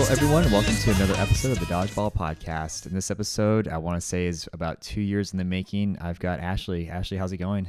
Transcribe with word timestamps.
Hello, 0.00 0.12
everyone. 0.12 0.50
Welcome 0.50 0.74
to 0.76 0.90
another 0.92 1.12
episode 1.20 1.52
of 1.52 1.58
the 1.60 1.66
Dodgeball 1.66 2.14
Podcast. 2.14 2.86
And 2.86 2.96
this 2.96 3.10
episode, 3.10 3.68
I 3.68 3.76
want 3.76 4.00
to 4.00 4.06
say, 4.06 4.24
is 4.24 4.48
about 4.54 4.80
two 4.80 5.02
years 5.02 5.32
in 5.32 5.38
the 5.38 5.44
making. 5.44 5.98
I've 6.00 6.18
got 6.18 6.40
Ashley. 6.40 6.88
Ashley, 6.88 7.18
how's 7.18 7.32
it 7.32 7.36
going? 7.36 7.68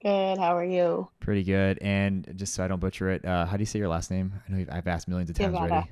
Good. 0.00 0.38
How 0.38 0.56
are 0.56 0.64
you? 0.64 1.08
Pretty 1.20 1.44
good. 1.44 1.78
And 1.82 2.26
just 2.36 2.54
so 2.54 2.64
I 2.64 2.68
don't 2.68 2.80
butcher 2.80 3.10
it, 3.10 3.22
uh, 3.26 3.44
how 3.44 3.58
do 3.58 3.60
you 3.60 3.66
say 3.66 3.78
your 3.78 3.88
last 3.88 4.10
name? 4.10 4.32
I 4.34 4.50
know 4.50 4.58
you've- 4.60 4.70
I've 4.70 4.86
asked 4.86 5.08
millions 5.08 5.28
of 5.28 5.36
times 5.36 5.52
Guevara. 5.52 5.70
already. 5.70 5.90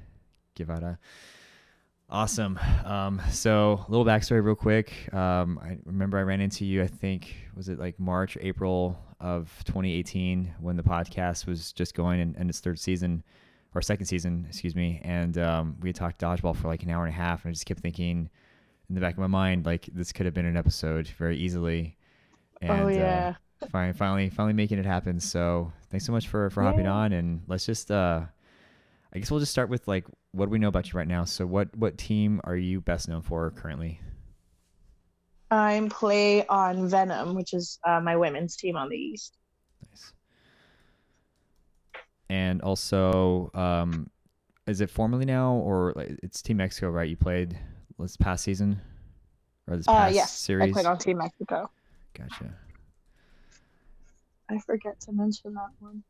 Guevara. 0.55 0.99
Awesome. 2.09 2.59
Um, 2.87 3.21
so, 3.31 3.85
a 3.87 3.91
little 3.91 4.07
backstory, 4.07 4.43
real 4.43 4.55
quick. 4.55 5.13
Um, 5.13 5.59
I 5.63 5.77
remember 5.85 6.17
I 6.17 6.23
ran 6.23 6.41
into 6.41 6.65
you. 6.65 6.83
I 6.83 6.87
think 6.87 7.35
was 7.55 7.69
it 7.69 7.79
like 7.79 8.01
March, 8.01 8.39
April 8.41 8.99
of 9.21 9.53
2018 9.67 10.55
when 10.59 10.77
the 10.77 10.83
podcast 10.83 11.47
was 11.47 11.75
just 11.75 11.95
going 11.95 12.19
in, 12.19 12.35
in 12.37 12.49
its 12.49 12.61
third 12.61 12.79
season 12.79 13.23
or 13.75 13.83
second 13.83 14.07
season, 14.07 14.47
excuse 14.49 14.75
me. 14.75 15.01
And 15.05 15.37
um, 15.39 15.77
we 15.81 15.89
had 15.89 15.97
talked 15.97 16.21
dodgeball 16.21 16.57
for 16.57 16.69
like 16.69 16.83
an 16.83 16.91
hour 16.91 17.05
and 17.05 17.13
a 17.13 17.17
half, 17.17 17.45
and 17.45 17.51
I 17.51 17.53
just 17.53 17.67
kept 17.67 17.81
thinking 17.81 18.29
in 18.89 18.95
the 18.95 19.01
back 19.01 19.15
of 19.15 19.21
my 19.21 19.27
mind, 19.27 19.67
like 19.67 19.89
this 19.93 20.13
could 20.13 20.27
have 20.27 20.35
been 20.35 20.47
an 20.47 20.57
episode 20.57 21.09
very 21.09 21.37
easily. 21.37 21.97
And, 22.61 22.71
oh 22.71 22.89
yeah. 22.89 23.35
uh, 23.63 23.67
finally, 23.71 23.93
finally, 23.93 24.31
finally 24.31 24.55
making 24.55 24.79
it 24.79 24.87
happen. 24.87 25.21
So 25.21 25.73
thanks 25.91 26.07
so 26.07 26.13
much 26.13 26.29
for 26.29 26.51
for 26.51 26.63
hopping 26.63 26.87
on, 26.87 27.13
and 27.13 27.43
let's 27.47 27.67
just. 27.67 27.91
Uh, 27.91 28.23
I 29.13 29.19
guess 29.19 29.31
we'll 29.31 29.41
just 29.41 29.53
start 29.53 29.71
with 29.71 29.89
like 29.89 30.05
what 30.33 30.47
do 30.47 30.51
we 30.51 30.59
know 30.59 30.69
about 30.69 30.93
you 30.93 30.99
right 30.99 31.09
now. 31.09 31.25
So 31.25 31.47
what 31.47 31.75
what 31.77 31.97
team 31.99 32.41
are 32.45 32.57
you 32.57 32.81
best 32.81 33.09
known 33.09 33.23
for 33.23 33.51
currently? 33.51 34.01
I'm 35.51 35.89
play 35.89 36.47
on 36.47 36.89
Venom, 36.89 37.35
which 37.35 37.55
is 37.55 37.79
uh, 37.87 38.01
my 38.01 38.17
women's 38.17 38.55
team 38.57 38.77
on 38.77 38.91
the 38.91 38.97
East. 38.97 39.39
Nice. 39.91 40.13
And 42.31 42.61
also, 42.63 43.51
um, 43.55 44.11
is 44.67 44.81
it 44.81 44.91
formally 44.91 45.25
now 45.25 45.55
or 45.55 45.95
like 45.97 46.19
it's 46.23 46.43
Team 46.43 46.59
Mexico, 46.59 46.91
right? 46.91 47.09
You 47.09 47.17
played 47.17 47.59
this 47.99 48.17
past 48.17 48.45
season 48.45 48.81
or 49.67 49.77
this 49.77 49.89
Uh, 49.89 49.93
past 49.93 50.15
yes, 50.15 50.33
series? 50.33 50.71
I 50.71 50.73
played 50.73 50.87
on 50.87 50.99
Team 50.99 51.19
Mexico. 51.19 51.71
Gotcha. 52.17 52.55
I 54.51 54.59
forget 54.59 55.01
to 55.01 55.13
mention 55.13 55.55
that 55.55 55.71
one. 55.79 56.03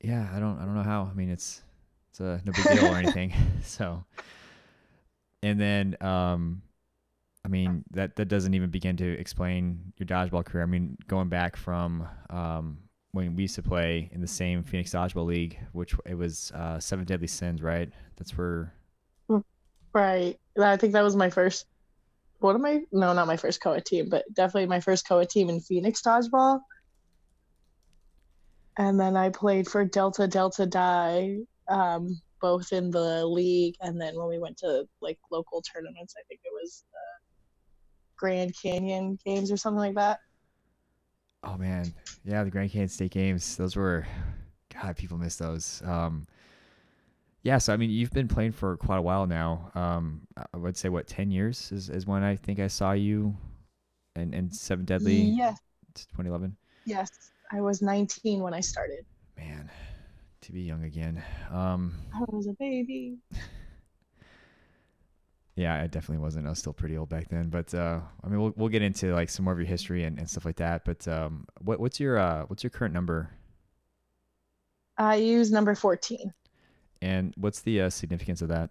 Yeah, 0.00 0.28
I 0.34 0.40
don't 0.40 0.58
I 0.58 0.64
don't 0.64 0.74
know 0.74 0.82
how. 0.82 1.08
I 1.10 1.14
mean, 1.14 1.30
it's 1.30 1.62
it's 2.10 2.20
a 2.20 2.40
no 2.44 2.52
big 2.52 2.66
deal 2.68 2.86
or 2.86 2.96
anything. 2.96 3.32
So, 3.62 4.04
and 5.42 5.60
then 5.60 5.96
um, 6.00 6.62
I 7.44 7.48
mean 7.48 7.84
that 7.92 8.16
that 8.16 8.26
doesn't 8.26 8.54
even 8.54 8.70
begin 8.70 8.96
to 8.98 9.08
explain 9.18 9.92
your 9.96 10.06
dodgeball 10.06 10.44
career. 10.44 10.64
I 10.64 10.66
mean, 10.66 10.96
going 11.06 11.28
back 11.28 11.56
from 11.56 12.08
um 12.30 12.78
when 13.12 13.36
we 13.36 13.42
used 13.42 13.54
to 13.54 13.62
play 13.62 14.10
in 14.12 14.20
the 14.20 14.26
same 14.26 14.62
Phoenix 14.62 14.90
Dodgeball 14.90 15.26
League, 15.26 15.58
which 15.72 15.94
it 16.06 16.14
was 16.14 16.50
uh, 16.52 16.80
Seven 16.80 17.04
Deadly 17.04 17.26
Sins, 17.26 17.62
right? 17.62 17.90
That's 18.16 18.36
where. 18.36 18.72
Right. 19.94 20.38
I 20.58 20.78
think 20.78 20.94
that 20.94 21.04
was 21.04 21.16
my 21.16 21.28
first. 21.28 21.66
What 22.40 22.54
am 22.54 22.64
I? 22.64 22.80
No, 22.90 23.12
not 23.12 23.26
my 23.26 23.36
first 23.36 23.60
co-ed 23.60 23.84
team, 23.84 24.08
but 24.08 24.24
definitely 24.32 24.66
my 24.66 24.80
first 24.80 25.06
co-ed 25.06 25.28
team 25.28 25.50
in 25.50 25.60
Phoenix 25.60 26.02
dodgeball. 26.02 26.60
And 28.78 28.98
then 28.98 29.16
I 29.16 29.28
played 29.28 29.68
for 29.68 29.84
Delta 29.84 30.26
Delta 30.26 30.64
Die, 30.64 31.36
um, 31.68 32.20
both 32.40 32.72
in 32.72 32.90
the 32.90 33.24
league 33.26 33.76
and 33.82 34.00
then 34.00 34.16
when 34.16 34.28
we 34.28 34.38
went 34.38 34.56
to 34.58 34.84
like 35.02 35.18
local 35.30 35.62
tournaments, 35.62 36.14
I 36.18 36.22
think 36.26 36.40
it 36.42 36.52
was 36.52 36.84
the 36.90 36.98
Grand 38.16 38.54
Canyon 38.60 39.18
Games 39.24 39.52
or 39.52 39.58
something 39.58 39.78
like 39.78 39.94
that. 39.96 40.18
Oh 41.44 41.56
man, 41.56 41.92
yeah, 42.24 42.44
the 42.44 42.50
Grand 42.50 42.70
Canyon 42.70 42.88
State 42.88 43.10
Games. 43.10 43.56
Those 43.56 43.74
were, 43.76 44.06
God, 44.80 44.96
people 44.96 45.18
miss 45.18 45.36
those. 45.36 45.82
Um, 45.84 46.26
yeah, 47.42 47.58
so 47.58 47.72
I 47.72 47.76
mean, 47.76 47.90
you've 47.90 48.12
been 48.12 48.28
playing 48.28 48.52
for 48.52 48.76
quite 48.76 48.98
a 48.98 49.02
while 49.02 49.26
now. 49.26 49.70
Um, 49.74 50.20
I 50.36 50.56
would 50.56 50.76
say 50.76 50.88
what 50.88 51.08
ten 51.08 51.30
years 51.32 51.72
is, 51.72 51.90
is 51.90 52.06
when 52.06 52.22
I 52.22 52.36
think 52.36 52.60
I 52.60 52.68
saw 52.68 52.92
you, 52.92 53.36
and 54.14 54.32
and 54.34 54.54
Seven 54.54 54.84
Deadly, 54.84 55.14
Yes, 55.14 55.58
2011. 55.94 56.56
yes. 56.86 57.10
I 57.54 57.60
was 57.60 57.82
19 57.82 58.40
when 58.40 58.54
I 58.54 58.60
started. 58.60 59.04
Man, 59.36 59.70
to 60.40 60.52
be 60.52 60.62
young 60.62 60.84
again. 60.84 61.22
Um, 61.50 61.92
I 62.14 62.20
was 62.28 62.46
a 62.46 62.54
baby. 62.54 63.18
yeah, 65.56 65.82
I 65.82 65.86
definitely 65.86 66.22
wasn't. 66.22 66.46
I 66.46 66.50
was 66.50 66.58
still 66.58 66.72
pretty 66.72 66.96
old 66.96 67.08
back 67.08 67.28
then. 67.28 67.48
But 67.50 67.74
uh, 67.74 68.00
I 68.24 68.28
mean, 68.28 68.40
we'll 68.40 68.54
we'll 68.56 68.68
get 68.68 68.82
into 68.82 69.14
like 69.14 69.30
some 69.30 69.44
more 69.44 69.52
of 69.52 69.58
your 69.58 69.68
history 69.68 70.04
and, 70.04 70.18
and 70.18 70.28
stuff 70.28 70.44
like 70.44 70.56
that. 70.56 70.84
But 70.84 71.06
um, 71.08 71.46
what 71.60 71.80
what's 71.80 72.00
your 72.00 72.18
uh, 72.18 72.44
what's 72.46 72.62
your 72.62 72.70
current 72.70 72.94
number, 72.94 73.30
I 74.96 75.16
use 75.16 75.50
number 75.50 75.74
14. 75.74 76.32
and 77.00 77.34
what's 77.36 77.60
the 77.60 77.82
uh, 77.82 77.90
significance 77.90 78.42
of 78.42 78.48
that? 78.48 78.70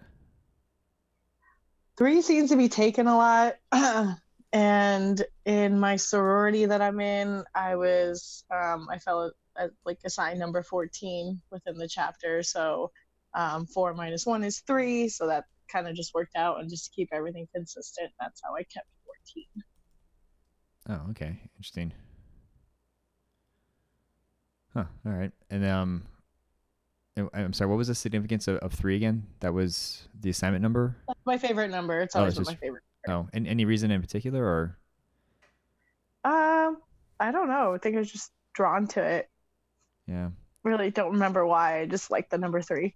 Three 1.97 2.21
seems 2.21 2.49
to 2.51 2.55
be 2.55 2.69
taken 2.69 3.07
a 3.07 3.17
lot. 3.17 3.55
and 4.53 5.23
in 5.45 5.79
my 5.79 5.97
sorority 5.97 6.65
that 6.65 6.81
I'm 6.81 6.99
in, 6.99 7.43
I 7.53 7.75
was, 7.75 8.43
um, 8.49 8.87
I 8.89 8.97
felt 8.97 9.33
uh, 9.57 9.67
like 9.85 9.99
assigned 10.05 10.39
number 10.39 10.63
14 10.63 11.41
within 11.51 11.77
the 11.77 11.87
chapter. 11.87 12.43
So 12.43 12.91
um, 13.33 13.65
four 13.65 13.93
minus 13.93 14.25
one 14.25 14.43
is 14.43 14.59
three. 14.59 15.09
So 15.09 15.27
that 15.27 15.45
kind 15.71 15.87
of 15.87 15.95
just 15.95 16.13
worked 16.13 16.35
out. 16.35 16.59
And 16.59 16.69
just 16.69 16.85
to 16.85 16.91
keep 16.91 17.09
everything 17.11 17.47
consistent, 17.53 18.11
that's 18.19 18.41
how 18.43 18.55
I 18.55 18.63
kept 18.63 18.87
14. 19.05 19.45
Oh, 20.89 21.11
okay. 21.11 21.39
Interesting. 21.55 21.93
Huh. 24.73 24.85
All 25.05 25.11
right. 25.11 25.31
And 25.49 25.65
um, 25.65 26.03
I'm 27.33 27.53
sorry. 27.53 27.69
What 27.69 27.77
was 27.77 27.87
the 27.87 27.95
significance 27.95 28.47
of, 28.47 28.57
of 28.57 28.73
three 28.73 28.95
again? 28.95 29.27
That 29.41 29.53
was 29.53 30.07
the 30.19 30.29
assignment 30.29 30.61
number. 30.61 30.95
That's 31.07 31.19
my 31.25 31.37
favorite 31.37 31.69
number. 31.69 31.99
It's 32.01 32.15
Oh, 32.15 32.19
always 32.19 32.33
it's 32.33 32.39
been 32.39 32.45
just- 32.45 32.61
my 32.61 32.65
favorite. 32.67 32.83
Oh, 33.07 33.27
and 33.33 33.47
any 33.47 33.65
reason 33.65 33.89
in 33.89 33.99
particular, 33.99 34.45
or 34.45 34.77
Um, 36.23 36.77
I 37.19 37.31
don't 37.31 37.47
know. 37.47 37.73
I 37.73 37.79
think 37.79 37.95
I 37.95 37.99
was 37.99 38.11
just 38.11 38.31
drawn 38.53 38.85
to 38.89 39.01
it. 39.03 39.29
yeah. 40.07 40.29
Really 40.63 40.91
don't 40.91 41.13
remember 41.13 41.43
why. 41.47 41.79
I 41.79 41.85
just 41.87 42.11
like 42.11 42.29
the 42.29 42.37
number 42.37 42.61
three. 42.61 42.95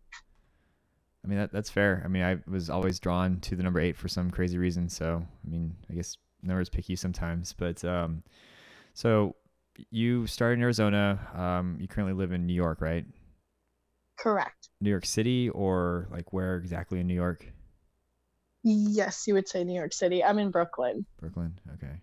I 1.26 1.28
mean 1.28 1.40
that 1.40 1.52
that's 1.52 1.72
fair. 1.72 2.04
I 2.06 2.08
mean 2.08 2.24
I 2.24 2.38
was 2.48 2.70
always 2.70 3.00
drawn 3.00 3.40
to 3.42 3.56
the 3.56 3.64
number 3.64 3.80
eight 3.80 3.98
for 3.98 4.08
some 4.08 4.30
crazy 4.30 4.60
reason. 4.60 4.88
So 4.90 5.26
I 5.26 5.50
mean 5.50 5.76
I 5.90 5.94
guess 5.94 6.18
numbers 6.44 6.70
pick 6.70 6.88
you 6.88 6.96
sometimes. 6.96 7.54
But 7.54 7.84
um, 7.84 8.22
so 8.94 9.36
you 9.90 10.28
started 10.28 10.56
in 10.56 10.62
Arizona. 10.62 11.20
Um, 11.34 11.78
you 11.80 11.88
currently 11.88 12.14
live 12.14 12.32
in 12.32 12.46
New 12.46 12.54
York, 12.54 12.80
right? 12.80 13.06
Correct. 14.18 14.70
New 14.80 14.90
York 14.90 15.06
City, 15.06 15.50
or 15.50 16.08
like 16.12 16.32
where 16.32 16.56
exactly 16.58 17.00
in 17.00 17.08
New 17.08 17.16
York? 17.16 17.46
Yes, 18.64 19.28
you 19.28 19.34
would 19.34 19.48
say 19.48 19.64
New 19.64 19.76
York 19.76 19.94
City. 19.94 20.24
I'm 20.24 20.40
in 20.40 20.52
Brooklyn. 20.52 21.06
Brooklyn. 21.20 21.60
Okay. 21.74 22.02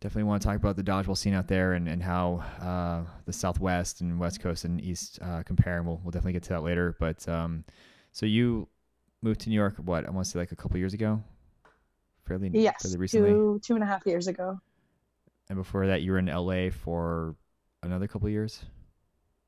Definitely 0.00 0.24
want 0.24 0.42
to 0.42 0.46
talk 0.48 0.56
about 0.56 0.76
the 0.76 0.82
dodgeball 0.82 1.16
scene 1.16 1.34
out 1.34 1.48
there 1.48 1.72
and, 1.72 1.88
and 1.88 2.00
how 2.00 2.44
uh, 2.60 3.10
the 3.24 3.32
Southwest 3.32 4.00
and 4.00 4.20
West 4.20 4.40
Coast 4.40 4.64
and 4.64 4.80
East 4.80 5.18
uh, 5.20 5.42
compare. 5.42 5.78
And 5.78 5.86
we'll, 5.86 6.00
we'll 6.04 6.12
definitely 6.12 6.34
get 6.34 6.44
to 6.44 6.48
that 6.50 6.62
later. 6.62 6.96
But 7.00 7.28
um, 7.28 7.64
so 8.12 8.24
you 8.24 8.68
moved 9.22 9.40
to 9.40 9.48
New 9.48 9.56
York, 9.56 9.74
what, 9.78 10.06
I 10.06 10.10
want 10.10 10.24
to 10.24 10.30
say 10.30 10.38
like 10.38 10.52
a 10.52 10.56
couple 10.56 10.78
years 10.78 10.94
ago? 10.94 11.22
Fairly, 12.26 12.50
Yes, 12.52 12.82
fairly 12.82 12.98
recently. 12.98 13.30
two 13.30 13.60
two 13.64 13.74
and 13.74 13.82
a 13.82 13.86
half 13.86 14.06
years 14.06 14.28
ago. 14.28 14.60
And 15.48 15.58
before 15.58 15.86
that, 15.86 16.02
you 16.02 16.12
were 16.12 16.18
in 16.18 16.26
LA 16.26 16.70
for 16.70 17.34
another 17.82 18.06
couple 18.06 18.28
years? 18.28 18.64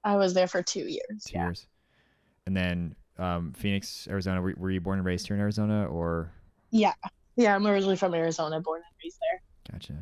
I 0.02 0.16
was 0.16 0.32
there 0.34 0.48
for 0.48 0.62
two 0.62 0.86
years. 0.88 1.24
Two 1.26 1.34
yeah. 1.34 1.44
years. 1.44 1.66
And 2.46 2.56
then 2.56 2.96
um, 3.18 3.52
Phoenix, 3.52 4.08
Arizona. 4.10 4.40
Were, 4.40 4.54
were 4.56 4.70
you 4.70 4.80
born 4.80 4.98
and 4.98 5.06
raised 5.06 5.26
here 5.26 5.36
in 5.36 5.42
Arizona 5.42 5.86
or? 5.86 6.32
Yeah. 6.70 6.94
Yeah, 7.36 7.54
I'm 7.54 7.66
originally 7.66 7.96
from 7.96 8.14
Arizona, 8.14 8.60
born 8.60 8.78
and 8.84 9.04
raised 9.04 9.18
there. 9.20 9.42
Gotcha. 9.72 9.94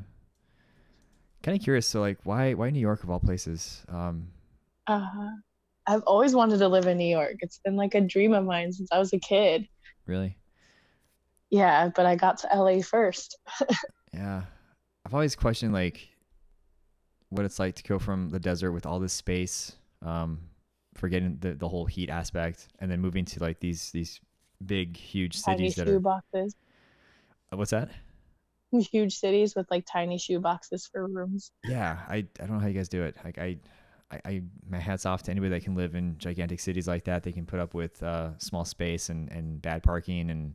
Kind 1.48 1.58
of 1.58 1.64
curious. 1.64 1.86
So, 1.86 2.02
like, 2.02 2.18
why 2.24 2.52
why 2.52 2.68
New 2.68 2.78
York 2.78 3.02
of 3.04 3.10
all 3.10 3.20
places? 3.20 3.82
Um, 3.88 4.28
Uh, 4.86 5.30
I've 5.86 6.02
always 6.02 6.34
wanted 6.34 6.58
to 6.58 6.68
live 6.68 6.86
in 6.86 6.98
New 6.98 7.08
York. 7.08 7.36
It's 7.40 7.58
been 7.64 7.74
like 7.74 7.94
a 7.94 8.02
dream 8.02 8.34
of 8.34 8.44
mine 8.44 8.70
since 8.70 8.90
I 8.92 8.98
was 8.98 9.14
a 9.14 9.18
kid. 9.18 9.66
really? 10.04 10.36
Yeah, 11.48 11.88
but 11.96 12.04
I 12.04 12.16
got 12.16 12.36
to 12.40 12.48
LA 12.54 12.82
first. 12.82 13.38
Yeah. 14.12 14.42
I've 15.06 15.14
always 15.14 15.34
questioned 15.34 15.72
like 15.72 16.08
what 17.30 17.46
it's 17.46 17.58
like 17.58 17.76
to 17.76 17.82
go 17.82 17.98
from 17.98 18.28
the 18.28 18.38
desert 18.38 18.72
with 18.72 18.84
all 18.84 19.00
this 19.00 19.14
space, 19.14 19.76
um, 20.02 20.40
forgetting 20.96 21.38
the, 21.40 21.54
the 21.54 21.68
whole 21.68 21.86
heat 21.86 22.10
aspect, 22.10 22.68
and 22.78 22.90
then 22.90 23.00
moving 23.00 23.24
to 23.24 23.40
like 23.40 23.58
these 23.58 23.90
these 23.92 24.20
big, 24.66 24.98
huge 24.98 25.34
cities 25.38 25.76
that 25.76 25.86
shoe 25.86 25.96
are 25.96 26.00
boxes. 26.00 26.56
Uh, 27.50 27.56
what's 27.56 27.70
that? 27.70 27.88
Huge 28.92 29.16
cities 29.16 29.54
with 29.54 29.70
like 29.70 29.86
tiny 29.86 30.18
shoe 30.18 30.40
boxes 30.40 30.88
for 30.90 31.06
rooms. 31.06 31.52
Yeah, 31.64 31.98
I, 32.08 32.16
I 32.16 32.24
don't 32.38 32.52
know 32.52 32.58
how 32.58 32.66
you 32.66 32.74
guys 32.74 32.88
do 32.88 33.02
it. 33.02 33.16
Like 33.24 33.38
I, 33.38 33.56
I, 34.10 34.20
I 34.24 34.42
my 34.68 34.78
hats 34.78 35.06
off 35.06 35.22
to 35.24 35.30
anybody 35.30 35.50
that 35.50 35.64
can 35.64 35.74
live 35.74 35.94
in 35.94 36.18
gigantic 36.18 36.60
cities 36.60 36.86
like 36.86 37.04
that. 37.04 37.22
They 37.22 37.32
can 37.32 37.46
put 37.46 37.60
up 37.60 37.74
with 37.74 38.02
uh, 38.02 38.36
small 38.38 38.64
space 38.64 39.08
and, 39.08 39.30
and 39.30 39.60
bad 39.62 39.82
parking, 39.82 40.30
and 40.30 40.54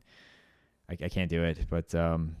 I, 0.88 0.96
I 1.04 1.08
can't 1.08 1.30
do 1.30 1.42
it. 1.42 1.66
But 1.68 1.94
um, 1.94 2.36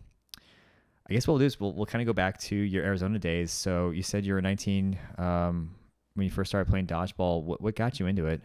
I 1.08 1.12
guess 1.12 1.26
what 1.26 1.34
we'll 1.34 1.40
do 1.40 1.46
is 1.46 1.58
we'll 1.58 1.72
we'll 1.72 1.86
kind 1.86 2.02
of 2.02 2.06
go 2.06 2.12
back 2.12 2.38
to 2.42 2.56
your 2.56 2.84
Arizona 2.84 3.18
days. 3.18 3.50
So 3.50 3.90
you 3.90 4.02
said 4.02 4.24
you 4.24 4.34
were 4.34 4.42
19 4.42 4.98
um, 5.18 5.74
when 6.14 6.24
you 6.24 6.30
first 6.30 6.50
started 6.50 6.70
playing 6.70 6.86
dodgeball. 6.86 7.42
What 7.42 7.60
what 7.60 7.74
got 7.74 7.98
you 7.98 8.06
into 8.06 8.26
it? 8.26 8.40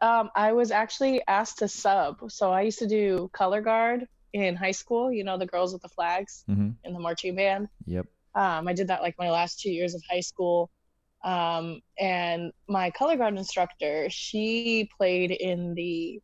Um, 0.00 0.30
I 0.36 0.52
was 0.52 0.70
actually 0.70 1.22
asked 1.26 1.58
to 1.58 1.68
sub. 1.68 2.30
So 2.30 2.52
I 2.52 2.62
used 2.62 2.78
to 2.78 2.86
do 2.86 3.30
color 3.32 3.60
guard 3.60 4.06
in 4.46 4.56
high 4.56 4.70
school. 4.72 5.10
You 5.12 5.24
know, 5.24 5.36
the 5.38 5.46
girls 5.46 5.72
with 5.72 5.82
the 5.82 5.88
flags 5.88 6.44
Mm-hmm. 6.48 6.70
in 6.84 6.92
the 6.92 7.00
marching 7.00 7.34
band. 7.34 7.68
Yep. 7.86 8.06
Um, 8.34 8.68
I 8.68 8.72
did 8.72 8.88
that 8.88 9.02
like 9.02 9.16
my 9.18 9.30
last 9.30 9.60
two 9.60 9.70
years 9.70 9.94
of 9.94 10.02
high 10.08 10.20
school. 10.20 10.70
Um, 11.24 11.80
and 11.98 12.52
my 12.68 12.90
color 12.90 13.16
guard 13.16 13.36
instructor, 13.36 14.08
she 14.10 14.88
played 14.96 15.30
in 15.32 15.74
the 15.74 16.20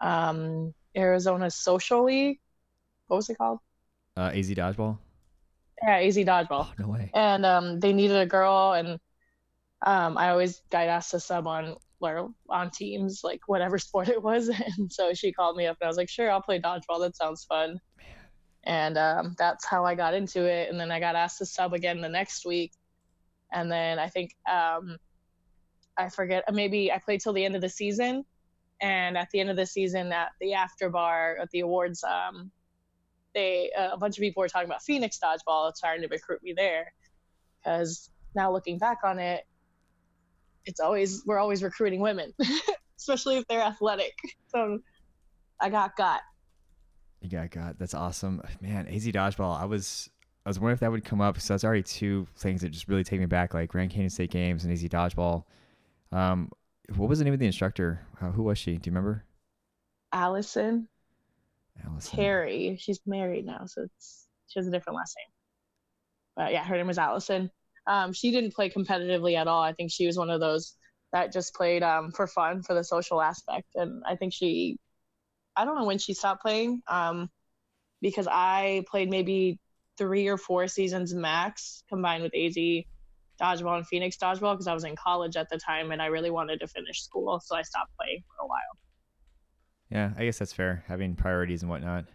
um, 0.00 0.72
Arizona 0.96 1.50
Social 1.50 2.04
League. 2.04 2.38
What 3.08 3.16
was 3.16 3.28
it 3.30 3.36
called? 3.38 3.58
Uh, 4.16 4.30
AZ 4.32 4.48
dodgeball. 4.50 4.98
Yeah, 5.82 5.96
AZ 5.98 6.16
Dodgeball. 6.16 6.68
Oh 6.68 6.72
no 6.78 6.88
way. 6.88 7.10
And 7.12 7.44
um, 7.44 7.80
they 7.80 7.92
needed 7.92 8.16
a 8.16 8.24
girl, 8.26 8.72
and 8.72 8.98
um, 9.84 10.16
I 10.16 10.30
always 10.30 10.62
got 10.70 10.86
asked 10.86 11.10
to 11.10 11.20
sub 11.20 11.46
on 11.46 11.76
or 12.06 12.30
on 12.48 12.70
teams, 12.70 13.22
like 13.24 13.40
whatever 13.46 13.78
sport 13.86 14.08
it 14.08 14.22
was. 14.22 14.48
And 14.48 14.92
so 14.92 15.14
she 15.14 15.32
called 15.32 15.56
me 15.56 15.66
up, 15.66 15.76
and 15.80 15.86
I 15.86 15.88
was 15.88 15.96
like, 15.96 16.08
"Sure, 16.08 16.30
I'll 16.30 16.42
play 16.42 16.60
dodgeball. 16.60 17.00
That 17.00 17.16
sounds 17.16 17.44
fun." 17.44 17.80
And 18.66 18.96
um, 18.96 19.34
that's 19.38 19.66
how 19.66 19.84
I 19.84 19.94
got 19.94 20.14
into 20.14 20.44
it. 20.44 20.70
And 20.70 20.80
then 20.80 20.90
I 20.90 20.98
got 20.98 21.16
asked 21.16 21.38
to 21.38 21.46
sub 21.46 21.74
again 21.74 22.00
the 22.00 22.08
next 22.08 22.46
week. 22.46 22.72
And 23.52 23.70
then 23.70 23.98
I 23.98 24.08
think 24.08 24.34
um, 24.50 24.96
I 25.98 26.08
forget 26.08 26.44
maybe 26.52 26.90
I 26.90 26.98
played 26.98 27.20
till 27.20 27.34
the 27.34 27.44
end 27.44 27.54
of 27.54 27.60
the 27.60 27.68
season. 27.68 28.24
And 28.80 29.16
at 29.16 29.28
the 29.30 29.40
end 29.40 29.50
of 29.50 29.56
the 29.56 29.66
season, 29.66 30.12
at 30.12 30.30
the 30.40 30.54
after 30.54 30.88
bar 30.90 31.38
at 31.40 31.50
the 31.50 31.60
awards, 31.60 32.02
um, 32.04 32.50
they 33.34 33.70
uh, 33.76 33.90
a 33.92 33.96
bunch 33.96 34.16
of 34.16 34.22
people 34.22 34.40
were 34.40 34.48
talking 34.48 34.68
about 34.68 34.82
Phoenix 34.82 35.18
dodgeball, 35.22 35.72
trying 35.78 36.00
to 36.00 36.08
recruit 36.08 36.42
me 36.42 36.54
there. 36.54 36.92
Because 37.62 38.10
now 38.34 38.52
looking 38.52 38.78
back 38.78 38.98
on 39.04 39.18
it, 39.18 39.44
it's 40.66 40.80
always 40.80 41.22
we're 41.26 41.38
always 41.38 41.62
recruiting 41.62 42.00
women, 42.00 42.32
especially 42.98 43.36
if 43.36 43.46
they're 43.48 43.62
athletic. 43.62 44.14
So 44.48 44.78
I 45.60 45.70
got 45.70 45.96
got. 45.96 46.22
You 47.20 47.30
got 47.30 47.50
got. 47.50 47.78
That's 47.78 47.94
awesome, 47.94 48.42
man. 48.60 48.86
AZ 48.88 49.06
dodgeball. 49.06 49.58
I 49.58 49.64
was 49.64 50.10
I 50.44 50.50
was 50.50 50.58
wondering 50.58 50.74
if 50.74 50.80
that 50.80 50.90
would 50.90 51.04
come 51.04 51.20
up 51.20 51.34
because 51.34 51.48
that's 51.48 51.64
already 51.64 51.82
two 51.82 52.26
things 52.36 52.60
that 52.60 52.70
just 52.70 52.88
really 52.88 53.04
take 53.04 53.20
me 53.20 53.26
back, 53.26 53.54
like 53.54 53.70
Grand 53.70 53.90
Canyon 53.90 54.10
State 54.10 54.30
Games 54.30 54.64
and 54.64 54.72
AZ 54.72 54.82
dodgeball. 54.84 55.44
Um, 56.12 56.50
what 56.96 57.08
was 57.08 57.18
the 57.18 57.24
name 57.24 57.32
of 57.32 57.40
the 57.40 57.46
instructor? 57.46 58.06
Uh, 58.20 58.30
who 58.30 58.42
was 58.42 58.58
she? 58.58 58.76
Do 58.76 58.88
you 58.88 58.92
remember? 58.92 59.24
Allison 60.12 60.88
Allison. 61.82 62.16
Terry. 62.16 62.76
She's 62.78 63.00
married 63.06 63.46
now, 63.46 63.66
so 63.66 63.82
it's 63.82 64.26
she 64.46 64.58
has 64.58 64.66
a 64.66 64.70
different 64.70 64.96
last 64.96 65.16
name. 65.18 65.32
But 66.36 66.52
yeah, 66.52 66.64
her 66.64 66.76
name 66.76 66.86
was 66.86 66.98
Allison. 66.98 67.50
Um, 67.86 68.12
she 68.12 68.30
didn't 68.30 68.54
play 68.54 68.70
competitively 68.70 69.36
at 69.36 69.46
all. 69.46 69.62
I 69.62 69.72
think 69.72 69.90
she 69.90 70.06
was 70.06 70.16
one 70.16 70.30
of 70.30 70.40
those 70.40 70.76
that 71.12 71.32
just 71.32 71.54
played 71.54 71.82
um, 71.82 72.10
for 72.10 72.26
fun, 72.26 72.62
for 72.62 72.74
the 72.74 72.82
social 72.82 73.20
aspect. 73.20 73.68
And 73.74 74.02
I 74.06 74.16
think 74.16 74.32
she, 74.32 74.78
I 75.56 75.64
don't 75.64 75.78
know 75.78 75.84
when 75.84 75.98
she 75.98 76.14
stopped 76.14 76.42
playing, 76.42 76.82
um, 76.88 77.28
because 78.00 78.26
I 78.30 78.84
played 78.90 79.10
maybe 79.10 79.58
three 79.96 80.26
or 80.28 80.36
four 80.36 80.66
seasons 80.66 81.14
max 81.14 81.84
combined 81.88 82.22
with 82.22 82.34
AZ 82.34 82.56
dodgeball 83.40 83.76
and 83.76 83.86
Phoenix 83.86 84.16
dodgeball 84.16 84.54
because 84.54 84.66
I 84.66 84.74
was 84.74 84.84
in 84.84 84.96
college 84.96 85.36
at 85.36 85.48
the 85.50 85.58
time 85.58 85.90
and 85.90 86.00
I 86.00 86.06
really 86.06 86.30
wanted 86.30 86.60
to 86.60 86.68
finish 86.68 87.02
school, 87.02 87.40
so 87.44 87.56
I 87.56 87.62
stopped 87.62 87.92
playing 87.98 88.22
for 88.28 88.44
a 88.44 88.46
while. 88.46 88.78
Yeah, 89.90 90.12
I 90.16 90.24
guess 90.24 90.38
that's 90.38 90.52
fair. 90.52 90.84
Having 90.88 91.16
priorities 91.16 91.62
and 91.62 91.70
whatnot. 91.70 92.06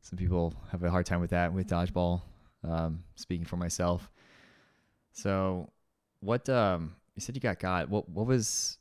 Some 0.00 0.18
people 0.18 0.54
have 0.70 0.82
a 0.82 0.90
hard 0.90 1.04
time 1.04 1.20
with 1.20 1.30
that 1.30 1.52
with 1.52 1.68
dodgeball. 1.68 2.22
Um, 2.64 3.04
speaking 3.16 3.44
for 3.44 3.56
myself. 3.56 4.10
So, 5.16 5.70
what 6.20 6.46
um, 6.50 6.94
you 7.14 7.22
said 7.22 7.34
you 7.34 7.40
got 7.40 7.58
got. 7.58 7.88
What 7.88 8.08
what 8.08 8.26
was? 8.26 8.76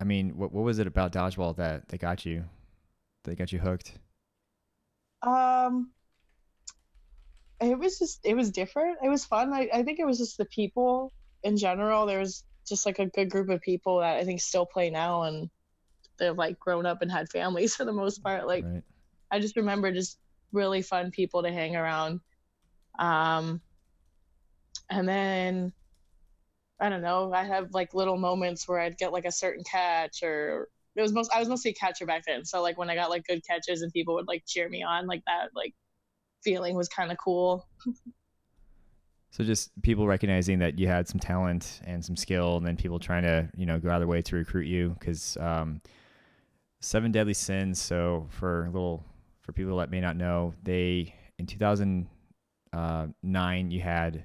I 0.00 0.04
mean, 0.04 0.36
what 0.36 0.52
what 0.52 0.64
was 0.64 0.80
it 0.80 0.88
about 0.88 1.12
dodgeball 1.12 1.56
that 1.56 1.88
that 1.88 2.00
got 2.00 2.26
you? 2.26 2.44
That 3.22 3.38
got 3.38 3.52
you 3.52 3.60
hooked? 3.60 3.92
Um, 5.22 5.92
it 7.60 7.78
was 7.78 8.00
just 8.00 8.20
it 8.24 8.34
was 8.34 8.50
different. 8.50 8.98
It 9.02 9.08
was 9.08 9.24
fun. 9.24 9.52
I, 9.52 9.68
I 9.72 9.82
think 9.84 10.00
it 10.00 10.06
was 10.06 10.18
just 10.18 10.38
the 10.38 10.44
people 10.46 11.12
in 11.44 11.56
general. 11.56 12.04
There 12.04 12.18
was 12.18 12.42
just 12.66 12.84
like 12.84 12.98
a 12.98 13.06
good 13.06 13.30
group 13.30 13.48
of 13.48 13.60
people 13.60 14.00
that 14.00 14.16
I 14.16 14.24
think 14.24 14.40
still 14.40 14.66
play 14.66 14.90
now, 14.90 15.22
and 15.22 15.48
they've 16.18 16.36
like 16.36 16.58
grown 16.58 16.84
up 16.84 17.00
and 17.00 17.12
had 17.12 17.30
families 17.30 17.76
for 17.76 17.84
the 17.84 17.92
most 17.92 18.24
part. 18.24 18.48
Like 18.48 18.64
right. 18.64 18.82
I 19.30 19.38
just 19.38 19.54
remember 19.54 19.92
just 19.92 20.18
really 20.50 20.82
fun 20.82 21.12
people 21.12 21.44
to 21.44 21.52
hang 21.52 21.76
around. 21.76 22.18
Um, 22.98 23.60
and 24.90 25.08
then 25.08 25.72
I 26.80 26.88
don't 26.88 27.02
know. 27.02 27.32
I 27.32 27.44
have 27.44 27.72
like 27.72 27.94
little 27.94 28.18
moments 28.18 28.68
where 28.68 28.80
I'd 28.80 28.98
get 28.98 29.12
like 29.12 29.24
a 29.24 29.32
certain 29.32 29.64
catch, 29.64 30.22
or 30.22 30.68
it 30.94 31.02
was 31.02 31.12
most 31.12 31.30
I 31.34 31.38
was 31.38 31.48
mostly 31.48 31.70
a 31.70 31.74
catcher 31.74 32.06
back 32.06 32.24
then. 32.26 32.44
So 32.44 32.62
like 32.62 32.78
when 32.78 32.90
I 32.90 32.94
got 32.94 33.10
like 33.10 33.24
good 33.26 33.46
catches 33.46 33.82
and 33.82 33.92
people 33.92 34.14
would 34.14 34.28
like 34.28 34.44
cheer 34.46 34.68
me 34.68 34.82
on, 34.82 35.06
like 35.06 35.22
that 35.26 35.50
like 35.54 35.74
feeling 36.44 36.76
was 36.76 36.88
kind 36.88 37.10
of 37.10 37.18
cool. 37.18 37.66
So 39.30 39.44
just 39.44 39.70
people 39.82 40.06
recognizing 40.06 40.60
that 40.60 40.78
you 40.78 40.86
had 40.86 41.08
some 41.08 41.20
talent 41.20 41.82
and 41.84 42.02
some 42.02 42.16
skill, 42.16 42.56
and 42.56 42.66
then 42.66 42.76
people 42.76 42.98
trying 42.98 43.24
to 43.24 43.50
you 43.56 43.66
know 43.66 43.78
go 43.78 43.90
out 43.90 43.96
of 43.96 44.00
their 44.00 44.08
way 44.08 44.22
to 44.22 44.36
recruit 44.36 44.66
you 44.66 44.96
because 44.98 45.36
um, 45.38 45.82
seven 46.80 47.12
deadly 47.12 47.34
sins. 47.34 47.80
So 47.80 48.28
for 48.30 48.64
a 48.64 48.70
little 48.70 49.04
for 49.42 49.52
people 49.52 49.76
that 49.78 49.90
may 49.90 50.00
not 50.00 50.16
know, 50.16 50.54
they 50.62 51.14
in 51.38 51.46
2009 51.46 53.70
you 53.70 53.80
had 53.80 54.24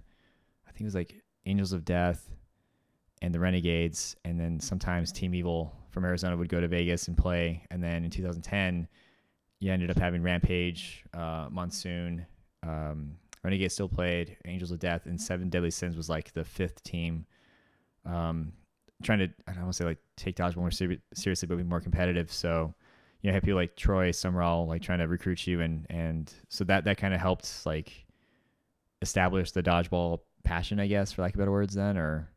think 0.81 0.86
it 0.86 0.88
was 0.88 0.95
like 0.95 1.22
Angels 1.45 1.74
of 1.74 1.86
Death 1.86 2.28
and 3.22 3.33
the 3.33 3.39
Renegades, 3.39 4.16
and 4.25 4.39
then 4.39 4.60
sometimes 4.60 5.12
Team 5.12 5.36
Evil 5.36 5.72
from 5.92 6.06
Arizona 6.06 6.36
would 6.36 6.50
go 6.50 6.60
to 6.60 6.68
Vegas 6.68 7.07
and 7.07 7.16
play, 7.16 7.63
and 7.69 7.83
then 7.83 8.04
in 8.04 8.10
2010 8.10 8.88
you 9.60 9.72
ended 9.72 9.92
up 9.92 10.00
having 10.00 10.24
Rampage, 10.24 11.04
uh, 11.13 11.48
Monsoon. 11.51 12.25
Um, 12.63 13.12
Renegade 13.44 13.72
still 13.72 13.88
played 13.88 14.38
Angels 14.45 14.72
of 14.72 14.80
Death, 14.80 15.06
and 15.06 15.22
Seven 15.22 15.50
Deadly 15.50 15.69
Sins 15.69 15.95
was 15.95 16.10
like 16.10 16.33
the 16.33 16.44
fifth 16.44 16.81
team. 16.83 17.28
Um, 18.04 18.54
trying 19.04 19.19
to 19.19 19.30
I 19.48 19.54
don't 19.54 19.63
want 19.63 19.74
to 19.74 19.78
say 19.78 19.86
like 19.86 20.00
take 20.18 20.36
dodgeball 20.36 20.57
more 20.57 20.72
ser- 20.72 20.98
seriously, 21.13 21.48
but 21.48 21.57
be 21.57 21.63
more 21.63 21.81
competitive. 21.81 22.31
So 22.31 22.74
you 23.22 23.30
know, 23.30 23.36
have 23.36 23.44
people 23.44 23.60
like 23.60 23.75
Troy 23.75 24.10
Summerall 24.10 24.66
like 24.66 24.81
trying 24.81 25.00
to 25.00 25.07
recruit 25.07 25.45
you, 25.45 25.61
and 25.61 25.85
and 25.92 26.33
so 26.50 26.64
that 26.64 26.85
that 26.85 26.97
kind 26.97 27.14
of 27.14 27.19
helped 27.19 27.68
like 27.68 28.07
establish 29.04 29.52
the 29.52 29.61
dodgeball 29.61 30.21
passion, 30.44 30.80
I 30.80 30.88
guess, 30.88 31.12
for 31.12 31.21
lack 31.21 31.33
of 31.33 31.40
better 31.40 31.52
words, 31.52 31.74
then 31.76 31.98
or 31.98 32.30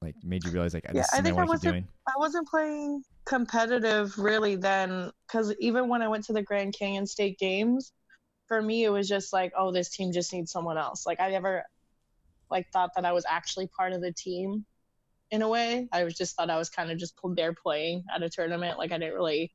like 0.00 0.16
made 0.24 0.44
you 0.44 0.50
realize 0.50 0.74
like 0.74 0.84
Yeah, 0.92 1.04
I 1.12 1.18
I 1.18 1.22
think 1.22 1.36
I 1.38 1.42
keep 1.42 1.48
wasn't- 1.48 1.72
doing. 1.72 1.88
I 2.06 2.12
wasn't 2.18 2.48
playing 2.48 3.04
competitive 3.24 4.18
really 4.18 4.56
then, 4.56 5.10
because 5.26 5.54
even 5.60 5.88
when 5.88 6.02
I 6.02 6.08
went 6.08 6.24
to 6.24 6.32
the 6.32 6.42
Grand 6.42 6.74
Canyon 6.76 7.06
State 7.06 7.38
Games, 7.38 7.92
for 8.48 8.60
me 8.60 8.84
it 8.84 8.90
was 8.90 9.08
just 9.08 9.32
like, 9.32 9.52
oh, 9.56 9.70
this 9.70 9.88
team 9.90 10.12
just 10.12 10.32
needs 10.32 10.50
someone 10.50 10.76
else. 10.76 11.06
Like 11.06 11.20
I 11.20 11.30
never 11.30 11.64
like 12.50 12.68
thought 12.72 12.90
that 12.96 13.04
I 13.04 13.12
was 13.12 13.24
actually 13.28 13.68
part 13.68 13.92
of 13.92 14.00
the 14.00 14.12
team 14.12 14.64
in 15.30 15.40
a 15.42 15.48
way. 15.48 15.88
I 15.92 16.04
was 16.04 16.14
just 16.14 16.36
thought 16.36 16.50
I 16.50 16.58
was 16.58 16.68
kind 16.68 16.90
of 16.90 16.98
just 16.98 17.14
there 17.36 17.54
playing 17.54 18.04
at 18.14 18.22
a 18.22 18.28
tournament. 18.28 18.78
Like 18.78 18.92
I 18.92 18.98
didn't 18.98 19.14
really 19.14 19.52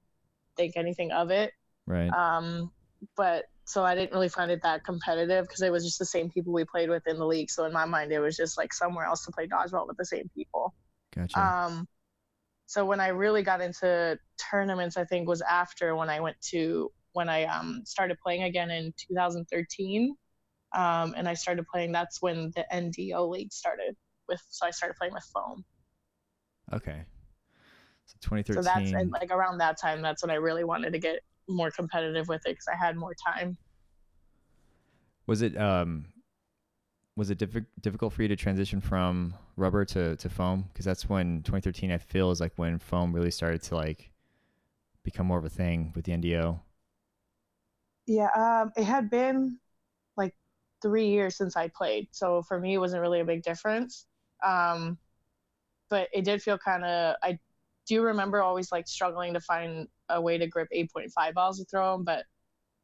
think 0.56 0.78
anything 0.78 1.12
of 1.12 1.30
it. 1.30 1.52
Right. 1.86 2.10
Um, 2.12 2.72
but 3.16 3.46
so 3.68 3.84
I 3.84 3.96
didn't 3.96 4.14
really 4.14 4.30
find 4.30 4.50
it 4.50 4.62
that 4.64 4.86
competitive 4.86 5.46
because 5.46 5.62
it 5.62 5.74
was 5.74 5.84
just 5.84 6.00
the 6.00 6.06
same 6.06 6.30
people 6.30 6.54
we 6.54 6.64
played 6.64 6.90
with 6.90 7.06
in 7.06 7.18
the 7.18 7.26
league. 7.26 7.52
So 7.52 7.66
in 7.66 7.74
my 7.74 7.84
mind, 7.84 8.14
it 8.14 8.20
was 8.20 8.38
just 8.38 8.58
like 8.58 8.72
somewhere 8.72 9.06
else 9.06 9.26
to 9.26 9.32
play 9.32 9.46
dodgeball 9.46 9.88
with 9.88 9.98
the 9.98 10.06
same 10.06 10.30
people. 10.34 10.74
gotcha. 11.14 11.38
Um, 11.38 11.86
so 12.66 12.86
when 12.86 13.02
I 13.02 13.10
really 13.10 13.44
got 13.44 13.60
into 13.60 14.18
tournaments, 14.38 14.96
I 14.96 15.04
think 15.04 15.28
was 15.28 15.42
after 15.42 15.98
when 15.98 16.10
I 16.10 16.22
went 16.22 16.40
to 16.52 16.90
when 17.12 17.28
I 17.28 17.44
um, 17.44 17.82
started 17.86 18.18
playing 18.24 18.44
again 18.44 18.72
in 18.72 18.94
2013, 19.10 20.16
um, 20.74 21.14
and 21.18 21.28
I 21.28 21.34
started 21.34 21.66
playing. 21.68 21.92
That's 21.92 22.22
when 22.22 22.54
the 22.56 22.66
NDO 22.74 23.30
league 23.30 23.52
started 23.52 23.98
with. 24.30 24.42
So 24.50 24.66
I 24.66 24.72
started 24.72 24.96
playing 24.96 25.14
with 25.14 25.26
foam. 25.34 25.66
okay. 26.72 27.04
So 28.06 28.16
2013. 28.22 28.54
So 28.54 28.62
that's 28.62 28.92
and 28.94 29.12
like 29.12 29.30
around 29.30 29.58
that 29.58 29.78
time. 29.78 30.02
That's 30.02 30.24
when 30.24 30.32
I 30.32 30.36
really 30.36 30.64
wanted 30.64 30.94
to 30.94 31.00
get 31.00 31.20
more 31.48 31.72
competitive 31.72 32.28
with 32.28 32.42
it 32.46 32.52
because 32.52 32.68
I 32.68 32.76
had 32.76 32.96
more 32.96 33.14
time. 33.26 33.58
Was 35.26 35.42
it 35.42 35.58
um 35.58 36.06
was 37.18 37.32
it 37.32 37.40
diffi- 37.40 37.66
difficult 37.82 38.14
for 38.14 38.22
you 38.22 38.28
to 38.28 38.36
transition 38.36 38.80
from 38.80 39.34
rubber 39.56 39.84
to, 39.84 40.16
to 40.16 40.30
foam? 40.30 40.70
Because 40.72 40.86
that's 40.86 41.10
when 41.10 41.42
2013 41.42 41.92
I 41.92 41.98
feel 41.98 42.30
is 42.30 42.40
like 42.40 42.54
when 42.58 42.78
foam 42.78 43.12
really 43.12 43.32
started 43.32 43.64
to 43.64 43.76
like 43.76 44.12
become 45.04 45.26
more 45.26 45.40
of 45.40 45.46
a 45.46 45.50
thing 45.50 45.92
with 45.96 46.06
the 46.06 46.12
NDO. 46.12 46.60
Yeah, 48.06 48.30
um, 48.36 48.72
it 48.78 48.84
had 48.84 49.10
been 49.10 49.60
like 50.16 50.34
three 50.82 51.08
years 51.08 51.36
since 51.36 51.58
I 51.58 51.70
played, 51.70 52.08
so 52.12 52.44
for 52.44 52.60
me 52.60 52.76
it 52.76 52.78
wasn't 52.78 53.02
really 53.02 53.20
a 53.20 53.26
big 53.26 53.42
difference. 53.42 54.06
Um, 54.46 54.98
but 55.90 56.08
it 56.14 56.24
did 56.24 56.42
feel 56.42 56.58
kind 56.58 56.86
of. 56.86 57.16
I 57.24 57.40
do 57.88 58.04
remember 58.04 58.42
always 58.44 58.72
like 58.72 58.88
struggling 58.88 59.34
to 59.34 59.40
find 59.40 59.88
a 60.10 60.22
way 60.22 60.38
to 60.38 60.48
grip 60.48 60.68
8.5 60.74 61.34
balls 61.34 61.60
to 61.60 61.66
throw 61.66 61.94
them, 61.94 62.04
but 62.04 62.26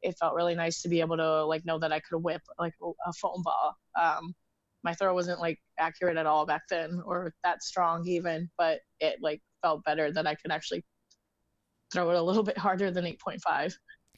it 0.02 0.16
felt 0.18 0.34
really 0.34 0.54
nice 0.54 0.82
to 0.82 0.88
be 0.88 1.00
able 1.00 1.16
to 1.16 1.44
like 1.44 1.64
know 1.64 1.78
that 1.78 1.92
I 1.92 2.00
could 2.00 2.22
whip 2.22 2.42
like 2.58 2.74
a 3.06 3.12
foam 3.14 3.42
ball. 3.42 3.76
Um, 4.00 4.34
my 4.82 4.92
throw 4.92 5.14
wasn't 5.14 5.40
like 5.40 5.58
accurate 5.78 6.18
at 6.18 6.26
all 6.26 6.44
back 6.44 6.62
then 6.68 7.02
or 7.06 7.32
that 7.42 7.62
strong 7.62 8.06
even, 8.06 8.50
but 8.58 8.80
it 9.00 9.16
like 9.22 9.40
felt 9.62 9.82
better 9.84 10.12
that 10.12 10.26
I 10.26 10.34
could 10.34 10.52
actually 10.52 10.84
throw 11.92 12.10
it 12.10 12.16
a 12.16 12.22
little 12.22 12.42
bit 12.44 12.58
harder 12.58 12.90
than 12.90 13.04
8.5. 13.04 13.74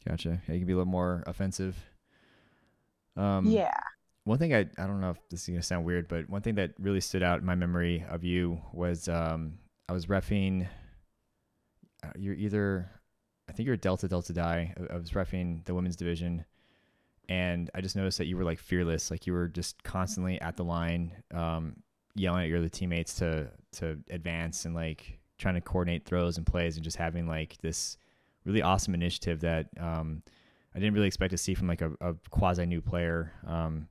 Gotcha. 0.07 0.41
Yeah, 0.47 0.55
you 0.55 0.61
can 0.61 0.67
be 0.67 0.73
a 0.73 0.77
little 0.77 0.91
more 0.91 1.23
offensive. 1.27 1.77
Um, 3.17 3.47
yeah. 3.47 3.79
One 4.25 4.39
thing 4.39 4.55
I 4.55 4.61
I 4.77 4.87
don't 4.87 5.01
know 5.01 5.11
if 5.11 5.19
this 5.31 5.43
is 5.43 5.49
gonna 5.49 5.63
sound 5.63 5.85
weird, 5.85 6.09
but 6.09 6.29
one 6.29 6.43
thing 6.43 6.57
that 6.57 6.73
really 6.81 7.01
stood 7.01 7.23
out 7.23 7.39
in 7.39 7.47
my 7.47 7.55
memory 7.55 8.05
of 8.11 8.25
you 8.25 8.61
was 8.73 9.09
um, 9.09 9.55
I 9.89 9.93
was 9.93 10.07
refing. 10.07 10.67
Uh, 12.03 12.11
you're 12.19 12.35
either, 12.35 12.91
I 13.49 13.53
think 13.53 13.67
you're 13.67 13.75
a 13.75 13.79
Delta 13.79 14.09
Delta 14.09 14.33
Die. 14.33 14.75
I, 14.77 14.95
I 14.95 14.97
was 14.97 15.11
refing 15.11 15.65
the 15.65 15.75
women's 15.75 15.97
division, 15.97 16.45
and 17.29 17.71
I 17.75 17.81
just 17.81 17.97
noticed 17.97 18.19
that 18.19 18.27
you 18.27 18.37
were 18.37 18.45
like 18.45 18.59
fearless, 18.59 19.11
like 19.11 19.27
you 19.27 19.33
were 19.33 19.49
just 19.49 19.83
constantly 19.83 20.41
at 20.41 20.57
the 20.57 20.65
line, 20.65 21.13
um, 21.33 21.77
yelling 22.15 22.43
at 22.43 22.49
your 22.49 22.59
other 22.59 22.69
teammates 22.69 23.15
to 23.15 23.51
to 23.73 23.99
advance 24.11 24.65
and 24.65 24.75
like 24.75 25.19
trying 25.39 25.55
to 25.55 25.61
coordinate 25.61 26.05
throws 26.05 26.39
and 26.39 26.47
plays 26.47 26.77
and 26.77 26.85
just 26.85 26.97
having 26.97 27.27
like 27.27 27.59
this 27.59 27.99
really 28.45 28.63
awesome 28.63 28.95
initiative 28.95 29.41
that 29.41 29.67
um, 29.79 30.23
I 30.75 30.79
didn't 30.79 30.95
really 30.95 31.09
expect 31.09 31.33
to 31.33 31.39
see 31.39 31.55
from 31.55 31.67
like 31.67 31.83
a, 31.83 31.93
a 32.01 32.15
quasi 32.31 32.65
new 32.65 32.81
player. 32.81 33.33
Um, 33.47 33.89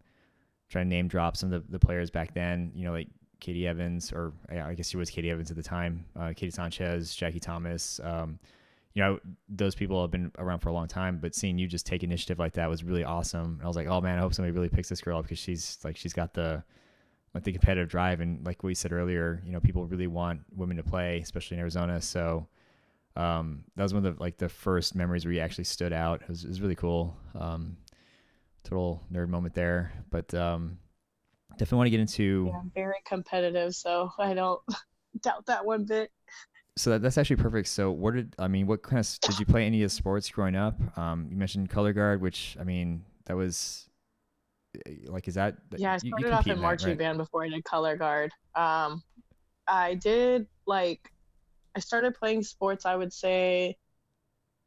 trying 0.70 0.90
to 0.90 0.96
name 0.96 1.08
drop 1.08 1.38
some 1.38 1.54
of 1.54 1.66
the, 1.66 1.72
the 1.72 1.80
players 1.80 2.10
back 2.10 2.34
then, 2.34 2.72
you 2.74 2.86
know, 2.86 2.92
like 2.92 3.08
Katie 3.40 3.68
Evans, 3.68 4.12
or 4.12 4.34
I 4.50 4.74
guess 4.74 4.90
she 4.90 4.98
was 4.98 5.10
Katie 5.10 5.30
Evans 5.30 5.52
at 5.52 5.58
the 5.58 5.64
time, 5.64 6.06
uh, 6.20 6.34
Katie 6.36 6.52
Sanchez, 6.52 7.16
Jackie 7.16 7.40
Thomas. 7.40 8.00
Um, 8.04 8.40
you 8.96 9.04
know, 9.04 9.20
those 9.50 9.76
people 9.76 10.02
have 10.02 10.10
been 10.10 10.32
around 10.38 10.60
for 10.60 10.70
a 10.70 10.74
long 10.74 10.88
time, 10.88 11.20
but 11.22 11.36
seeing 11.36 11.58
you 11.58 11.68
just 11.68 11.86
take 11.86 12.02
initiative 12.02 12.40
like 12.40 12.54
that 12.54 12.70
was 12.70 12.84
really 12.84 13.04
awesome. 13.04 13.58
And 13.58 13.62
I 13.62 13.68
was 13.68 13.76
like, 13.76 13.88
oh 13.88 14.00
man, 14.00 14.18
I 14.18 14.22
hope 14.22 14.34
somebody 14.34 14.54
really 14.54 14.70
picks 14.70 14.88
this 14.88 15.02
girl 15.02 15.20
up 15.20 15.26
because 15.26 15.38
she's 15.38 15.78
like, 15.84 15.98
she's 15.98 16.14
got 16.14 16.34
the, 16.34 16.64
like 17.34 17.44
the 17.44 17.52
competitive 17.52 17.90
drive. 17.90 18.22
And 18.22 18.46
like 18.46 18.64
we 18.64 18.74
said 18.74 18.94
earlier, 18.94 19.44
you 19.46 19.52
know, 19.52 19.60
people 19.60 19.86
really 19.86 20.08
want 20.08 20.40
women 20.56 20.78
to 20.78 20.84
play, 20.84 21.20
especially 21.20 21.56
in 21.56 21.60
Arizona. 21.62 22.02
So, 22.02 22.48
um, 23.18 23.66
that 23.76 23.84
was 23.84 23.94
one 23.94 24.06
of 24.06 24.16
the, 24.16 24.24
like 24.24 24.38
the 24.38 24.48
first 24.48 24.96
memories 24.96 25.26
where 25.26 25.34
you 25.34 25.42
actually 25.42 25.66
stood 25.66 25.92
out. 25.92 26.22
It 26.22 26.30
was, 26.30 26.46
it 26.46 26.48
was 26.48 26.62
really 26.62 26.76
cool. 26.76 27.18
Um, 27.38 27.76
total 28.64 29.04
nerd 29.12 29.28
moment 29.28 29.56
there, 29.56 29.92
but, 30.10 30.34
um, 30.34 30.78
definitely 31.58 31.78
want 31.78 31.88
to 31.88 31.92
get 31.92 32.00
into 32.00 32.50
yeah, 32.54 32.62
very 32.74 33.02
competitive, 33.06 33.76
so 33.76 34.10
I 34.18 34.34
don't 34.34 34.62
doubt 35.22 35.46
that 35.48 35.66
one 35.66 35.84
bit. 35.84 36.12
So 36.78 36.90
that, 36.92 37.02
that's 37.02 37.18
actually 37.18 37.38
perfect. 37.38 37.70
So 37.70 37.92
what 37.92 38.16
did 38.16 38.36
I 38.38 38.48
mean? 38.48 38.68
What 38.68 38.84
kind 38.84 39.00
of 39.00 39.20
did 39.22 39.40
you 39.40 39.46
play 39.46 39.66
any 39.66 39.82
of 39.84 39.90
the 39.90 39.96
sports 39.96 40.30
growing 40.30 40.56
up? 40.56 40.76
Um, 40.98 41.28
you 41.30 41.38
mentioned 41.38 41.70
color 41.70 41.94
guard, 41.94 42.22
which 42.22 42.58
I 42.60 42.64
mean 42.64 43.06
that 43.26 43.38
was 43.38 43.90
eh, 44.86 44.96
like 45.08 45.28
is 45.28 45.36
that 45.36 45.56
yeah? 45.78 45.94
I 45.94 45.98
started 45.98 46.24
you, 46.24 46.28
you 46.28 46.34
off 46.34 46.48
in 46.48 46.60
marching 46.60 46.90
right? 46.90 46.98
band 46.98 47.18
before 47.18 47.46
I 47.46 47.50
did 47.50 47.64
color 47.64 47.96
guard. 47.96 48.32
Um, 48.56 49.02
I 49.68 49.96
did 49.96 50.48
like 50.66 51.00
I 51.76 51.80
started 51.80 52.16
playing 52.16 52.44
sports. 52.44 52.86
I 52.86 52.96
would 52.96 53.14
say 53.14 53.78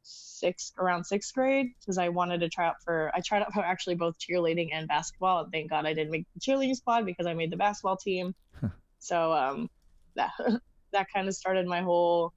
sixth 0.01 0.73
around 0.79 1.03
sixth 1.03 1.33
grade 1.35 1.73
because 1.79 1.99
I 1.99 2.09
wanted 2.09 2.39
to 2.39 2.49
try 2.49 2.65
out 2.65 2.81
for 2.83 3.11
I 3.13 3.21
tried 3.21 3.43
out 3.43 3.53
for 3.53 3.61
actually 3.61 3.95
both 3.95 4.15
cheerleading 4.17 4.69
and 4.73 4.87
basketball. 4.87 5.43
And 5.43 5.51
thank 5.51 5.69
God 5.69 5.85
I 5.85 5.93
didn't 5.93 6.11
make 6.11 6.25
the 6.33 6.39
cheerleading 6.39 6.75
squad 6.75 7.05
because 7.05 7.27
I 7.27 7.35
made 7.35 7.51
the 7.51 7.57
basketball 7.57 7.97
team. 7.97 8.33
so 8.99 9.31
um, 9.31 9.69
that 10.15 10.31
that 10.93 11.07
kind 11.13 11.27
of 11.27 11.35
started 11.35 11.67
my 11.67 11.81
whole 11.81 12.33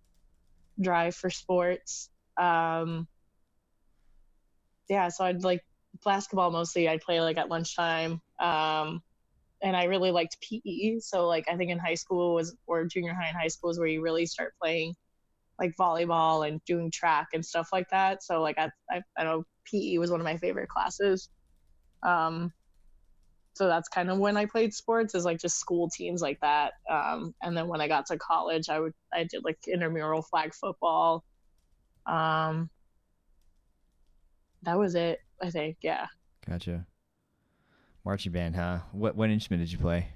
drive 0.81 1.15
for 1.15 1.31
sports. 1.31 2.11
Um, 2.39 3.07
yeah, 4.89 5.09
so 5.09 5.25
I'd 5.25 5.43
like 5.43 5.61
basketball 6.05 6.51
mostly. 6.51 6.89
I'd 6.89 7.01
play 7.01 7.21
like 7.21 7.39
at 7.39 7.49
lunchtime. 7.49 8.21
Um, 8.41 9.03
and 9.63 9.77
I 9.77 9.85
really 9.85 10.11
liked 10.11 10.37
PE. 10.41 10.99
So 10.99 11.27
like 11.27 11.45
I 11.49 11.57
think 11.57 11.71
in 11.71 11.79
high 11.79 11.95
school 11.95 12.35
was 12.35 12.57
or 12.67 12.85
junior 12.85 13.15
high 13.15 13.29
and 13.29 13.37
high 13.37 13.49
school 13.49 13.71
is 13.71 13.79
where 13.79 13.89
you 13.89 14.03
really 14.03 14.27
start 14.27 14.55
playing 14.61 14.95
like 15.59 15.73
volleyball 15.79 16.47
and 16.47 16.61
doing 16.65 16.91
track 16.91 17.29
and 17.33 17.45
stuff 17.45 17.69
like 17.73 17.89
that. 17.91 18.23
So 18.23 18.43
like 18.43 18.59
I 18.59 18.71
I, 18.91 19.03
I 19.17 19.25
know 19.25 19.45
PE 19.65 19.99
was 19.99 20.11
one 20.11 20.21
of 20.21 20.25
my 20.25 20.37
favorite 20.37 20.69
classes. 20.69 21.29
Um, 22.03 22.53
so 23.55 23.67
that's 23.67 23.89
kind 23.89 24.11
of 24.11 24.19
when 24.19 24.37
I 24.37 24.47
played 24.47 24.73
sports 24.73 25.15
is 25.15 25.25
like 25.25 25.39
just 25.39 25.59
school 25.59 25.91
teams 25.91 26.23
like 26.23 26.41
that. 26.41 26.73
Um, 26.91 27.35
and 27.43 27.57
then 27.57 27.69
when 27.69 27.81
I 27.81 27.89
got 27.89 28.07
to 28.07 28.19
college, 28.19 28.69
I 28.69 28.81
would 28.81 28.95
I 29.13 29.25
did 29.25 29.45
like 29.45 29.59
intramural 29.67 30.23
flag 30.23 30.55
football. 30.55 31.25
Um, 32.07 32.71
that 34.63 34.79
was 34.79 34.95
it, 34.95 35.21
I 35.43 35.51
think. 35.51 35.77
Yeah. 35.83 36.07
Gotcha. 36.49 36.87
Marching 38.05 38.33
band, 38.33 38.57
huh? 38.57 38.79
What 38.93 39.17
what 39.17 39.31
instrument 39.31 39.63
did 39.63 39.71
you 39.71 39.79
play? 39.79 40.09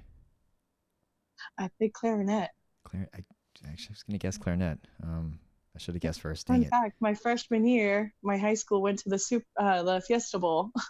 I 1.59 1.69
played 1.77 1.93
clarinet. 1.93 2.49
Clarinet. 2.83 3.09
I, 3.13 3.23
actually, 3.69 3.91
I 3.91 3.93
was 3.93 4.03
gonna 4.03 4.17
guess 4.17 4.37
clarinet. 4.37 4.79
Um, 5.03 5.39
I 5.75 5.79
should 5.79 5.93
have 5.93 6.01
guessed 6.01 6.21
first. 6.21 6.47
Dang 6.47 6.63
Fun 6.63 6.69
fact: 6.69 6.95
my 6.99 7.13
freshman 7.13 7.67
year, 7.67 8.13
my 8.23 8.37
high 8.37 8.55
school 8.55 8.81
went 8.81 8.99
to 8.99 9.09
the 9.09 9.19
soup, 9.19 9.43
uh, 9.59 9.83
the 9.83 10.01
Fiesta 10.01 10.39
Bowl. 10.39 10.71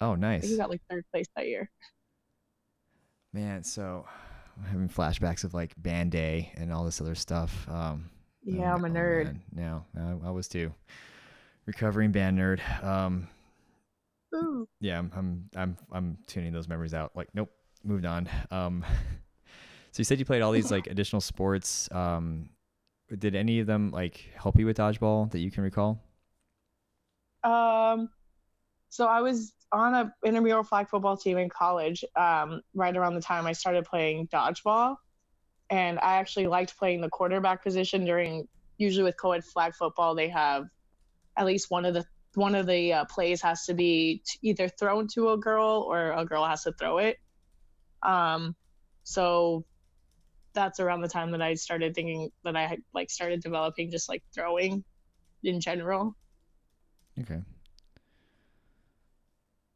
Oh, 0.00 0.14
nice. 0.14 0.48
He 0.48 0.56
got 0.56 0.70
like 0.70 0.82
third 0.90 1.04
place 1.12 1.26
that 1.36 1.46
year. 1.46 1.70
Man, 3.32 3.64
so 3.64 4.04
I'm 4.56 4.64
having 4.64 4.88
flashbacks 4.88 5.44
of 5.44 5.54
like 5.54 5.72
band 5.76 6.12
day 6.12 6.52
and 6.56 6.72
all 6.72 6.84
this 6.84 7.00
other 7.00 7.14
stuff. 7.14 7.68
Um, 7.68 8.10
yeah, 8.44 8.72
oh, 8.72 8.76
I'm 8.76 8.84
a 8.84 8.88
nerd. 8.88 9.36
no, 9.52 9.84
I, 9.98 10.28
I, 10.28 10.30
was 10.30 10.48
too. 10.48 10.72
Recovering 11.66 12.12
band 12.12 12.38
nerd. 12.38 12.84
Um, 12.84 13.28
Ooh. 14.34 14.68
Yeah, 14.80 14.98
I'm, 14.98 15.10
I'm, 15.16 15.50
I'm, 15.56 15.76
I'm 15.90 16.18
tuning 16.26 16.52
those 16.52 16.68
memories 16.68 16.94
out. 16.94 17.12
Like, 17.14 17.28
nope, 17.34 17.50
moved 17.82 18.04
on. 18.04 18.28
Um, 18.50 18.84
so 19.90 20.00
you 20.00 20.04
said 20.04 20.18
you 20.18 20.24
played 20.24 20.42
all 20.42 20.52
these 20.52 20.70
like 20.70 20.86
additional 20.86 21.20
sports. 21.20 21.88
Um, 21.90 22.50
did 23.18 23.34
any 23.34 23.60
of 23.60 23.66
them 23.66 23.90
like 23.90 24.30
help 24.36 24.58
you 24.58 24.66
with 24.66 24.76
dodgeball 24.76 25.30
that 25.30 25.38
you 25.38 25.50
can 25.50 25.62
recall? 25.62 26.00
Um, 27.42 28.10
so 28.94 29.06
I 29.06 29.22
was 29.22 29.52
on 29.72 29.92
a 29.92 30.14
intramural 30.24 30.62
flag 30.62 30.88
football 30.88 31.16
team 31.16 31.36
in 31.36 31.48
college. 31.48 32.04
Um, 32.14 32.60
right 32.74 32.96
around 32.96 33.16
the 33.16 33.20
time 33.20 33.44
I 33.44 33.50
started 33.50 33.84
playing 33.84 34.28
dodgeball, 34.28 34.94
and 35.68 35.98
I 35.98 36.14
actually 36.14 36.46
liked 36.46 36.78
playing 36.78 37.00
the 37.00 37.08
quarterback 37.08 37.64
position 37.64 38.04
during. 38.04 38.46
Usually 38.78 39.02
with 39.02 39.16
co-ed 39.20 39.44
flag 39.44 39.74
football, 39.74 40.14
they 40.14 40.28
have 40.28 40.66
at 41.36 41.44
least 41.44 41.72
one 41.72 41.84
of 41.84 41.94
the 41.94 42.04
one 42.34 42.54
of 42.54 42.66
the 42.66 42.92
uh, 42.92 43.04
plays 43.06 43.42
has 43.42 43.64
to 43.64 43.74
be 43.74 44.22
t- 44.24 44.38
either 44.42 44.68
thrown 44.68 45.08
to 45.14 45.30
a 45.30 45.38
girl 45.38 45.84
or 45.88 46.12
a 46.12 46.24
girl 46.24 46.44
has 46.44 46.62
to 46.62 46.72
throw 46.72 46.98
it. 46.98 47.16
Um, 48.04 48.54
so 49.02 49.64
that's 50.52 50.78
around 50.78 51.00
the 51.00 51.08
time 51.08 51.32
that 51.32 51.42
I 51.42 51.54
started 51.54 51.96
thinking 51.96 52.30
that 52.44 52.54
I 52.56 52.78
like 52.94 53.10
started 53.10 53.42
developing 53.42 53.90
just 53.90 54.08
like 54.08 54.22
throwing 54.32 54.84
in 55.42 55.60
general. 55.60 56.14
Okay. 57.20 57.40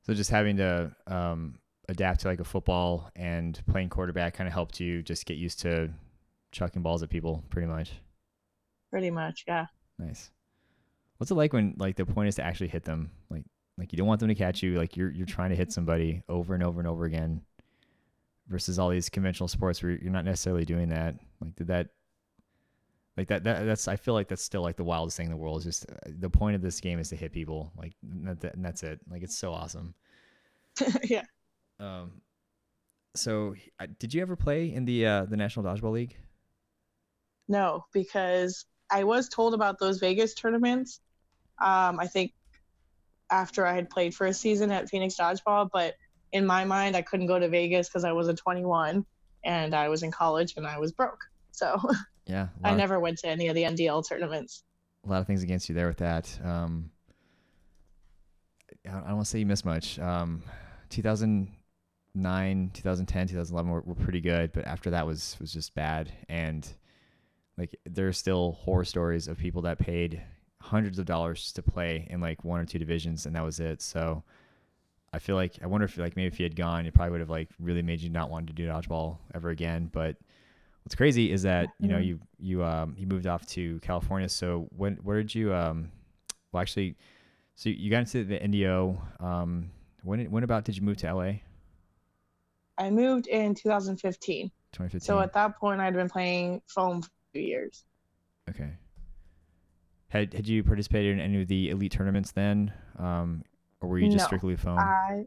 So 0.09 0.15
just 0.15 0.31
having 0.31 0.57
to 0.57 0.91
um, 1.07 1.59
adapt 1.87 2.21
to 2.21 2.29
like 2.29 2.41
a 2.41 2.45
football 2.45 3.11
and 3.15 3.61
playing 3.71 3.91
quarterback 3.91 4.33
kind 4.33 4.49
of 4.49 4.55
helped 4.55 4.81
you 4.81 5.03
just 5.03 5.27
get 5.27 5.37
used 5.37 5.61
to 5.61 5.91
chucking 6.51 6.81
balls 6.81 7.03
at 7.03 7.11
people, 7.11 7.45
pretty 7.51 7.69
much. 7.69 7.93
Pretty 8.91 9.11
much, 9.11 9.45
yeah. 9.47 9.67
Nice. 9.99 10.31
What's 11.19 11.31
it 11.31 11.35
like 11.35 11.53
when 11.53 11.75
like 11.77 11.97
the 11.97 12.07
point 12.07 12.29
is 12.29 12.37
to 12.37 12.43
actually 12.43 12.69
hit 12.69 12.85
them? 12.85 13.11
Like 13.29 13.45
like 13.77 13.93
you 13.93 13.99
don't 13.99 14.07
want 14.07 14.21
them 14.21 14.31
to 14.31 14.35
catch 14.35 14.63
you. 14.63 14.79
Like 14.79 14.97
you're 14.97 15.11
you're 15.11 15.27
trying 15.27 15.51
to 15.51 15.57
hit 15.57 15.73
somebody 15.73 16.23
over 16.27 16.55
and 16.55 16.63
over 16.63 16.81
and 16.81 16.89
over 16.89 17.05
again. 17.05 17.43
Versus 18.47 18.79
all 18.79 18.89
these 18.89 19.11
conventional 19.11 19.47
sports 19.47 19.83
where 19.83 19.93
you're 19.93 20.11
not 20.11 20.25
necessarily 20.25 20.65
doing 20.65 20.89
that. 20.89 21.17
Like 21.43 21.55
did 21.55 21.67
that 21.67 21.89
like 23.19 23.27
that, 23.27 23.43
that 23.43 23.67
that's 23.67 23.89
i 23.89 23.97
feel 23.97 24.15
like 24.15 24.29
that's 24.29 24.45
still 24.45 24.63
like 24.63 24.77
the 24.77 24.85
wildest 24.85 25.17
thing 25.17 25.27
in 25.27 25.33
the 25.33 25.37
world 25.37 25.59
is 25.59 25.65
just 25.65 25.91
uh, 25.91 25.95
the 26.07 26.31
point 26.31 26.55
of 26.55 26.63
this 26.63 26.81
game 26.81 27.01
is 27.01 27.09
to 27.09 27.17
hit 27.17 27.33
people 27.33 27.73
like 27.77 27.93
and, 28.03 28.39
that, 28.41 28.55
and 28.55 28.65
that's 28.65 28.85
it. 28.85 29.01
Like 29.11 29.23
it's 29.23 29.37
so 29.37 29.53
awesome. 29.53 29.95
Yeah. 31.03 31.25
Um 31.81 32.23
so 33.17 33.55
did 33.99 34.15
you 34.15 34.23
ever 34.23 34.37
play 34.37 34.73
in 34.73 34.85
the 34.85 35.05
uh 35.05 35.25
the 35.25 35.37
national 35.37 35.65
dodgeball 35.65 35.93
league? 35.93 36.17
No 37.49 37.85
because 37.93 38.67
i 38.91 39.03
was 39.03 39.29
told 39.29 39.53
about 39.53 39.79
those 39.81 39.99
vegas 39.99 40.35
tournaments 40.35 41.01
um 41.61 41.99
i 41.99 42.07
think 42.07 42.33
after 43.31 43.67
i 43.67 43.75
had 43.75 43.91
played 43.91 44.15
for 44.15 44.29
a 44.29 44.33
season 44.33 44.71
at 44.71 44.89
phoenix 44.89 45.17
dodgeball 45.17 45.69
but 45.73 45.97
in 46.33 46.47
my 46.47 46.65
mind 46.65 46.97
i 46.97 47.03
couldn't 47.03 47.27
go 47.27 47.39
to 47.39 47.49
vegas 47.49 47.89
because 47.89 48.05
i 48.05 48.13
wasn't 48.13 48.39
21 48.39 49.05
and 49.45 49.75
i 49.75 49.89
was 49.89 50.03
in 50.03 50.11
college 50.11 50.55
and 50.57 50.67
i 50.67 50.79
was 50.79 50.93
broke. 50.93 51.25
So 51.53 51.81
Yeah. 52.29 52.49
I 52.63 52.75
never 52.75 52.97
of, 52.97 53.03
went 53.03 53.19
to 53.19 53.29
any 53.29 53.49
of 53.49 53.55
the 53.55 53.63
NDL 53.63 54.07
tournaments. 54.07 54.63
A 55.05 55.09
lot 55.09 55.21
of 55.21 55.27
things 55.27 55.43
against 55.43 55.69
you 55.69 55.75
there 55.75 55.89
with 55.89 55.97
that. 55.99 56.39
Um, 56.45 56.91
I 58.87 58.91
don't 58.91 59.15
want 59.17 59.25
to 59.25 59.31
say 59.31 59.39
you 59.39 59.47
missed 59.47 59.65
much. 59.65 59.99
Um, 59.99 60.43
2009, 60.91 62.71
2010, 62.75 63.29
2011 63.29 63.71
were, 63.71 63.81
were 63.81 63.95
pretty 63.95 64.21
good, 64.21 64.53
but 64.53 64.67
after 64.67 64.91
that 64.91 65.07
was 65.07 65.37
was 65.41 65.53
just 65.53 65.75
bad. 65.75 66.13
And 66.29 66.69
like 67.57 67.75
there 67.87 68.07
are 68.09 68.13
still 68.13 68.53
horror 68.53 68.85
stories 68.85 69.27
of 69.27 69.39
people 69.39 69.63
that 69.63 69.79
paid 69.79 70.23
hundreds 70.61 70.99
of 70.99 71.07
dollars 71.07 71.53
to 71.53 71.63
play 71.63 72.07
in 72.11 72.21
like 72.21 72.45
one 72.45 72.61
or 72.61 72.67
two 72.67 72.79
divisions, 72.79 73.27
and 73.27 73.35
that 73.35 73.45
was 73.45 73.59
it. 73.59 73.81
So 73.81 74.23
I 75.13 75.19
feel 75.19 75.37
like 75.37 75.55
I 75.63 75.67
wonder 75.67 75.87
if 75.87 75.97
like 75.97 76.17
maybe 76.17 76.29
if 76.29 76.39
you 76.39 76.45
had 76.45 76.57
gone, 76.57 76.85
it 76.85 76.95
probably 76.95 77.13
would 77.13 77.21
have 77.21 77.31
like 77.31 77.49
really 77.59 77.83
made 77.83 78.01
you 78.01 78.11
not 78.11 78.31
want 78.31 78.47
to 78.49 78.53
do 78.53 78.67
dodgeball 78.67 79.19
ever 79.35 79.49
again. 79.49 79.91
But 79.93 80.17
what's 80.85 80.95
crazy 80.95 81.31
is 81.33 81.43
that 81.43 81.71
you 81.79 81.89
know 81.89 81.99
Mhm. 81.99 82.05
you 82.05 82.21
you 82.39 82.65
um 82.65 82.95
you 82.99 83.07
moved 83.07 83.27
off 83.27 83.47
to 83.47 83.79
California. 83.81 84.29
So 84.29 84.69
when 84.77 84.97
where 84.97 85.19
did 85.19 85.35
you 85.35 85.55
um 85.55 85.91
well 86.53 86.61
actually 86.63 86.97
so 87.57 87.69
you 87.71 87.91
got 87.91 88.01
into 88.01 88.25
the 88.25 88.37
NDO 88.43 89.01
um 89.21 89.71
when 90.03 90.31
when 90.31 90.45
about 90.45 90.65
did 90.65 90.77
you 90.77 90.83
move 90.83 90.97
to 90.99 91.09
LA? 91.09 91.43
I 92.79 92.89
moved 92.91 93.27
in 93.27 93.55
2015. 93.55 94.51
2015. 94.73 95.01
So 95.07 95.21
at 95.21 95.33
that 95.35 95.59
point, 95.59 95.81
I'd 95.81 95.93
been 95.95 96.09
playing 96.09 96.63
foam 96.67 97.03
for 97.03 97.11
two 97.35 97.41
years. 97.41 97.85
okay. 98.49 98.79
Had 100.09 100.33
had 100.35 100.47
you 100.49 100.63
participated 100.65 101.13
in 101.15 101.21
any 101.21 101.41
of 101.43 101.49
the 101.49 101.71
elite 101.71 101.93
tournaments 101.93 102.33
then, 102.33 102.73
um, 102.99 103.43
or 103.81 103.89
were 103.89 103.99
you 103.99 104.09
just 104.09 104.25
No, 104.25 104.27
strictly 104.27 104.57
foam? 104.57 104.95
I 105.01 105.27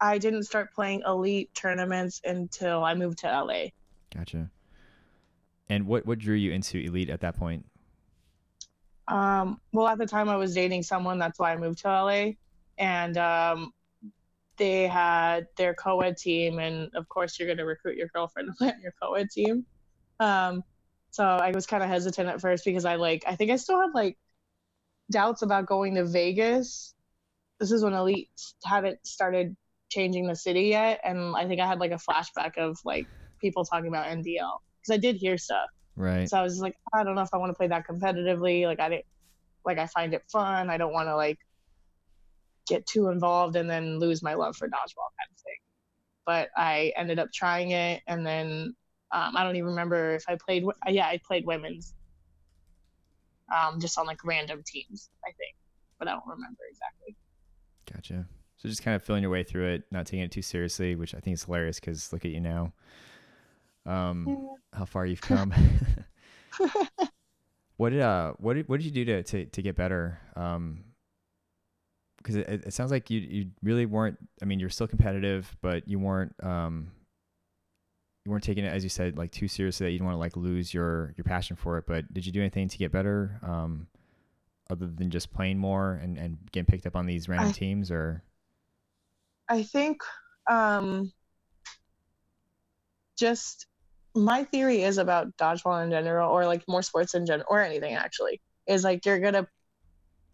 I 0.00 0.18
didn't 0.18 0.44
start 0.44 0.74
playing 0.74 1.02
elite 1.06 1.54
tournaments 1.54 2.20
until 2.24 2.84
I 2.84 2.94
moved 2.94 3.18
to 3.20 3.28
LA. 3.28 3.72
Gotcha. 4.14 4.50
And 5.68 5.86
what 5.86 6.06
what 6.06 6.18
drew 6.18 6.36
you 6.36 6.52
into 6.52 6.78
elite 6.78 7.10
at 7.10 7.20
that 7.20 7.36
point? 7.36 7.64
Um, 9.08 9.60
well, 9.72 9.86
at 9.86 9.98
the 9.98 10.06
time 10.06 10.28
I 10.28 10.36
was 10.36 10.54
dating 10.54 10.82
someone, 10.82 11.18
that's 11.18 11.38
why 11.38 11.52
I 11.52 11.56
moved 11.56 11.78
to 11.80 11.88
LA, 11.88 12.32
and 12.78 13.16
um, 13.16 13.72
they 14.56 14.86
had 14.86 15.46
their 15.56 15.74
co-ed 15.74 16.16
team, 16.16 16.58
and 16.58 16.90
of 16.94 17.08
course 17.08 17.38
you're 17.38 17.46
going 17.46 17.58
to 17.58 17.64
recruit 17.64 17.96
your 17.96 18.08
girlfriend 18.08 18.48
to 18.48 18.54
play 18.54 18.68
on 18.74 18.80
your 18.80 18.94
co-ed 19.00 19.30
team. 19.30 19.64
Um, 20.20 20.62
so 21.10 21.24
I 21.24 21.50
was 21.52 21.66
kind 21.66 21.82
of 21.82 21.88
hesitant 21.88 22.28
at 22.28 22.40
first 22.40 22.64
because 22.64 22.84
I 22.84 22.96
like 22.96 23.24
I 23.26 23.36
think 23.36 23.50
I 23.50 23.56
still 23.56 23.80
had 23.80 23.90
like 23.94 24.18
doubts 25.10 25.42
about 25.42 25.66
going 25.66 25.94
to 25.96 26.04
Vegas. 26.04 26.94
This 27.58 27.72
is 27.72 27.82
when 27.82 27.94
Elite 27.94 28.28
hadn't 28.64 29.04
started 29.06 29.56
changing 29.88 30.26
the 30.26 30.36
city 30.36 30.64
yet, 30.64 31.00
and 31.04 31.34
I 31.36 31.46
think 31.46 31.60
I 31.60 31.66
had 31.66 31.80
like 31.80 31.92
a 31.92 31.94
flashback 31.94 32.58
of 32.58 32.78
like 32.84 33.06
people 33.40 33.64
talking 33.64 33.88
about 33.88 34.06
NDL 34.06 34.58
because 34.86 34.98
I 34.98 35.00
did 35.00 35.16
hear 35.16 35.38
stuff. 35.38 35.68
Right. 35.96 36.28
So 36.28 36.38
I 36.38 36.42
was 36.42 36.54
just 36.54 36.62
like, 36.62 36.76
I 36.92 37.04
don't 37.04 37.14
know 37.14 37.22
if 37.22 37.30
I 37.32 37.38
want 37.38 37.50
to 37.50 37.56
play 37.56 37.68
that 37.68 37.86
competitively. 37.86 38.66
Like 38.66 38.80
I 38.80 38.88
didn't 38.88 39.06
like 39.64 39.78
I 39.78 39.86
find 39.86 40.14
it 40.14 40.22
fun. 40.30 40.70
I 40.70 40.76
don't 40.76 40.92
want 40.92 41.08
to 41.08 41.16
like 41.16 41.38
get 42.68 42.86
too 42.86 43.08
involved 43.08 43.56
and 43.56 43.68
then 43.68 43.98
lose 43.98 44.22
my 44.22 44.34
love 44.34 44.56
for 44.56 44.66
dodgeball 44.66 45.12
kind 45.18 45.30
of 45.30 45.38
thing. 45.38 45.58
But 46.24 46.48
I 46.56 46.92
ended 46.96 47.18
up 47.18 47.32
trying 47.32 47.70
it 47.70 48.02
and 48.06 48.26
then 48.26 48.74
um, 49.12 49.36
I 49.36 49.44
don't 49.44 49.56
even 49.56 49.70
remember 49.70 50.14
if 50.14 50.24
I 50.28 50.36
played 50.44 50.64
yeah, 50.88 51.06
I 51.06 51.20
played 51.26 51.46
women's. 51.46 51.94
Um, 53.56 53.78
just 53.80 53.96
on 53.96 54.06
like 54.06 54.24
random 54.24 54.62
teams, 54.66 55.08
I 55.24 55.28
think. 55.28 55.54
But 56.00 56.08
I 56.08 56.12
don't 56.12 56.26
remember 56.26 56.58
exactly. 56.68 57.16
Gotcha. 57.92 58.26
So 58.56 58.68
just 58.68 58.82
kind 58.82 58.96
of 58.96 59.04
feeling 59.04 59.22
your 59.22 59.30
way 59.30 59.44
through 59.44 59.68
it, 59.68 59.84
not 59.92 60.06
taking 60.06 60.20
it 60.20 60.32
too 60.32 60.42
seriously, 60.42 60.96
which 60.96 61.14
I 61.14 61.20
think 61.20 61.34
is 61.34 61.44
hilarious 61.44 61.78
because 61.78 62.12
look 62.12 62.24
at 62.24 62.32
you 62.32 62.40
now. 62.40 62.72
Um, 63.86 64.50
how 64.72 64.84
far 64.84 65.06
you've 65.06 65.20
come. 65.22 65.52
what 67.76 67.90
did 67.90 68.00
uh 68.00 68.32
what 68.38 68.54
did 68.54 68.68
what 68.68 68.80
did 68.80 68.86
you 68.86 68.92
do 68.92 69.04
to 69.04 69.22
to, 69.22 69.44
to 69.46 69.62
get 69.62 69.76
better? 69.76 70.20
Um, 70.34 70.84
because 72.18 72.36
it, 72.36 72.48
it 72.48 72.72
sounds 72.72 72.90
like 72.90 73.10
you 73.10 73.20
you 73.20 73.50
really 73.62 73.86
weren't. 73.86 74.18
I 74.42 74.44
mean, 74.44 74.58
you're 74.58 74.70
still 74.70 74.88
competitive, 74.88 75.54
but 75.62 75.86
you 75.88 75.98
weren't 75.98 76.34
um 76.42 76.90
you 78.24 78.32
weren't 78.32 78.42
taking 78.42 78.64
it 78.64 78.72
as 78.72 78.82
you 78.82 78.90
said 78.90 79.16
like 79.16 79.30
too 79.30 79.46
seriously 79.46 79.86
that 79.86 79.92
you 79.92 79.98
didn't 79.98 80.06
want 80.06 80.16
to 80.16 80.20
like 80.20 80.36
lose 80.36 80.74
your 80.74 81.14
your 81.16 81.24
passion 81.24 81.56
for 81.56 81.78
it. 81.78 81.84
But 81.86 82.12
did 82.12 82.26
you 82.26 82.32
do 82.32 82.40
anything 82.40 82.68
to 82.68 82.78
get 82.78 82.90
better? 82.90 83.38
Um, 83.42 83.86
other 84.68 84.88
than 84.88 85.10
just 85.10 85.32
playing 85.32 85.58
more 85.58 85.92
and 86.02 86.18
and 86.18 86.38
getting 86.50 86.66
picked 86.66 86.86
up 86.86 86.96
on 86.96 87.06
these 87.06 87.28
random 87.28 87.50
I- 87.50 87.52
teams 87.52 87.90
or 87.90 88.22
I 89.48 89.62
think 89.62 90.02
um, 90.50 91.12
just 93.16 93.66
my 94.16 94.44
theory 94.44 94.82
is 94.82 94.98
about 94.98 95.36
dodgeball 95.36 95.84
in 95.84 95.90
general, 95.90 96.30
or 96.30 96.46
like 96.46 96.64
more 96.68 96.82
sports 96.82 97.14
in 97.14 97.26
general, 97.26 97.46
or 97.48 97.62
anything 97.62 97.94
actually, 97.94 98.40
is 98.66 98.84
like 98.84 99.04
you're 99.06 99.20
gonna 99.20 99.46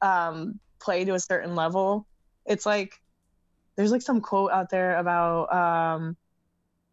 um, 0.00 0.60
play 0.80 1.04
to 1.04 1.14
a 1.14 1.20
certain 1.20 1.54
level. 1.54 2.06
It's 2.46 2.66
like 2.66 2.92
there's 3.76 3.92
like 3.92 4.02
some 4.02 4.20
quote 4.20 4.52
out 4.52 4.70
there 4.70 4.98
about 4.98 5.52
um, 5.52 6.16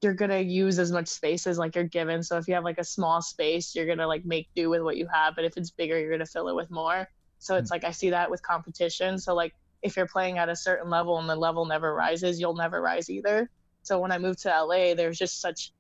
you're 0.01 0.13
gonna 0.13 0.39
use 0.39 0.79
as 0.79 0.91
much 0.91 1.07
space 1.07 1.47
as 1.47 1.57
like 1.57 1.75
you're 1.75 1.83
given. 1.83 2.23
So 2.23 2.37
if 2.37 2.47
you 2.47 2.53
have 2.55 2.63
like 2.63 2.77
a 2.77 2.83
small 2.83 3.21
space, 3.21 3.75
you're 3.75 3.87
gonna 3.87 4.07
like 4.07 4.25
make 4.25 4.47
do 4.55 4.69
with 4.69 4.81
what 4.81 4.97
you 4.97 5.07
have. 5.13 5.35
But 5.35 5.45
if 5.45 5.57
it's 5.57 5.71
bigger, 5.71 5.99
you're 5.99 6.11
gonna 6.11 6.25
fill 6.25 6.49
it 6.49 6.55
with 6.55 6.71
more. 6.71 7.07
So 7.39 7.55
it's 7.55 7.71
like 7.71 7.83
I 7.83 7.91
see 7.91 8.09
that 8.11 8.29
with 8.29 8.41
competition. 8.43 9.17
So 9.17 9.33
like 9.33 9.53
if 9.81 9.95
you're 9.95 10.07
playing 10.07 10.37
at 10.37 10.49
a 10.49 10.55
certain 10.55 10.89
level 10.89 11.19
and 11.19 11.29
the 11.29 11.35
level 11.35 11.65
never 11.65 11.93
rises, 11.93 12.39
you'll 12.39 12.55
never 12.55 12.81
rise 12.81 13.09
either. 13.09 13.49
So 13.83 13.99
when 13.99 14.11
I 14.11 14.17
moved 14.17 14.41
to 14.43 14.49
LA, 14.49 14.93
there's 14.93 15.17
just 15.17 15.39
such 15.41 15.71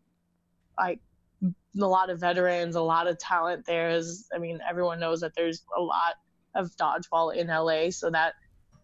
like 0.79 0.99
a 1.43 1.85
lot 1.85 2.09
of 2.09 2.19
veterans, 2.19 2.75
a 2.75 2.81
lot 2.81 3.07
of 3.07 3.17
talent 3.17 3.65
there. 3.65 3.89
Is 3.89 4.27
I 4.33 4.37
mean, 4.37 4.59
everyone 4.67 4.99
knows 4.99 5.21
that 5.21 5.33
there's 5.35 5.63
a 5.77 5.81
lot 5.81 6.15
of 6.55 6.71
dodgeball 6.75 7.35
in 7.35 7.47
LA, 7.47 7.91
so 7.91 8.09
that 8.09 8.33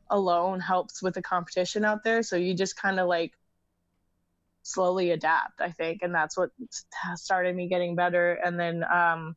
alone 0.09 0.59
helps 0.59 1.01
with 1.01 1.15
the 1.15 1.21
competition 1.21 1.83
out 1.83 2.03
there. 2.03 2.21
So 2.21 2.35
you 2.35 2.53
just 2.53 2.75
kind 2.75 2.99
of 2.99 3.07
like 3.07 3.33
slowly 4.61 5.11
adapt, 5.11 5.61
I 5.61 5.71
think, 5.71 6.01
and 6.01 6.13
that's 6.13 6.37
what 6.37 6.51
started 7.15 7.55
me 7.55 7.67
getting 7.67 7.95
better. 7.95 8.33
And 8.33 8.59
then 8.59 8.83
um, 8.83 9.35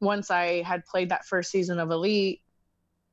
once 0.00 0.30
I 0.30 0.62
had 0.62 0.84
played 0.84 1.10
that 1.10 1.24
first 1.26 1.50
season 1.50 1.78
of 1.78 1.90
Elite, 1.90 2.42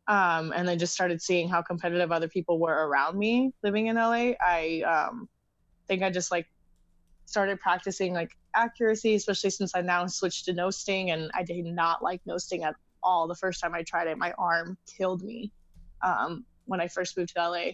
um, 0.08 0.52
and 0.54 0.68
then 0.68 0.80
just 0.80 0.94
started 0.94 1.22
seeing 1.22 1.48
how 1.48 1.62
competitive 1.62 2.12
other 2.12 2.28
people 2.28 2.60
were 2.60 2.88
around 2.88 3.18
me 3.18 3.54
living 3.64 3.88
in 3.88 3.96
LA, 3.96 4.34
I 4.42 4.82
um, 4.82 5.30
think 5.88 6.04
I 6.04 6.10
just 6.10 6.30
like 6.30 6.48
started 7.26 7.60
practicing 7.60 8.14
like 8.14 8.32
accuracy, 8.56 9.16
especially 9.16 9.50
since 9.50 9.74
I 9.76 9.82
now 9.82 10.06
switched 10.08 10.46
to 10.46 10.54
no 10.54 10.70
sting, 10.70 11.12
and 11.12 11.32
I 11.34 11.44
did 11.44 11.66
not 11.66 12.04
like 12.04 12.22
no 12.26 12.38
sting 12.38 12.64
at 12.64 12.76
all. 13.02 13.28
The 13.28 13.36
first 13.36 13.62
time 13.62 13.74
I 13.74 13.84
tried 13.84 14.08
it, 14.08 14.18
my 14.18 14.34
arm 14.38 14.78
killed 14.86 15.24
me 15.24 15.52
um, 16.02 16.46
when 16.66 16.80
I 16.80 16.88
first 16.88 17.18
moved 17.18 17.34
to 17.36 17.50
LA. 17.50 17.72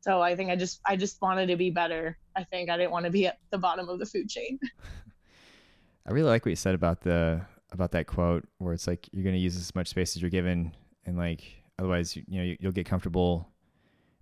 So 0.00 0.20
I 0.20 0.36
think 0.36 0.50
I 0.50 0.56
just 0.56 0.80
I 0.86 0.96
just 0.96 1.20
wanted 1.22 1.46
to 1.46 1.56
be 1.56 1.70
better. 1.70 2.18
I 2.36 2.44
think 2.44 2.68
I 2.68 2.76
didn't 2.76 2.90
want 2.90 3.06
to 3.06 3.10
be 3.10 3.26
at 3.26 3.38
the 3.50 3.58
bottom 3.58 3.88
of 3.88 3.98
the 3.98 4.06
food 4.06 4.28
chain. 4.28 4.58
I 6.06 6.12
really 6.12 6.28
like 6.28 6.44
what 6.44 6.50
you 6.50 6.56
said 6.56 6.74
about 6.74 7.00
the 7.00 7.40
about 7.72 7.92
that 7.92 8.06
quote 8.06 8.46
where 8.58 8.74
it's 8.74 8.86
like 8.86 9.08
you're 9.12 9.24
going 9.24 9.34
to 9.34 9.40
use 9.40 9.56
as 9.56 9.74
much 9.74 9.88
space 9.88 10.14
as 10.14 10.22
you're 10.22 10.30
given 10.30 10.72
and 11.06 11.16
like 11.16 11.42
otherwise 11.78 12.14
you, 12.14 12.22
you 12.28 12.38
know 12.38 12.44
you, 12.44 12.56
you'll 12.60 12.72
get 12.72 12.86
comfortable 12.86 13.48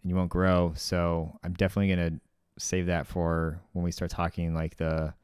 and 0.02 0.10
you 0.10 0.16
won't 0.16 0.30
grow. 0.30 0.72
So 0.76 1.36
I'm 1.42 1.52
definitely 1.54 1.94
going 1.94 2.12
to 2.12 2.20
save 2.62 2.86
that 2.86 3.06
for 3.06 3.60
when 3.72 3.84
we 3.84 3.92
start 3.92 4.10
talking 4.10 4.54
like 4.54 4.76
the 4.76 5.14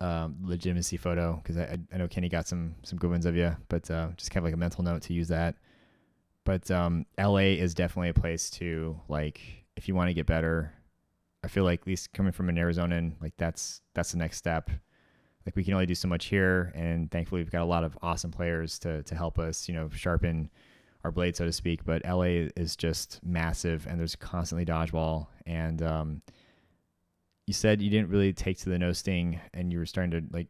um, 0.00 0.36
legitimacy 0.42 0.96
photo 0.96 1.36
because 1.42 1.56
I, 1.56 1.78
I- 1.92 1.96
know 1.96 2.08
Kenny 2.08 2.28
got 2.28 2.46
some 2.46 2.74
some 2.82 2.98
good 2.98 3.10
ones 3.10 3.26
of 3.26 3.36
you, 3.36 3.56
but 3.68 3.90
uh, 3.90 4.08
just 4.16 4.30
kind 4.30 4.42
of 4.42 4.44
like 4.44 4.54
a 4.54 4.58
mental 4.58 4.84
note 4.84 5.02
to 5.02 5.12
use 5.12 5.28
that. 5.28 5.56
But 6.44 6.70
um, 6.70 7.04
LA 7.18 7.56
is 7.58 7.74
definitely 7.74 8.08
a 8.10 8.14
place 8.14 8.48
to 8.50 8.98
like 9.08 9.40
if 9.76 9.88
you 9.88 9.94
want 9.94 10.08
to 10.08 10.14
get 10.14 10.26
better. 10.26 10.72
I 11.44 11.48
feel 11.48 11.62
like 11.62 11.82
at 11.82 11.86
least 11.86 12.12
coming 12.12 12.32
from 12.32 12.48
an 12.48 12.56
Arizonan, 12.56 13.14
like 13.20 13.34
that's 13.36 13.80
that's 13.94 14.12
the 14.12 14.18
next 14.18 14.36
step. 14.38 14.70
Like 15.46 15.56
we 15.56 15.64
can 15.64 15.72
only 15.74 15.86
do 15.86 15.94
so 15.94 16.08
much 16.08 16.26
here, 16.26 16.72
and 16.74 17.10
thankfully 17.10 17.40
we've 17.40 17.50
got 17.50 17.62
a 17.62 17.64
lot 17.64 17.84
of 17.84 17.96
awesome 18.02 18.30
players 18.30 18.78
to 18.80 19.02
to 19.04 19.14
help 19.14 19.38
us, 19.38 19.68
you 19.68 19.74
know, 19.74 19.88
sharpen 19.88 20.50
our 21.04 21.12
blade, 21.12 21.36
so 21.36 21.44
to 21.44 21.52
speak. 21.52 21.84
But 21.84 22.02
LA 22.04 22.48
is 22.56 22.76
just 22.76 23.20
massive, 23.24 23.86
and 23.86 23.98
there's 23.98 24.16
constantly 24.16 24.64
dodgeball. 24.66 25.28
And 25.46 25.80
um, 25.82 26.22
you 27.48 27.54
said 27.54 27.80
you 27.80 27.90
didn't 27.90 28.10
really 28.10 28.32
take 28.32 28.58
to 28.58 28.68
the 28.68 28.78
no 28.78 28.92
sting, 28.92 29.40
and 29.54 29.72
you 29.72 29.78
were 29.78 29.86
starting 29.86 30.10
to 30.10 30.36
like, 30.36 30.48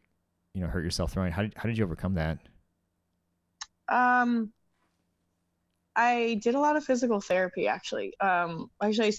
you 0.53 0.61
know, 0.61 0.67
hurt 0.67 0.83
yourself 0.83 1.13
throwing. 1.13 1.31
How 1.31 1.43
did 1.43 1.53
how 1.55 1.63
did 1.63 1.77
you 1.77 1.83
overcome 1.85 2.15
that? 2.15 2.39
Um, 3.87 4.51
I 5.95 6.39
did 6.43 6.55
a 6.55 6.59
lot 6.59 6.75
of 6.75 6.83
physical 6.83 7.21
therapy 7.21 7.67
actually. 7.67 8.19
Um, 8.19 8.69
actually, 8.83 9.07
I 9.07 9.13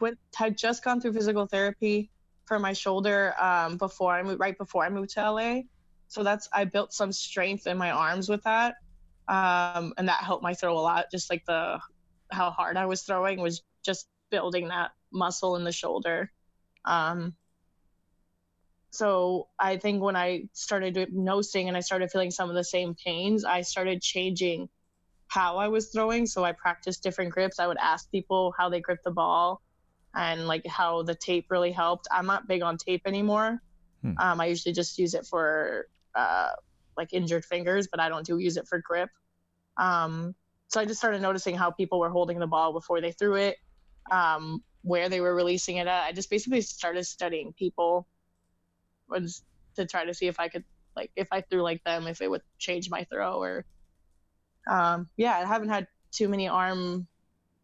went 0.00 0.18
had 0.34 0.58
just 0.58 0.84
gone 0.84 1.00
through 1.00 1.12
physical 1.12 1.46
therapy 1.46 2.10
for 2.44 2.58
my 2.58 2.72
shoulder 2.72 3.34
um, 3.40 3.76
before 3.76 4.12
I 4.12 4.22
moved 4.22 4.40
right 4.40 4.58
before 4.58 4.84
I 4.84 4.90
moved 4.90 5.10
to 5.10 5.30
LA. 5.30 5.60
So 6.08 6.22
that's 6.22 6.48
I 6.52 6.64
built 6.64 6.92
some 6.92 7.12
strength 7.12 7.66
in 7.66 7.78
my 7.78 7.92
arms 7.92 8.28
with 8.28 8.42
that, 8.42 8.74
um, 9.28 9.94
and 9.96 10.08
that 10.08 10.24
helped 10.24 10.42
my 10.42 10.54
throw 10.54 10.76
a 10.76 10.80
lot. 10.80 11.06
Just 11.10 11.30
like 11.30 11.44
the 11.46 11.78
how 12.32 12.50
hard 12.50 12.76
I 12.76 12.86
was 12.86 13.02
throwing 13.02 13.40
was 13.40 13.62
just 13.84 14.08
building 14.30 14.68
that 14.68 14.90
muscle 15.12 15.56
in 15.56 15.64
the 15.64 15.72
shoulder. 15.72 16.30
Um, 16.84 17.34
so 18.90 19.48
I 19.58 19.78
think 19.78 20.02
when 20.02 20.16
I 20.16 20.48
started 20.52 21.08
no 21.12 21.40
sting 21.40 21.68
and 21.68 21.76
I 21.76 21.80
started 21.80 22.10
feeling 22.10 22.30
some 22.30 22.50
of 22.50 22.54
the 22.54 22.64
same 22.64 22.94
pains, 22.94 23.44
I 23.44 23.62
started 23.62 24.02
changing 24.02 24.68
how 25.28 25.56
I 25.56 25.68
was 25.68 25.88
throwing. 25.88 26.26
So 26.26 26.44
I 26.44 26.52
practiced 26.52 27.02
different 27.02 27.32
grips. 27.32 27.58
I 27.58 27.66
would 27.66 27.78
ask 27.78 28.10
people 28.10 28.52
how 28.58 28.68
they 28.68 28.80
grip 28.80 28.98
the 29.02 29.10
ball 29.10 29.62
and 30.14 30.46
like 30.46 30.66
how 30.66 31.02
the 31.04 31.14
tape 31.14 31.46
really 31.48 31.72
helped. 31.72 32.06
I'm 32.10 32.26
not 32.26 32.46
big 32.46 32.62
on 32.62 32.76
tape 32.76 33.02
anymore. 33.06 33.62
Hmm. 34.02 34.12
Um, 34.18 34.40
I 34.42 34.46
usually 34.46 34.74
just 34.74 34.98
use 34.98 35.14
it 35.14 35.26
for 35.26 35.86
uh, 36.14 36.50
like 36.98 37.14
injured 37.14 37.46
fingers, 37.46 37.88
but 37.90 37.98
I 37.98 38.10
don't 38.10 38.26
do 38.26 38.38
use 38.38 38.58
it 38.58 38.68
for 38.68 38.78
grip. 38.78 39.08
Um, 39.78 40.34
so 40.68 40.80
I 40.80 40.84
just 40.84 41.00
started 41.00 41.22
noticing 41.22 41.54
how 41.54 41.70
people 41.70 41.98
were 41.98 42.10
holding 42.10 42.38
the 42.38 42.46
ball 42.46 42.74
before 42.74 43.00
they 43.00 43.12
threw 43.12 43.36
it. 43.36 43.56
um, 44.10 44.62
where 44.82 45.08
they 45.08 45.20
were 45.20 45.34
releasing 45.34 45.76
it 45.76 45.86
at. 45.86 46.04
I 46.04 46.12
just 46.12 46.30
basically 46.30 46.60
started 46.60 47.04
studying 47.04 47.52
people 47.52 48.06
was 49.08 49.42
to 49.76 49.86
try 49.86 50.04
to 50.04 50.14
see 50.14 50.26
if 50.26 50.38
I 50.40 50.48
could 50.48 50.64
like 50.96 51.10
if 51.16 51.28
I 51.32 51.40
threw 51.40 51.62
like 51.62 51.82
them, 51.84 52.06
if 52.06 52.20
it 52.20 52.30
would 52.30 52.42
change 52.58 52.90
my 52.90 53.04
throw 53.04 53.42
or 53.42 53.64
um, 54.68 55.08
yeah, 55.16 55.38
I 55.38 55.44
haven't 55.44 55.70
had 55.70 55.86
too 56.12 56.28
many 56.28 56.48
arm 56.48 57.06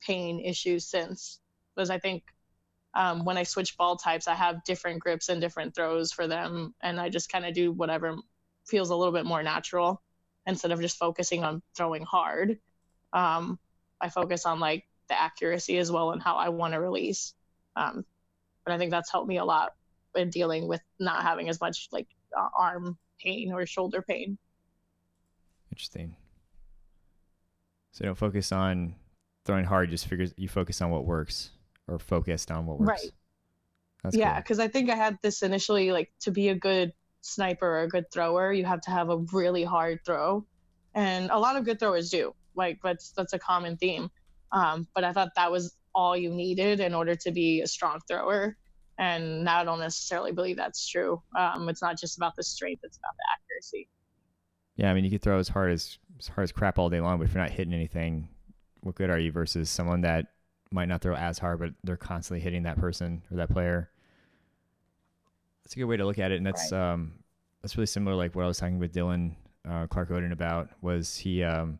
pain 0.00 0.40
issues 0.40 0.86
since 0.86 1.40
Was 1.76 1.90
I 1.90 1.98
think 1.98 2.24
um, 2.94 3.24
when 3.24 3.36
I 3.36 3.42
switch 3.42 3.76
ball 3.76 3.96
types, 3.96 4.26
I 4.26 4.34
have 4.34 4.64
different 4.64 5.00
grips 5.00 5.28
and 5.28 5.40
different 5.40 5.74
throws 5.74 6.12
for 6.12 6.26
them, 6.26 6.74
and 6.82 7.00
I 7.00 7.08
just 7.08 7.30
kind 7.30 7.44
of 7.44 7.54
do 7.54 7.70
whatever 7.70 8.16
feels 8.66 8.90
a 8.90 8.96
little 8.96 9.12
bit 9.12 9.26
more 9.26 9.42
natural 9.42 10.02
instead 10.46 10.72
of 10.72 10.80
just 10.80 10.96
focusing 10.96 11.44
on 11.44 11.62
throwing 11.76 12.02
hard. 12.02 12.58
Um, 13.12 13.58
I 14.00 14.08
focus 14.08 14.46
on 14.46 14.60
like 14.60 14.87
the 15.08 15.20
accuracy 15.20 15.78
as 15.78 15.90
well 15.90 16.12
and 16.12 16.22
how 16.22 16.36
I 16.36 16.48
want 16.48 16.74
to 16.74 16.80
release. 16.80 17.34
Um, 17.76 18.04
but 18.64 18.74
I 18.74 18.78
think 18.78 18.90
that's 18.90 19.10
helped 19.10 19.28
me 19.28 19.38
a 19.38 19.44
lot 19.44 19.74
in 20.14 20.30
dealing 20.30 20.68
with 20.68 20.80
not 20.98 21.22
having 21.22 21.48
as 21.48 21.60
much 21.60 21.88
like 21.92 22.08
uh, 22.36 22.48
arm 22.56 22.98
pain 23.20 23.52
or 23.52 23.64
shoulder 23.66 24.02
pain. 24.02 24.38
Interesting. 25.72 26.16
So 27.92 28.04
don't 28.04 28.14
focus 28.14 28.52
on 28.52 28.94
throwing 29.44 29.64
hard. 29.64 29.90
Just 29.90 30.06
figure 30.06 30.26
you 30.36 30.48
focus 30.48 30.80
on 30.82 30.90
what 30.90 31.04
works 31.04 31.50
or 31.86 31.98
focused 31.98 32.50
on 32.50 32.66
what 32.66 32.78
works. 32.78 33.02
Right. 33.02 33.12
That's 34.02 34.16
yeah, 34.16 34.40
because 34.40 34.58
cool. 34.58 34.66
I 34.66 34.68
think 34.68 34.90
I 34.90 34.94
had 34.94 35.18
this 35.22 35.42
initially 35.42 35.90
like 35.90 36.12
to 36.20 36.30
be 36.30 36.48
a 36.48 36.54
good 36.54 36.92
sniper 37.20 37.66
or 37.66 37.82
a 37.82 37.88
good 37.88 38.10
thrower, 38.12 38.52
you 38.52 38.64
have 38.64 38.80
to 38.82 38.90
have 38.90 39.10
a 39.10 39.18
really 39.32 39.64
hard 39.64 40.00
throw, 40.04 40.44
and 40.94 41.30
a 41.30 41.38
lot 41.38 41.56
of 41.56 41.64
good 41.64 41.78
throwers 41.78 42.10
do. 42.10 42.34
Like 42.54 42.78
that's 42.82 43.12
that's 43.12 43.32
a 43.32 43.38
common 43.38 43.76
theme. 43.76 44.10
Um, 44.52 44.86
but 44.94 45.04
I 45.04 45.12
thought 45.12 45.30
that 45.36 45.50
was 45.50 45.76
all 45.94 46.16
you 46.16 46.30
needed 46.30 46.80
in 46.80 46.94
order 46.94 47.14
to 47.16 47.30
be 47.30 47.60
a 47.60 47.66
strong 47.66 48.00
thrower. 48.08 48.56
And 48.98 49.44
now 49.44 49.60
I 49.60 49.64
don't 49.64 49.80
necessarily 49.80 50.32
believe 50.32 50.56
that's 50.56 50.86
true. 50.88 51.22
Um, 51.38 51.68
it's 51.68 51.82
not 51.82 51.98
just 51.98 52.16
about 52.16 52.34
the 52.36 52.42
strength; 52.42 52.80
it's 52.82 52.98
about 52.98 53.14
the 53.16 53.24
accuracy. 53.32 53.88
Yeah, 54.76 54.90
I 54.90 54.94
mean, 54.94 55.04
you 55.04 55.10
could 55.10 55.22
throw 55.22 55.38
as 55.38 55.48
hard 55.48 55.70
as 55.70 55.98
as 56.18 56.28
hard 56.28 56.44
as 56.44 56.52
crap 56.52 56.78
all 56.78 56.88
day 56.88 57.00
long, 57.00 57.18
but 57.18 57.28
if 57.28 57.34
you're 57.34 57.42
not 57.42 57.50
hitting 57.50 57.72
anything, 57.72 58.28
what 58.80 58.96
good 58.96 59.10
are 59.10 59.18
you? 59.18 59.30
Versus 59.30 59.70
someone 59.70 60.00
that 60.00 60.26
might 60.72 60.88
not 60.88 61.00
throw 61.00 61.14
as 61.14 61.38
hard, 61.38 61.60
but 61.60 61.70
they're 61.84 61.96
constantly 61.96 62.40
hitting 62.40 62.64
that 62.64 62.78
person 62.78 63.22
or 63.30 63.36
that 63.36 63.50
player. 63.50 63.90
That's 65.64 65.76
a 65.76 65.78
good 65.78 65.84
way 65.84 65.96
to 65.96 66.04
look 66.04 66.18
at 66.18 66.32
it, 66.32 66.36
and 66.36 66.46
that's 66.46 66.72
right. 66.72 66.92
um, 66.92 67.12
that's 67.62 67.76
really 67.76 67.86
similar. 67.86 68.16
Like 68.16 68.34
what 68.34 68.44
I 68.44 68.48
was 68.48 68.58
talking 68.58 68.80
with 68.80 68.92
Dylan 68.92 69.36
uh, 69.68 69.86
Clark 69.86 70.10
Odin 70.10 70.32
about 70.32 70.70
was 70.80 71.16
he 71.18 71.42
um, 71.44 71.78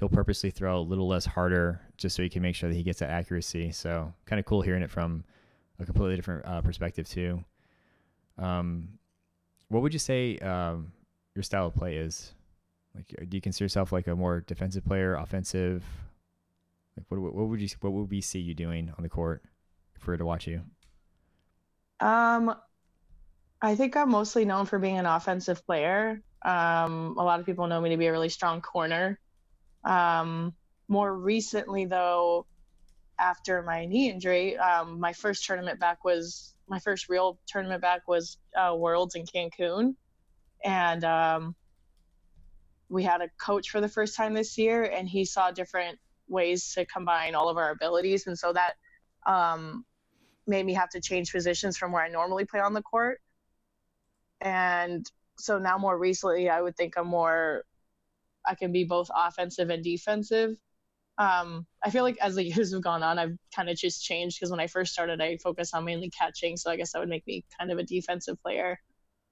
he'll 0.00 0.08
purposely 0.08 0.50
throw 0.50 0.78
a 0.78 0.80
little 0.80 1.06
less 1.06 1.26
harder 1.26 1.82
just 1.98 2.16
so 2.16 2.22
he 2.22 2.30
can 2.30 2.42
make 2.42 2.56
sure 2.56 2.70
that 2.70 2.74
he 2.74 2.82
gets 2.82 2.98
that 3.00 3.10
accuracy. 3.10 3.70
So 3.70 4.12
kind 4.24 4.40
of 4.40 4.46
cool 4.46 4.62
hearing 4.62 4.82
it 4.82 4.90
from 4.90 5.22
a 5.78 5.84
completely 5.84 6.16
different 6.16 6.44
uh, 6.46 6.62
perspective 6.62 7.08
too. 7.08 7.44
Um, 8.38 8.98
what 9.68 9.82
would 9.82 9.92
you 9.92 9.98
say 9.98 10.38
um, 10.38 10.92
your 11.34 11.42
style 11.42 11.66
of 11.66 11.74
play 11.74 11.96
is? 11.96 12.32
Like, 12.94 13.14
do 13.28 13.36
you 13.36 13.40
consider 13.40 13.66
yourself 13.66 13.92
like 13.92 14.08
a 14.08 14.16
more 14.16 14.40
defensive 14.40 14.84
player, 14.84 15.14
offensive? 15.14 15.84
Like, 16.96 17.06
what 17.08 17.34
what 17.34 17.48
would 17.48 17.60
you 17.60 17.68
what 17.80 17.92
would 17.92 18.10
we 18.10 18.20
see 18.20 18.40
you 18.40 18.54
doing 18.54 18.92
on 18.96 19.02
the 19.02 19.08
court 19.08 19.44
if 19.94 20.06
we 20.06 20.12
were 20.12 20.18
to 20.18 20.24
watch 20.24 20.48
you? 20.48 20.62
Um, 22.00 22.56
I 23.62 23.76
think 23.76 23.96
I'm 23.96 24.10
mostly 24.10 24.44
known 24.44 24.64
for 24.64 24.78
being 24.78 24.98
an 24.98 25.06
offensive 25.06 25.64
player. 25.66 26.22
Um, 26.42 27.16
a 27.18 27.22
lot 27.22 27.38
of 27.38 27.46
people 27.46 27.66
know 27.68 27.80
me 27.80 27.90
to 27.90 27.96
be 27.96 28.06
a 28.06 28.12
really 28.12 28.30
strong 28.30 28.60
corner. 28.62 29.20
Um, 29.84 30.54
more 30.88 31.14
recently, 31.14 31.84
though, 31.84 32.46
after 33.18 33.62
my 33.62 33.86
knee 33.86 34.10
injury, 34.10 34.56
um, 34.56 34.98
my 34.98 35.12
first 35.12 35.44
tournament 35.44 35.78
back 35.78 36.04
was 36.04 36.54
my 36.68 36.78
first 36.78 37.08
real 37.08 37.38
tournament 37.46 37.82
back 37.82 38.06
was 38.06 38.38
uh, 38.56 38.74
Worlds 38.74 39.14
in 39.14 39.24
Cancun, 39.24 39.94
and 40.64 41.04
um, 41.04 41.54
we 42.88 43.02
had 43.02 43.20
a 43.20 43.28
coach 43.44 43.70
for 43.70 43.80
the 43.80 43.88
first 43.88 44.16
time 44.16 44.34
this 44.34 44.56
year, 44.56 44.84
and 44.84 45.08
he 45.08 45.24
saw 45.24 45.50
different 45.50 45.98
ways 46.28 46.72
to 46.74 46.84
combine 46.86 47.34
all 47.34 47.48
of 47.48 47.56
our 47.56 47.70
abilities, 47.70 48.26
and 48.26 48.38
so 48.38 48.52
that 48.52 48.74
um, 49.26 49.84
made 50.46 50.64
me 50.64 50.74
have 50.74 50.90
to 50.90 51.00
change 51.00 51.32
positions 51.32 51.76
from 51.76 51.92
where 51.92 52.02
I 52.02 52.08
normally 52.08 52.44
play 52.44 52.60
on 52.60 52.72
the 52.72 52.82
court, 52.82 53.20
and 54.40 55.04
so 55.38 55.58
now 55.58 55.76
more 55.78 55.98
recently, 55.98 56.48
I 56.48 56.60
would 56.60 56.76
think 56.76 56.96
I'm 56.96 57.08
more 57.08 57.64
I 58.46 58.54
can 58.54 58.72
be 58.72 58.84
both 58.84 59.10
offensive 59.14 59.70
and 59.70 59.84
defensive 59.84 60.56
um, 61.20 61.66
I 61.84 61.90
feel 61.90 62.02
like 62.02 62.16
as 62.20 62.34
the 62.34 62.44
years 62.48 62.72
have 62.72 62.82
gone 62.82 63.02
on, 63.02 63.18
I've 63.18 63.36
kind 63.54 63.68
of 63.68 63.76
just 63.76 64.02
changed 64.02 64.38
because 64.38 64.50
when 64.50 64.58
I 64.58 64.66
first 64.66 64.92
started, 64.92 65.20
I 65.20 65.36
focused 65.36 65.74
on 65.74 65.84
mainly 65.84 66.10
catching. 66.10 66.56
So 66.56 66.70
I 66.70 66.76
guess 66.76 66.92
that 66.92 66.98
would 66.98 67.10
make 67.10 67.26
me 67.26 67.44
kind 67.58 67.70
of 67.70 67.78
a 67.78 67.84
defensive 67.84 68.42
player. 68.42 68.80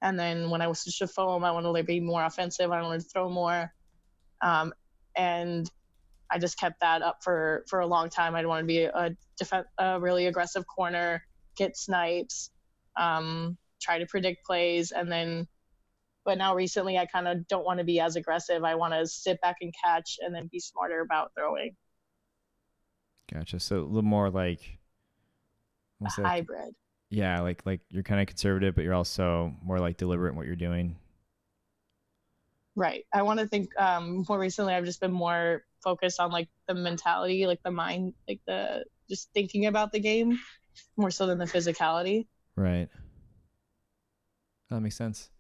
And 0.03 0.18
then 0.18 0.51
when 0.51 0.61
I 0.61 0.68
was 0.68 0.81
switched 0.81 0.99
to 0.99 1.09
foam, 1.09 1.44
I 1.44 1.51
wanted 1.51 1.75
to 1.75 1.83
be 1.83 1.99
more 1.99 2.23
offensive. 2.23 2.71
I 2.71 2.83
wanted 2.83 3.01
to 3.01 3.09
throw 3.09 3.31
more. 3.31 3.73
Um, 4.42 4.73
and 5.16 5.68
I 6.31 6.38
just 6.38 6.59
kept 6.59 6.81
that 6.81 7.03
up 7.03 7.25
for, 7.25 7.64
for 7.68 7.81
a 7.81 7.87
long 7.87 8.11
time. 8.11 8.35
I'd 8.35 8.47
want 8.47 8.61
to 8.61 8.66
be 8.66 8.83
a, 8.85 9.16
def- 9.38 9.64
a 9.79 9.99
really 9.99 10.27
aggressive 10.27 10.64
corner, 10.66 11.25
get 11.57 11.77
snipes, 11.77 12.51
um, 12.97 13.57
try 13.81 13.99
to 13.99 14.07
predict 14.07 14.44
plays, 14.44 14.92
and 14.92 15.11
then 15.11 15.49
but 16.28 16.36
now 16.36 16.54
recently, 16.54 16.98
I 16.98 17.06
kind 17.06 17.26
of 17.26 17.48
don't 17.48 17.64
want 17.64 17.78
to 17.78 17.84
be 17.84 18.00
as 18.00 18.14
aggressive. 18.14 18.62
I 18.62 18.74
want 18.74 18.92
to 18.92 19.06
sit 19.06 19.40
back 19.40 19.56
and 19.62 19.72
catch 19.82 20.18
and 20.20 20.34
then 20.34 20.46
be 20.52 20.60
smarter 20.60 21.00
about 21.00 21.32
throwing. 21.34 21.74
Gotcha. 23.32 23.58
So 23.58 23.78
a 23.78 23.80
little 23.80 24.02
more 24.02 24.28
like 24.28 24.60
a 26.04 26.10
hybrid. 26.10 26.74
Yeah, 27.08 27.40
like 27.40 27.64
like 27.64 27.80
you're 27.88 28.02
kind 28.02 28.20
of 28.20 28.26
conservative, 28.26 28.74
but 28.74 28.84
you're 28.84 28.92
also 28.92 29.54
more 29.64 29.78
like 29.78 29.96
deliberate 29.96 30.32
in 30.32 30.36
what 30.36 30.44
you're 30.44 30.54
doing. 30.54 30.96
Right. 32.76 33.06
I 33.10 33.22
want 33.22 33.40
to 33.40 33.46
think. 33.46 33.70
Um, 33.80 34.26
more 34.28 34.38
recently, 34.38 34.74
I've 34.74 34.84
just 34.84 35.00
been 35.00 35.10
more 35.10 35.64
focused 35.82 36.20
on 36.20 36.30
like 36.30 36.50
the 36.66 36.74
mentality, 36.74 37.46
like 37.46 37.62
the 37.62 37.70
mind, 37.70 38.12
like 38.28 38.40
the 38.46 38.84
just 39.08 39.32
thinking 39.32 39.64
about 39.64 39.92
the 39.92 40.00
game 40.00 40.38
more 40.98 41.10
so 41.10 41.24
than 41.26 41.38
the 41.38 41.46
physicality. 41.46 42.26
Right. 42.54 42.90
That 44.68 44.80
makes 44.80 44.96
sense. 44.96 45.30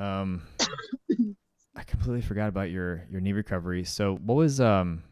Um, 0.00 0.42
I 1.76 1.82
completely 1.84 2.22
forgot 2.22 2.48
about 2.48 2.70
your 2.70 3.06
your 3.10 3.20
knee 3.20 3.32
recovery. 3.32 3.84
So 3.84 4.16
what 4.16 4.34
was 4.34 4.60
um 4.60 5.02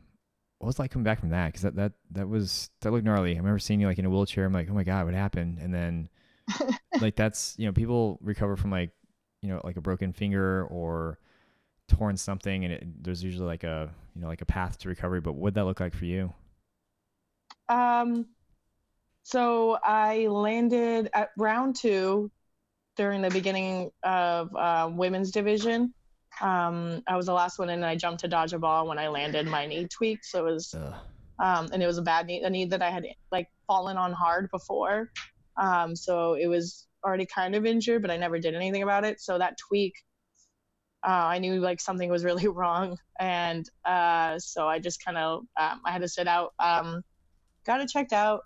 what 0.59 0.67
was 0.67 0.79
like 0.79 0.91
coming 0.91 1.05
back 1.05 1.21
from 1.21 1.31
that? 1.31 1.47
Because 1.47 1.63
that 1.63 1.77
that 1.77 1.93
that 2.13 2.29
was 2.29 2.71
that 2.81 2.91
looked 2.91 3.05
gnarly. 3.05 3.35
I 3.35 3.39
remember 3.39 3.59
seeing 3.59 3.81
you 3.81 3.87
like 3.87 3.99
in 3.99 4.07
a 4.07 4.11
wheelchair. 4.11 4.47
I'm 4.47 4.53
like, 4.53 4.69
oh 4.71 4.75
my 4.75 4.85
god, 4.85 5.05
what 5.05 5.15
happened? 5.15 5.59
And 5.59 5.73
then 5.73 6.09
like 7.01 7.17
that's 7.17 7.55
you 7.59 7.67
know 7.67 7.73
people 7.73 8.19
recover 8.23 8.57
from 8.57 8.71
like 8.71 8.91
you 9.43 9.51
know 9.51 9.61
like 9.63 9.77
a 9.77 9.83
broken 9.83 10.13
finger 10.13 10.65
or 10.65 11.19
torn 11.89 12.17
something, 12.17 12.65
and 12.65 12.73
it, 12.73 13.05
there's 13.05 13.23
usually 13.23 13.47
like 13.47 13.65
a 13.65 13.91
you 14.15 14.23
know 14.23 14.29
like 14.29 14.41
a 14.41 14.47
path 14.47 14.79
to 14.79 14.89
recovery. 14.89 15.21
But 15.21 15.35
what 15.35 15.43
would 15.43 15.55
that 15.55 15.65
look 15.65 15.81
like 15.81 15.95
for 15.95 16.07
you? 16.07 16.33
Um, 17.69 18.27
so 19.23 19.79
I 19.85 20.29
landed 20.29 21.11
at 21.13 21.31
round 21.37 21.77
two 21.77 22.31
during 22.99 23.23
the 23.23 23.31
beginning 23.31 23.91
of 24.03 24.55
uh, 24.57 24.91
women's 24.93 25.31
division. 25.31 25.95
Um, 26.41 27.03
I 27.07 27.17
was 27.17 27.27
the 27.27 27.33
last 27.33 27.59
one 27.59 27.71
in, 27.71 27.77
and 27.77 27.87
I 27.87 27.95
jumped 27.95 28.21
to 28.21 28.29
dodge 28.29 28.53
a 28.53 28.59
ball 28.59 28.89
when 28.89 28.99
I 28.99 29.07
landed 29.09 29.47
my 29.47 29.67
knee 29.67 29.87
tweak. 29.87 30.25
So 30.25 30.47
it 30.47 30.53
was, 30.53 30.75
um, 30.75 31.71
and 31.73 31.81
it 31.81 31.87
was 31.87 31.99
a 31.99 32.03
bad 32.03 32.27
knee, 32.27 32.43
a 32.43 32.51
knee 32.51 32.67
that 32.67 32.83
I 32.83 32.91
had 32.91 33.05
like 33.31 33.49
fallen 33.69 33.97
on 33.97 34.13
hard 34.13 34.51
before. 34.51 35.11
Um, 35.57 35.95
so 35.95 36.35
it 36.35 36.49
was 36.49 36.89
already 37.05 37.25
kind 37.25 37.55
of 37.55 37.65
injured, 37.65 38.03
but 38.03 38.11
I 38.11 38.17
never 38.17 38.39
did 38.41 38.55
anything 38.55 38.83
about 38.83 39.05
it. 39.05 39.21
So 39.21 39.39
that 39.39 39.57
tweak, 39.69 39.95
uh, 41.07 41.11
I 41.11 41.39
knew 41.39 41.61
like 41.61 41.81
something 41.81 42.11
was 42.11 42.25
really 42.25 42.49
wrong, 42.49 42.99
and 43.21 43.65
uh, 43.85 44.41
so 44.41 44.67
I 44.67 44.81
just 44.81 45.05
kind 45.05 45.17
of 45.17 45.43
um, 45.59 45.81
I 45.85 45.93
had 45.93 46.03
to 46.03 46.09
sit 46.09 46.27
out. 46.27 46.53
Um, 46.59 47.03
got 47.65 47.81
it 47.81 47.89
checked 47.89 48.13
out 48.13 48.43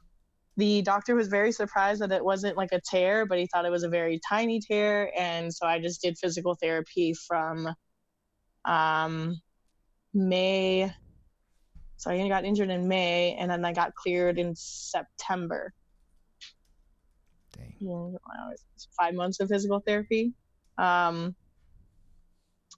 the 0.56 0.82
doctor 0.82 1.14
was 1.14 1.28
very 1.28 1.52
surprised 1.52 2.02
that 2.02 2.12
it 2.12 2.24
wasn't 2.24 2.56
like 2.56 2.72
a 2.72 2.80
tear, 2.80 3.24
but 3.24 3.38
he 3.38 3.46
thought 3.46 3.64
it 3.64 3.70
was 3.70 3.84
a 3.84 3.88
very 3.88 4.20
tiny 4.28 4.60
tear. 4.60 5.10
And 5.18 5.52
so 5.52 5.66
I 5.66 5.80
just 5.80 6.02
did 6.02 6.18
physical 6.18 6.54
therapy 6.54 7.14
from 7.14 7.68
um, 8.64 9.40
May. 10.12 10.92
So 11.96 12.10
I 12.10 12.28
got 12.28 12.44
injured 12.44 12.70
in 12.70 12.88
May, 12.88 13.34
and 13.38 13.50
then 13.50 13.64
I 13.64 13.72
got 13.72 13.94
cleared 13.94 14.38
in 14.38 14.54
September. 14.54 15.72
Dang. 17.52 18.18
Five 18.98 19.14
months 19.14 19.40
of 19.40 19.48
physical 19.48 19.80
therapy. 19.80 20.34
Um, 20.76 21.34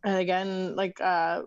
and 0.05 0.19
again, 0.19 0.77
like 0.77 1.01
uh, 1.01 1.43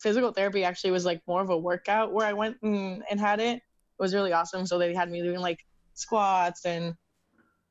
physical 0.00 0.32
therapy 0.32 0.62
actually 0.62 0.90
was 0.90 1.04
like 1.04 1.22
more 1.26 1.40
of 1.40 1.50
a 1.50 1.58
workout 1.58 2.12
where 2.12 2.26
I 2.26 2.34
went 2.34 2.58
and, 2.62 3.02
and 3.10 3.18
had 3.18 3.40
it 3.40 3.62
was 3.98 4.14
really 4.14 4.32
awesome. 4.32 4.66
So 4.66 4.78
they 4.78 4.94
had 4.94 5.10
me 5.10 5.22
doing 5.22 5.40
like 5.40 5.58
squats 5.94 6.64
and 6.64 6.94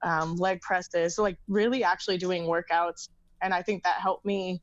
um, 0.04 0.36
leg 0.36 0.62
presses, 0.62 1.16
so 1.16 1.24
like 1.24 1.38
really 1.48 1.84
actually 1.84 2.18
doing 2.18 2.44
workouts, 2.44 3.10
and 3.42 3.54
I 3.54 3.62
think 3.62 3.84
that 3.84 4.02
helped 4.02 4.26
me 4.26 4.62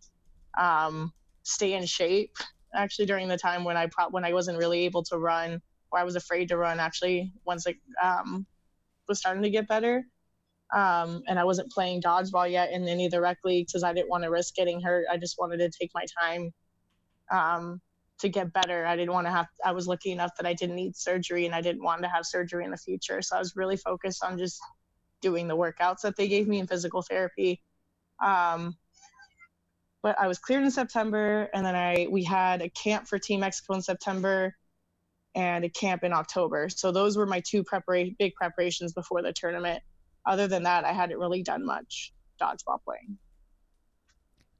um, 0.59 1.13
stay 1.43 1.75
in 1.75 1.87
shape 1.87 2.37
actually 2.75 3.07
during 3.07 3.29
the 3.29 3.39
time 3.39 3.65
when 3.65 3.77
I 3.77 3.87
pro- 3.87 4.11
when 4.11 4.25
I 4.25 4.33
wasn't 4.33 4.59
really 4.59 4.85
able 4.85 5.03
to 5.05 5.19
run 5.19 5.61
or 5.91 5.99
I 5.99 6.05
was 6.05 6.17
afraid 6.17 6.49
to 6.49 6.57
run 6.57 6.79
actually 6.81 7.33
once 7.45 7.67
it 7.67 7.77
um, 8.03 8.47
was 9.09 9.19
starting 9.19 9.43
to 9.43 9.51
get 9.51 9.69
better. 9.69 10.05
Um, 10.75 11.23
and 11.27 11.39
I 11.39 11.45
wasn't 11.45 11.73
playing 11.73 12.01
dodgeball 12.01 12.51
yet 12.51 12.71
in 12.71 12.87
any 12.87 13.07
of 13.07 13.11
the 13.11 13.21
rec 13.21 13.39
leagues 13.45 13.73
because 13.73 13.83
I 13.83 13.93
didn't 13.93 14.09
want 14.09 14.23
to 14.23 14.31
risk 14.31 14.55
getting 14.55 14.81
hurt. 14.81 15.07
I 15.11 15.17
just 15.17 15.37
wanted 15.37 15.59
to 15.59 15.71
take 15.71 15.91
my 15.95 16.05
time 16.21 16.53
um, 17.33 17.81
to 18.21 18.29
get 18.29 18.53
better. 18.53 18.87
I 18.87 18.97
didn't 18.97 19.13
want 19.13 19.27
to 19.27 19.31
have, 19.31 19.47
I 19.65 19.73
was 19.73 19.87
lucky 19.87 20.13
enough 20.13 20.33
that 20.37 20.47
I 20.47 20.55
didn't 20.55 20.77
need 20.77 20.97
surgery 20.97 21.47
and 21.47 21.55
I 21.55 21.61
didn't 21.61 21.83
want 21.83 22.03
to 22.03 22.09
have 22.09 22.25
surgery 22.25 22.65
in 22.65 22.71
the 22.71 22.77
future. 22.77 23.23
So 23.23 23.37
I 23.37 23.39
was 23.39 23.55
really 23.57 23.77
focused 23.77 24.23
on 24.23 24.39
just 24.39 24.61
doing 25.21 25.49
the 25.49 25.57
workouts 25.57 26.01
that 26.03 26.17
they 26.17 26.29
gave 26.29 26.49
me 26.49 26.59
in 26.59 26.67
physical 26.67 27.03
therapy. 27.03 27.61
Um, 28.25 28.77
but 30.03 30.19
I 30.19 30.29
was 30.29 30.39
cleared 30.39 30.65
in 30.65 30.71
September, 30.71 31.51
and 31.53 31.65
then 31.65 31.75
I 31.75 32.07
we 32.11 32.25
had 32.25 32.63
a 32.63 32.71
camp 32.71 33.07
for 33.07 33.19
Team 33.19 33.41
Mexico 33.41 33.75
in 33.75 33.83
September, 33.83 34.55
and 35.35 35.65
a 35.65 35.69
camp 35.69 36.05
in 36.05 36.13
October. 36.13 36.69
So 36.69 36.91
those 36.91 37.17
were 37.17 37.27
my 37.27 37.43
two 37.47 37.63
prepara- 37.65 38.17
big 38.19 38.35
preparations 38.35 38.93
before 38.93 39.23
the 39.23 39.33
tournament. 39.33 39.83
Other 40.27 40.47
than 40.49 40.65
that, 40.65 40.85
I 40.85 40.93
hadn't 40.93 41.19
really 41.19 41.43
done 41.43 41.65
much 41.65 42.13
dodgeball 42.41 42.83
playing. 42.85 43.19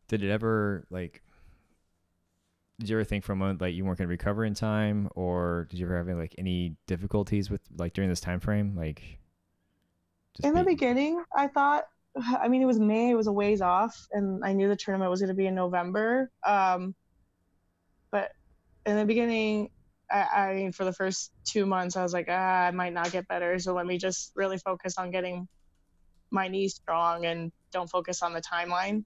Did 0.09 0.23
it 0.23 0.31
ever 0.31 0.87
like? 0.91 1.23
Did 2.81 2.89
you 2.89 2.97
ever 2.97 3.05
think 3.05 3.25
for 3.25 3.33
a 3.33 3.37
moment 3.37 3.61
like 3.61 3.75
you 3.75 3.85
weren't 3.85 3.99
going 3.99 4.09
to 4.09 4.11
recover 4.11 4.45
in 4.45 4.55
time, 4.55 5.09
or 5.15 5.69
did 5.71 5.79
you 5.79 5.87
ever 5.87 5.99
have 5.99 6.09
any, 6.09 6.19
like 6.19 6.35
any 6.39 6.77
difficulties 6.87 7.51
with 7.51 7.61
like 7.77 7.93
during 7.93 8.09
this 8.09 8.21
time 8.21 8.41
frame, 8.41 8.75
like? 8.75 9.03
in 10.43 10.55
the 10.55 10.65
beginning, 10.65 11.23
I 11.37 11.49
thought 11.49 11.85
I 12.41 12.49
mean, 12.49 12.63
it 12.63 12.67
was 12.67 12.79
May, 12.79 13.11
it 13.11 13.15
was 13.15 13.27
a 13.27 13.33
ways 13.33 13.61
off, 13.61 14.09
and 14.13 14.45
I 14.45 14.53
knew 14.53 14.69
the 14.69 14.77
tournament 14.77 15.11
was 15.11 15.21
going 15.21 15.29
to 15.29 15.35
be 15.35 15.47
in 15.47 15.55
November. 15.55 16.31
Um, 16.45 16.95
but 18.11 18.33
in 18.87 18.97
the 18.97 19.05
beginning, 19.05 19.71
I, 20.11 20.23
I 20.23 20.55
mean, 20.55 20.73
for 20.73 20.85
the 20.85 20.93
first 20.93 21.33
two 21.45 21.67
months, 21.67 21.97
I 21.97 22.03
was 22.03 22.13
like, 22.13 22.27
ah, 22.29 22.67
I 22.67 22.71
might 22.71 22.93
not 22.93 23.13
get 23.13 23.29
better. 23.29 23.59
So 23.59 23.75
let 23.75 23.87
me 23.87 23.99
just 23.99 24.33
really 24.35 24.59
focus 24.59 24.95
on 24.99 25.11
getting 25.11 25.47
my 26.31 26.49
knee 26.49 26.69
strong 26.69 27.27
and 27.27 27.53
don't 27.73 27.91
focus 27.91 28.23
on 28.23 28.33
the 28.33 28.41
timeline. 28.41 29.05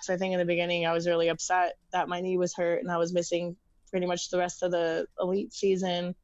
Because 0.00 0.14
I 0.14 0.18
think 0.18 0.32
in 0.32 0.38
the 0.38 0.46
beginning, 0.46 0.86
I 0.86 0.92
was 0.92 1.06
really 1.06 1.28
upset 1.28 1.76
that 1.92 2.08
my 2.08 2.20
knee 2.20 2.38
was 2.38 2.54
hurt 2.54 2.82
and 2.82 2.90
I 2.90 2.96
was 2.96 3.12
missing 3.12 3.56
pretty 3.90 4.06
much 4.06 4.30
the 4.30 4.38
rest 4.38 4.62
of 4.62 4.70
the 4.70 5.06
elite 5.20 5.52
season. 5.52 6.14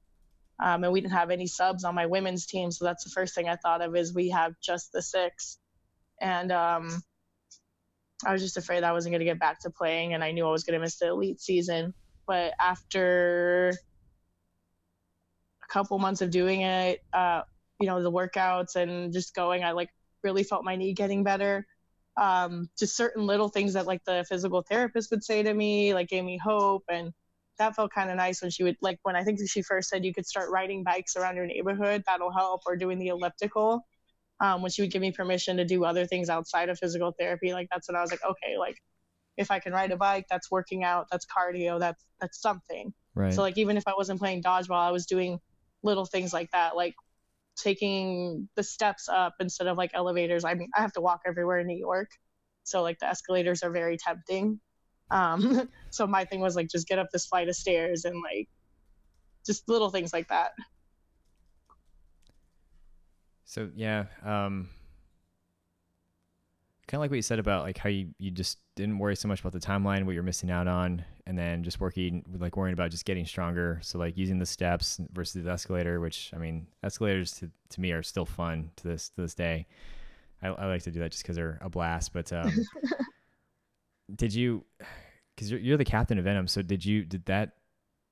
Um, 0.59 0.85
and 0.85 0.93
we 0.93 1.03
didn't 1.03 1.13
have 1.13 1.31
any 1.31 1.47
subs 1.47 1.85
on 1.85 1.95
my 1.95 2.07
women's 2.07 2.47
team. 2.47 2.71
So 2.71 2.87
that's 2.87 3.05
the 3.05 3.11
first 3.11 3.35
thing 3.35 3.49
I 3.49 3.57
thought 3.57 3.83
of 3.83 3.95
is 3.95 4.15
we 4.15 4.31
have 4.31 4.55
just 4.63 4.93
the 4.93 5.03
six. 5.03 5.59
And 6.21 6.51
um, 6.51 7.03
I 8.25 8.33
was 8.33 8.41
just 8.41 8.57
afraid 8.57 8.83
I 8.83 8.93
wasn't 8.93 9.13
going 9.13 9.21
to 9.21 9.27
get 9.27 9.39
back 9.39 9.61
to 9.61 9.71
playing, 9.71 10.15
and 10.15 10.25
I 10.25 10.31
knew 10.31 10.47
I 10.47 10.51
was 10.51 10.65
going 10.65 10.79
to 10.79 10.81
miss 10.81 10.97
the 10.97 11.09
elite 11.09 11.41
season. 11.41 11.93
But 12.27 12.55
after 12.59 13.75
a 15.63 15.67
couple 15.73 15.99
months 15.99 16.23
of 16.23 16.31
doing 16.31 16.63
it, 16.63 17.03
uh, 17.13 17.43
you 17.79 17.87
know, 17.87 18.03
the 18.03 18.11
workouts 18.11 18.77
and 18.77 19.13
just 19.13 19.35
going, 19.35 19.63
I 19.63 19.73
like 19.73 19.91
really 20.23 20.43
felt 20.43 20.65
my 20.65 20.77
knee 20.77 20.95
getting 20.95 21.23
better. 21.23 21.67
Um, 22.17 22.71
just 22.79 22.97
certain 22.97 23.27
little 23.27 23.49
things 23.49 23.75
that 23.75 23.87
like 23.87 24.03
the 24.05 24.25
physical 24.29 24.63
therapist 24.63 25.11
would 25.11 25.23
say 25.23 25.43
to 25.43 25.53
me, 25.53 25.93
like 25.93 26.09
gave 26.09 26.25
me 26.25 26.39
hope 26.39 26.85
and 26.89 27.13
that 27.59 27.75
felt 27.75 27.93
kind 27.93 28.11
of 28.11 28.17
nice 28.17 28.43
when 28.43 28.51
she 28.51 28.63
would 28.65 28.77
like 28.81 28.99
when 29.03 29.17
I 29.17 29.25
think 29.25 29.39
she 29.49 29.63
first 29.63 29.89
said 29.89 30.05
you 30.05 30.15
could 30.15 30.27
start 30.27 30.51
riding 30.51 30.83
bikes 30.83 31.17
around 31.17 31.37
your 31.37 31.47
neighborhood. 31.47 32.03
That'll 32.07 32.33
help, 32.33 32.63
or 32.67 32.77
doing 32.77 32.99
the 32.99 33.09
elliptical. 33.09 33.87
Um, 34.41 34.61
when 34.61 34.71
she 34.71 34.83
would 34.83 34.91
give 34.91 35.01
me 35.01 35.13
permission 35.13 35.57
to 35.57 35.65
do 35.65 35.85
other 35.85 36.07
things 36.07 36.29
outside 36.29 36.69
of 36.69 36.79
physical 36.79 37.15
therapy, 37.19 37.55
like 37.55 37.69
that's 37.73 37.89
when 37.89 37.97
I 37.97 38.03
was 38.03 38.11
like, 38.11 38.23
okay, 38.23 38.59
like 38.59 38.77
if 39.39 39.51
I 39.51 39.59
can 39.59 39.73
ride 39.73 39.93
a 39.93 39.97
bike, 39.97 40.27
that's 40.29 40.51
working 40.51 40.85
out, 40.85 41.07
that's 41.11 41.27
cardio, 41.27 41.79
that's 41.79 42.05
that's 42.21 42.41
something. 42.41 42.93
Right. 43.15 43.33
So 43.33 43.41
like 43.41 43.57
even 43.57 43.77
if 43.77 43.85
I 43.87 43.95
wasn't 43.97 44.21
playing 44.21 44.43
dodgeball, 44.43 44.87
I 44.87 44.91
was 44.91 45.07
doing 45.07 45.41
little 45.83 46.05
things 46.05 46.33
like 46.33 46.51
that, 46.51 46.77
like 46.77 46.95
taking 47.57 48.49
the 48.55 48.63
steps 48.63 49.09
up 49.09 49.35
instead 49.41 49.67
of 49.67 49.77
like 49.77 49.91
elevators. 49.95 50.45
I 50.45 50.55
mean, 50.55 50.71
I 50.77 50.81
have 50.81 50.93
to 50.93 51.01
walk 51.01 51.23
everywhere 51.27 51.59
in 51.59 51.67
New 51.67 51.79
York, 51.79 52.11
so 52.65 52.83
like 52.83 52.99
the 52.99 53.09
escalators 53.09 53.63
are 53.63 53.71
very 53.71 53.97
tempting. 53.97 54.61
Um, 55.11 55.69
so 55.91 56.07
my 56.07 56.25
thing 56.25 56.41
was 56.41 56.57
like 56.57 56.69
just 56.69 56.87
get 56.89 56.99
up 56.99 57.09
this 57.13 57.27
flight 57.27 57.49
of 57.49 57.57
stairs 57.57 58.05
and 58.05 58.23
like 58.23 58.49
just 59.45 59.69
little 59.69 59.91
things 59.91 60.13
like 60.13 60.29
that. 60.29 60.53
So 63.45 63.71
yeah, 63.77 64.07
um, 64.25 64.69
kind 66.89 66.99
of 66.99 67.01
like 67.01 67.11
what 67.11 67.17
you 67.17 67.23
said 67.23 67.39
about 67.39 67.63
like 67.63 67.79
how 67.79 67.89
you, 67.89 68.09
you 68.19 68.31
just 68.31 68.59
didn't 68.75 68.99
worry 68.99 69.17
so 69.17 69.29
much 69.29 69.41
about 69.41 69.53
the 69.53 69.61
timeline, 69.61 70.05
what 70.05 70.15
you're 70.15 70.23
missing 70.23 70.51
out 70.51 70.67
on, 70.67 71.05
and 71.27 71.37
then 71.37 71.63
just 71.63 71.81
working 71.81 72.25
like 72.39 72.57
worrying 72.57 72.75
about 72.75 72.91
just 72.91 73.05
getting 73.05 73.27
stronger. 73.27 73.81
So 73.83 73.99
like 73.99 74.17
using 74.17 74.39
the 74.39 74.47
steps 74.47 75.01
versus 75.13 75.43
the 75.43 75.51
escalator, 75.51 76.01
which 76.01 76.31
I 76.35 76.39
mean, 76.39 76.67
escalators 76.83 77.33
to, 77.39 77.51
to 77.71 77.81
me 77.81 77.93
are 77.93 78.03
still 78.03 78.27
fun 78.27 78.71
to 78.77 78.89
this 78.89 79.09
to 79.11 79.23
this 79.23 79.35
day. 79.35 79.67
I, 80.43 80.49
I 80.49 80.67
like 80.67 80.83
to 80.83 80.91
do 80.91 81.01
that 81.01 81.13
just 81.13 81.23
because 81.23 81.37
they're 81.37 81.59
a 81.61 81.69
blast. 81.69 82.13
But 82.13 82.33
um, 82.33 82.53
did 84.15 84.35
you 84.35 84.65
because 85.35 85.51
you're, 85.51 85.61
you're 85.61 85.77
the 85.77 85.85
captain 85.85 86.19
of 86.19 86.25
venom 86.25 86.47
so 86.47 86.63
did 86.63 86.85
you 86.85 87.05
did 87.05 87.25
that 87.27 87.53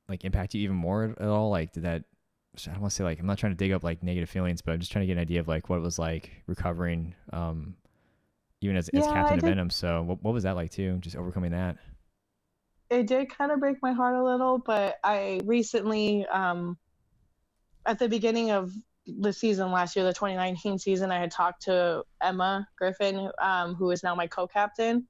like 0.09 0.25
impact 0.25 0.55
you 0.55 0.63
even 0.63 0.77
more 0.77 1.15
at 1.19 1.29
all 1.29 1.51
like 1.51 1.73
did 1.73 1.85
that 1.85 2.03
i 2.67 2.71
don't 2.71 2.81
want 2.81 2.91
to 2.91 2.97
say 2.97 3.05
like 3.05 3.21
i'm 3.21 3.27
not 3.27 3.39
trying 3.39 3.53
to 3.53 3.57
dig 3.57 3.73
up 3.73 3.85
like 3.85 4.03
negative 4.03 4.29
feelings 4.29 4.61
but 4.61 4.73
i'm 4.73 4.81
just 4.81 4.91
trying 4.91 5.03
to 5.03 5.07
get 5.07 5.15
an 5.15 5.19
idea 5.19 5.41
of 5.41 5.49
like 5.49 5.69
what 5.69 5.77
it 5.77 5.83
was 5.83 5.99
like 5.99 6.31
recovering 6.47 7.15
um 7.33 7.75
even 8.61 8.77
as, 8.77 8.89
yeah, 8.93 9.01
as 9.01 9.07
captain 9.07 9.39
of 9.39 9.45
venom 9.45 9.71
so 9.71 10.03
what, 10.03 10.23
what 10.23 10.35
was 10.35 10.43
that 10.43 10.57
like 10.57 10.71
too 10.71 10.97
just 10.99 11.17
overcoming 11.17 11.53
that 11.53 11.77
it 12.95 13.07
did 13.07 13.29
kind 13.29 13.53
of 13.53 13.61
break 13.61 13.77
my 13.83 13.93
heart 13.93 14.15
a 14.15 14.23
little 14.23 14.59
but 14.59 14.97
i 15.05 15.41
recently 15.45 16.27
um 16.27 16.77
at 17.87 17.99
the 17.99 18.09
beginning 18.09 18.51
of 18.51 18.73
the 19.07 19.33
season 19.33 19.71
last 19.71 19.97
year 19.97 20.05
the 20.05 20.13
2019 20.13 20.79
season 20.79 21.11
i 21.11 21.19
had 21.19 21.31
talked 21.31 21.63
to 21.63 22.03
emma 22.23 22.67
griffin 22.79 23.31
um, 23.41 23.75
who 23.75 23.91
is 23.91 24.03
now 24.03 24.15
my 24.15 24.27
co-captain 24.27 25.07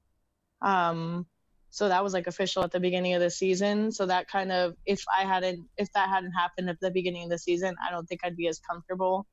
um, 0.61 1.25
so 1.69 1.89
that 1.89 2.03
was 2.03 2.13
like 2.13 2.27
official 2.27 2.63
at 2.63 2.71
the 2.71 2.79
beginning 2.79 3.15
of 3.15 3.21
the 3.21 3.29
season. 3.29 3.91
So 3.91 4.05
that 4.05 4.29
kind 4.29 4.51
of, 4.51 4.75
if 4.85 5.03
I 5.13 5.25
hadn't, 5.25 5.67
if 5.77 5.91
that 5.91 6.07
hadn't 6.07 6.31
happened 6.31 6.69
at 6.69 6.79
the 6.79 6.89
beginning 6.89 7.25
of 7.25 7.29
the 7.29 7.37
season, 7.37 7.75
I 7.85 7.91
don't 7.91 8.05
think 8.07 8.21
I'd 8.23 8.37
be 8.37 8.47
as 8.47 8.59
comfortable. 8.59 9.27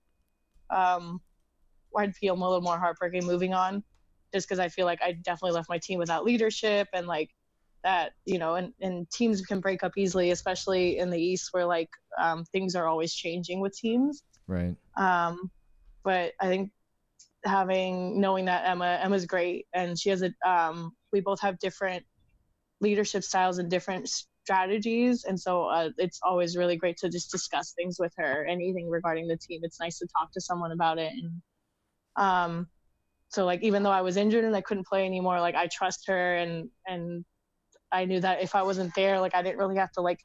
Um, 0.69 1.21
I'd 1.97 2.17
feel 2.17 2.35
a 2.35 2.37
little 2.37 2.61
more 2.61 2.79
heartbreaking 2.79 3.27
moving 3.27 3.55
on, 3.55 3.85
just 4.35 4.49
because 4.49 4.59
I 4.59 4.69
feel 4.69 4.87
like 4.87 5.01
I 5.03 5.13
definitely 5.13 5.53
left 5.53 5.69
my 5.69 5.79
team 5.79 6.01
without 6.01 6.25
leadership 6.25 6.89
and 6.93 7.07
like 7.07 7.31
that, 7.85 8.13
you 8.25 8.39
know, 8.39 8.55
and, 8.55 8.73
and 8.81 9.11
teams 9.11 9.41
can 9.43 9.61
break 9.61 9.83
up 9.83 9.93
easily, 9.97 10.31
especially 10.31 10.99
in 10.99 11.11
the 11.11 11.21
East 11.21 11.49
where 11.53 11.67
like 11.67 11.89
um, 12.21 12.45
things 12.53 12.75
are 12.75 12.87
always 12.87 13.15
changing 13.15 13.61
with 13.61 13.77
teams. 13.77 14.23
Right. 14.47 14.77
Um, 14.97 15.51
but 16.05 16.33
I 16.41 16.47
think 16.47 16.71
having 17.45 18.21
knowing 18.21 18.45
that 18.45 18.67
Emma 18.67 18.99
Emma's 19.03 19.27
great 19.27 19.67
and 19.75 19.99
she 19.99 20.11
has 20.11 20.23
a 20.23 20.33
um, 20.49 20.93
we 21.13 21.21
both 21.21 21.41
have 21.41 21.59
different 21.59 22.05
leadership 22.81 23.23
styles 23.23 23.59
and 23.59 23.71
different 23.71 24.09
strategies 24.09 25.25
and 25.25 25.39
so 25.39 25.65
uh, 25.65 25.91
it's 25.99 26.19
always 26.23 26.57
really 26.57 26.77
great 26.77 26.97
to 26.97 27.09
just 27.09 27.31
discuss 27.31 27.73
things 27.73 27.97
with 27.99 28.13
her 28.17 28.45
anything 28.47 28.89
regarding 28.89 29.29
the 29.29 29.37
team 29.37 29.61
it's 29.63 29.79
nice 29.79 29.99
to 29.99 30.07
talk 30.19 30.33
to 30.33 30.41
someone 30.41 30.73
about 30.73 30.99
it 30.99 31.13
and 31.13 31.33
um 32.17 32.67
so 33.29 33.45
like 33.45 33.63
even 33.63 33.85
though 33.85 33.91
i 33.91 34.01
was 34.01 34.17
injured 34.17 34.45
and 34.45 34.57
i 34.57 34.61
couldn't 34.61 34.87
play 34.87 35.07
anymore 35.07 35.39
like 35.41 35.55
i 35.55 35.69
trust 35.69 36.09
her 36.09 36.35
and 36.37 36.69
and 36.87 37.25
i 37.93 38.05
knew 38.05 38.21
that 38.21 38.43
if 38.43 38.55
i 38.55 38.63
wasn't 38.63 38.95
there 38.95 39.21
like 39.21 39.35
i 39.35 39.43
didn't 39.43 39.59
really 39.59 39.77
have 39.77 39.93
to 39.93 40.01
like 40.01 40.21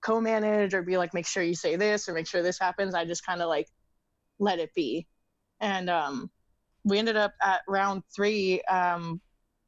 co-manage 0.00 0.74
or 0.74 0.82
be 0.82 0.98
like 0.98 1.14
make 1.14 1.26
sure 1.26 1.42
you 1.42 1.54
say 1.54 1.76
this 1.76 2.08
or 2.08 2.12
make 2.12 2.26
sure 2.26 2.42
this 2.42 2.58
happens 2.58 2.94
i 2.94 3.04
just 3.04 3.24
kind 3.24 3.40
of 3.40 3.48
like 3.48 3.68
let 4.38 4.58
it 4.58 4.74
be 4.74 5.06
and 5.60 5.88
um 5.88 6.30
we 6.84 6.98
ended 6.98 7.16
up 7.16 7.32
at 7.40 7.60
round 7.68 8.02
three 8.14 8.60
um 8.62 9.20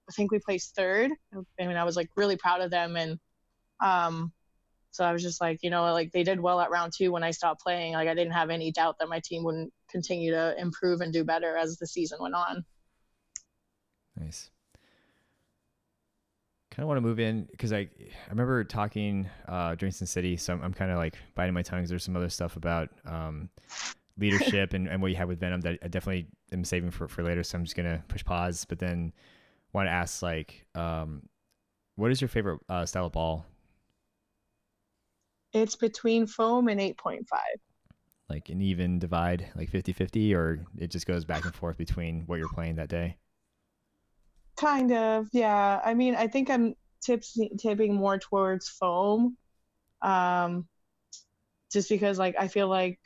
I 0.08 0.12
think 0.12 0.30
we 0.30 0.38
placed 0.38 0.74
third. 0.74 1.10
I 1.34 1.66
mean, 1.66 1.76
I 1.76 1.84
was 1.84 1.96
like 1.96 2.10
really 2.16 2.36
proud 2.36 2.60
of 2.60 2.70
them, 2.70 2.96
and 2.96 3.18
um, 3.80 4.32
so 4.90 5.04
I 5.04 5.12
was 5.12 5.22
just 5.22 5.40
like, 5.40 5.60
you 5.62 5.70
know, 5.70 5.82
like 5.92 6.12
they 6.12 6.22
did 6.22 6.40
well 6.40 6.60
at 6.60 6.70
round 6.70 6.92
two 6.96 7.10
when 7.10 7.22
I 7.22 7.30
stopped 7.30 7.62
playing. 7.62 7.94
Like 7.94 8.08
I 8.08 8.14
didn't 8.14 8.32
have 8.32 8.50
any 8.50 8.70
doubt 8.70 8.96
that 9.00 9.08
my 9.08 9.20
team 9.24 9.44
wouldn't 9.44 9.72
continue 9.90 10.32
to 10.32 10.54
improve 10.58 11.00
and 11.00 11.12
do 11.12 11.24
better 11.24 11.56
as 11.56 11.78
the 11.78 11.86
season 11.86 12.18
went 12.20 12.34
on. 12.34 12.64
Nice. 14.16 14.50
Kind 16.74 16.82
of 16.82 16.88
want 16.88 16.96
to 16.96 17.02
move 17.02 17.20
in 17.20 17.46
because 17.52 17.72
I 17.72 17.78
I 17.78 18.30
remember 18.30 18.64
talking 18.64 19.30
uh, 19.46 19.76
during 19.76 19.92
Sin 19.92 20.08
City, 20.08 20.36
so 20.36 20.54
I'm, 20.54 20.60
I'm 20.60 20.74
kind 20.74 20.90
of 20.90 20.96
like 20.96 21.14
biting 21.36 21.54
my 21.54 21.62
tongue. 21.62 21.80
Cause 21.80 21.88
there's 21.88 22.02
some 22.02 22.16
other 22.16 22.28
stuff 22.28 22.56
about 22.56 22.88
um, 23.06 23.48
leadership 24.18 24.72
and, 24.72 24.88
and 24.88 25.00
what 25.00 25.12
you 25.12 25.16
had 25.16 25.28
with 25.28 25.38
Venom 25.38 25.60
that 25.60 25.78
I 25.84 25.86
definitely 25.86 26.26
am 26.50 26.64
saving 26.64 26.90
for, 26.90 27.06
for 27.06 27.22
later. 27.22 27.44
So 27.44 27.56
I'm 27.56 27.64
just 27.64 27.76
gonna 27.76 28.02
push 28.08 28.24
pause. 28.24 28.64
But 28.64 28.80
then 28.80 29.12
want 29.72 29.86
to 29.86 29.92
ask 29.92 30.20
like, 30.20 30.66
um, 30.74 31.22
what 31.94 32.10
is 32.10 32.20
your 32.20 32.26
favorite 32.26 32.58
uh, 32.68 32.84
style 32.86 33.06
of 33.06 33.12
ball? 33.12 33.46
It's 35.52 35.76
between 35.76 36.26
foam 36.26 36.66
and 36.66 36.80
8.5. 36.80 37.22
Like 38.28 38.48
an 38.48 38.60
even 38.60 38.98
divide, 38.98 39.46
like 39.54 39.70
50 39.70 39.92
50, 39.92 40.34
or 40.34 40.66
it 40.76 40.90
just 40.90 41.06
goes 41.06 41.24
back 41.24 41.44
and 41.44 41.54
forth 41.54 41.78
between 41.78 42.24
what 42.26 42.40
you're 42.40 42.48
playing 42.48 42.74
that 42.76 42.88
day? 42.88 43.16
Kind 44.56 44.92
of, 44.92 45.28
yeah. 45.32 45.80
I 45.84 45.94
mean, 45.94 46.14
I 46.14 46.28
think 46.28 46.50
I'm 46.50 46.74
tips, 47.04 47.38
tipping 47.58 47.94
more 47.94 48.18
towards 48.18 48.68
foam. 48.68 49.36
Um, 50.02 50.68
just 51.72 51.88
because 51.88 52.18
like 52.18 52.36
I 52.38 52.48
feel 52.48 52.68
like 52.68 52.98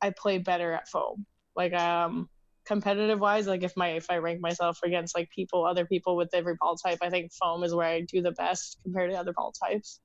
I 0.00 0.10
play 0.10 0.38
better 0.38 0.72
at 0.72 0.88
foam. 0.88 1.26
Like 1.56 1.72
um 1.72 2.28
competitive 2.64 3.18
wise, 3.18 3.46
like 3.46 3.62
if 3.62 3.76
my 3.76 3.88
if 3.88 4.10
I 4.10 4.18
rank 4.18 4.40
myself 4.40 4.78
against 4.84 5.16
like 5.16 5.30
people, 5.30 5.64
other 5.64 5.86
people 5.86 6.16
with 6.16 6.28
every 6.34 6.54
ball 6.60 6.76
type, 6.76 6.98
I 7.02 7.10
think 7.10 7.32
foam 7.32 7.64
is 7.64 7.74
where 7.74 7.88
I 7.88 8.02
do 8.02 8.22
the 8.22 8.32
best 8.32 8.78
compared 8.82 9.10
to 9.10 9.16
other 9.16 9.32
ball 9.32 9.52
types. 9.52 10.00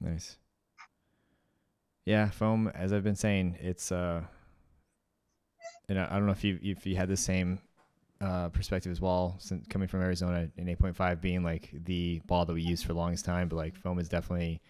Nice. 0.00 0.38
Yeah, 2.06 2.30
foam. 2.30 2.72
As 2.74 2.92
I've 2.92 3.04
been 3.04 3.14
saying, 3.14 3.58
it's 3.60 3.92
uh, 3.92 4.22
and 5.88 6.00
I, 6.00 6.06
I 6.06 6.14
don't 6.14 6.26
know 6.26 6.32
if 6.32 6.42
you 6.42 6.58
if 6.62 6.86
you 6.86 6.96
had 6.96 7.08
the 7.08 7.16
same 7.16 7.60
uh, 8.20 8.48
perspective 8.50 8.92
as 8.92 9.00
well, 9.00 9.36
since 9.38 9.66
coming 9.68 9.88
from 9.88 10.02
Arizona 10.02 10.48
and 10.58 10.68
8.5 10.68 11.20
being 11.20 11.42
like 11.42 11.70
the 11.72 12.20
ball 12.26 12.44
that 12.44 12.52
we 12.52 12.62
used 12.62 12.84
for 12.84 12.92
the 12.92 12.98
longest 12.98 13.24
time, 13.24 13.48
but 13.48 13.56
like 13.56 13.76
foam 13.76 13.98
is 13.98 14.08
definitely 14.08 14.60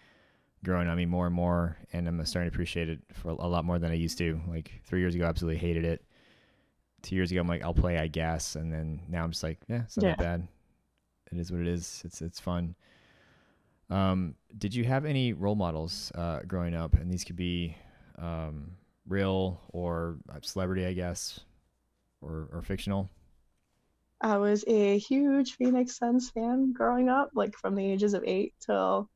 growing 0.63 0.87
on 0.87 0.97
me 0.97 1.05
more 1.05 1.27
and 1.27 1.35
more, 1.35 1.77
and 1.93 2.07
I'm 2.07 2.23
starting 2.25 2.49
to 2.51 2.55
appreciate 2.55 2.89
it 2.89 2.99
for 3.13 3.29
a 3.29 3.47
lot 3.47 3.65
more 3.65 3.79
than 3.79 3.91
I 3.91 3.95
used 3.95 4.17
to. 4.19 4.41
Like 4.47 4.81
three 4.85 4.99
years 5.01 5.15
ago, 5.15 5.25
I 5.25 5.29
absolutely 5.29 5.59
hated 5.59 5.85
it. 5.85 6.03
Two 7.01 7.15
years 7.15 7.31
ago, 7.31 7.41
I'm 7.41 7.47
like, 7.47 7.63
I'll 7.63 7.73
play, 7.73 7.97
I 7.97 8.07
guess, 8.07 8.55
and 8.55 8.71
then 8.71 9.01
now 9.09 9.23
I'm 9.23 9.31
just 9.31 9.43
like, 9.43 9.59
yeah, 9.67 9.83
it's 9.83 9.97
not 9.97 10.05
Yeah. 10.05 10.11
that 10.11 10.17
bad. 10.17 10.47
It 11.31 11.39
is 11.39 11.51
what 11.51 11.61
it 11.61 11.67
is. 11.67 12.01
It's 12.05 12.21
it's 12.21 12.39
fun. 12.39 12.75
Um, 13.89 14.35
did 14.57 14.73
you 14.73 14.83
have 14.85 15.05
any 15.05 15.33
role 15.33 15.55
models 15.55 16.11
uh, 16.15 16.39
growing 16.47 16.73
up? 16.73 16.93
And 16.93 17.11
these 17.11 17.23
could 17.23 17.35
be 17.35 17.75
um, 18.17 18.71
real 19.07 19.61
or 19.69 20.17
uh, 20.29 20.39
celebrity, 20.41 20.85
I 20.85 20.93
guess, 20.93 21.39
or 22.21 22.49
or 22.53 22.61
fictional. 22.61 23.09
I 24.21 24.37
was 24.37 24.63
a 24.67 24.99
huge 24.99 25.55
Phoenix 25.55 25.97
Suns 25.97 26.29
fan 26.29 26.73
growing 26.73 27.09
up, 27.09 27.31
like 27.33 27.57
from 27.57 27.75
the 27.75 27.91
ages 27.91 28.13
of 28.13 28.23
eight 28.23 28.53
till, 28.63 29.09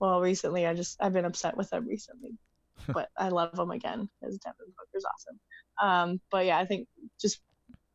well, 0.00 0.20
recently. 0.20 0.66
I 0.66 0.74
just 0.74 0.96
I've 1.00 1.12
been 1.12 1.26
upset 1.26 1.56
with 1.56 1.68
them 1.70 1.86
recently, 1.86 2.38
but 2.88 3.10
I 3.16 3.28
love 3.28 3.54
them 3.54 3.70
again 3.70 4.08
because 4.20 4.38
Devin 4.38 4.72
Booker's 4.78 5.04
awesome. 5.04 5.40
Um, 5.80 6.20
but 6.30 6.46
yeah, 6.46 6.58
I 6.58 6.64
think 6.64 6.88
just 7.20 7.40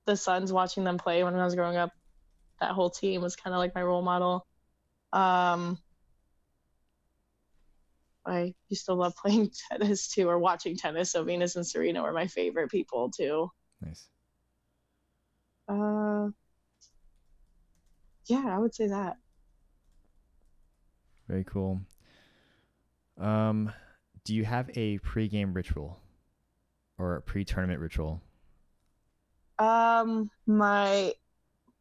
the 0.05 0.15
Suns 0.15 0.53
watching 0.53 0.83
them 0.83 0.99
play 0.99 1.23
when 1.23 1.35
I 1.35 1.43
was 1.43 1.55
growing 1.55 1.77
up, 1.77 1.91
that 2.59 2.71
whole 2.71 2.91
team 2.91 3.21
was 3.21 3.35
kind 3.35 3.55
of 3.55 3.57
like 3.57 3.73
my 3.73 3.81
role 3.81 4.03
model. 4.03 4.45
Um, 5.11 5.79
I 8.23 8.53
used 8.69 8.85
to 8.85 8.93
love 8.93 9.15
playing 9.21 9.51
tennis 9.71 10.09
too, 10.09 10.29
or 10.29 10.37
watching 10.37 10.77
tennis. 10.77 11.11
So 11.11 11.23
Venus 11.23 11.55
and 11.55 11.65
Serena 11.65 12.03
were 12.03 12.13
my 12.13 12.27
favorite 12.27 12.69
people 12.69 13.09
too. 13.09 13.49
Nice. 13.83 14.07
Uh, 15.67 16.29
yeah, 18.25 18.45
I 18.47 18.57
would 18.57 18.73
say 18.73 18.87
that. 18.87 19.17
Very 21.27 21.43
cool. 21.43 21.81
Um, 23.19 23.71
do 24.23 24.35
you 24.35 24.43
have 24.45 24.69
a 24.75 24.97
pre-game 24.99 25.53
ritual 25.53 25.99
or 26.97 27.15
a 27.15 27.21
pre-tournament 27.21 27.79
ritual? 27.79 28.21
Um, 29.59 30.29
my 30.47 31.13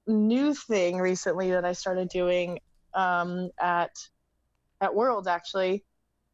new 0.07 0.55
thing 0.55 0.99
recently 0.99 1.51
that 1.51 1.65
I 1.65 1.73
started 1.73 2.09
doing 2.09 2.61
um, 2.95 3.51
at 3.59 3.97
at 4.81 4.95
Worlds 4.95 5.29
actually 5.29 5.85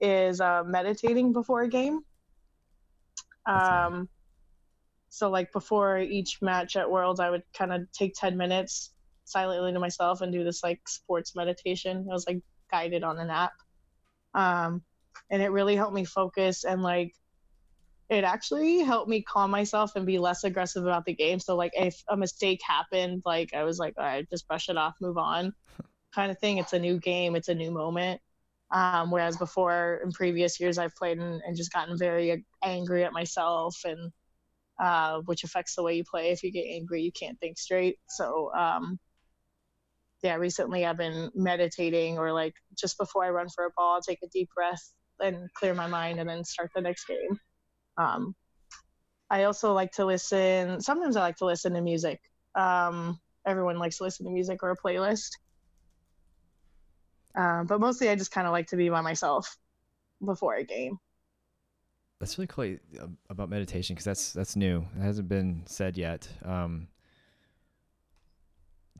is 0.00 0.40
uh, 0.40 0.62
meditating 0.64 1.32
before 1.32 1.62
a 1.62 1.68
game. 1.68 2.00
That's 3.46 3.68
nice. 3.68 3.86
Um, 3.86 4.08
so 5.08 5.30
like 5.30 5.52
before 5.52 5.98
each 5.98 6.42
match 6.42 6.76
at 6.76 6.90
Worlds, 6.90 7.20
I 7.20 7.30
would 7.30 7.42
kind 7.56 7.72
of 7.72 7.90
take 7.92 8.14
ten 8.14 8.36
minutes 8.36 8.92
silently 9.26 9.72
to 9.72 9.80
myself 9.80 10.20
and 10.20 10.32
do 10.32 10.44
this 10.44 10.62
like 10.62 10.80
sports 10.88 11.34
meditation. 11.34 12.06
I 12.10 12.12
was 12.12 12.26
like 12.26 12.40
guided 12.70 13.04
on 13.04 13.18
an 13.18 13.30
app, 13.30 13.52
um, 14.34 14.82
and 15.30 15.42
it 15.42 15.50
really 15.50 15.76
helped 15.76 15.94
me 15.94 16.04
focus 16.04 16.64
and 16.64 16.82
like 16.82 17.12
it 18.08 18.24
actually 18.24 18.80
helped 18.80 19.08
me 19.08 19.22
calm 19.22 19.50
myself 19.50 19.96
and 19.96 20.06
be 20.06 20.18
less 20.18 20.44
aggressive 20.44 20.84
about 20.84 21.04
the 21.04 21.14
game. 21.14 21.40
So 21.40 21.56
like 21.56 21.72
if 21.74 22.02
a 22.08 22.16
mistake 22.16 22.60
happened, 22.64 23.22
like 23.24 23.52
I 23.52 23.64
was 23.64 23.78
like, 23.78 23.94
all 23.98 24.04
right, 24.04 24.28
just 24.30 24.46
brush 24.46 24.68
it 24.68 24.76
off, 24.76 24.94
move 25.00 25.18
on, 25.18 25.52
kind 26.14 26.30
of 26.30 26.38
thing. 26.38 26.58
It's 26.58 26.72
a 26.72 26.78
new 26.78 26.98
game, 26.98 27.34
it's 27.34 27.48
a 27.48 27.54
new 27.54 27.70
moment. 27.70 28.20
Um, 28.70 29.10
whereas 29.10 29.36
before 29.36 30.00
in 30.04 30.12
previous 30.12 30.58
years, 30.58 30.78
I've 30.78 30.94
played 30.94 31.18
and, 31.18 31.40
and 31.46 31.56
just 31.56 31.72
gotten 31.72 31.96
very 31.96 32.44
angry 32.64 33.04
at 33.04 33.12
myself, 33.12 33.76
and 33.84 34.12
uh, 34.80 35.20
which 35.24 35.44
affects 35.44 35.76
the 35.76 35.82
way 35.82 35.94
you 35.94 36.04
play. 36.04 36.30
If 36.30 36.42
you 36.42 36.50
get 36.50 36.66
angry, 36.68 37.02
you 37.02 37.12
can't 37.12 37.38
think 37.38 37.58
straight. 37.58 37.98
So 38.08 38.52
um, 38.54 38.98
yeah, 40.22 40.34
recently 40.36 40.84
I've 40.84 40.96
been 40.96 41.30
meditating 41.34 42.18
or 42.18 42.32
like 42.32 42.54
just 42.76 42.98
before 42.98 43.24
I 43.24 43.30
run 43.30 43.48
for 43.48 43.66
a 43.66 43.70
ball, 43.76 43.94
I'll 43.94 44.02
take 44.02 44.20
a 44.22 44.28
deep 44.28 44.48
breath 44.54 44.92
and 45.20 45.48
clear 45.54 45.74
my 45.74 45.86
mind, 45.86 46.20
and 46.20 46.28
then 46.28 46.44
start 46.44 46.70
the 46.74 46.80
next 46.80 47.06
game. 47.06 47.40
Um, 47.96 48.34
I 49.30 49.44
also 49.44 49.72
like 49.72 49.92
to 49.92 50.04
listen. 50.04 50.80
Sometimes 50.80 51.16
I 51.16 51.20
like 51.20 51.36
to 51.36 51.46
listen 51.46 51.72
to 51.74 51.80
music. 51.80 52.20
Um, 52.54 53.18
everyone 53.46 53.78
likes 53.78 53.98
to 53.98 54.04
listen 54.04 54.26
to 54.26 54.32
music 54.32 54.62
or 54.62 54.70
a 54.70 54.76
playlist. 54.76 55.30
Um, 57.34 57.66
but 57.66 57.80
mostly, 57.80 58.08
I 58.08 58.14
just 58.14 58.30
kind 58.30 58.46
of 58.46 58.52
like 58.52 58.68
to 58.68 58.76
be 58.76 58.88
by 58.88 59.00
myself 59.00 59.56
before 60.24 60.54
a 60.54 60.64
game. 60.64 60.98
That's 62.18 62.38
really 62.38 62.46
cool 62.46 62.76
uh, 63.00 63.08
about 63.28 63.50
meditation 63.50 63.94
because 63.94 64.04
that's 64.04 64.32
that's 64.32 64.56
new. 64.56 64.86
It 64.98 65.02
hasn't 65.02 65.28
been 65.28 65.62
said 65.66 65.98
yet. 65.98 66.28
Um, 66.44 66.88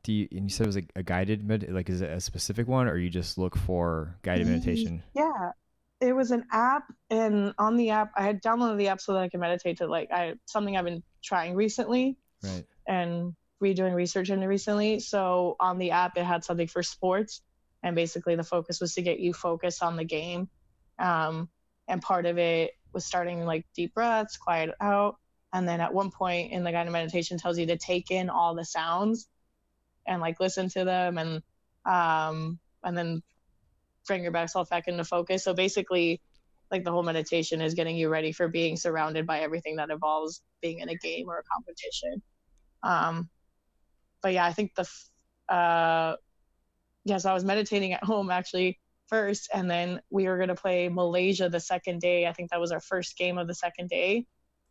do 0.03 0.13
you 0.13 0.27
and 0.31 0.43
you 0.43 0.49
said 0.49 0.65
it 0.65 0.67
was 0.67 0.77
a, 0.77 0.83
a 0.95 1.03
guided 1.03 1.43
med 1.43 1.67
like 1.69 1.89
is 1.89 2.01
it 2.01 2.09
a 2.09 2.21
specific 2.21 2.67
one 2.67 2.87
or 2.87 2.97
you 2.97 3.09
just 3.09 3.37
look 3.37 3.55
for 3.55 4.17
guided 4.21 4.47
meditation? 4.47 5.03
Yeah, 5.13 5.51
it 5.99 6.13
was 6.13 6.31
an 6.31 6.45
app, 6.51 6.83
and 7.09 7.53
on 7.57 7.77
the 7.77 7.91
app, 7.91 8.11
I 8.15 8.23
had 8.23 8.41
downloaded 8.41 8.77
the 8.77 8.89
app 8.89 9.01
so 9.01 9.13
that 9.13 9.19
I 9.19 9.29
could 9.29 9.39
meditate 9.39 9.77
to 9.79 9.87
like 9.87 10.11
I 10.11 10.35
something 10.45 10.77
I've 10.77 10.85
been 10.85 11.03
trying 11.23 11.55
recently. 11.55 12.17
Right. 12.43 12.65
and 12.87 13.35
redoing 13.61 13.95
research 13.95 14.29
into 14.29 14.47
recently. 14.47 14.99
So 14.99 15.55
on 15.59 15.79
the 15.79 15.91
app, 15.91 16.17
it 16.17 16.23
had 16.23 16.43
something 16.43 16.67
for 16.67 16.83
sports, 16.83 17.41
and 17.83 17.95
basically 17.95 18.35
the 18.35 18.43
focus 18.43 18.79
was 18.79 18.93
to 18.95 19.01
get 19.01 19.19
you 19.19 19.33
focused 19.33 19.81
on 19.81 19.95
the 19.95 20.03
game. 20.03 20.49
Um, 20.99 21.49
and 21.87 22.01
part 22.01 22.25
of 22.25 22.37
it 22.37 22.71
was 22.93 23.05
starting 23.05 23.45
like 23.45 23.65
deep 23.75 23.93
breaths, 23.93 24.37
quiet 24.37 24.73
out, 24.79 25.17
and 25.53 25.67
then 25.67 25.81
at 25.81 25.93
one 25.93 26.11
point 26.11 26.51
in 26.51 26.63
the 26.63 26.71
guided 26.71 26.93
meditation 26.93 27.37
tells 27.37 27.57
you 27.57 27.65
to 27.67 27.77
take 27.77 28.11
in 28.11 28.29
all 28.29 28.55
the 28.55 28.65
sounds 28.65 29.27
and 30.07 30.21
like 30.21 30.39
listen 30.39 30.69
to 30.69 30.83
them 30.83 31.17
and 31.17 31.41
um, 31.85 32.59
and 32.83 32.97
then 32.97 33.21
bring 34.07 34.23
your 34.23 34.31
back 34.31 34.49
self 34.49 34.69
back 34.69 34.87
into 34.87 35.03
focus. 35.03 35.43
So 35.43 35.53
basically, 35.53 36.21
like 36.71 36.83
the 36.83 36.91
whole 36.91 37.03
meditation 37.03 37.61
is 37.61 37.73
getting 37.73 37.95
you 37.95 38.09
ready 38.09 38.31
for 38.31 38.47
being 38.47 38.75
surrounded 38.75 39.25
by 39.25 39.39
everything 39.39 39.75
that 39.77 39.89
involves 39.89 40.41
being 40.61 40.79
in 40.79 40.89
a 40.89 40.95
game 40.95 41.27
or 41.27 41.39
a 41.39 41.43
competition. 41.43 42.21
Um, 42.83 43.29
but 44.21 44.33
yeah, 44.33 44.45
I 44.45 44.53
think 44.53 44.73
the 44.75 45.53
uh, 45.53 46.15
yes, 47.05 47.25
I 47.25 47.33
was 47.33 47.45
meditating 47.45 47.93
at 47.93 48.03
home 48.03 48.29
actually 48.29 48.79
first, 49.07 49.49
and 49.53 49.69
then 49.69 50.01
we 50.09 50.27
were 50.27 50.37
gonna 50.37 50.55
play 50.55 50.89
Malaysia 50.89 51.49
the 51.49 51.59
second 51.59 52.01
day. 52.01 52.27
I 52.27 52.33
think 52.33 52.51
that 52.51 52.59
was 52.59 52.71
our 52.71 52.81
first 52.81 53.17
game 53.17 53.37
of 53.37 53.47
the 53.47 53.55
second 53.55 53.89
day. 53.89 54.25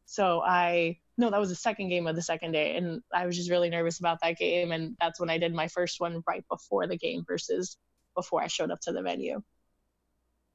So 0.07 0.41
I 0.41 0.99
no, 1.19 1.31
that 1.31 1.41
was 1.41 1.49
the 1.49 1.57
second 1.57 1.89
game 1.89 2.07
of 2.07 2.15
the 2.15 2.23
second 2.23 2.53
day, 2.53 2.77
and 2.77 3.03
I 3.13 3.27
was 3.27 3.37
just 3.37 3.51
really 3.51 3.71
nervous 3.71 3.99
about 3.99 4.19
that 4.23 4.37
game, 4.37 4.71
and 4.71 4.97
that's 5.01 5.19
when 5.19 5.31
I 5.31 5.39
did 5.39 5.55
my 5.55 5.69
first 5.69 5.99
one 5.99 6.23
right 6.27 6.45
before 6.49 6.87
the 6.87 6.97
game 6.97 7.25
versus 7.27 7.77
before 8.15 8.43
I 8.43 8.49
showed 8.49 8.71
up 8.71 8.81
to 8.83 8.93
the 8.93 9.03
venue. 9.03 9.43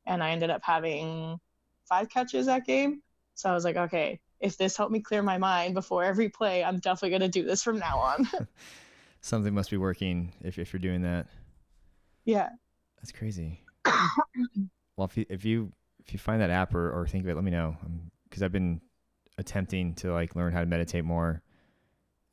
And 0.06 0.24
I 0.24 0.32
ended 0.32 0.50
up 0.50 0.62
having 0.64 1.38
five 1.88 2.10
catches 2.10 2.48
that 2.48 2.66
game. 2.66 3.02
So 3.36 3.50
I 3.50 3.54
was 3.54 3.64
like, 3.64 3.78
okay, 3.78 4.20
if 4.40 4.58
this 4.58 4.76
helped 4.76 4.92
me 4.92 5.00
clear 5.00 5.22
my 5.22 5.38
mind 5.38 5.74
before 5.74 6.04
every 6.04 6.30
play, 6.30 6.64
I'm 6.64 6.80
definitely 6.80 7.10
going 7.10 7.32
to 7.32 7.40
do 7.40 7.44
this 7.44 7.62
from 7.62 7.80
now 7.80 7.98
on. 8.00 8.28
Something 9.22 9.54
must 9.54 9.70
be 9.70 9.78
working 9.78 10.34
if 10.42 10.58
if 10.58 10.74
you're 10.74 10.80
doing 10.80 11.04
that. 11.04 11.28
yeah. 12.26 12.50
That's 12.98 13.12
crazy. 13.12 13.62
well, 14.96 15.06
if 15.06 15.18
you 15.18 15.26
if 15.30 15.46
you 15.46 15.72
if 16.06 16.14
you 16.14 16.20
find 16.20 16.42
that 16.42 16.50
app 16.50 16.76
or, 16.76 16.92
or 16.92 17.08
think 17.08 17.24
of 17.24 17.30
it, 17.30 17.36
let 17.36 17.44
me 17.44 17.52
know 17.52 17.76
because 18.30 18.44
I've 18.44 18.52
been 18.52 18.80
attempting 19.42 19.94
to 19.96 20.14
like 20.14 20.36
learn 20.36 20.54
how 20.54 20.62
to 20.62 20.66
meditate 20.66 21.04
more. 21.04 21.42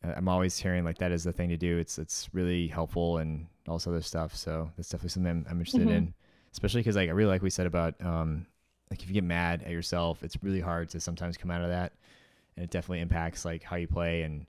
Uh, 0.05 0.13
I'm 0.17 0.29
always 0.29 0.57
hearing 0.57 0.85
like 0.85 0.99
that 0.99 1.11
is 1.11 1.25
the 1.25 1.33
thing 1.33 1.49
to 1.49 1.57
do. 1.57 1.79
It's 1.79 1.99
it's 1.99 2.29
really 2.33 2.69
helpful 2.69 3.19
and 3.19 3.47
all 3.67 3.77
this 3.79 3.87
other 3.89 4.01
stuff. 4.03 4.37
So 4.37 4.71
that's 4.77 4.89
definitely 4.89 5.11
something 5.11 5.31
I'm, 5.31 5.47
I'm 5.51 5.59
interested 5.59 5.89
Mhm. 5.89 5.93
in, 5.97 6.15
especially 6.53 6.81
because 6.81 6.95
like 6.97 7.09
I 7.09 7.13
really 7.13 7.31
like 7.31 7.43
we 7.43 7.51
said 7.51 7.67
about 7.67 7.95
um 8.01 8.47
like 8.91 9.03
if 9.03 9.09
you 9.09 9.15
get 9.15 9.25
mad 9.25 9.63
at 9.65 9.71
yourself, 9.73 10.23
it's 10.23 10.37
really 10.43 10.61
hard 10.61 10.89
to 10.91 11.01
sometimes 11.01 11.37
come 11.37 11.51
out 11.51 11.63
of 11.63 11.69
that, 11.71 11.93
and 12.57 12.63
it 12.65 12.71
definitely 12.71 13.01
impacts 13.01 13.45
like 13.45 13.63
how 13.65 13.77
you 13.77 13.89
play. 13.89 14.23
And 14.23 14.47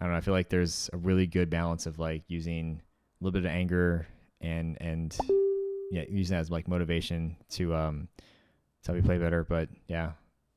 I 0.00 0.04
don't 0.04 0.12
know. 0.12 0.18
I 0.18 0.22
feel 0.22 0.34
like 0.34 0.48
there's 0.48 0.90
a 0.92 0.96
really 0.96 1.26
good 1.26 1.50
balance 1.50 1.86
of 1.86 1.98
like 1.98 2.22
using 2.28 2.80
a 3.20 3.24
little 3.24 3.32
bit 3.38 3.46
of 3.46 3.52
anger 3.54 4.06
and 4.40 4.76
and 4.80 5.16
yeah, 5.90 6.04
using 6.08 6.34
that 6.34 6.40
as 6.40 6.50
like 6.50 6.66
motivation 6.68 7.36
to 7.50 7.74
um 7.74 8.08
to 8.82 8.90
help 8.92 8.96
you 8.96 9.02
play 9.02 9.18
better. 9.18 9.44
But 9.44 9.68
yeah, 9.86 10.12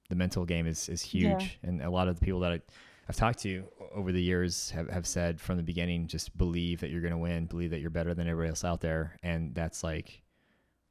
the 0.10 0.16
mental 0.16 0.46
game 0.46 0.68
is 0.68 0.90
is 0.90 1.14
Yeah. 1.14 1.38
huge, 1.40 1.60
and 1.64 1.82
a 1.82 1.90
lot 1.90 2.08
of 2.08 2.20
the 2.20 2.26
people 2.26 2.40
that 2.42 2.52
I, 2.52 2.62
I've 3.10 3.16
talked 3.16 3.40
to 3.40 3.66
over 3.94 4.12
the 4.12 4.22
years 4.22 4.70
have, 4.72 4.90
have 4.90 5.08
said 5.08 5.40
from 5.40 5.58
the 5.58 5.64
beginning, 5.64 6.08
just 6.08 6.38
believe 6.38 6.82
that 6.82 6.90
you're 6.90 7.02
going 7.02 7.12
to 7.14 7.18
win, 7.18 7.46
believe 7.46 7.72
that 7.72 7.80
you're 7.80 7.90
better 7.90 8.14
than 8.14 8.28
everybody 8.28 8.50
else 8.50 8.64
out 8.64 8.82
there, 8.82 9.18
and 9.24 9.56
that's 9.56 9.84
like, 9.84 10.22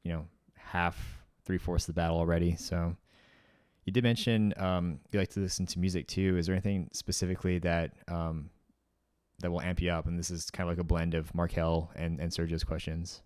you 0.03 0.11
know, 0.11 0.25
half 0.55 1.23
three 1.45 1.57
fourths 1.57 1.87
of 1.87 1.95
the 1.95 2.01
battle 2.01 2.17
already. 2.17 2.55
So 2.55 2.95
you 3.85 3.93
did 3.93 4.03
mention 4.03 4.53
um, 4.57 4.99
you 5.11 5.19
like 5.19 5.29
to 5.29 5.39
listen 5.39 5.65
to 5.67 5.79
music 5.79 6.07
too. 6.07 6.37
Is 6.37 6.47
there 6.47 6.55
anything 6.55 6.89
specifically 6.91 7.59
that 7.59 7.91
um, 8.07 8.49
that 9.39 9.49
will 9.51 9.61
amp 9.61 9.81
you 9.81 9.91
up? 9.91 10.07
And 10.07 10.17
this 10.19 10.29
is 10.31 10.51
kind 10.51 10.67
of 10.69 10.75
like 10.75 10.81
a 10.81 10.83
blend 10.83 11.13
of 11.13 11.33
Markel 11.33 11.89
and, 11.95 12.19
and 12.19 12.31
Sergio's 12.31 12.63
questions. 12.63 13.21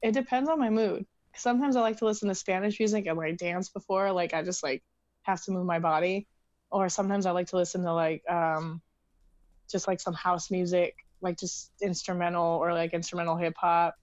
It 0.00 0.12
depends 0.12 0.48
on 0.48 0.58
my 0.58 0.70
mood. 0.70 1.04
Sometimes 1.34 1.76
I 1.76 1.80
like 1.80 1.98
to 1.98 2.04
listen 2.04 2.28
to 2.28 2.34
Spanish 2.34 2.78
music 2.78 3.06
and 3.06 3.16
like 3.16 3.36
dance 3.38 3.68
before, 3.68 4.12
like 4.12 4.34
I 4.34 4.42
just 4.42 4.62
like 4.62 4.82
have 5.22 5.42
to 5.44 5.52
move 5.52 5.66
my 5.66 5.78
body. 5.78 6.26
Or 6.70 6.88
sometimes 6.88 7.26
I 7.26 7.32
like 7.32 7.48
to 7.48 7.56
listen 7.56 7.82
to 7.84 7.92
like 7.92 8.22
um, 8.30 8.80
just 9.70 9.86
like 9.86 10.00
some 10.00 10.14
house 10.14 10.50
music, 10.50 10.94
like 11.20 11.38
just 11.38 11.70
instrumental 11.82 12.44
or 12.44 12.72
like 12.72 12.94
instrumental 12.94 13.36
hip 13.36 13.54
hop 13.56 13.94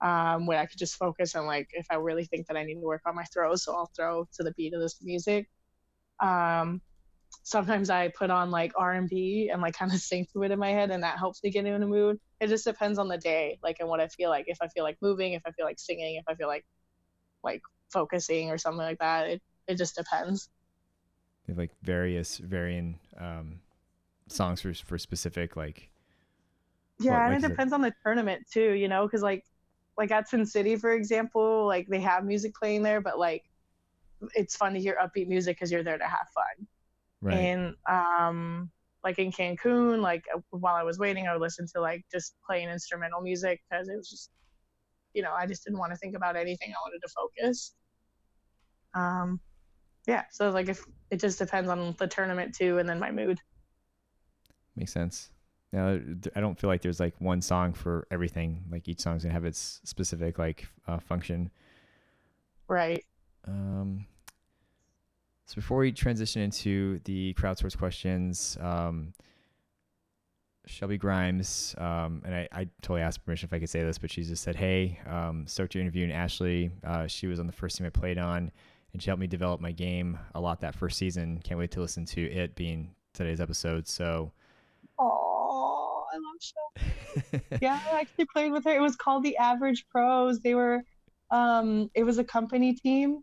um, 0.00 0.46
where 0.46 0.58
I 0.58 0.66
could 0.66 0.78
just 0.78 0.96
focus 0.96 1.34
on 1.34 1.46
like 1.46 1.68
if 1.72 1.86
I 1.90 1.94
really 1.96 2.24
think 2.24 2.46
that 2.46 2.56
I 2.56 2.64
need 2.64 2.74
to 2.74 2.86
work 2.86 3.02
on 3.06 3.14
my 3.14 3.24
throws, 3.24 3.64
so 3.64 3.74
I'll 3.74 3.90
throw 3.96 4.28
to 4.34 4.42
the 4.42 4.52
beat 4.52 4.74
of 4.74 4.80
this 4.80 4.98
music. 5.02 5.48
Um, 6.20 6.80
sometimes 7.42 7.90
I 7.90 8.08
put 8.08 8.30
on 8.30 8.50
like 8.50 8.72
R 8.76 8.92
and 8.92 9.08
B 9.08 9.50
and 9.52 9.60
like 9.60 9.74
kind 9.74 9.92
of 9.92 9.98
sing 10.00 10.26
to 10.32 10.42
it 10.42 10.50
in 10.50 10.58
my 10.58 10.70
head, 10.70 10.90
and 10.90 11.02
that 11.02 11.18
helps 11.18 11.42
me 11.42 11.50
get 11.50 11.66
in 11.66 11.82
a 11.82 11.86
mood. 11.86 12.18
It 12.40 12.48
just 12.48 12.64
depends 12.64 12.98
on 12.98 13.08
the 13.08 13.18
day, 13.18 13.58
like 13.62 13.76
and 13.80 13.88
what 13.88 14.00
I 14.00 14.08
feel 14.08 14.30
like. 14.30 14.44
If 14.48 14.58
I 14.60 14.68
feel 14.68 14.84
like 14.84 14.98
moving, 15.00 15.32
if 15.32 15.42
I 15.46 15.50
feel 15.52 15.66
like 15.66 15.78
singing, 15.78 16.16
if 16.16 16.24
I 16.28 16.34
feel 16.34 16.48
like 16.48 16.64
like 17.42 17.62
focusing 17.92 18.50
or 18.50 18.58
something 18.58 18.78
like 18.78 18.98
that. 18.98 19.28
It 19.28 19.42
it 19.68 19.76
just 19.76 19.96
depends. 19.96 20.48
They 21.46 21.52
have 21.52 21.58
like 21.58 21.70
various 21.82 22.38
varying 22.38 22.98
um, 23.18 23.60
songs 24.28 24.60
for 24.60 24.74
for 24.74 24.98
specific 24.98 25.56
like. 25.56 25.90
Yeah, 27.00 27.26
what, 27.26 27.34
and 27.34 27.44
it 27.44 27.48
depends 27.48 27.72
it? 27.72 27.76
on 27.76 27.80
the 27.80 27.92
tournament 28.04 28.44
too, 28.52 28.72
you 28.72 28.88
know, 28.88 29.06
because 29.06 29.22
like 29.22 29.44
like 29.96 30.10
at 30.10 30.28
Sin 30.28 30.44
City, 30.44 30.76
for 30.76 30.92
example, 30.92 31.66
like 31.66 31.86
they 31.88 32.00
have 32.00 32.24
music 32.24 32.54
playing 32.54 32.82
there, 32.82 33.00
but 33.00 33.18
like 33.18 33.44
it's 34.34 34.56
fun 34.56 34.74
to 34.74 34.80
hear 34.80 34.96
upbeat 35.02 35.28
music 35.28 35.56
because 35.56 35.70
you're 35.70 35.82
there 35.82 35.98
to 35.98 36.04
have 36.04 36.26
fun. 36.34 36.66
Right. 37.24 37.38
And 37.38 37.74
um, 37.88 38.70
like 39.02 39.18
in 39.18 39.32
Cancun, 39.32 40.02
like 40.02 40.24
uh, 40.34 40.40
while 40.50 40.74
I 40.74 40.82
was 40.82 40.98
waiting, 40.98 41.26
I 41.26 41.32
would 41.32 41.40
listen 41.40 41.66
to 41.74 41.80
like 41.80 42.04
just 42.12 42.34
playing 42.46 42.68
instrumental 42.68 43.22
music 43.22 43.62
because 43.68 43.88
it 43.88 43.96
was 43.96 44.10
just, 44.10 44.30
you 45.14 45.22
know, 45.22 45.32
I 45.32 45.46
just 45.46 45.64
didn't 45.64 45.78
want 45.78 45.92
to 45.92 45.96
think 45.96 46.14
about 46.14 46.36
anything. 46.36 46.70
I 46.70 46.76
wanted 46.84 47.00
to 47.00 47.12
focus. 47.16 47.72
Um, 48.94 49.40
yeah. 50.06 50.24
So 50.32 50.50
like 50.50 50.68
if 50.68 50.84
it 51.10 51.18
just 51.18 51.38
depends 51.38 51.70
on 51.70 51.96
the 51.98 52.06
tournament 52.06 52.54
too, 52.54 52.78
and 52.78 52.86
then 52.86 52.98
my 52.98 53.10
mood. 53.10 53.40
Makes 54.76 54.92
sense. 54.92 55.30
Now, 55.72 55.98
I 56.36 56.40
don't 56.40 56.60
feel 56.60 56.68
like 56.68 56.82
there's 56.82 57.00
like 57.00 57.14
one 57.20 57.40
song 57.40 57.72
for 57.72 58.06
everything. 58.10 58.64
Like 58.70 58.86
each 58.86 59.00
song's 59.00 59.22
gonna 59.22 59.32
have 59.32 59.46
its 59.46 59.80
specific 59.84 60.38
like 60.38 60.68
uh, 60.86 60.98
function. 60.98 61.50
Right. 62.68 63.02
Um. 63.48 64.04
So 65.46 65.56
before 65.56 65.78
we 65.78 65.92
transition 65.92 66.42
into 66.42 67.00
the 67.04 67.34
crowdsource 67.34 67.76
questions, 67.76 68.56
um, 68.60 69.12
Shelby 70.66 70.96
Grimes, 70.96 71.74
um, 71.76 72.22
and 72.24 72.34
I, 72.34 72.48
I 72.50 72.68
totally 72.80 73.02
asked 73.02 73.24
permission 73.24 73.48
if 73.48 73.52
I 73.52 73.58
could 73.58 73.68
say 73.68 73.82
this, 73.82 73.98
but 73.98 74.10
she 74.10 74.22
just 74.22 74.42
said, 74.42 74.56
"Hey, 74.56 74.98
um, 75.06 75.46
stoked 75.46 75.74
you're 75.74 75.82
interviewing 75.82 76.10
Ashley. 76.10 76.70
Uh, 76.82 77.06
she 77.06 77.26
was 77.26 77.38
on 77.38 77.46
the 77.46 77.52
first 77.52 77.76
team 77.76 77.86
I 77.86 77.90
played 77.90 78.16
on, 78.16 78.50
and 78.94 79.02
she 79.02 79.10
helped 79.10 79.20
me 79.20 79.26
develop 79.26 79.60
my 79.60 79.72
game 79.72 80.18
a 80.34 80.40
lot 80.40 80.60
that 80.60 80.74
first 80.74 80.96
season. 80.96 81.38
Can't 81.44 81.60
wait 81.60 81.70
to 81.72 81.80
listen 81.80 82.06
to 82.06 82.22
it 82.32 82.54
being 82.54 82.94
today's 83.12 83.40
episode." 83.40 83.86
So. 83.86 84.32
Oh, 84.98 86.04
I 86.10 86.16
love 86.16 87.40
show. 87.40 87.40
yeah, 87.60 87.80
I 87.92 88.00
actually 88.00 88.26
played 88.32 88.52
with 88.52 88.64
her. 88.64 88.74
It 88.74 88.80
was 88.80 88.96
called 88.96 89.24
the 89.24 89.36
Average 89.36 89.86
Pros. 89.90 90.40
They 90.40 90.54
were, 90.54 90.82
um, 91.30 91.90
it 91.94 92.04
was 92.04 92.16
a 92.16 92.24
company 92.24 92.74
team 92.74 93.22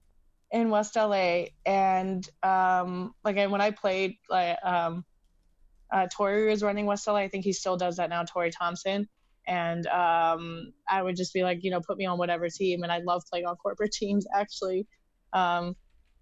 in 0.51 0.69
West 0.69 0.95
LA, 0.95 1.45
and 1.65 2.27
um, 2.43 3.13
like 3.23 3.37
when 3.49 3.61
I 3.61 3.71
played, 3.71 4.15
like 4.29 4.57
um, 4.63 5.05
uh, 5.91 6.07
Tori 6.15 6.47
was 6.47 6.63
running 6.63 6.85
West 6.85 7.07
LA. 7.07 7.15
I 7.15 7.27
think 7.27 7.43
he 7.43 7.53
still 7.53 7.77
does 7.77 7.97
that 7.97 8.09
now, 8.09 8.23
Tori 8.23 8.51
Thompson. 8.51 9.07
And 9.47 9.85
um, 9.87 10.73
I 10.87 11.01
would 11.01 11.15
just 11.15 11.33
be 11.33 11.43
like, 11.43 11.63
you 11.63 11.71
know, 11.71 11.81
put 11.81 11.97
me 11.97 12.05
on 12.05 12.17
whatever 12.17 12.47
team. 12.47 12.83
And 12.83 12.91
I 12.91 12.99
love 12.99 13.23
playing 13.29 13.45
on 13.45 13.55
corporate 13.57 13.91
teams 13.99 14.25
actually. 14.33 14.87
Um, 15.33 15.75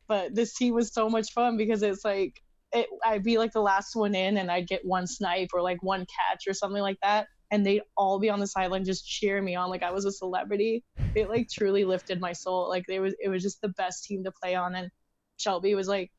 but 0.07 0.34
this 0.34 0.55
team 0.55 0.73
was 0.73 0.91
so 0.91 1.09
much 1.09 1.32
fun 1.34 1.57
because 1.57 1.84
it's 1.84 2.03
like 2.03 2.41
it, 2.73 2.88
I'd 3.05 3.23
be 3.23 3.38
like 3.38 3.51
the 3.51 3.61
last 3.61 3.95
one 3.95 4.15
in 4.15 4.38
and 4.38 4.49
I'd 4.49 4.67
get 4.67 4.86
one 4.86 5.05
snipe 5.05 5.49
or 5.53 5.61
like 5.61 5.84
one 5.84 6.05
catch 6.05 6.47
or 6.47 6.53
something 6.53 6.82
like 6.82 6.97
that. 7.03 7.27
And 7.52 7.66
they'd 7.66 7.82
all 7.97 8.20
be 8.20 8.30
on 8.30 8.39
the 8.39 8.47
sideline 8.47 8.86
just 8.86 9.08
cheering 9.08 9.43
me 9.43 9.56
on 9.56 9.70
like 9.70 9.84
I 9.84 9.91
was 9.91 10.06
a 10.06 10.12
celebrity. 10.12 10.84
It 11.16 11.30
like 11.30 11.50
truly 11.50 11.84
lifted 11.84 12.20
my 12.20 12.34
soul. 12.34 12.70
Like 12.70 12.86
it 12.88 13.00
was 13.00 13.16
it 13.20 13.30
was 13.30 13.41
just 13.41 13.62
the 13.62 13.70
best 13.70 14.06
team 14.06 14.24
to 14.24 14.32
play 14.32 14.56
on. 14.56 14.76
And 14.76 14.91
Shelby 15.38 15.74
was 15.74 15.88
like 15.88 16.12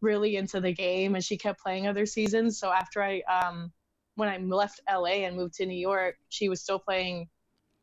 really 0.00 0.36
into 0.36 0.60
the 0.60 0.72
game 0.72 1.14
and 1.14 1.24
she 1.24 1.36
kept 1.36 1.60
playing 1.60 1.86
other 1.86 2.06
seasons. 2.06 2.58
So 2.58 2.72
after 2.72 3.02
I 3.02 3.20
um 3.22 3.72
when 4.16 4.28
I 4.28 4.38
left 4.38 4.80
LA 4.90 5.24
and 5.24 5.36
moved 5.36 5.54
to 5.54 5.66
New 5.66 5.78
York, 5.78 6.16
she 6.28 6.48
was 6.48 6.62
still 6.62 6.78
playing 6.78 7.28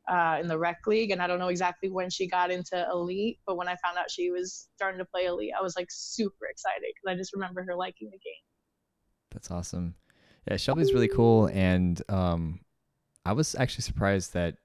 uh, 0.08 0.38
in 0.40 0.48
the 0.48 0.58
rec 0.58 0.86
league, 0.88 1.12
and 1.12 1.22
I 1.22 1.28
don't 1.28 1.40
know 1.40 1.50
exactly 1.50 1.90
when 1.90 2.10
she 2.10 2.28
got 2.28 2.50
into 2.50 2.88
elite, 2.92 3.40
but 3.46 3.58
when 3.58 3.68
I 3.68 3.76
found 3.84 3.98
out 3.98 4.10
she 4.10 4.32
was 4.32 4.70
starting 4.76 5.00
to 5.00 5.06
play 5.06 5.26
elite, 5.26 5.52
I 5.58 5.62
was 5.62 5.76
like 5.76 5.88
super 5.90 6.46
excited 6.50 6.84
because 6.88 7.14
I 7.14 7.18
just 7.18 7.34
remember 7.34 7.64
her 7.64 7.76
liking 7.76 8.10
the 8.10 8.18
game. 8.18 8.34
That's 9.32 9.52
awesome. 9.52 9.96
Yeah, 10.50 10.56
Shelby's 10.58 10.94
really 10.94 11.10
cool, 11.10 11.48
and 11.48 12.02
um, 12.08 12.62
I 13.28 13.34
was 13.34 13.56
actually 13.56 13.82
surprised 13.82 14.34
that 14.36 14.56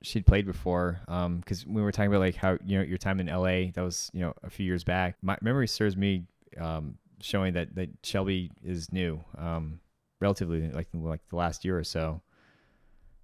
she'd 0.00 0.24
played 0.24 0.46
before 0.46 1.00
because 1.06 1.64
um, 1.66 1.74
we 1.74 1.82
were 1.82 1.90
talking 1.90 2.08
about 2.08 2.20
like 2.20 2.36
how 2.36 2.56
you 2.64 2.78
know 2.78 2.84
your 2.84 2.96
time 2.98 3.18
in 3.18 3.26
LA 3.26 3.72
that 3.74 3.82
was 3.82 4.12
you 4.12 4.20
know 4.20 4.32
a 4.44 4.48
few 4.48 4.64
years 4.64 4.84
back. 4.84 5.16
My 5.22 5.36
memory 5.42 5.66
serves 5.66 5.96
me 5.96 6.26
um, 6.60 6.98
showing 7.20 7.54
that 7.54 7.74
that 7.74 7.88
Shelby 8.04 8.52
is 8.62 8.92
new, 8.92 9.20
um, 9.36 9.80
relatively 10.20 10.70
like 10.70 10.86
like 10.94 11.20
the 11.30 11.36
last 11.36 11.64
year 11.64 11.76
or 11.76 11.82
so. 11.82 12.22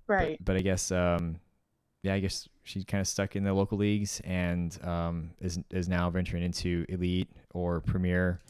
Right. 0.09 0.37
But, 0.41 0.47
but 0.47 0.57
I 0.57 0.63
guess 0.63 0.91
um, 0.91 1.39
yeah, 2.03 2.15
I 2.15 2.19
guess 2.19 2.49
she's 2.65 2.85
kind 2.85 3.01
of 3.01 3.07
stuck 3.07 3.37
in 3.37 3.45
the 3.45 3.53
local 3.53 3.79
leagues 3.79 4.21
and 4.25 4.77
um, 4.85 5.31
is 5.41 5.61
is 5.71 5.89
now 5.89 6.11
venturing 6.11 6.43
into 6.43 6.85
elite 6.89 7.31
or 7.55 7.81
premier, 7.83 8.41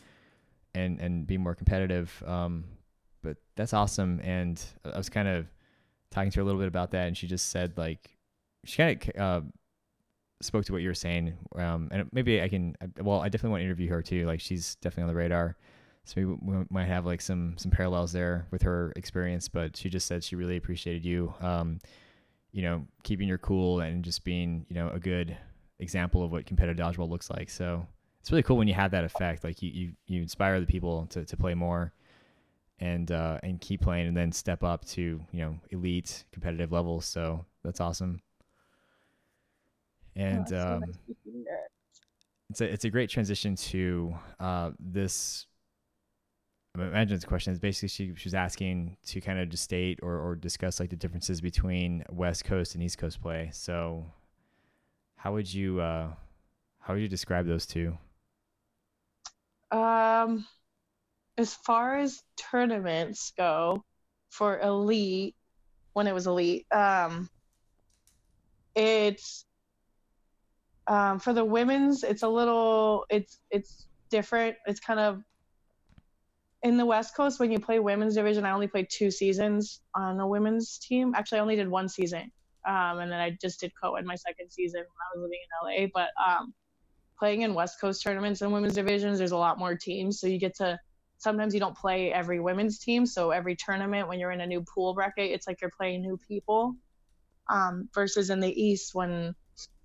and 0.75 0.99
and 0.99 1.27
be 1.27 1.37
more 1.37 1.55
competitive. 1.55 2.11
Um, 2.27 2.65
but 3.23 3.37
that's 3.55 3.75
awesome, 3.75 4.19
and 4.25 4.65
I 4.87 4.97
was 4.97 5.11
kind 5.11 5.29
of 5.29 5.47
talking 6.11 6.31
to 6.31 6.37
her 6.37 6.43
a 6.43 6.45
little 6.45 6.61
bit 6.61 6.69
about 6.69 6.93
that, 6.93 7.07
and 7.07 7.17
she 7.17 7.27
just 7.27 7.49
said 7.51 7.77
like 7.77 8.17
she 8.65 8.77
kind 8.77 9.11
of 9.17 9.21
uh, 9.21 9.47
spoke 10.41 10.65
to 10.67 10.73
what 10.73 10.83
you 10.83 10.89
were 10.89 10.95
saying, 10.95 11.35
um, 11.57 11.89
and 11.91 12.09
maybe 12.13 12.43
I 12.43 12.49
can. 12.49 12.75
Well, 13.01 13.21
I 13.21 13.29
definitely 13.29 13.51
want 13.51 13.61
to 13.61 13.65
interview 13.67 13.89
her 13.91 14.03
too. 14.03 14.27
Like 14.27 14.41
she's 14.41 14.77
definitely 14.77 15.05
on 15.05 15.09
the 15.09 15.15
radar. 15.15 15.57
So 16.05 16.15
we, 16.17 16.25
we 16.25 16.65
might 16.71 16.87
have 16.87 17.05
like 17.05 17.21
some 17.21 17.57
some 17.59 17.71
parallels 17.71 18.13
there 18.13 18.47
with 18.51 18.63
her 18.63 18.93
experience, 18.97 19.49
but 19.49 19.77
she 19.77 19.91
just 19.91 20.07
said 20.07 20.25
she 20.25 20.37
really 20.37 20.57
appreciated 20.57 21.05
you. 21.05 21.35
Um, 21.41 21.79
you 22.53 22.63
know, 22.63 22.87
keeping 23.03 23.29
your 23.29 23.39
cool 23.39 23.81
and 23.81 24.03
just 24.03 24.25
being, 24.25 24.65
you 24.69 24.75
know, 24.75 24.89
a 24.91 24.99
good 24.99 25.37
example 25.81 26.25
of 26.25 26.33
what 26.33 26.47
competitive 26.47 26.83
dodgeball 26.83 27.09
looks 27.09 27.31
like. 27.31 27.51
So 27.51 27.87
it's 28.21 28.31
really 28.31 28.43
cool 28.43 28.57
when 28.57 28.69
you 28.69 28.75
have 28.75 28.91
that 28.93 29.05
effect. 29.05 29.45
Like 29.45 29.63
you, 29.63 29.71
you, 29.71 29.93
you 30.07 30.23
inspire 30.23 30.59
the 30.61 30.67
people 30.67 31.07
to, 31.11 31.25
to 31.25 31.37
play 31.37 31.55
more 31.55 31.93
and, 32.81 33.11
uh, 33.11 33.39
and 33.43 33.61
keep 33.61 33.83
playing 33.83 34.07
and 34.07 34.17
then 34.17 34.33
step 34.33 34.63
up 34.63 34.85
to, 34.87 35.21
you 35.33 35.41
know, 35.41 35.59
elite 35.71 36.25
competitive 36.33 36.73
levels. 36.73 37.05
So 37.05 37.45
that's 37.65 37.81
awesome. 37.81 38.21
And, 40.17 40.53
oh, 40.53 40.81
um, 40.83 40.85
it's 42.51 42.61
a, 42.61 42.65
it's 42.65 42.85
a 42.85 42.91
great 42.91 43.11
transition 43.11 43.57
to, 43.57 44.15
uh, 44.41 44.71
this 44.79 45.47
I 46.77 46.87
imagine 46.87 47.17
this 47.17 47.25
question 47.25 47.53
is 47.53 47.59
basically 47.59 47.89
she, 47.89 48.15
she 48.15 48.27
was 48.27 48.35
asking 48.35 48.97
to 49.07 49.21
kind 49.21 49.39
of 49.39 49.49
just 49.49 49.65
state 49.65 49.99
or, 50.03 50.17
or 50.19 50.37
discuss 50.37 50.79
like 50.79 50.91
the 50.91 50.97
differences 50.97 51.41
between 51.41 52.05
West 52.11 52.45
Coast 52.45 52.75
and 52.75 52.85
East 52.85 52.99
Coast 52.99 53.21
play. 53.21 53.51
So 53.53 54.07
how 55.17 55.33
would 55.33 55.53
you 55.53 55.81
uh, 55.81 56.11
how 56.79 56.95
would 56.95 57.03
you 57.03 57.09
describe 57.09 57.47
those 57.47 57.67
two? 57.67 57.99
Um, 59.71 60.47
as 61.39 61.55
far 61.55 61.99
as 61.99 62.23
tournaments 62.37 63.33
go, 63.37 63.85
for 64.31 64.59
elite, 64.61 65.35
when 65.95 66.07
it 66.07 66.15
was 66.15 66.27
elite, 66.27 66.67
um, 66.71 67.31
it's 68.75 69.47
um, 70.87 71.19
for 71.19 71.33
the 71.33 71.45
women's. 71.45 72.03
It's 72.03 72.23
a 72.23 72.29
little. 72.29 73.07
It's 73.09 73.41
it's 73.51 73.87
different. 74.11 74.57
It's 74.67 74.81
kind 74.81 75.01
of 75.01 75.23
in 76.63 76.77
the 76.77 76.87
West 76.87 77.15
Coast, 77.17 77.39
when 77.39 77.53
you 77.53 77.61
play 77.61 77.79
women's 77.79 78.15
division, 78.17 78.45
I 78.45 78.51
only 78.51 78.67
played 78.67 78.89
two 78.91 79.11
seasons 79.11 79.81
on 79.95 80.19
a 80.19 80.27
women's 80.27 80.79
team. 80.79 81.15
Actually, 81.15 81.39
I 81.39 81.43
only 81.43 81.57
did 81.57 81.69
one 81.69 81.89
season, 81.89 82.33
um, 82.67 82.99
and 82.99 83.13
then 83.13 83.21
I 83.21 83.37
just 83.41 83.61
did 83.61 83.73
co-ed 83.81 84.05
my 84.05 84.17
second 84.17 84.51
season 84.51 84.81
when 84.81 84.87
I 84.87 85.17
was 85.17 85.23
living 85.23 85.39
in 85.45 85.85
LA. 85.85 85.89
But 85.95 86.11
um, 86.25 86.53
playing 87.19 87.43
in 87.43 87.55
West 87.55 87.81
Coast 87.81 88.03
tournaments 88.03 88.43
and 88.43 88.53
women's 88.53 88.75
divisions, 88.75 89.19
there's 89.19 89.33
a 89.33 89.37
lot 89.37 89.59
more 89.59 89.77
teams, 89.77 90.21
so 90.21 90.27
you 90.27 90.39
get 90.39 90.57
to. 90.57 90.79
Sometimes 91.19 91.53
you 91.53 91.61
don't 91.61 91.77
play 91.77 92.13
every 92.13 92.41
women's 92.41 92.79
team, 92.79 93.05
so 93.05 93.31
every 93.31 93.57
tournament 93.57 94.09
when 94.09 94.21
you're 94.21 94.31
in 94.31 94.41
a 94.41 94.47
new 94.47 94.65
pool 94.75 94.95
bracket, 94.95 95.31
it's 95.31 95.47
like 95.47 95.61
you're 95.61 95.73
playing 95.77 96.03
new 96.03 96.17
people. 96.29 96.75
Um, 97.51 97.89
versus 97.95 98.31
in 98.31 98.41
the 98.41 98.63
East, 98.63 98.95
when 98.95 99.35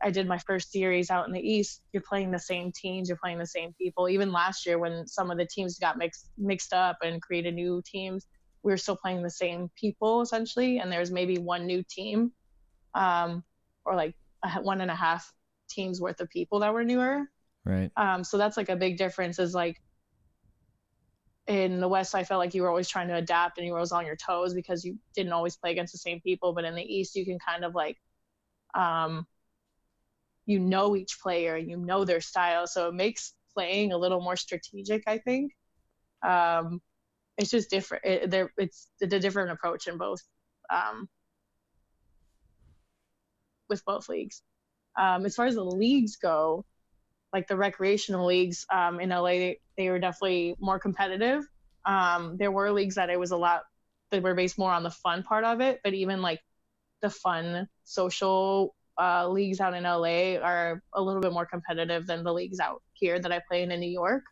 I 0.02 0.12
did 0.12 0.28
my 0.28 0.38
first 0.38 0.72
series 0.72 1.10
out 1.10 1.26
in 1.28 1.34
the 1.34 1.42
East, 1.42 1.82
you're 1.92 2.04
playing 2.04 2.30
the 2.30 2.40
same 2.40 2.72
teams, 2.72 3.10
you're 3.10 3.18
playing 3.18 3.40
the 3.40 3.48
same 3.48 3.74
people. 3.74 4.10
Even 4.10 4.32
last 4.32 4.66
year, 4.66 4.78
when 4.78 5.08
some 5.08 5.32
of 5.32 5.38
the 5.38 5.46
teams 5.46 5.80
got 5.80 5.98
mixed 5.98 6.30
mixed 6.38 6.74
up 6.74 6.98
and 7.04 7.22
created 7.22 7.56
new 7.56 7.82
teams, 7.86 8.28
we 8.64 8.72
were 8.72 8.78
still 8.78 8.98
playing 8.98 9.24
the 9.24 9.30
same 9.30 9.72
people 9.76 10.22
essentially, 10.22 10.80
and 10.80 10.92
there's 10.92 11.10
maybe 11.10 11.38
one 11.38 11.66
new 11.66 11.84
team, 11.90 12.32
um, 12.94 13.44
or 13.86 13.96
like 13.96 14.14
one 14.62 14.82
and 14.82 14.92
a 14.92 14.96
half 14.96 15.34
teams 15.70 16.00
worth 16.00 16.20
of 16.20 16.30
people 16.30 16.60
that 16.60 16.74
were 16.74 16.84
newer. 16.84 17.24
Right. 17.66 17.92
Um, 17.96 18.24
so 18.24 18.38
that's 18.38 18.58
like 18.58 18.70
a 18.70 18.76
big 18.76 18.98
difference. 18.98 19.40
Is 19.40 19.56
like 19.56 19.82
in 21.48 21.80
the 21.80 21.88
West, 21.88 22.16
I 22.16 22.24
felt 22.24 22.40
like 22.40 22.54
you 22.54 22.62
were 22.62 22.70
always 22.70 22.88
trying 22.88 23.10
to 23.10 23.16
adapt 23.16 23.58
and 23.58 23.68
you 23.68 23.74
were 23.74 23.80
always 23.80 23.92
on 23.92 24.06
your 24.06 24.16
toes 24.16 24.54
because 24.54 24.86
you 24.86 24.98
didn't 25.16 25.34
always 25.34 25.58
play 25.58 25.72
against 25.72 25.94
the 25.94 26.00
same 26.00 26.22
people. 26.22 26.54
But 26.54 26.66
in 26.66 26.76
the 26.76 26.82
East, 26.84 27.16
you 27.16 27.26
can 27.26 27.38
kind 27.40 27.66
of 27.66 27.76
like, 27.76 27.98
um, 28.76 29.28
you 30.46 30.60
know 30.60 30.96
each 30.96 31.20
player 31.22 31.56
and 31.56 31.70
you 31.70 31.78
know 31.78 32.06
their 32.06 32.22
style, 32.22 32.68
so 32.68 32.90
it 32.90 32.94
makes 32.94 33.34
playing 33.54 33.94
a 33.94 33.98
little 33.98 34.22
more 34.22 34.36
strategic. 34.36 35.04
I 35.08 35.18
think. 35.18 35.54
Um, 36.22 36.82
it's 37.38 37.50
just 37.50 37.70
different. 37.70 38.06
It, 38.06 38.30
there, 38.32 38.52
it's 38.58 38.88
a 39.02 39.08
different 39.08 39.52
approach 39.52 39.88
in 39.88 39.98
both, 39.98 40.22
um, 40.70 41.10
with 43.70 43.84
both 43.86 44.08
leagues. 44.08 44.42
Um, 44.98 45.26
as 45.26 45.36
far 45.36 45.48
as 45.48 45.56
the 45.56 45.64
leagues 45.64 46.18
go, 46.18 46.66
like 47.34 47.48
the 47.48 47.58
recreational 47.58 48.28
leagues 48.28 48.66
um, 48.72 49.00
in 49.00 49.10
LA, 49.10 49.24
they, 49.24 49.60
they, 49.76 49.90
were 49.90 50.00
definitely 50.00 50.56
more 50.60 50.80
competitive. 50.80 51.44
Um, 51.84 52.38
there 52.38 52.52
were 52.52 52.72
leagues 52.72 52.96
that 52.96 53.10
it 53.10 53.20
was 53.20 53.32
a 53.32 53.38
lot 53.38 53.64
that 54.12 54.22
were 54.22 54.36
based 54.36 54.58
more 54.58 54.72
on 54.72 54.84
the 54.84 54.92
fun 54.92 55.24
part 55.24 55.44
of 55.44 55.60
it, 55.60 55.82
but 55.84 55.94
even 55.94 56.22
like 56.22 56.40
the 57.02 57.10
fun 57.10 57.68
social 57.84 58.76
uh, 59.02 59.28
leagues 59.28 59.60
out 59.60 59.74
in 59.74 59.84
LA 59.84 60.38
are 60.38 60.82
a 60.94 61.02
little 61.02 61.22
bit 61.22 61.34
more 61.34 61.46
competitive 61.46 62.06
than 62.06 62.24
the 62.24 62.32
leagues 62.32 62.60
out 62.60 62.82
here 62.94 63.20
that 63.20 63.32
I 63.32 63.42
play 63.48 63.64
in 63.64 63.72
in 63.72 63.80
New 63.80 63.90
York. 63.90 64.24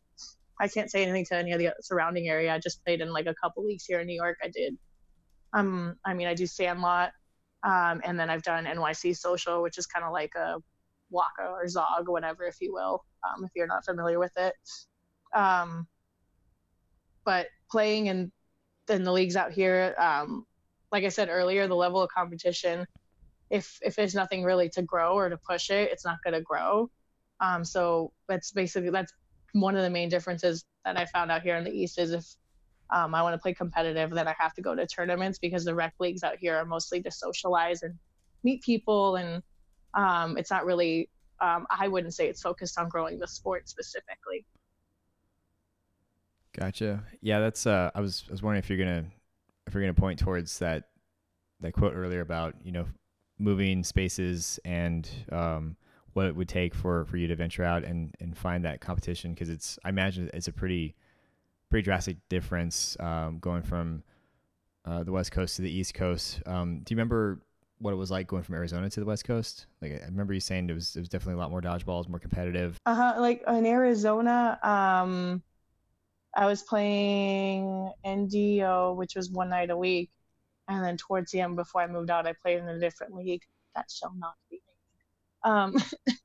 I 0.59 0.67
can't 0.67 0.91
say 0.91 1.01
anything 1.01 1.25
to 1.25 1.35
any 1.35 1.53
of 1.53 1.59
the 1.59 1.73
surrounding 1.81 2.27
area. 2.27 2.53
I 2.53 2.59
just 2.59 2.85
played 2.85 3.01
in 3.01 3.11
like 3.11 3.25
a 3.25 3.33
couple 3.33 3.65
leagues 3.65 3.85
here 3.85 3.99
in 3.99 4.05
New 4.05 4.15
York. 4.15 4.37
I 4.43 4.49
did. 4.49 4.77
Um, 5.53 5.95
I 6.05 6.13
mean, 6.13 6.27
I 6.27 6.35
do 6.35 6.45
Sandlot, 6.45 7.11
um, 7.63 8.01
and 8.05 8.19
then 8.19 8.29
I've 8.29 8.43
done 8.43 8.65
NYC 8.65 9.17
Social, 9.17 9.63
which 9.63 9.79
is 9.79 9.87
kind 9.87 10.05
of 10.05 10.13
like 10.13 10.33
a 10.35 10.57
Waka 11.11 11.49
or 11.49 11.67
Zog, 11.67 12.07
whatever, 12.07 12.45
if 12.45 12.55
you 12.61 12.73
will, 12.73 13.03
um, 13.23 13.43
if 13.45 13.51
you're 13.55 13.67
not 13.67 13.85
familiar 13.85 14.17
with 14.17 14.31
it. 14.37 14.53
Um, 15.33 15.87
but 17.23 17.47
playing 17.69 18.07
in 18.07 18.31
in 18.89 19.03
the 19.03 19.11
leagues 19.11 19.35
out 19.35 19.51
here, 19.51 19.95
um, 19.97 20.45
like 20.91 21.03
I 21.03 21.09
said 21.09 21.29
earlier, 21.29 21.67
the 21.67 21.75
level 21.75 22.01
of 22.01 22.09
competition, 22.09 22.85
if 23.49 23.77
if 23.81 23.95
there's 23.95 24.15
nothing 24.15 24.43
really 24.43 24.69
to 24.69 24.81
grow 24.81 25.13
or 25.13 25.29
to 25.29 25.37
push 25.37 25.69
it, 25.69 25.91
it's 25.91 26.05
not 26.05 26.17
going 26.23 26.33
to 26.33 26.41
grow. 26.41 26.89
Um, 27.39 27.63
so 27.63 28.11
that's 28.27 28.51
basically 28.51 28.89
that's 28.89 29.13
one 29.53 29.75
of 29.75 29.83
the 29.83 29.89
main 29.89 30.09
differences 30.09 30.65
that 30.85 30.97
I 30.97 31.05
found 31.05 31.31
out 31.31 31.41
here 31.41 31.55
in 31.57 31.63
the 31.63 31.71
East 31.71 31.99
is 31.99 32.11
if 32.11 32.25
um, 32.91 33.15
I 33.15 33.21
want 33.21 33.33
to 33.33 33.39
play 33.39 33.53
competitive, 33.53 34.11
then 34.11 34.27
I 34.27 34.35
have 34.37 34.53
to 34.55 34.61
go 34.61 34.75
to 34.75 34.85
tournaments 34.85 35.39
because 35.39 35.63
the 35.63 35.75
rec 35.75 35.93
leagues 35.99 36.23
out 36.23 36.37
here 36.39 36.55
are 36.55 36.65
mostly 36.65 37.01
to 37.03 37.11
socialize 37.11 37.83
and 37.83 37.95
meet 38.43 38.61
people 38.61 39.15
and 39.15 39.41
um, 39.93 40.37
it's 40.37 40.51
not 40.51 40.65
really 40.65 41.09
um, 41.39 41.65
i 41.69 41.87
wouldn't 41.87 42.13
say 42.13 42.27
it's 42.27 42.41
focused 42.41 42.77
on 42.77 42.89
growing 42.89 43.19
the 43.19 43.27
sport 43.27 43.67
specifically. 43.67 44.45
Gotcha. 46.57 47.03
Yeah 47.21 47.39
that's 47.39 47.65
uh 47.65 47.91
i 47.95 48.01
was 48.01 48.25
i 48.27 48.31
was 48.31 48.41
wondering 48.41 48.59
if 48.59 48.69
you're 48.69 48.77
gonna 48.77 49.05
if 49.67 49.73
you're 49.73 49.81
gonna 49.81 49.93
point 49.93 50.19
towards 50.19 50.59
that 50.59 50.89
that 51.61 51.73
quote 51.73 51.93
earlier 51.95 52.21
about 52.21 52.55
you 52.63 52.71
know 52.71 52.85
moving 53.39 53.83
spaces 53.83 54.59
and 54.65 55.09
um 55.31 55.75
what 56.13 56.25
it 56.25 56.35
would 56.35 56.49
take 56.49 56.75
for 56.75 57.05
for 57.05 57.15
you 57.15 57.27
to 57.27 57.35
venture 57.35 57.63
out 57.63 57.85
and 57.85 58.13
and 58.19 58.37
find 58.37 58.65
that 58.65 58.81
competition 58.81 59.33
because 59.33 59.49
it's 59.49 59.79
i 59.85 59.89
imagine 59.89 60.29
it's 60.33 60.49
a 60.49 60.51
pretty 60.51 60.93
pretty 61.71 61.83
drastic 61.83 62.17
difference 62.29 62.95
um, 62.99 63.39
going 63.39 63.63
from 63.63 64.03
uh, 64.85 65.03
the 65.03 65.11
west 65.11 65.31
coast 65.31 65.55
to 65.55 65.61
the 65.63 65.71
east 65.71 65.95
coast. 65.95 66.41
Um, 66.45 66.81
do 66.83 66.93
you 66.93 66.97
remember 66.97 67.41
what 67.81 67.93
it 67.93 67.97
was 67.97 68.11
like 68.11 68.27
going 68.27 68.43
from 68.43 68.55
Arizona 68.55 68.89
to 68.89 68.99
the 68.99 69.05
West 69.05 69.25
Coast? 69.25 69.65
Like 69.81 69.93
I 70.01 70.05
remember 70.05 70.33
you 70.33 70.39
saying 70.39 70.69
it 70.69 70.73
was 70.73 70.95
it 70.95 70.99
was 70.99 71.09
definitely 71.09 71.35
a 71.35 71.37
lot 71.37 71.51
more 71.51 71.61
dodgeballs, 71.61 72.07
more 72.07 72.19
competitive. 72.19 72.77
Uh 72.85 72.95
huh. 72.95 73.15
Like 73.19 73.43
in 73.47 73.65
Arizona, 73.65 74.59
um, 74.63 75.41
I 76.35 76.45
was 76.45 76.61
playing 76.61 77.91
NDO, 78.05 78.95
which 78.95 79.15
was 79.15 79.29
one 79.29 79.49
night 79.49 79.69
a 79.69 79.77
week, 79.77 80.11
and 80.67 80.83
then 80.83 80.97
towards 80.97 81.31
the 81.31 81.41
end, 81.41 81.55
before 81.55 81.81
I 81.81 81.87
moved 81.87 82.09
out, 82.09 82.27
I 82.27 82.33
played 82.33 82.59
in 82.59 82.67
a 82.67 82.79
different 82.79 83.15
league. 83.15 83.41
That 83.75 83.89
shall 83.89 84.13
not 84.15 84.35
be 84.49 84.61
named. 85.43 85.55
Um, 85.55 85.83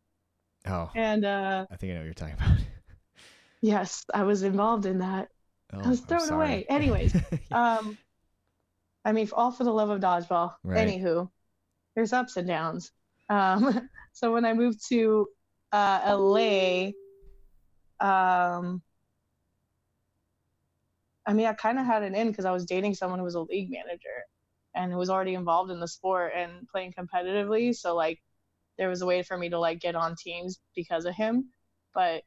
oh. 0.67 0.91
And 0.95 1.25
uh, 1.25 1.67
I 1.71 1.77
think 1.77 1.91
I 1.91 1.95
know 1.95 2.01
what 2.01 2.05
you're 2.05 2.15
talking 2.15 2.35
about. 2.35 2.59
yes, 3.61 4.05
I 4.13 4.25
was 4.25 4.43
involved 4.43 4.87
in 4.87 4.99
that. 4.99 5.29
Oh, 5.73 5.81
I 5.81 5.89
was 5.89 6.01
thrown 6.01 6.29
away. 6.31 6.65
Anyways, 6.69 7.15
um, 7.51 7.99
I 9.05 9.13
mean, 9.13 9.29
all 9.33 9.51
for 9.51 9.65
the 9.65 9.73
love 9.73 9.91
of 9.91 10.01
dodgeball. 10.01 10.55
Right. 10.63 10.89
Anywho, 10.89 11.31
there's 11.97 12.13
ups 12.13 12.37
and 12.37 12.47
downs. 12.47 12.93
Um, 13.29 13.89
so 14.13 14.33
when 14.33 14.45
I 14.45 14.53
moved 14.53 14.87
to 14.91 15.27
uh, 15.73 16.15
LA, 16.17 16.93
um, 17.99 18.83
I 21.27 21.33
mean, 21.33 21.47
I 21.47 21.55
kind 21.55 21.79
of 21.81 21.87
had 21.87 22.05
an 22.05 22.15
in 22.15 22.29
because 22.29 22.45
I 22.45 22.53
was 22.53 22.67
dating 22.67 22.95
someone 22.95 23.19
who 23.19 23.25
was 23.25 23.35
a 23.35 23.41
league 23.41 23.71
manager 23.71 24.25
and 24.77 24.93
who 24.93 24.99
was 24.99 25.11
already 25.11 25.35
involved 25.35 25.73
in 25.73 25.81
the 25.81 25.89
sport 25.89 26.33
and 26.37 26.69
playing 26.69 26.95
competitively. 26.97 27.75
So 27.75 27.97
like, 27.97 28.21
there 28.79 28.89
was 28.89 29.01
a 29.03 29.07
way 29.07 29.23
for 29.23 29.37
me 29.37 29.49
to 29.49 29.59
like 29.59 29.81
get 29.81 29.97
on 29.97 30.15
teams 30.23 30.61
because 30.77 31.07
of 31.07 31.15
him, 31.15 31.49
but 31.95 32.23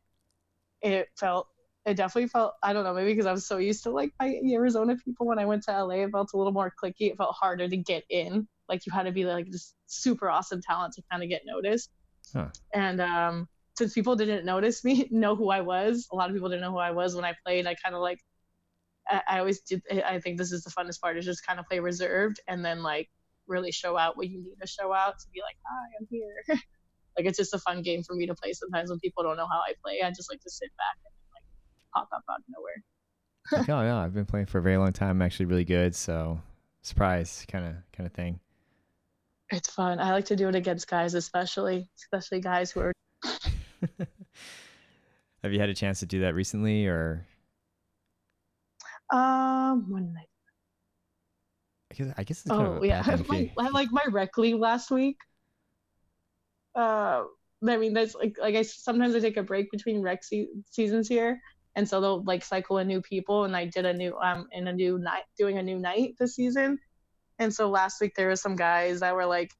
it 0.82 1.08
felt 1.16 1.48
it 1.86 1.96
definitely 1.96 2.28
felt 2.28 2.54
I 2.64 2.74
don't 2.74 2.84
know 2.84 2.94
maybe 2.94 3.12
because 3.12 3.26
I 3.26 3.32
was 3.32 3.46
so 3.46 3.58
used 3.58 3.84
to 3.84 3.92
like 3.92 4.12
my 4.20 4.40
Arizona 4.52 4.96
people 5.04 5.28
when 5.28 5.40
I 5.40 5.46
went 5.46 5.64
to 5.64 5.72
LA 5.72 6.04
it 6.04 6.12
felt 6.12 6.32
a 6.34 6.38
little 6.38 6.54
more 6.54 6.74
clicky 6.82 7.12
it 7.12 7.18
felt 7.18 7.36
harder 7.36 7.68
to 7.68 7.78
get 7.78 8.04
in 8.10 8.48
like 8.70 8.86
you 8.86 8.92
had 8.94 9.04
to 9.04 9.12
be 9.12 9.26
like 9.26 9.52
this 9.52 9.74
super 9.88 10.30
awesome 10.30 10.62
talent 10.62 10.94
to 10.94 11.04
kind 11.12 11.24
of 11.24 11.30
get 11.30 11.42
noticed. 11.46 11.90
Huh. 12.34 12.48
And 12.74 13.02
um, 13.02 13.48
since 13.78 13.94
people 13.94 14.16
didn't 14.16 14.46
notice 14.46 14.84
me, 14.84 15.08
know 15.12 15.36
who 15.36 15.50
I 15.50 15.62
was, 15.62 16.08
a 16.12 16.16
lot 16.16 16.30
of 16.30 16.36
people 16.36 16.50
didn't 16.50 16.62
know 16.62 16.72
who 16.72 16.78
I 16.78 16.92
was 16.92 17.16
when 17.16 17.26
I 17.26 17.34
played. 17.46 17.68
I 17.68 17.76
kind 17.76 17.96
of 17.96 18.02
like, 18.02 18.20
I, 19.08 19.22
I 19.28 19.40
always 19.40 19.62
did. 19.62 19.82
I 20.06 20.20
think 20.20 20.38
this 20.38 20.52
is 20.52 20.64
the 20.64 20.70
funnest 20.70 21.02
part 21.02 21.18
is 21.18 21.26
just 21.26 21.46
kind 21.46 21.60
of 21.60 21.66
play 21.66 21.80
reserved 21.80 22.40
and 22.48 22.64
then 22.64 22.84
like 22.84 23.10
really 23.48 23.72
show 23.72 23.98
out 23.98 24.16
what 24.16 24.30
you 24.30 24.40
need 24.40 24.56
to 24.62 24.68
show 24.68 24.94
out 24.94 25.18
to 25.20 25.26
be 25.34 25.42
like, 25.42 25.58
hi, 25.66 25.88
I'm 26.00 26.08
here. 26.10 26.44
like 27.18 27.26
it's 27.26 27.38
just 27.38 27.54
a 27.54 27.60
fun 27.60 27.82
game 27.82 28.04
for 28.04 28.16
me 28.16 28.28
to 28.28 28.36
play 28.36 28.54
sometimes 28.54 28.92
when 28.92 29.00
people 29.00 29.24
don't 29.24 29.38
know 29.38 29.48
how 29.52 29.60
I 29.60 29.74
play. 29.84 30.02
I 30.04 30.10
just 30.12 30.32
like 30.32 30.42
to 30.42 30.50
sit 30.50 30.70
back 30.78 30.98
and 31.04 31.14
like 31.34 31.44
pop 31.94 32.10
up 32.16 32.24
out 32.30 32.40
of 32.40 32.46
nowhere. 32.56 32.84
oh 33.80 33.84
yeah, 33.84 33.98
I've 33.98 34.14
been 34.14 34.26
playing 34.26 34.46
for 34.46 34.60
a 34.60 34.62
very 34.62 34.78
long 34.78 34.94
time. 34.94 35.12
I'm 35.12 35.22
actually 35.24 35.48
really 35.48 35.66
good, 35.66 35.96
so 35.96 36.40
surprise 36.82 37.46
kind 37.52 37.66
of 37.66 37.74
kind 37.92 38.06
of 38.06 38.14
thing. 38.14 38.40
It's 39.52 39.70
fun. 39.70 40.00
I 40.00 40.12
like 40.12 40.26
to 40.26 40.36
do 40.36 40.48
it 40.48 40.56
against 40.56 40.88
guys, 40.88 41.16
especially 41.16 41.90
especially 41.98 42.40
guys 42.40 42.72
who 42.72 42.82
are. 42.82 42.94
Have 45.44 45.54
you 45.54 45.60
had 45.60 45.70
a 45.70 45.74
chance 45.74 46.00
to 46.02 46.06
do 46.06 46.22
that 46.22 46.36
recently, 46.36 46.86
or? 46.86 47.26
Um, 49.12 49.90
one 49.90 50.14
night. 50.14 50.28
I 51.92 51.96
guess 51.96 52.14
I 52.18 52.24
guess. 52.24 52.42
It's 52.42 52.52
oh 52.52 52.84
yeah, 52.84 53.04
I, 53.06 53.16
my, 53.28 53.52
I 53.58 53.70
like 53.70 53.90
my 53.92 54.04
rec 54.12 54.38
league 54.38 54.60
last 54.60 54.92
week. 54.92 55.18
Uh, 56.76 57.24
I 57.68 57.78
mean 57.78 57.94
that's 57.94 58.14
like 58.14 58.38
like 58.40 58.56
I 58.56 58.62
sometimes 58.62 59.16
I 59.16 59.20
take 59.20 59.38
a 59.38 59.44
break 59.44 59.72
between 59.72 60.02
rec 60.02 60.24
se- 60.24 60.50
seasons 60.70 61.08
here, 61.08 61.42
and 61.76 61.90
so 61.90 62.00
they'll 62.00 62.24
like 62.24 62.44
cycle 62.44 62.78
in 62.78 62.88
new 62.88 63.02
people, 63.02 63.46
and 63.46 63.56
I 63.56 63.66
did 63.66 63.86
a 63.86 63.94
new 63.94 64.16
um 64.18 64.48
in 64.52 64.68
a 64.68 64.74
new 64.74 65.00
night 65.00 65.24
doing 65.38 65.58
a 65.58 65.64
new 65.64 65.80
night 65.80 66.14
this 66.20 66.36
season, 66.36 66.78
and 67.40 67.54
so 67.54 67.70
last 67.70 68.02
week 68.02 68.14
there 68.16 68.28
were 68.28 68.36
some 68.36 68.56
guys 68.56 69.00
that 69.00 69.16
were 69.16 69.26
like, 69.26 69.52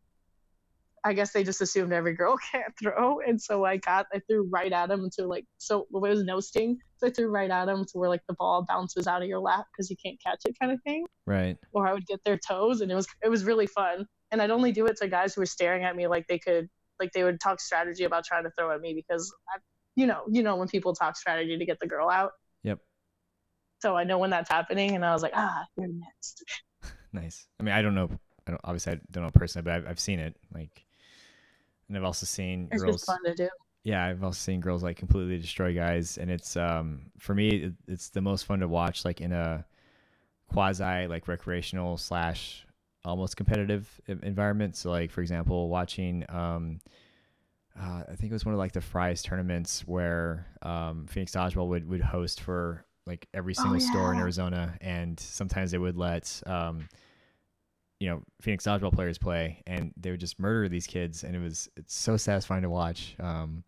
I 1.04 1.14
guess 1.14 1.32
they 1.32 1.46
just 1.46 1.62
assumed 1.62 1.94
every 1.94 2.14
girl 2.14 2.36
can't 2.52 2.74
throw. 2.78 3.20
And 3.22 3.42
so 3.42 3.66
I 3.66 3.78
got, 3.78 4.08
I 4.14 4.20
threw 4.30 4.48
right 4.52 4.72
at 4.72 4.92
him 4.92 5.10
to 5.18 5.28
like, 5.28 5.46
so 5.58 5.82
it 5.82 5.88
was 5.92 6.24
no 6.24 6.40
sting. 6.40 6.78
So 6.98 7.08
I 7.08 7.10
threw 7.10 7.30
right 7.30 7.50
at 7.50 7.70
him 7.70 7.86
to 7.86 7.98
where 7.98 8.10
like 8.10 8.22
the 8.28 8.34
ball 8.34 8.66
bounces 8.68 9.08
out 9.08 9.22
of 9.22 9.28
your 9.28 9.40
lap 9.40 9.66
because 9.72 9.90
you 9.90 9.96
can't 10.04 10.22
catch 10.22 10.42
it 10.46 10.58
kind 10.60 10.74
of 10.74 10.80
thing. 10.84 11.06
Right. 11.26 11.58
Or 11.72 11.88
I 11.88 11.94
would 11.94 12.06
get 12.06 12.20
their 12.26 12.38
toes 12.38 12.82
and 12.82 12.92
it 12.92 12.96
was, 12.96 13.08
it 13.24 13.30
was 13.30 13.46
really 13.46 13.68
fun. 13.68 14.06
And 14.32 14.42
I'd 14.42 14.52
only 14.52 14.72
do 14.72 14.86
it 14.86 14.98
to 14.98 15.08
guys 15.08 15.34
who 15.34 15.42
were 15.42 15.46
staring 15.46 15.86
at 15.86 15.96
me 15.96 16.08
like 16.08 16.28
they 16.28 16.38
could, 16.38 16.68
like 17.00 17.12
they 17.14 17.24
would 17.24 17.40
talk 17.40 17.62
strategy 17.62 18.04
about 18.04 18.26
trying 18.26 18.44
to 18.44 18.52
throw 18.58 18.76
at 18.76 18.82
me 18.82 18.94
because 18.94 19.34
I, 19.48 19.60
you 19.96 20.06
know, 20.06 20.24
you 20.30 20.44
know, 20.44 20.58
when 20.58 20.68
people 20.68 20.94
talk 20.94 21.16
strategy 21.16 21.58
to 21.58 21.66
get 21.66 21.80
the 21.80 21.88
girl 21.88 22.10
out. 22.10 22.32
Yep. 22.64 22.80
So 23.82 23.96
I 23.96 24.04
know 24.04 24.18
when 24.18 24.30
that's 24.30 24.50
happening 24.50 24.96
and 24.96 25.06
I 25.06 25.14
was 25.14 25.24
like, 25.24 25.32
ah, 25.34 25.64
you're 25.78 25.88
next. 25.88 26.44
Nice. 27.14 27.48
I 27.60 27.64
mean, 27.64 27.74
I 27.74 27.82
don't 27.82 27.96
know. 27.96 28.10
I 28.48 28.52
don't 28.52 28.62
obviously 28.64 28.94
I 28.94 29.00
don't 29.12 29.24
know 29.24 29.32
personally, 29.32 29.64
but 29.64 29.74
I've, 29.74 29.88
I've 29.88 30.00
seen 30.00 30.20
it. 30.20 30.36
Like, 30.54 30.86
and 31.88 31.98
I've 31.98 32.04
also 32.04 32.26
seen 32.26 32.70
it's 32.72 32.84
girls. 32.84 33.04
fun 33.04 33.24
to 33.26 33.36
do. 33.36 33.50
Yeah, 33.84 34.06
I've 34.06 34.24
also 34.24 34.38
seen 34.38 34.60
girls 34.60 34.84
like 34.84 34.98
completely 34.98 35.38
destroy 35.38 35.74
guys, 35.74 36.18
and 36.18 36.30
it's 36.30 36.58
um 36.58 37.12
for 37.18 37.34
me 37.34 37.50
it, 37.50 37.74
it's 37.88 38.10
the 38.10 38.22
most 38.22 38.46
fun 38.46 38.60
to 38.60 38.68
watch 38.68 39.06
like 39.06 39.22
in 39.22 39.32
a 39.32 39.66
quasi 40.52 41.08
like 41.08 41.28
recreational 41.28 41.98
slash 41.98 42.66
almost 43.06 43.38
competitive 43.38 43.88
environment. 44.08 44.76
So 44.76 44.92
like 44.92 45.12
for 45.12 45.22
example, 45.22 45.70
watching 45.70 46.26
um 46.30 46.80
uh, 47.80 48.04
I 48.10 48.16
think 48.16 48.32
it 48.32 48.34
was 48.34 48.46
one 48.46 48.54
of 48.54 48.60
like 48.60 48.74
the 48.74 48.82
Fry's 48.82 49.22
tournaments 49.22 49.88
where 49.88 50.48
um, 50.62 51.06
Phoenix 51.08 51.32
Dodgeball 51.32 51.68
would 51.70 51.88
would 51.88 52.02
host 52.02 52.42
for 52.42 52.84
like 53.10 53.28
every 53.34 53.54
Oh, 53.58 53.62
single 53.64 53.80
store 53.82 54.14
in. 54.14 54.20
Arizona, 54.20 54.78
and 54.80 55.20
sometimes 55.20 55.72
they 55.72 55.78
would 55.78 55.98
let 55.98 56.42
um, 56.46 56.88
you 58.00 58.08
know 58.08 58.22
Phoenix 58.42 58.66
Dodgeball 58.66 58.94
players 58.94 59.18
play, 59.18 59.62
and 59.68 59.92
they 59.98 60.12
would 60.12 60.20
just 60.22 60.40
murder 60.40 60.70
these 60.70 60.88
kids, 60.88 61.24
and 61.26 61.36
it 61.36 61.40
was 61.40 61.68
it's 61.76 61.94
so 61.96 62.16
satisfying 62.16 62.62
to 62.62 62.70
watch. 62.70 63.16
Um, 63.20 63.64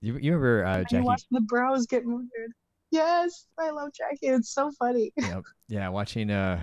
you 0.00 0.14
you 0.18 0.32
remember 0.32 0.64
uh, 0.64 0.84
Jackie? 0.84 1.06
watch 1.06 1.22
the 1.30 1.40
bros 1.42 1.86
get 1.86 2.06
murdered. 2.06 2.52
Yes, 2.90 3.46
I 3.58 3.70
love 3.70 3.90
Jackie. 3.92 4.28
It's 4.28 4.50
so 4.52 4.70
funny. 4.78 5.12
yep. 5.16 5.42
Yeah, 5.68 5.88
watching. 5.90 6.30
Uh, 6.30 6.60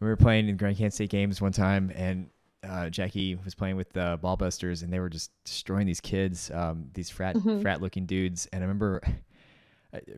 we 0.00 0.08
were 0.08 0.16
playing 0.16 0.48
in 0.48 0.56
Grand 0.56 0.76
Canyon 0.76 0.90
State 0.90 1.10
games 1.10 1.40
one 1.40 1.52
time, 1.52 1.90
and 1.94 2.28
uh, 2.68 2.90
Jackie 2.90 3.36
was 3.36 3.54
playing 3.54 3.76
with 3.76 3.92
the 3.92 4.18
Ballbusters, 4.22 4.82
and 4.82 4.92
they 4.92 5.00
were 5.00 5.08
just 5.08 5.30
destroying 5.44 5.86
these 5.86 6.00
kids, 6.00 6.50
um, 6.52 6.90
these 6.94 7.08
frat 7.10 7.36
Mhm. 7.36 7.62
frat 7.62 7.80
looking 7.80 8.04
dudes. 8.06 8.46
And 8.52 8.62
I 8.62 8.66
remember, 8.66 9.00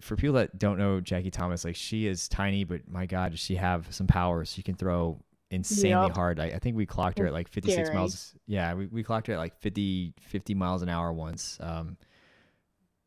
for 0.01 0.16
people 0.16 0.35
that 0.37 0.59
don't 0.59 0.79
know 0.79 1.01
Jackie 1.01 1.31
Thomas, 1.31 1.64
like 1.64 1.77
she 1.77 2.07
is 2.07 2.29
tiny, 2.29 2.64
but 2.64 2.89
my 2.89 3.07
God, 3.07 3.33
does 3.33 3.41
she 3.41 3.57
have 3.57 3.87
some 3.93 4.07
power? 4.07 4.45
She 4.45 4.62
can 4.62 4.75
throw 4.75 5.20
insanely 5.51 6.09
Yup. 6.09 6.16
hard. 6.16 6.41
I, 6.41 6.47
I 6.47 6.59
think 6.59 6.77
we 6.77 6.87
clocked 6.87 7.18
her 7.18 7.27
at 7.27 7.33
like 7.33 7.49
56 7.49 7.89
Scary. 7.89 7.97
miles. 7.97 8.35
Yeah, 8.47 8.75
we, 8.75 8.87
we 8.87 9.03
clocked 9.03 9.27
her 9.27 9.35
at 9.35 9.39
like 9.39 9.59
50 9.61 10.14
50 10.20 10.55
miles 10.55 10.83
an 10.83 10.89
hour 10.89 11.12
once. 11.12 11.59
Um, 11.61 11.97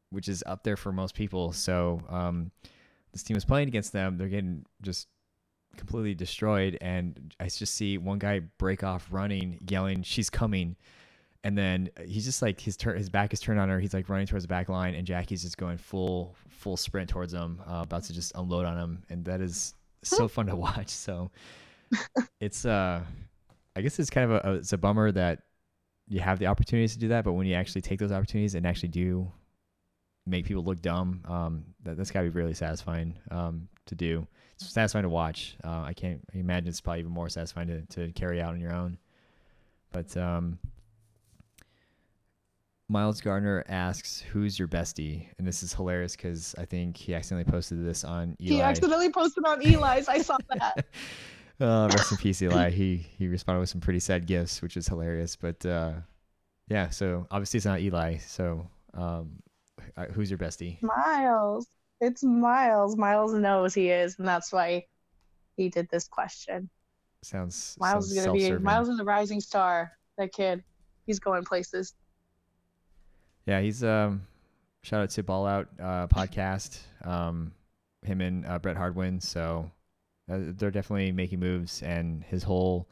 which 0.10 0.28
is 0.28 0.44
up 0.46 0.64
there 0.64 0.78
for 0.78 0.92
most 0.92 1.16
people. 1.16 1.52
So 1.52 2.02
um, 2.10 2.52
this 3.12 3.24
team 3.24 3.36
was 3.36 3.46
playing 3.46 3.68
against 3.68 3.94
them. 3.94 4.18
They're 4.18 4.30
getting 4.30 4.66
just 4.82 5.08
completely 5.76 6.16
destroyed, 6.16 6.78
and 6.82 7.34
I 7.40 7.50
just 7.50 7.76
see 7.76 7.98
one 7.98 8.20
guy 8.20 8.40
break 8.58 8.84
off 8.84 9.08
running, 9.12 9.60
yelling, 9.70 10.04
"She's 10.04 10.30
coming!" 10.30 10.76
And 11.44 11.58
then 11.58 11.90
he's 12.06 12.26
just 12.26 12.42
like 12.42 12.60
his 12.60 12.76
turn, 12.76 12.98
his 12.98 13.10
back 13.10 13.32
is 13.32 13.40
turned 13.40 13.60
on 13.60 13.70
her. 13.70 13.80
He's 13.80 13.94
like 13.94 14.10
running 14.10 14.28
towards 14.28 14.44
the 14.44 14.50
back 14.50 14.70
line, 14.70 14.96
and 14.96 15.06
Jackie's 15.06 15.44
just 15.44 15.58
going 15.58 15.78
full 15.78 16.36
full 16.50 16.78
sprint 16.78 17.10
towards 17.10 17.34
him, 17.34 17.62
uh, 17.68 17.82
about 17.84 18.04
to 18.06 18.14
just 18.14 18.32
unload 18.36 18.66
on 18.66 18.78
him, 18.78 19.04
and 19.10 19.24
that 19.26 19.40
is 19.42 19.74
so 20.04 20.28
fun 20.28 20.48
to 20.48 20.56
watch. 20.58 20.90
So 20.90 21.32
it's 22.40 22.66
uh, 22.66 23.02
I 23.76 23.82
guess 23.82 24.00
it's 24.00 24.10
kind 24.10 24.32
of 24.32 24.44
a, 24.44 24.50
a 24.50 24.54
it's 24.56 24.74
a 24.74 24.78
bummer 24.78 25.12
that 25.12 25.44
you 26.08 26.20
have 26.20 26.40
the 26.40 26.48
opportunities 26.48 26.94
to 26.94 27.00
do 27.00 27.10
that, 27.10 27.24
but 27.24 27.34
when 27.34 27.46
you 27.46 27.56
actually 27.56 27.82
take 27.82 28.00
those 28.00 28.12
opportunities 28.12 28.56
and 28.56 28.66
actually 28.66 28.90
do 28.90 29.32
make 30.26 30.46
people 30.46 30.64
look 30.64 30.82
dumb, 30.82 31.22
um, 31.26 31.66
that, 31.84 31.98
that's 31.98 32.12
got 32.12 32.22
to 32.22 32.30
be 32.30 32.38
really 32.38 32.54
satisfying 32.54 33.18
um, 33.32 33.68
to 33.86 33.96
do. 33.96 34.26
It's 34.56 34.72
satisfying 34.72 35.04
to 35.04 35.10
watch. 35.10 35.58
Uh, 35.64 35.84
I 35.86 35.94
can't 35.94 36.22
imagine 36.34 36.68
it's 36.68 36.82
probably 36.82 37.02
even 37.02 37.12
more 37.12 37.30
satisfying 37.30 37.68
to, 37.68 37.82
to 37.82 38.12
carry 38.14 38.42
out 38.42 38.54
on 38.54 38.60
your 38.60 38.74
own. 38.74 38.98
But 39.92 40.16
um, 40.18 40.60
Miles 42.90 43.20
Gardner 43.20 43.66
asks, 43.68 44.22
"Who's 44.22 44.58
your 44.58 44.68
bestie?" 44.68 45.28
And 45.38 45.48
this 45.48 45.62
is 45.62 45.74
hilarious 45.74 46.16
because 46.16 46.56
I 46.58 46.66
think 46.66 46.96
he 46.96 47.14
accidentally 47.14 47.50
posted 47.52 47.86
this 47.86 48.04
on 48.04 48.38
Eli. 48.42 48.56
He 48.56 48.62
accidentally 48.62 49.12
posted 49.12 49.44
on 49.46 49.62
Eli's. 49.62 50.08
I 50.08 50.20
saw 50.20 50.38
that. 50.50 50.86
uh, 51.60 51.90
rest 51.94 52.12
in 52.12 52.18
peace, 52.18 52.42
Eli. 52.44 52.70
He 52.70 53.06
he 53.18 53.28
responded 53.28 53.60
with 53.60 53.70
some 53.70 53.82
pretty 53.82 54.00
sad 54.00 54.26
gifts, 54.26 54.62
which 54.62 54.78
is 54.78 54.88
hilarious. 54.88 55.36
But 55.36 55.66
uh, 55.66 55.94
yeah, 56.70 56.90
so 56.90 57.28
obviously 57.30 57.58
it's 57.58 57.66
not 57.66 57.82
Eli. 57.82 58.18
So 58.20 58.70
um, 58.94 59.42
uh, 59.98 60.06
who's 60.06 60.30
your 60.32 60.38
bestie? 60.38 60.82
Miles. 60.82 61.68
It's 62.00 62.24
Miles. 62.24 62.96
Miles 62.96 63.34
knows 63.34 63.74
he 63.74 63.90
is, 63.90 64.18
and 64.18 64.28
that's 64.28 64.54
why 64.54 64.86
he 65.58 65.68
did 65.68 65.90
this 65.90 66.08
question. 66.08 66.70
Sounds 67.24 67.76
Miles 67.80 68.06
sounds 68.06 68.18
is 68.18 68.26
gonna 68.26 68.60
be. 68.60 68.64
Miles 68.64 68.88
is 68.88 69.00
a 69.00 69.04
rising 69.04 69.42
star. 69.42 69.92
That 70.18 70.32
kid, 70.32 70.64
he's 71.06 71.20
going 71.20 71.44
places. 71.44 71.94
Yeah, 73.48 73.62
he's 73.62 73.84
um 73.84 74.22
shout 74.84 75.02
out 75.04 75.10
to 75.12 75.24
Ball 75.24 75.48
Out 75.48 75.68
uh, 75.80 76.08
podcast. 76.08 76.80
Um, 77.04 77.54
him 78.04 78.22
and 78.22 78.46
uh, 78.46 78.60
Brett 78.60 78.78
Hardwin. 78.78 79.20
So 79.20 79.72
uh, 80.32 80.38
they're 80.58 80.72
definitely 80.72 81.12
making 81.12 81.40
moves, 81.40 81.82
and 81.82 82.24
his 82.24 82.44
whole 82.44 82.88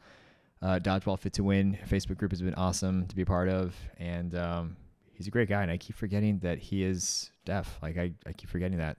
uh, 0.62 0.78
dodgeball 0.82 1.18
fit 1.18 1.34
to 1.34 1.44
win 1.44 1.78
Facebook 1.88 2.16
group 2.16 2.32
has 2.32 2.42
been 2.42 2.54
awesome 2.54 3.06
to 3.06 3.14
be 3.16 3.22
a 3.22 3.26
part 3.26 3.48
of, 3.48 3.74
and 3.98 4.34
um, 4.34 4.76
he's 5.12 5.26
a 5.26 5.30
great 5.30 5.48
guy. 5.48 5.62
And 5.62 5.70
I 5.70 5.76
keep 5.76 5.96
forgetting 5.96 6.38
that 6.40 6.58
he 6.58 6.82
is 6.82 7.30
deaf. 7.44 7.78
Like 7.82 7.98
I, 7.98 8.12
I 8.26 8.32
keep 8.32 8.48
forgetting 8.50 8.78
that. 8.78 8.96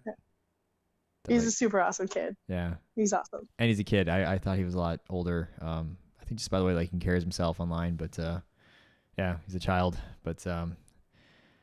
He's 1.27 1.45
a 1.45 1.51
super 1.51 1.81
awesome 1.81 2.07
kid. 2.07 2.37
yeah, 2.47 2.75
He's 2.95 3.11
awesome. 3.11 3.49
and 3.59 3.67
he's 3.67 3.79
a 3.79 3.83
kid. 3.83 4.07
I, 4.07 4.33
I 4.35 4.37
thought 4.37 4.57
he 4.57 4.63
was 4.63 4.75
a 4.75 4.79
lot 4.79 5.01
older. 5.09 5.49
Um, 5.59 5.97
I 6.21 6.23
think 6.23 6.37
just 6.37 6.49
by 6.49 6.59
the 6.59 6.63
way, 6.65 6.73
like 6.73 6.89
he 6.89 6.97
carries 6.99 7.21
himself 7.23 7.59
online, 7.59 7.95
but 7.97 8.17
uh, 8.17 8.39
yeah, 9.17 9.37
he's 9.45 9.55
a 9.55 9.59
child. 9.59 9.97
But 10.23 10.45
um, 10.47 10.77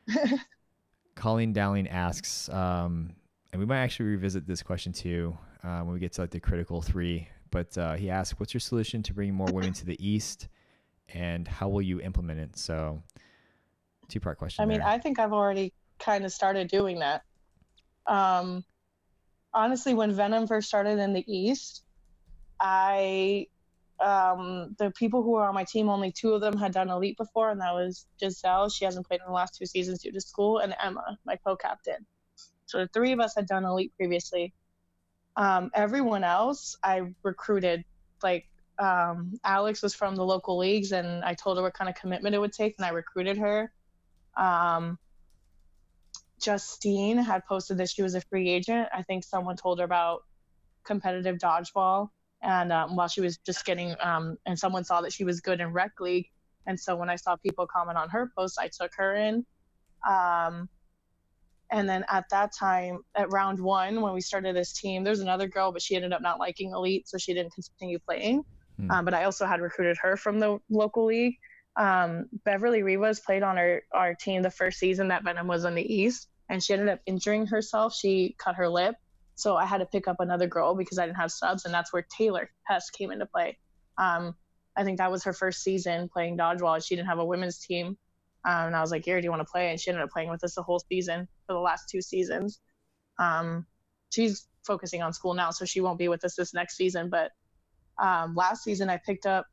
Colleen 1.15 1.53
Dowling 1.53 1.87
asks, 1.87 2.49
um, 2.49 3.13
and 3.51 3.59
we 3.59 3.65
might 3.65 3.79
actually 3.79 4.09
revisit 4.09 4.45
this 4.45 4.61
question 4.61 4.91
too 4.91 5.37
uh, 5.63 5.79
when 5.79 5.93
we 5.93 5.99
get 5.99 6.13
to 6.13 6.21
like 6.21 6.31
the 6.31 6.39
critical 6.39 6.81
three. 6.81 7.27
But 7.51 7.77
uh, 7.77 7.93
he 7.93 8.09
asks, 8.09 8.39
"What's 8.39 8.53
your 8.53 8.61
solution 8.61 9.01
to 9.03 9.13
bringing 9.13 9.35
more 9.35 9.47
women 9.51 9.73
to 9.73 9.85
the 9.85 9.97
East, 10.05 10.49
and 11.13 11.47
how 11.47 11.69
will 11.69 11.81
you 11.81 12.01
implement 12.01 12.39
it?" 12.39 12.57
So, 12.57 13.01
two 14.09 14.19
part 14.19 14.37
question. 14.37 14.63
I 14.63 14.65
mean, 14.65 14.79
there. 14.79 14.87
I 14.87 14.97
think 14.97 15.19
I've 15.19 15.33
already 15.33 15.73
kind 15.99 16.25
of 16.25 16.31
started 16.31 16.67
doing 16.67 16.99
that. 16.99 17.23
Um, 18.07 18.65
honestly, 19.53 19.93
when 19.93 20.11
Venom 20.11 20.47
first 20.47 20.67
started 20.67 20.99
in 20.99 21.13
the 21.13 21.23
East, 21.27 21.83
I 22.59 23.47
um, 23.99 24.75
the 24.77 24.91
people 24.91 25.23
who 25.23 25.31
were 25.31 25.45
on 25.45 25.53
my 25.53 25.63
team, 25.63 25.89
only 25.89 26.11
two 26.11 26.33
of 26.33 26.41
them 26.41 26.57
had 26.57 26.73
done 26.73 26.89
elite 26.89 27.17
before, 27.17 27.49
and 27.49 27.61
that 27.61 27.73
was 27.73 28.05
Giselle. 28.19 28.69
She 28.69 28.85
hasn't 28.85 29.07
played 29.07 29.21
in 29.21 29.27
the 29.27 29.33
last 29.33 29.57
two 29.57 29.65
seasons 29.65 30.01
due 30.01 30.11
to 30.11 30.21
school, 30.21 30.59
and 30.59 30.75
Emma, 30.81 31.17
my 31.25 31.37
co-captain. 31.37 32.05
So 32.65 32.79
the 32.79 32.89
three 32.93 33.11
of 33.11 33.19
us 33.19 33.33
had 33.35 33.47
done 33.47 33.63
elite 33.63 33.93
previously. 33.95 34.53
Um, 35.37 35.71
everyone 35.73 36.23
else, 36.23 36.77
I 36.83 37.13
recruited. 37.23 37.83
Like 38.23 38.47
um, 38.79 39.33
Alex 39.43 39.81
was 39.81 39.93
from 39.93 40.15
the 40.15 40.25
local 40.25 40.57
leagues, 40.57 40.91
and 40.91 41.23
I 41.23 41.33
told 41.33 41.57
her 41.57 41.63
what 41.63 41.73
kind 41.73 41.89
of 41.89 41.95
commitment 41.95 42.35
it 42.35 42.39
would 42.39 42.53
take, 42.53 42.75
and 42.77 42.85
I 42.85 42.89
recruited 42.89 43.37
her. 43.37 43.71
Um, 44.35 44.97
Justine 46.41 47.17
had 47.17 47.45
posted 47.45 47.77
that 47.77 47.89
she 47.89 48.03
was 48.03 48.15
a 48.15 48.21
free 48.21 48.49
agent. 48.49 48.89
I 48.93 49.03
think 49.03 49.23
someone 49.23 49.55
told 49.55 49.79
her 49.79 49.85
about 49.85 50.23
competitive 50.83 51.37
dodgeball, 51.37 52.09
and 52.45 52.71
um, 52.71 52.95
while 52.95 53.07
she 53.07 53.21
was 53.21 53.37
just 53.37 53.65
getting, 53.65 53.95
um, 54.01 54.37
and 54.45 54.57
someone 54.57 54.83
saw 54.83 55.01
that 55.01 55.11
she 55.11 55.23
was 55.23 55.41
good 55.41 55.59
in 55.59 55.73
rec 55.73 55.99
league, 55.99 56.27
and 56.67 56.79
so 56.79 56.95
when 56.95 57.09
I 57.09 57.15
saw 57.15 57.35
people 57.35 57.67
comment 57.67 57.97
on 57.97 58.09
her 58.09 58.31
post, 58.37 58.57
I 58.59 58.69
took 58.69 58.91
her 58.97 59.15
in. 59.15 59.45
Um, 60.07 60.69
and 61.71 61.89
then 61.89 62.05
at 62.09 62.25
that 62.29 62.51
time, 62.57 62.99
at 63.15 63.31
round 63.31 63.59
one, 63.59 64.01
when 64.01 64.13
we 64.13 64.21
started 64.21 64.55
this 64.55 64.73
team, 64.73 65.03
there's 65.03 65.19
another 65.19 65.47
girl, 65.47 65.71
but 65.71 65.81
she 65.81 65.95
ended 65.95 66.13
up 66.13 66.21
not 66.21 66.39
liking 66.39 66.71
elite, 66.71 67.09
so 67.09 67.17
she 67.17 67.33
didn't 67.33 67.53
continue 67.53 67.97
playing. 67.99 68.43
Hmm. 68.77 68.91
Um, 68.91 69.05
but 69.05 69.15
I 69.15 69.23
also 69.23 69.45
had 69.45 69.61
recruited 69.61 69.97
her 70.01 70.15
from 70.15 70.39
the 70.39 70.59
local 70.69 71.05
league. 71.05 71.35
Um, 71.75 72.27
Beverly 72.45 72.83
Rivas 72.83 73.19
played 73.19 73.41
on 73.43 73.57
our, 73.57 73.81
our 73.91 74.13
team 74.13 74.43
the 74.43 74.51
first 74.51 74.77
season 74.77 75.07
that 75.07 75.23
Venom 75.23 75.47
was 75.47 75.65
in 75.65 75.73
the 75.73 75.93
East, 75.93 76.29
and 76.49 76.63
she 76.63 76.73
ended 76.73 76.89
up 76.89 76.99
injuring 77.07 77.47
herself. 77.47 77.95
She 77.95 78.35
cut 78.37 78.55
her 78.55 78.69
lip. 78.69 78.95
So 79.35 79.57
I 79.57 79.65
had 79.65 79.79
to 79.79 79.85
pick 79.85 80.07
up 80.07 80.17
another 80.19 80.47
girl 80.47 80.75
because 80.75 80.97
I 80.97 81.05
didn't 81.05 81.17
have 81.17 81.31
subs, 81.31 81.65
and 81.65 81.73
that's 81.73 81.91
where 81.91 82.05
Taylor 82.17 82.49
Hess 82.63 82.89
came 82.89 83.11
into 83.11 83.25
play. 83.25 83.57
Um, 83.97 84.35
I 84.77 84.83
think 84.83 84.97
that 84.97 85.11
was 85.11 85.23
her 85.23 85.33
first 85.33 85.63
season 85.63 86.09
playing 86.09 86.37
dodgeball. 86.37 86.85
She 86.85 86.95
didn't 86.95 87.07
have 87.07 87.19
a 87.19 87.25
women's 87.25 87.59
team. 87.59 87.97
Um, 88.45 88.67
and 88.67 88.75
I 88.75 88.81
was 88.81 88.91
like, 88.91 89.03
Gary, 89.03 89.21
do 89.21 89.25
you 89.25 89.31
want 89.31 89.41
to 89.41 89.51
play? 89.51 89.71
And 89.71 89.79
she 89.79 89.89
ended 89.89 90.03
up 90.03 90.11
playing 90.11 90.29
with 90.29 90.43
us 90.43 90.55
the 90.55 90.61
whole 90.61 90.79
season 90.79 91.27
for 91.47 91.53
the 91.53 91.59
last 91.59 91.89
two 91.89 92.01
seasons. 92.01 92.59
Um, 93.17 93.65
she's 94.11 94.47
focusing 94.65 95.01
on 95.01 95.13
school 95.13 95.33
now, 95.33 95.51
so 95.51 95.65
she 95.65 95.81
won't 95.81 95.97
be 95.97 96.07
with 96.07 96.23
us 96.23 96.35
this 96.35 96.53
next 96.53 96.77
season. 96.77 97.09
But 97.09 97.31
um, 98.01 98.35
last 98.35 98.63
season, 98.63 98.89
I 98.89 98.97
picked 98.97 99.25
up 99.25 99.47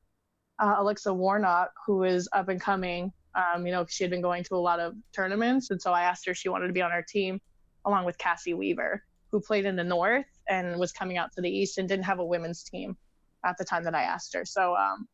uh, 0.59 0.77
Alexa 0.79 1.13
Warnock, 1.13 1.71
who 1.87 2.05
is 2.05 2.29
up 2.33 2.49
and 2.49 2.61
coming. 2.61 3.13
Um, 3.35 3.67
you 3.67 3.73
know, 3.73 3.87
she 3.89 4.05
had 4.05 4.11
been 4.11 4.21
going 4.21 4.45
to 4.45 4.55
a 4.55 4.57
lot 4.57 4.79
of 4.79 4.95
tournaments, 5.15 5.71
and 5.71 5.81
so 5.81 5.93
I 5.93 6.03
asked 6.03 6.27
her 6.27 6.33
if 6.33 6.39
she 6.39 6.51
wanted 6.51 6.67
to 6.67 6.73
be 6.73 6.83
on 6.83 6.93
our 6.93 7.03
team, 7.03 7.41
along 7.87 8.05
with 8.05 8.19
Cassie 8.19 8.53
Weaver, 8.53 9.03
who 9.33 9.41
played 9.41 9.65
in 9.65 9.75
the 9.75 9.83
North 9.83 10.27
and 10.49 10.79
was 10.79 10.93
coming 10.93 11.17
out 11.17 11.33
to 11.33 11.41
the 11.41 11.51
East 11.51 11.79
and 11.79 11.89
didn't 11.89 12.05
have 12.05 12.21
a 12.21 12.25
women's 12.25 12.63
team 12.63 12.97
at 13.45 13.57
the 13.59 13.65
time 13.65 13.83
that 13.85 13.95
I 13.95 14.03
asked 14.03 14.35
her. 14.35 14.45
So 14.45 14.77
um, 14.77 15.09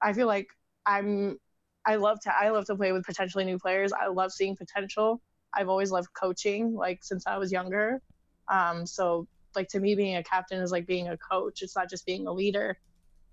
I 0.00 0.12
feel 0.12 0.26
like 0.26 0.48
I'm. 0.86 1.38
I 1.84 1.96
love 1.96 2.20
to. 2.20 2.32
I 2.36 2.50
love 2.50 2.66
to 2.66 2.76
play 2.76 2.92
with 2.92 3.04
potentially 3.04 3.44
new 3.44 3.58
players. 3.58 3.92
I 3.92 4.06
love 4.06 4.30
seeing 4.30 4.54
potential. 4.54 5.20
I've 5.54 5.68
always 5.68 5.90
loved 5.90 6.08
coaching, 6.14 6.74
like 6.74 7.02
since 7.02 7.26
I 7.26 7.38
was 7.38 7.50
younger. 7.50 8.00
Um, 8.48 8.86
so 8.86 9.26
like 9.56 9.68
to 9.68 9.80
me, 9.80 9.94
being 9.94 10.16
a 10.16 10.22
captain 10.22 10.60
is 10.60 10.70
like 10.70 10.86
being 10.86 11.08
a 11.08 11.16
coach. 11.18 11.62
It's 11.62 11.74
not 11.74 11.90
just 11.90 12.06
being 12.06 12.26
a 12.26 12.32
leader. 12.32 12.78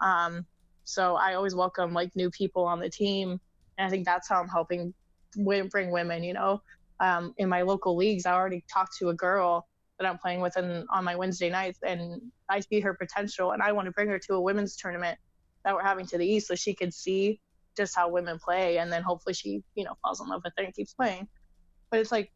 Um, 0.02 0.46
so 0.84 1.16
I 1.16 1.36
always 1.36 1.54
welcome 1.54 1.94
like 1.94 2.16
new 2.16 2.32
people 2.32 2.64
on 2.66 2.80
the 2.80 2.90
team, 2.90 3.40
and 3.78 3.88
I 3.88 3.90
think 3.90 4.06
that's 4.06 4.28
how 4.28 4.42
I'm 4.42 4.48
helping 4.48 4.94
bring 5.36 5.92
women. 5.92 6.24
You 6.24 6.34
know, 6.34 6.62
um, 7.00 7.34
in 7.38 7.50
my 7.50 7.62
local 7.62 7.96
leagues, 7.96 8.26
I 8.26 8.34
already 8.34 8.64
talked 8.72 8.98
to 8.98 9.10
a 9.10 9.14
girl 9.14 9.68
that 10.00 10.08
I'm 10.08 10.18
playing 10.18 10.42
with 10.42 10.58
on 10.58 11.04
my 11.04 11.16
Wednesday 11.16 11.50
nights, 11.50 11.80
and 11.86 12.22
I 12.50 12.62
see 12.62 12.80
her 12.80 12.94
potential, 12.94 13.52
and 13.52 13.62
I 13.62 13.72
want 13.72 13.86
to 13.88 13.92
bring 13.92 14.10
her 14.10 14.20
to 14.20 14.36
a 14.36 14.42
women's 14.42 14.76
tournament 14.76 15.18
that 15.66 15.76
we're 15.76 15.84
having 15.84 16.06
to 16.08 16.18
the 16.18 16.26
east, 16.26 16.48
so 16.48 16.56
she 16.56 16.74
could 16.74 16.94
see 16.94 17.40
just 17.80 17.96
how 17.96 18.10
women 18.10 18.38
play 18.44 18.78
and 18.78 18.92
then 18.92 19.02
hopefully 19.02 19.34
she 19.34 19.64
you 19.76 19.86
know 19.86 19.94
falls 20.02 20.20
in 20.20 20.28
love 20.28 20.42
with 20.44 20.54
it 20.58 20.66
and 20.66 20.76
keeps 20.76 20.94
playing. 20.94 21.28
But 21.90 22.02
it's 22.02 22.12
like 22.12 22.32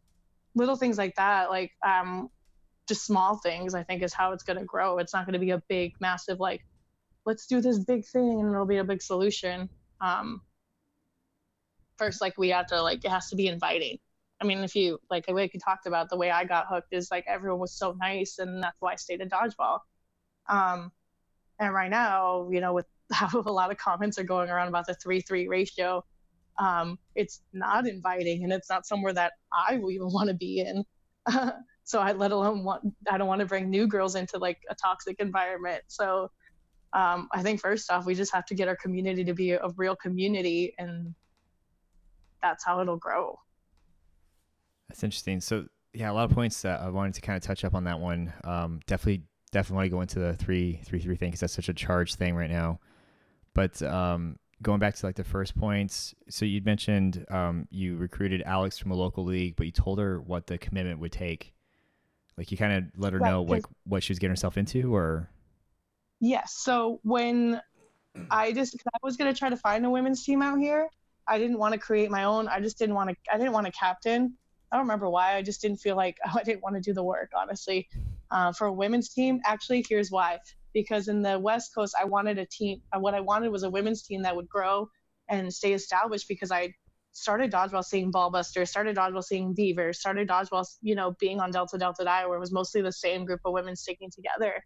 little 0.56 0.76
things 0.76 0.98
like 0.98 1.16
that 1.16 1.50
like 1.50 1.72
um 1.86 2.30
just 2.88 3.06
small 3.06 3.38
things 3.38 3.74
i 3.74 3.82
think 3.82 4.04
is 4.04 4.14
how 4.14 4.32
it's 4.34 4.44
going 4.44 4.60
to 4.60 4.66
grow. 4.66 5.00
It's 5.00 5.14
not 5.14 5.26
going 5.26 5.34
to 5.34 5.40
be 5.40 5.52
a 5.52 5.62
big 5.68 5.94
massive 6.00 6.40
like 6.40 6.62
let's 7.26 7.48
do 7.48 7.62
this 7.62 7.80
big 7.80 8.06
thing 8.06 8.40
and 8.40 8.52
it'll 8.52 8.66
be 8.66 8.78
a 8.78 8.84
big 8.84 9.02
solution. 9.02 9.70
Um 10.02 10.42
first 11.98 12.22
like 12.22 12.38
we 12.38 12.50
have 12.50 12.68
to 12.68 12.82
like 12.82 13.04
it 13.04 13.12
has 13.12 13.30
to 13.30 13.36
be 13.36 13.48
inviting 13.48 13.98
i 14.44 14.46
mean 14.46 14.60
if 14.60 14.76
you 14.76 15.00
like 15.10 15.26
way 15.28 15.50
you 15.54 15.60
talked 15.60 15.88
about 15.88 16.10
the 16.10 16.18
way 16.18 16.30
i 16.30 16.44
got 16.44 16.66
hooked 16.70 16.92
is 16.92 17.10
like 17.10 17.26
everyone 17.28 17.60
was 17.60 17.74
so 17.74 17.96
nice 18.00 18.40
and 18.40 18.62
that's 18.64 18.78
why 18.80 18.94
i 18.94 18.96
stayed 18.96 19.22
in 19.22 19.30
dodgeball 19.30 19.80
um 20.50 20.92
and 21.60 21.74
right 21.74 21.90
now 21.90 22.50
you 22.52 22.60
know 22.60 22.74
with 22.74 22.86
how 23.12 23.40
a 23.40 23.52
lot 23.52 23.72
of 23.72 23.78
comments 23.78 24.18
are 24.18 24.24
going 24.24 24.50
around 24.50 24.68
about 24.68 24.88
the 24.88 24.94
three 24.96 25.22
three 25.22 25.48
ratio. 25.48 26.04
Um, 26.60 27.00
it's 27.16 27.42
not 27.52 27.88
inviting, 27.88 28.44
and 28.44 28.54
it's 28.54 28.70
not 28.70 28.86
somewhere 28.86 29.14
that 29.14 29.34
I 29.52 29.76
even 29.76 30.12
want 30.12 30.30
to 30.30 30.36
be 30.36 30.60
in. 30.60 30.84
so 31.84 32.00
I 32.00 32.14
let 32.14 32.32
alone 32.32 32.64
want 32.64 32.84
I 33.10 33.18
don't 33.18 33.28
want 33.28 33.40
to 33.42 33.46
bring 33.46 33.70
new 33.70 33.88
girls 33.88 34.16
into 34.16 34.38
like 34.38 34.60
a 34.70 34.76
toxic 34.76 35.20
environment. 35.20 35.84
So 35.88 36.32
um, 36.94 37.28
I 37.32 37.42
think 37.44 37.60
first 37.60 37.92
off, 37.92 38.06
we 38.06 38.16
just 38.16 38.34
have 38.34 38.46
to 38.48 38.56
get 38.56 38.68
our 38.68 38.76
community 38.76 39.24
to 39.26 39.34
be 39.34 39.52
a 39.52 39.70
real 39.78 39.96
community, 39.96 40.74
and 40.78 41.14
that's 42.42 42.64
how 42.64 42.82
it'll 42.82 42.98
grow. 42.98 43.40
That's 44.94 45.04
interesting. 45.04 45.42
So 45.42 45.66
yeah, 45.92 46.12
a 46.12 46.14
lot 46.14 46.30
of 46.30 46.36
points 46.36 46.62
that 46.62 46.82
I 46.82 46.90
wanted 46.90 47.16
to 47.16 47.22
kind 47.22 47.36
of 47.36 47.42
touch 47.42 47.66
up 47.66 47.74
on 47.74 47.86
that 47.86 48.00
one. 48.00 48.32
Um, 48.44 48.80
definitely, 48.86 49.24
definitely 49.52 49.78
want 49.78 49.90
to 49.90 49.96
go 49.96 50.02
into 50.02 50.20
the 50.20 50.36
three 50.36 50.80
three 50.86 51.00
three 51.00 51.16
thing 51.16 51.30
because 51.30 51.40
that's 51.40 51.54
such 51.54 51.68
a 51.68 51.74
charged 51.74 52.18
thing 52.18 52.36
right 52.36 52.50
now. 52.50 52.80
But 53.56 53.82
um, 53.82 54.38
going 54.62 54.80
back 54.80 54.94
to 54.94 55.06
like 55.08 55.16
the 55.16 55.24
first 55.24 55.58
points, 55.58 56.14
so 56.30 56.46
you 56.46 56.62
mentioned 56.62 57.26
um, 57.32 57.68
you 57.72 57.98
recruited 57.98 58.44
Alex 58.44 58.78
from 58.78 58.92
a 58.92 58.96
local 58.96 59.24
league, 59.24 59.56
but 59.56 59.66
you 59.66 59.72
told 59.72 59.98
her 59.98 60.22
what 60.22 60.46
the 60.46 60.60
commitment 60.60 61.00
would 61.00 61.12
take. 61.12 61.56
Like 62.38 62.52
you 62.52 62.58
kind 62.58 62.74
of 62.74 62.84
let 62.96 63.14
her 63.14 63.20
right, 63.20 63.32
know 63.32 63.42
like 63.42 63.66
what 63.86 64.04
she 64.04 64.12
was 64.12 64.20
getting 64.20 64.32
herself 64.32 64.58
into, 64.58 64.94
or. 64.94 65.28
Yes. 66.20 66.54
So 66.54 67.00
when 67.02 67.60
I 68.30 68.52
just 68.52 68.78
I 68.94 68.98
was 69.02 69.18
gonna 69.18 69.34
try 69.34 69.50
to 69.50 69.58
find 69.58 69.88
a 69.88 69.90
women's 69.90 70.24
team 70.24 70.44
out 70.44 70.60
here, 70.60 70.88
I 71.28 71.40
didn't 71.40 71.58
want 71.58 71.74
to 71.74 71.80
create 71.80 72.12
my 72.12 72.26
own. 72.26 72.48
I 72.48 72.60
just 72.60 72.78
didn't 72.78 72.94
want 72.94 73.10
to. 73.10 73.16
I 73.34 73.40
didn't 73.40 73.54
want 73.54 73.66
to 73.66 73.72
captain. 73.72 74.38
I 74.74 74.78
don't 74.78 74.86
remember 74.86 75.08
why. 75.08 75.36
I 75.36 75.44
just 75.44 75.62
didn't 75.62 75.78
feel 75.78 75.96
like 75.96 76.18
oh, 76.28 76.34
I 76.36 76.44
didn't 76.44 76.64
want 76.64 76.76
to 76.76 76.82
do 76.82 76.94
the 76.94 77.04
work, 77.04 77.32
honestly. 77.38 77.88
Uh, 78.32 78.52
for 78.52 78.68
a 78.68 78.74
women's 78.74 79.10
team, 79.10 79.40
actually, 79.46 79.86
here's 79.88 80.10
why 80.10 80.40
because 80.74 81.08
in 81.08 81.22
the 81.22 81.38
West 81.40 81.74
Coast, 81.74 81.96
I 82.00 82.06
wanted 82.06 82.40
a 82.40 82.46
team. 82.46 82.82
Uh, 82.92 83.00
what 83.00 83.14
I 83.14 83.20
wanted 83.20 83.50
was 83.50 83.62
a 83.62 83.70
women's 83.70 84.02
team 84.02 84.24
that 84.24 84.36
would 84.36 84.50
grow 84.50 84.90
and 85.30 85.54
stay 85.54 85.74
established 85.74 86.28
because 86.28 86.52
I 86.52 86.74
started 87.12 87.52
dodgeball 87.52 87.84
seeing 87.84 88.12
Ballbuster, 88.12 88.68
started 88.68 88.98
dodgeball 88.98 89.24
seeing 89.24 89.54
Beaver, 89.54 89.94
started 89.94 90.28
dodgeball, 90.28 90.66
you 90.82 90.96
know, 90.96 91.16
being 91.20 91.40
on 91.40 91.52
Delta 91.52 91.78
Delta 91.78 92.04
Die, 92.04 92.26
where 92.26 92.38
it 92.38 92.40
was 92.40 92.52
mostly 92.52 92.82
the 92.82 92.92
same 92.92 93.24
group 93.24 93.42
of 93.46 93.54
women 93.54 93.76
sticking 93.76 94.10
together. 94.10 94.64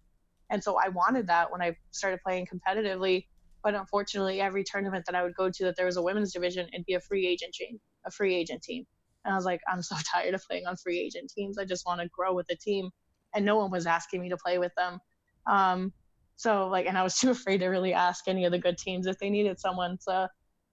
And 0.49 0.63
so 0.63 0.77
I 0.81 0.87
wanted 0.87 1.27
that 1.27 1.51
when 1.51 1.61
I 1.61 1.75
started 1.91 2.21
playing 2.25 2.47
competitively. 2.47 3.25
But 3.63 3.75
unfortunately, 3.75 4.39
every 4.39 4.63
tournament 4.63 5.05
that 5.07 5.15
I 5.15 5.23
would 5.23 5.35
go 5.35 5.49
to 5.49 5.63
that 5.65 5.75
there 5.75 5.85
was 5.85 5.97
a 5.97 6.01
women's 6.01 6.31
division, 6.31 6.69
it'd 6.73 6.85
be 6.85 6.93
a 6.93 7.01
free 7.01 7.27
agent 7.27 7.53
team, 7.53 7.79
a 8.05 8.11
free 8.11 8.33
agent 8.33 8.61
team. 8.63 8.85
And 9.27 9.33
I 9.33 9.37
was 9.37 9.45
like, 9.45 9.61
I'm 9.67 9.83
so 9.83 9.95
tired 10.11 10.33
of 10.33 10.43
playing 10.49 10.65
on 10.65 10.77
free 10.77 10.99
agent 10.99 11.31
teams. 11.35 11.59
I 11.59 11.65
just 11.65 11.85
want 11.85 12.01
to 12.01 12.07
grow 12.07 12.33
with 12.33 12.47
the 12.47 12.55
team. 12.55 12.89
And 13.35 13.45
no 13.45 13.57
one 13.57 13.69
was 13.69 13.85
asking 13.85 14.21
me 14.21 14.29
to 14.29 14.37
play 14.37 14.57
with 14.57 14.71
them. 14.75 14.99
Um, 15.45 15.93
so 16.37 16.67
like, 16.69 16.85
and 16.87 16.97
I 16.97 17.03
was 17.03 17.15
too 17.19 17.29
afraid 17.29 17.59
to 17.59 17.67
really 17.67 17.93
ask 17.93 18.27
any 18.27 18.45
of 18.45 18.51
the 18.51 18.57
good 18.57 18.77
teams 18.77 19.05
if 19.05 19.19
they 19.19 19.29
needed 19.29 19.59
someone. 19.59 19.99
So 19.99 20.27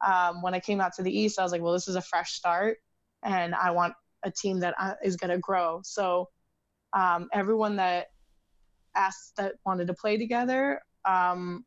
um, 0.07 0.40
when 0.40 0.55
I 0.55 0.61
came 0.61 0.80
out 0.80 0.92
to 0.94 1.02
the 1.02 1.16
East, 1.16 1.38
I 1.38 1.42
was 1.42 1.52
like, 1.52 1.62
well, 1.62 1.72
this 1.72 1.88
is 1.88 1.96
a 1.96 2.00
fresh 2.00 2.32
start, 2.32 2.78
and 3.22 3.55
I 3.55 3.70
want 3.70 3.94
a 4.22 4.30
team 4.30 4.61
that 4.61 4.74
uh, 4.78 4.94
going 5.16 5.30
to 5.30 5.38
grow. 5.38 5.80
So 5.82 6.28
um, 6.92 7.28
everyone 7.32 7.76
that 7.76 8.09
asked 8.94 9.36
that 9.36 9.55
wanted 9.64 9.86
to 9.88 9.94
play 9.94 10.16
together, 10.18 10.80
um, 11.05 11.64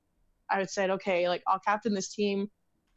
I 0.49 0.59
would 0.59 0.69
said, 0.69 0.91
okay, 0.91 1.27
like 1.27 1.43
I'll 1.47 1.59
captain 1.59 1.93
this 1.93 2.13
team. 2.13 2.49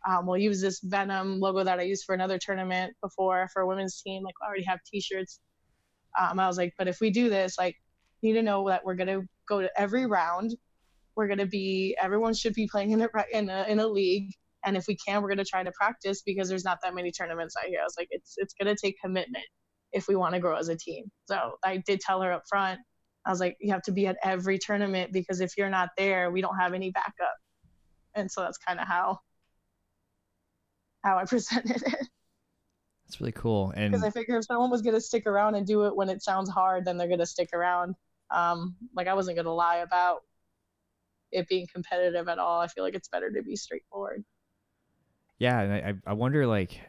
Um, 0.09 0.27
we'll 0.27 0.39
use 0.39 0.61
this 0.61 0.81
Venom 0.81 1.41
logo 1.41 1.63
that 1.63 1.79
I 1.79 1.83
used 1.83 2.05
for 2.05 2.15
another 2.15 2.39
tournament 2.39 2.95
before 3.03 3.49
for 3.53 3.63
a 3.63 3.67
women's 3.67 4.01
team. 4.01 4.23
Like 4.23 4.35
I 4.43 4.47
already 4.47 4.65
have 4.65 4.79
T-shirts. 4.87 5.41
Um, 6.19 6.41
I 6.41 6.47
was 6.47 6.57
like, 6.57 6.73
but 6.79 6.89
if 6.89 7.01
we 7.01 7.11
do 7.11 7.29
this, 7.29 7.57
like, 7.59 7.77
you 8.21 8.33
need 8.33 8.39
to 8.39 8.43
know 8.43 8.69
that 8.69 8.85
we're 8.85 8.95
gonna 8.95 9.23
go 9.51 9.61
to 9.61 9.71
every 9.77 10.07
round. 10.07 10.55
We're 11.17 11.27
going 11.27 11.39
to 11.39 11.47
be 11.47 11.95
everyone 12.01 12.33
should 12.33 12.55
be 12.55 12.67
playing 12.67 12.93
in 12.93 13.03
a, 13.03 13.09
in 13.35 13.51
a 13.51 13.65
in 13.69 13.81
a 13.81 13.87
league. 13.87 14.33
And 14.65 14.77
if 14.77 14.87
we 14.87 14.97
can 14.97 15.21
we're 15.21 15.29
going 15.29 15.39
to 15.39 15.45
try 15.45 15.63
to 15.63 15.73
practice 15.73 16.23
because 16.23 16.49
there's 16.49 16.65
not 16.65 16.79
that 16.83 16.95
many 16.95 17.11
tournaments 17.11 17.55
out 17.59 17.67
here. 17.69 17.81
I 17.81 17.85
was 17.85 17.97
like 17.99 18.09
it's 18.11 18.35
it's 18.39 18.55
going 18.55 18.75
to 18.75 18.81
take 18.81 18.97
commitment 19.05 19.45
if 19.93 20.07
we 20.09 20.17
want 20.17 20.35
to 20.35 20.41
grow 20.41 20.57
as 20.57 20.69
a 20.69 20.77
team. 20.77 21.11
So 21.27 21.57
i 21.65 21.79
did 21.79 22.01
tell 22.01 22.23
her 22.23 22.33
up 22.33 22.45
front. 22.49 22.81
I 23.27 23.31
was 23.31 23.41
like 23.41 23.57
you 23.61 23.73
have 23.73 23.83
to 23.83 23.93
be 23.93 24.07
at 24.07 24.17
every 24.25 24.59
tournament 24.59 25.13
because 25.13 25.41
if 25.41 25.59
you're 25.59 25.69
not 25.69 25.91
there 25.99 26.31
we 26.31 26.41
don't 26.41 26.57
have 26.57 26.73
any 26.73 26.91
backup. 26.91 27.37
And 28.15 28.31
so 28.31 28.41
that's 28.43 28.59
kind 28.59 28.81
of 28.81 28.87
how 28.87 29.19
how 31.03 31.17
i 31.17 31.25
presented 31.27 31.83
it 31.83 32.09
that's 33.07 33.21
really 33.21 33.33
cool 33.33 33.73
and 33.77 33.93
because 33.93 34.05
i 34.05 34.11
figure 34.11 34.39
if 34.39 34.45
someone 34.45 34.71
was 34.71 34.83
going 34.83 34.95
to 34.95 35.01
stick 35.01 35.27
around 35.27 35.55
and 35.55 35.67
do 35.67 35.87
it 35.87 35.95
when 35.95 36.09
it 36.09 36.23
sounds 36.23 36.49
hard 36.49 36.85
then 36.85 36.97
they're 36.97 37.09
going 37.09 37.19
to 37.19 37.27
stick 37.27 37.51
around 37.53 37.95
um, 38.31 38.77
like 38.95 39.09
i 39.09 39.15
wasn't 39.15 39.37
going 39.37 39.47
to 39.47 39.53
lie 39.53 39.79
about 39.79 40.21
it 41.33 41.49
being 41.49 41.67
competitive 41.73 42.29
at 42.29 42.39
all. 42.39 42.61
I 42.61 42.67
feel 42.67 42.85
like 42.85 42.95
it's 42.95 43.09
better 43.09 43.31
to 43.31 43.43
be 43.43 43.57
straightforward. 43.57 44.25
Yeah, 45.39 45.61
and 45.61 45.73
I 46.07 46.11
I 46.11 46.13
wonder 46.13 46.47
like 46.47 46.81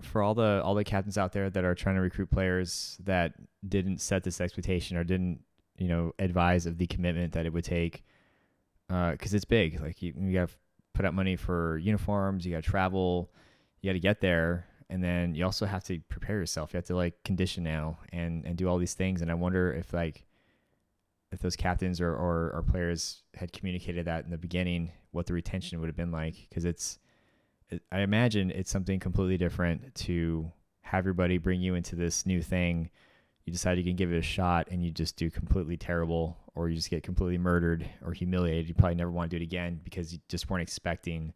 for 0.00 0.22
all 0.22 0.34
the 0.34 0.60
all 0.64 0.74
the 0.74 0.84
captains 0.84 1.16
out 1.16 1.32
there 1.32 1.48
that 1.48 1.64
are 1.64 1.74
trying 1.74 1.94
to 1.94 2.00
recruit 2.00 2.30
players 2.30 2.98
that 3.04 3.34
didn't 3.66 4.00
set 4.00 4.24
this 4.24 4.40
expectation 4.40 4.96
or 4.96 5.04
didn't 5.04 5.40
you 5.78 5.88
know 5.88 6.12
advise 6.18 6.66
of 6.66 6.78
the 6.78 6.86
commitment 6.86 7.32
that 7.32 7.46
it 7.46 7.52
would 7.52 7.64
take 7.64 8.04
because 8.88 9.32
uh, 9.32 9.36
it's 9.36 9.44
big. 9.44 9.80
Like 9.80 10.02
you 10.02 10.14
you 10.18 10.38
to 10.38 10.48
put 10.94 11.04
out 11.04 11.14
money 11.14 11.36
for 11.36 11.78
uniforms, 11.78 12.44
you 12.44 12.52
got 12.52 12.62
to 12.64 12.70
travel, 12.70 13.30
you 13.80 13.88
got 13.90 13.94
to 13.94 14.00
get 14.00 14.20
there, 14.20 14.66
and 14.90 15.02
then 15.02 15.34
you 15.34 15.44
also 15.44 15.66
have 15.66 15.84
to 15.84 16.00
prepare 16.08 16.38
yourself. 16.38 16.72
You 16.72 16.78
have 16.78 16.86
to 16.86 16.96
like 16.96 17.22
condition 17.24 17.64
now 17.64 17.98
and 18.12 18.44
and 18.44 18.56
do 18.56 18.68
all 18.68 18.78
these 18.78 18.94
things. 18.94 19.22
And 19.22 19.30
I 19.30 19.34
wonder 19.34 19.72
if 19.72 19.92
like 19.92 20.26
if 21.32 21.40
those 21.40 21.56
captains 21.56 22.00
or, 22.00 22.10
or, 22.10 22.52
or 22.54 22.62
players 22.62 23.22
had 23.34 23.52
communicated 23.52 24.06
that 24.06 24.24
in 24.24 24.30
the 24.30 24.38
beginning, 24.38 24.92
what 25.12 25.26
the 25.26 25.32
retention 25.32 25.80
would 25.80 25.88
have 25.88 25.96
been 25.96 26.12
like. 26.12 26.46
Because 26.48 26.66
it's, 26.66 26.98
I 27.90 28.00
imagine 28.00 28.50
it's 28.50 28.70
something 28.70 29.00
completely 29.00 29.38
different 29.38 29.94
to 29.94 30.52
have 30.82 30.98
everybody 31.00 31.38
bring 31.38 31.62
you 31.62 31.74
into 31.74 31.96
this 31.96 32.26
new 32.26 32.42
thing. 32.42 32.90
You 33.44 33.52
decide 33.52 33.78
you 33.78 33.84
can 33.84 33.96
give 33.96 34.12
it 34.12 34.18
a 34.18 34.22
shot 34.22 34.68
and 34.70 34.84
you 34.84 34.90
just 34.90 35.16
do 35.16 35.30
completely 35.30 35.76
terrible, 35.76 36.38
or 36.54 36.68
you 36.68 36.76
just 36.76 36.90
get 36.90 37.02
completely 37.02 37.38
murdered 37.38 37.88
or 38.04 38.12
humiliated. 38.12 38.68
You 38.68 38.74
probably 38.74 38.94
never 38.94 39.10
want 39.10 39.30
to 39.30 39.36
do 39.36 39.42
it 39.42 39.44
again 39.44 39.80
because 39.82 40.12
you 40.12 40.20
just 40.28 40.48
weren't 40.48 40.62
expecting 40.62 41.32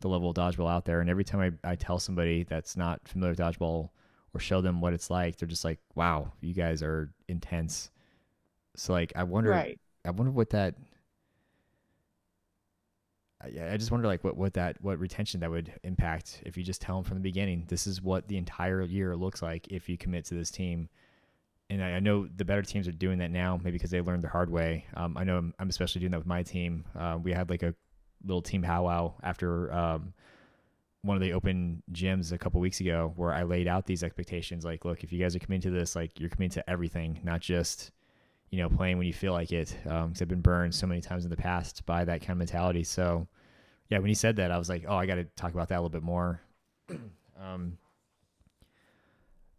the 0.00 0.08
level 0.08 0.30
of 0.30 0.36
dodgeball 0.36 0.70
out 0.70 0.84
there. 0.84 1.00
And 1.00 1.10
every 1.10 1.24
time 1.24 1.58
I, 1.64 1.72
I 1.72 1.74
tell 1.76 1.98
somebody 1.98 2.44
that's 2.44 2.76
not 2.76 3.06
familiar 3.06 3.32
with 3.32 3.40
dodgeball 3.40 3.90
or 4.34 4.40
show 4.40 4.60
them 4.60 4.80
what 4.80 4.94
it's 4.94 5.10
like, 5.10 5.36
they're 5.36 5.48
just 5.48 5.64
like, 5.64 5.78
wow, 5.94 6.32
you 6.40 6.54
guys 6.54 6.82
are 6.82 7.12
intense 7.28 7.90
so 8.76 8.92
like 8.92 9.12
I 9.16 9.22
wonder 9.22 9.50
right. 9.50 9.78
I 10.04 10.10
wonder 10.10 10.32
what 10.32 10.50
that 10.50 10.74
I, 13.42 13.72
I 13.72 13.76
just 13.76 13.90
wonder 13.90 14.06
like 14.06 14.24
what, 14.24 14.36
what 14.36 14.54
that 14.54 14.76
what 14.80 14.98
retention 14.98 15.40
that 15.40 15.50
would 15.50 15.72
impact 15.82 16.42
if 16.46 16.56
you 16.56 16.62
just 16.62 16.80
tell 16.80 16.96
them 16.96 17.04
from 17.04 17.18
the 17.18 17.22
beginning 17.22 17.64
this 17.68 17.86
is 17.86 18.00
what 18.00 18.28
the 18.28 18.36
entire 18.36 18.82
year 18.82 19.14
looks 19.16 19.42
like 19.42 19.68
if 19.68 19.88
you 19.88 19.98
commit 19.98 20.24
to 20.26 20.34
this 20.34 20.50
team 20.50 20.88
and 21.72 21.82
I, 21.82 22.00
know 22.00 22.28
the 22.36 22.44
better 22.44 22.62
teams 22.62 22.86
are 22.88 22.92
doing 22.92 23.18
that 23.18 23.30
now 23.30 23.58
maybe 23.62 23.72
because 23.72 23.90
they 23.90 24.00
learned 24.00 24.22
the 24.22 24.28
hard 24.28 24.50
way 24.50 24.86
um, 24.94 25.16
I 25.16 25.24
know 25.24 25.36
I'm, 25.36 25.54
I'm, 25.58 25.68
especially 25.68 26.00
doing 26.00 26.12
that 26.12 26.18
with 26.18 26.26
my 26.26 26.42
team 26.42 26.84
uh, 26.98 27.18
we 27.22 27.32
had 27.32 27.50
like 27.50 27.62
a 27.62 27.74
little 28.24 28.42
team 28.42 28.62
powwow 28.62 29.14
after 29.22 29.72
um, 29.72 30.12
one 31.02 31.16
of 31.16 31.22
the 31.22 31.32
open 31.32 31.82
gyms 31.92 32.32
a 32.32 32.38
couple 32.38 32.60
weeks 32.60 32.80
ago 32.80 33.12
where 33.16 33.32
I 33.32 33.42
laid 33.42 33.66
out 33.68 33.86
these 33.86 34.02
expectations 34.02 34.64
like 34.64 34.84
look 34.84 35.02
if 35.02 35.12
you 35.12 35.18
guys 35.18 35.34
are 35.34 35.38
committing 35.38 35.72
to 35.72 35.78
this 35.78 35.96
like 35.96 36.18
you're 36.20 36.30
committing 36.30 36.62
to 36.62 36.70
everything 36.70 37.20
not 37.24 37.40
just 37.40 37.90
you 38.52 38.58
know, 38.58 38.68
playing 38.68 38.98
when 38.98 39.06
you 39.06 39.12
feel 39.12 39.32
like 39.32 39.50
it. 39.50 39.76
Because 39.82 40.04
um, 40.04 40.14
I've 40.20 40.28
been 40.28 40.42
burned 40.42 40.74
so 40.74 40.86
many 40.86 41.00
times 41.00 41.24
in 41.24 41.30
the 41.30 41.36
past 41.36 41.84
by 41.86 42.04
that 42.04 42.20
kind 42.20 42.32
of 42.32 42.36
mentality. 42.36 42.84
So, 42.84 43.26
yeah, 43.88 43.98
when 43.98 44.08
he 44.08 44.14
said 44.14 44.36
that, 44.36 44.52
I 44.52 44.58
was 44.58 44.68
like, 44.68 44.84
oh, 44.86 44.94
I 44.94 45.06
got 45.06 45.16
to 45.16 45.24
talk 45.24 45.52
about 45.54 45.68
that 45.68 45.76
a 45.76 45.80
little 45.80 45.88
bit 45.88 46.02
more. 46.02 46.40
um, 47.40 47.78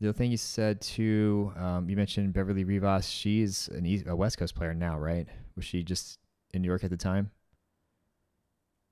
the 0.07 0.13
thing 0.13 0.31
you 0.31 0.37
said 0.37 0.81
too, 0.81 1.53
um, 1.55 1.89
you 1.89 1.95
mentioned 1.95 2.33
Beverly 2.33 2.63
Rivas. 2.63 3.07
She's 3.07 3.69
an 3.69 3.85
East, 3.85 4.05
a 4.07 4.15
West 4.15 4.37
Coast 4.37 4.55
player 4.55 4.73
now, 4.73 4.99
right? 4.99 5.27
Was 5.55 5.65
she 5.65 5.83
just 5.83 6.19
in 6.53 6.61
New 6.61 6.67
York 6.67 6.83
at 6.83 6.89
the 6.89 6.97
time? 6.97 7.31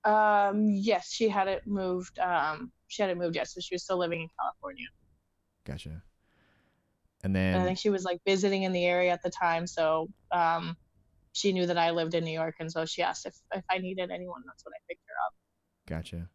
Um, 0.04 0.68
yes, 0.70 1.12
she 1.12 1.28
had 1.28 1.48
it 1.48 1.66
moved. 1.66 2.18
Um, 2.18 2.72
she 2.88 3.02
had 3.02 3.10
it 3.10 3.18
moved. 3.18 3.36
Yes, 3.36 3.54
so 3.54 3.60
she 3.60 3.74
was 3.74 3.84
still 3.84 3.98
living 3.98 4.22
in 4.22 4.28
California. 4.40 4.86
Gotcha. 5.64 6.02
And 7.22 7.36
then 7.36 7.54
and 7.54 7.62
I 7.62 7.66
think 7.66 7.78
she 7.78 7.90
was 7.90 8.04
like 8.04 8.20
visiting 8.26 8.64
in 8.64 8.72
the 8.72 8.84
area 8.84 9.12
at 9.12 9.22
the 9.22 9.30
time, 9.30 9.66
so 9.66 10.08
um, 10.32 10.76
she 11.32 11.52
knew 11.52 11.66
that 11.66 11.78
I 11.78 11.90
lived 11.90 12.14
in 12.14 12.24
New 12.24 12.32
York, 12.32 12.56
and 12.58 12.72
so 12.72 12.84
she 12.84 13.02
asked 13.02 13.26
if 13.26 13.36
if 13.54 13.62
I 13.70 13.78
needed 13.78 14.10
anyone. 14.10 14.42
That's 14.44 14.64
when 14.64 14.72
I 14.72 14.80
picked 14.88 15.02
her 15.06 15.14
up. 15.26 15.34
Gotcha. 15.86 16.28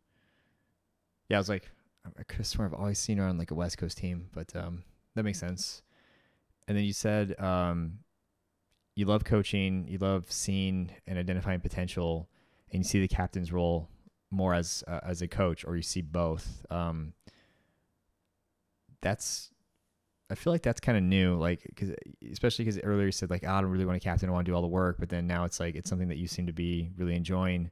Yeah, 1.28 1.38
I 1.38 1.40
was 1.40 1.50
like, 1.50 1.70
I 2.20 2.24
could 2.24 2.38
have 2.38 2.48
sworn 2.48 2.68
I've 2.68 2.80
always 2.80 3.00
seen 3.00 3.18
her 3.18 3.26
on 3.26 3.38
like 3.38 3.52
a 3.52 3.56
West 3.56 3.78
Coast 3.78 3.98
team, 3.98 4.30
but 4.34 4.56
um, 4.56 4.84
that 5.16 5.24
makes 5.24 5.40
sense. 5.40 5.82
And 6.68 6.78
then 6.78 6.84
you 6.84 6.94
said 6.94 7.40
um, 7.40 8.00
you 8.96 9.06
love 9.06 9.24
coaching, 9.24 9.88
you 9.88 9.98
love 9.98 10.32
seeing 10.32 10.92
and 11.06 11.18
identifying 11.18 11.60
potential, 11.60 12.30
and 12.72 12.80
you 12.80 12.84
see 12.84 13.00
the 13.00 13.08
captain's 13.08 13.52
role 13.52 13.90
more 14.32 14.54
as 14.54 14.84
uh, 14.88 15.00
as 15.04 15.22
a 15.22 15.28
coach, 15.28 15.66
or 15.66 15.76
you 15.76 15.84
see 15.84 16.02
both. 16.02 16.66
Um, 16.70 17.14
that's 19.02 19.52
I 20.30 20.36
feel 20.36 20.52
like 20.52 20.62
that's 20.62 20.80
kind 20.80 20.98
of 20.98 21.04
new, 21.04 21.36
like 21.36 21.64
because 21.64 21.92
especially 22.32 22.66
because 22.66 22.80
earlier 22.84 23.06
you 23.06 23.12
said 23.12 23.30
like 23.30 23.44
oh, 23.46 23.52
I 23.52 23.62
don't 23.62 23.70
really 23.70 23.86
want 23.86 24.02
to 24.02 24.06
captain, 24.06 24.30
I 24.30 24.34
want 24.34 24.46
to 24.46 24.52
do 24.52 24.56
all 24.56 24.62
the 24.62 24.68
work, 24.68 24.98
but 25.00 25.10
then 25.10 25.28
now 25.28 25.46
it's 25.46 25.60
like 25.60 25.76
it's 25.76 25.90
something 25.90 26.10
that 26.10 26.18
you 26.18 26.28
seem 26.28 26.48
to 26.48 26.54
be 26.54 26.92
really 26.98 27.16
enjoying. 27.16 27.72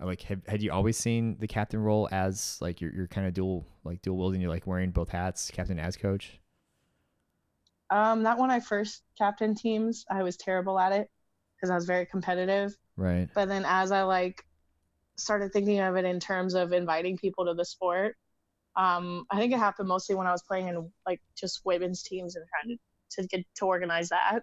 Uh, 0.00 0.06
like, 0.06 0.22
have, 0.22 0.40
had 0.46 0.62
you 0.62 0.72
always 0.72 0.96
seen 0.96 1.36
the 1.38 1.48
captain 1.48 1.80
role 1.80 2.08
as 2.10 2.58
like 2.60 2.80
you're, 2.80 2.92
you're 2.92 3.06
kind 3.06 3.26
of 3.26 3.34
dual 3.34 3.66
like 3.84 4.02
dual 4.02 4.16
wielding, 4.16 4.40
you're 4.40 4.50
like 4.50 4.66
wearing 4.66 4.90
both 4.90 5.08
hats, 5.08 5.50
captain 5.50 5.78
as 5.78 5.96
coach? 5.96 6.40
Um, 7.90 8.22
not 8.22 8.38
when 8.38 8.50
I 8.50 8.60
first 8.60 9.02
captain 9.18 9.54
teams, 9.54 10.04
I 10.10 10.22
was 10.22 10.36
terrible 10.36 10.78
at 10.78 10.92
it 10.92 11.10
because 11.56 11.70
I 11.70 11.74
was 11.74 11.86
very 11.86 12.06
competitive. 12.06 12.76
Right. 12.96 13.28
But 13.34 13.48
then 13.48 13.64
as 13.66 13.90
I 13.90 14.02
like 14.02 14.44
started 15.16 15.52
thinking 15.52 15.80
of 15.80 15.96
it 15.96 16.04
in 16.04 16.20
terms 16.20 16.54
of 16.54 16.72
inviting 16.72 17.18
people 17.18 17.46
to 17.46 17.54
the 17.54 17.64
sport, 17.64 18.16
um, 18.76 19.24
I 19.30 19.38
think 19.38 19.52
it 19.52 19.58
happened 19.58 19.88
mostly 19.88 20.14
when 20.14 20.26
I 20.26 20.32
was 20.32 20.42
playing 20.42 20.68
in 20.68 20.90
like 21.06 21.20
just 21.36 21.60
women's 21.64 22.02
teams 22.02 22.36
and 22.36 22.44
trying 22.48 22.76
to, 22.76 23.22
to 23.22 23.28
get 23.28 23.44
to 23.56 23.66
organize 23.66 24.10
that. 24.10 24.42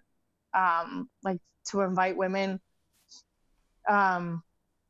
Um, 0.53 1.09
like 1.23 1.39
to 1.69 1.81
invite 1.81 2.17
women. 2.17 2.59
Um, 3.87 4.43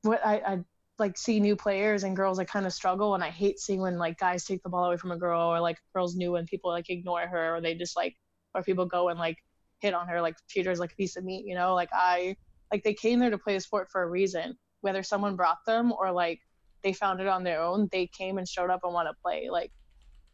what 0.08 0.26
I, 0.26 0.36
I 0.38 0.60
like 1.00 1.18
see 1.18 1.40
new 1.40 1.56
players 1.56 2.04
and 2.04 2.16
girls 2.16 2.38
that 2.38 2.50
kind 2.50 2.66
of 2.66 2.74
struggle 2.74 3.14
and 3.14 3.24
I 3.24 3.30
hate 3.30 3.60
seeing 3.60 3.82
when 3.82 3.98
like 3.98 4.18
guys 4.18 4.46
take 4.46 4.64
the 4.64 4.70
ball 4.70 4.86
away 4.86 4.98
from 4.98 5.12
a 5.12 5.18
girl 5.18 5.42
or 5.42 5.60
like 5.60 5.78
girls 5.94 6.16
new 6.16 6.36
and 6.36 6.48
people 6.48 6.72
like 6.72 6.90
ignore 6.90 7.28
her 7.28 7.56
or 7.56 7.62
they 7.62 7.76
just 7.76 7.96
like 7.96 8.16
or 8.56 8.64
people 8.64 8.86
go 8.86 9.10
and 9.10 9.20
like 9.20 9.38
hit 9.80 9.94
on 9.94 10.08
her 10.08 10.22
like 10.22 10.36
her 10.56 10.76
like 10.76 10.92
a 10.92 10.96
piece 10.96 11.16
of 11.18 11.24
meat, 11.24 11.46
you 11.46 11.56
know? 11.56 11.76
Like 11.76 11.90
I 11.94 12.36
like 12.72 12.84
they 12.84 12.94
came 12.94 13.20
there 13.20 13.30
to 13.30 13.38
play 13.38 13.56
a 13.56 13.62
sport 13.62 13.90
for 13.92 14.02
a 14.02 14.10
reason. 14.10 14.58
Whether 14.82 15.04
someone 15.04 15.36
brought 15.36 15.58
them 15.66 15.92
or 15.92 16.12
like 16.12 16.40
they 16.84 16.94
found 16.94 17.20
it 17.20 17.28
on 17.28 17.44
their 17.44 17.62
own, 17.62 17.90
they 17.92 18.08
came 18.08 18.38
and 18.38 18.48
showed 18.48 18.70
up 18.70 18.82
and 18.84 18.94
want 18.94 19.08
to 19.08 19.14
play. 19.22 19.50
Like 19.52 19.72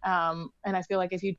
um 0.05 0.49
and 0.65 0.77
I 0.77 0.81
feel 0.83 0.97
like 0.97 1.13
if 1.13 1.23
you 1.23 1.35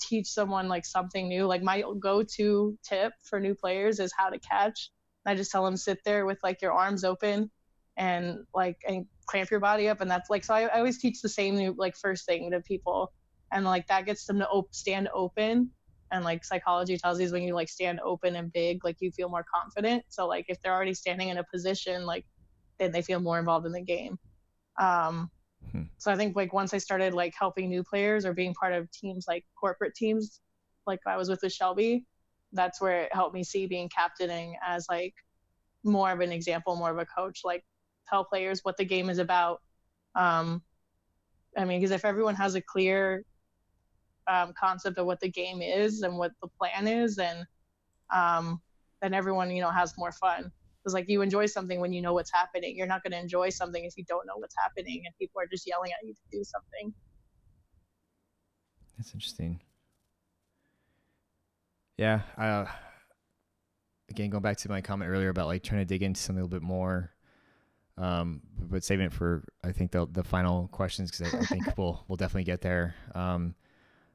teach 0.00 0.28
someone 0.28 0.68
like 0.68 0.86
something 0.86 1.28
new, 1.28 1.44
like 1.44 1.62
my 1.62 1.82
go 2.00 2.22
to 2.36 2.78
tip 2.82 3.12
for 3.22 3.38
new 3.38 3.54
players 3.54 4.00
is 4.00 4.12
how 4.16 4.30
to 4.30 4.38
catch. 4.38 4.90
I 5.26 5.34
just 5.34 5.50
tell 5.50 5.64
them 5.64 5.76
sit 5.76 5.98
there 6.04 6.24
with 6.24 6.38
like 6.44 6.62
your 6.62 6.72
arms 6.72 7.02
open 7.02 7.50
and 7.96 8.38
like 8.54 8.78
and 8.86 9.06
clamp 9.26 9.50
your 9.50 9.60
body 9.60 9.88
up 9.88 10.00
and 10.00 10.10
that's 10.10 10.30
like 10.30 10.44
so 10.44 10.54
I, 10.54 10.62
I 10.62 10.78
always 10.78 10.98
teach 10.98 11.20
the 11.20 11.28
same 11.28 11.56
new 11.56 11.74
like 11.76 11.96
first 11.96 12.26
thing 12.26 12.50
to 12.50 12.60
people 12.60 13.12
and 13.52 13.64
like 13.64 13.86
that 13.88 14.06
gets 14.06 14.26
them 14.26 14.38
to 14.38 14.48
op- 14.48 14.74
stand 14.74 15.08
open 15.14 15.70
and 16.12 16.24
like 16.24 16.44
psychology 16.44 16.96
tells 16.96 17.18
you 17.18 17.26
is 17.26 17.32
when 17.32 17.42
you 17.42 17.54
like 17.54 17.68
stand 17.68 18.00
open 18.04 18.36
and 18.36 18.52
big 18.52 18.84
like 18.84 18.96
you 19.00 19.10
feel 19.10 19.28
more 19.28 19.44
confident 19.52 20.04
so 20.08 20.26
like 20.26 20.44
if 20.48 20.60
they're 20.60 20.74
already 20.74 20.94
standing 20.94 21.28
in 21.28 21.38
a 21.38 21.44
position 21.52 22.06
like 22.06 22.24
then 22.78 22.92
they 22.92 23.02
feel 23.02 23.20
more 23.20 23.38
involved 23.38 23.66
in 23.66 23.72
the 23.72 23.80
game 23.80 24.18
um 24.80 25.30
hmm. 25.72 25.82
so 25.98 26.12
i 26.12 26.16
think 26.16 26.36
like 26.36 26.52
once 26.52 26.72
i 26.72 26.78
started 26.78 27.14
like 27.14 27.34
helping 27.38 27.68
new 27.68 27.82
players 27.82 28.24
or 28.24 28.32
being 28.32 28.54
part 28.54 28.72
of 28.72 28.90
teams 28.92 29.26
like 29.26 29.44
corporate 29.58 29.94
teams 29.94 30.40
like 30.86 31.00
i 31.06 31.16
was 31.16 31.28
with 31.28 31.40
with 31.42 31.52
shelby 31.52 32.04
that's 32.52 32.80
where 32.80 33.02
it 33.02 33.14
helped 33.14 33.34
me 33.34 33.42
see 33.42 33.66
being 33.66 33.88
captaining 33.88 34.54
as 34.64 34.86
like 34.88 35.14
more 35.82 36.12
of 36.12 36.20
an 36.20 36.30
example 36.30 36.76
more 36.76 36.90
of 36.90 36.98
a 36.98 37.06
coach 37.06 37.40
like 37.44 37.64
tell 38.08 38.24
players 38.24 38.60
what 38.62 38.76
the 38.76 38.84
game 38.84 39.10
is 39.10 39.18
about 39.18 39.60
um 40.14 40.62
i 41.56 41.64
mean 41.64 41.80
because 41.80 41.90
if 41.90 42.04
everyone 42.04 42.34
has 42.34 42.54
a 42.54 42.60
clear 42.60 43.24
um, 44.26 44.52
concept 44.58 44.98
of 44.98 45.06
what 45.06 45.20
the 45.20 45.28
game 45.28 45.62
is 45.62 46.02
and 46.02 46.16
what 46.16 46.32
the 46.42 46.48
plan 46.58 46.88
is, 46.88 47.18
and 47.18 47.46
um, 48.12 48.60
then 49.02 49.14
everyone 49.14 49.50
you 49.50 49.62
know 49.62 49.70
has 49.70 49.94
more 49.96 50.12
fun. 50.12 50.50
Because 50.82 50.94
like 50.94 51.08
you 51.08 51.22
enjoy 51.22 51.46
something 51.46 51.80
when 51.80 51.92
you 51.92 52.00
know 52.00 52.14
what's 52.14 52.32
happening. 52.32 52.76
You're 52.76 52.86
not 52.86 53.02
going 53.02 53.12
to 53.12 53.18
enjoy 53.18 53.48
something 53.48 53.84
if 53.84 53.96
you 53.96 54.04
don't 54.04 54.26
know 54.26 54.36
what's 54.36 54.54
happening 54.56 55.02
and 55.04 55.14
people 55.18 55.40
are 55.40 55.46
just 55.46 55.66
yelling 55.66 55.90
at 55.90 56.06
you 56.06 56.14
to 56.14 56.20
do 56.30 56.44
something. 56.44 56.94
That's 58.96 59.12
interesting. 59.12 59.60
Yeah. 61.96 62.20
Uh, 62.38 62.66
again, 64.10 64.30
going 64.30 64.42
back 64.42 64.58
to 64.58 64.68
my 64.68 64.80
comment 64.80 65.10
earlier 65.10 65.28
about 65.28 65.48
like 65.48 65.64
trying 65.64 65.80
to 65.80 65.84
dig 65.84 66.04
into 66.04 66.20
something 66.20 66.40
a 66.40 66.44
little 66.44 66.60
bit 66.60 66.64
more, 66.64 67.10
um, 67.98 68.42
but 68.58 68.84
saving 68.84 69.06
it 69.06 69.12
for 69.12 69.44
I 69.64 69.72
think 69.72 69.90
the 69.90 70.06
the 70.10 70.24
final 70.24 70.68
questions 70.68 71.10
because 71.10 71.34
I, 71.34 71.38
I, 71.38 71.44
think 71.44 71.66
we'll 71.78 72.04
we'll 72.08 72.16
definitely 72.16 72.44
get 72.44 72.60
there. 72.60 72.94
Um, 73.14 73.54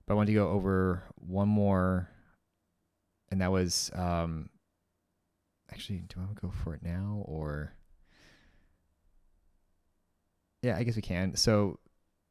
but 0.06 0.14
I 0.14 0.18
wanted 0.18 0.28
to 0.28 0.34
go 0.34 0.50
over 0.50 1.04
one 1.16 1.48
more, 1.48 2.10
and 3.30 3.42
that 3.42 3.52
was 3.52 3.92
um, 3.96 4.50
actually, 5.72 6.00
do 6.00 6.16
I 6.18 6.20
want 6.22 6.36
to 6.36 6.42
go 6.42 6.54
for 6.64 6.76
it 6.76 6.84
now 6.84 7.24
or? 7.26 7.74
Yeah, 10.62 10.78
I 10.78 10.84
guess 10.84 10.96
we 10.96 11.02
can. 11.02 11.36
So 11.36 11.80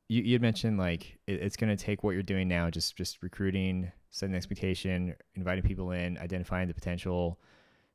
you 0.08 0.22
you 0.22 0.32
had 0.34 0.42
mentioned 0.42 0.78
like 0.78 1.18
it, 1.26 1.40
it's 1.42 1.56
going 1.56 1.74
to 1.74 1.82
take 1.82 2.04
what 2.04 2.12
you're 2.12 2.22
doing 2.22 2.46
now, 2.46 2.70
just 2.70 2.96
just 2.96 3.22
recruiting, 3.22 3.90
setting 4.10 4.36
expectation, 4.36 5.14
inviting 5.34 5.64
people 5.64 5.90
in, 5.90 6.16
identifying 6.18 6.68
the 6.68 6.74
potential, 6.74 7.40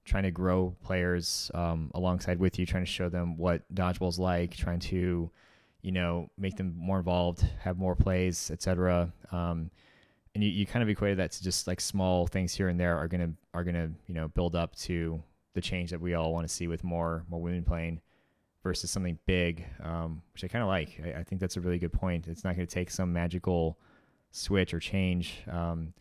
trying 0.05 0.23
to 0.23 0.31
grow 0.31 0.75
players 0.83 1.51
um, 1.53 1.91
alongside 1.93 2.39
with 2.39 2.57
you, 2.57 2.65
trying 2.65 2.85
to 2.85 2.91
show 2.91 3.09
them 3.09 3.37
what 3.37 3.63
dodgeball's 3.73 4.19
like, 4.19 4.55
trying 4.55 4.79
to 4.79 5.29
you 5.85 5.91
know, 5.91 6.27
make 6.35 6.55
them 6.55 6.73
more 6.75 6.97
involved, 6.97 7.45
have 7.59 7.77
more 7.77 7.95
plays, 7.95 8.49
etc. 8.49 9.13
Um, 9.31 9.69
and 10.33 10.43
you, 10.43 10.49
you 10.49 10.65
kind 10.65 10.81
of 10.81 10.89
equated 10.89 11.19
that 11.19 11.31
to 11.33 11.43
just 11.43 11.67
like 11.67 11.79
small 11.79 12.25
things 12.25 12.55
here 12.55 12.69
and 12.69 12.79
there 12.79 12.97
are 12.97 13.07
gonna 13.07 13.31
are 13.53 13.63
gonna 13.63 13.91
you 14.07 14.15
know 14.15 14.27
build 14.29 14.55
up 14.55 14.75
to 14.77 15.21
the 15.53 15.61
change 15.61 15.91
that 15.91 16.01
we 16.01 16.15
all 16.15 16.33
want 16.33 16.47
to 16.47 16.51
see 16.51 16.67
with 16.67 16.83
more 16.83 17.23
more 17.29 17.39
women 17.39 17.63
playing 17.63 18.01
versus 18.63 18.89
something 18.89 19.19
big, 19.27 19.63
um, 19.83 20.23
which 20.33 20.43
I 20.43 20.47
kind 20.47 20.63
of 20.63 20.69
like. 20.69 20.99
I, 21.05 21.19
I, 21.19 21.23
think 21.23 21.39
that's 21.39 21.55
a 21.55 21.61
really 21.61 21.77
good 21.77 21.93
point. 21.93 22.27
It's 22.27 22.43
not 22.43 22.55
going 22.55 22.65
to 22.65 22.73
take 22.73 22.89
some 22.89 23.13
magical 23.13 23.77
switch 24.31 24.73
or 24.73 24.79
change. 24.79 25.43
Um, 25.47 25.93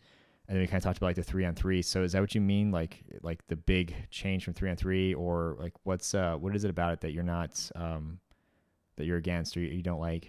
and 0.47 0.55
then 0.55 0.61
we 0.61 0.67
kind 0.67 0.77
of 0.77 0.83
talked 0.83 0.97
about 0.97 1.07
like 1.07 1.15
the 1.15 1.23
three 1.23 1.45
on 1.45 1.55
three. 1.55 1.81
So 1.81 2.03
is 2.03 2.11
that 2.11 2.21
what 2.21 2.35
you 2.35 2.41
mean? 2.41 2.71
Like 2.71 3.03
like 3.21 3.45
the 3.47 3.55
big 3.55 3.95
change 4.11 4.43
from 4.43 4.53
three 4.53 4.69
on 4.69 4.75
three, 4.75 5.13
or 5.13 5.55
like 5.59 5.73
what's 5.83 6.13
uh 6.13 6.35
what 6.35 6.55
is 6.55 6.63
it 6.63 6.69
about 6.69 6.93
it 6.93 7.01
that 7.01 7.13
you're 7.13 7.23
not 7.23 7.69
um 7.75 8.19
that 8.97 9.05
you're 9.05 9.17
against 9.17 9.57
or 9.57 9.61
you, 9.61 9.81
don't 9.81 9.99
like? 9.99 10.25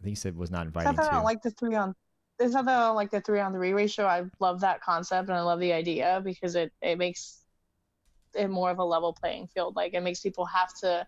I 0.00 0.04
think 0.04 0.12
you 0.12 0.16
said 0.16 0.36
was 0.36 0.50
not 0.50 0.66
inviting. 0.66 0.90
It's 0.90 0.98
not 0.98 1.04
that 1.04 1.12
I 1.12 1.16
don't 1.16 1.24
like 1.24 1.42
the 1.42 1.50
three 1.52 1.74
on. 1.76 1.94
It's 2.40 2.54
not 2.54 2.64
that 2.64 2.76
I 2.76 2.86
don't 2.86 2.96
like 2.96 3.10
the 3.10 3.20
three 3.20 3.38
on 3.38 3.52
three 3.52 3.72
ratio. 3.72 4.06
I 4.06 4.24
love 4.40 4.60
that 4.60 4.80
concept 4.80 5.28
and 5.28 5.38
I 5.38 5.42
love 5.42 5.60
the 5.60 5.72
idea 5.72 6.20
because 6.24 6.56
it 6.56 6.72
it 6.82 6.98
makes 6.98 7.44
it 8.34 8.48
more 8.48 8.70
of 8.70 8.78
a 8.78 8.84
level 8.84 9.12
playing 9.12 9.46
field. 9.48 9.76
Like 9.76 9.94
it 9.94 10.00
makes 10.00 10.20
people 10.20 10.46
have 10.46 10.72
to 10.80 11.06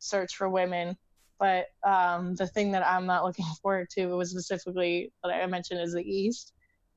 search 0.00 0.34
for 0.34 0.48
women. 0.48 0.96
But 1.38 1.66
um, 1.84 2.34
the 2.34 2.48
thing 2.48 2.72
that 2.72 2.84
I'm 2.84 3.06
not 3.06 3.24
looking 3.24 3.46
forward 3.62 3.90
to 3.90 4.06
was 4.06 4.30
specifically 4.30 5.12
that 5.22 5.30
I 5.30 5.46
mentioned 5.46 5.80
is 5.80 5.94
the 5.94 6.02
East. 6.02 6.52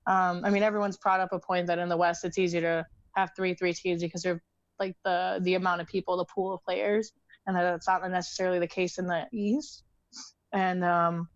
Um, 0.08 0.42
I 0.44 0.50
mean, 0.50 0.64
everyone's 0.64 0.98
brought 0.98 1.20
up 1.20 1.32
a 1.32 1.40
point 1.40 1.68
that 1.68 1.80
in 1.80 1.90
the 1.90 1.98
West 1.98 2.26
it's 2.26 2.38
easier 2.38 2.62
to 2.62 2.86
have 3.16 3.32
three 3.36 3.54
three 3.54 3.74
teams 3.74 4.02
because 4.02 4.22
they're 4.22 4.42
like 4.80 4.96
the 5.04 5.40
the 5.42 5.56
amount 5.56 5.82
of 5.82 5.88
people, 5.88 6.18
the 6.18 6.26
pool 6.26 6.54
of 6.54 6.64
players 6.64 7.12
and 7.46 7.56
that 7.56 7.64
that's 7.64 7.88
not 7.88 8.10
necessarily 8.10 8.60
the 8.60 8.68
case 8.68 8.98
in 8.98 9.08
the 9.08 9.28
East. 9.32 9.84
And 10.54 10.84
um, 10.84 11.30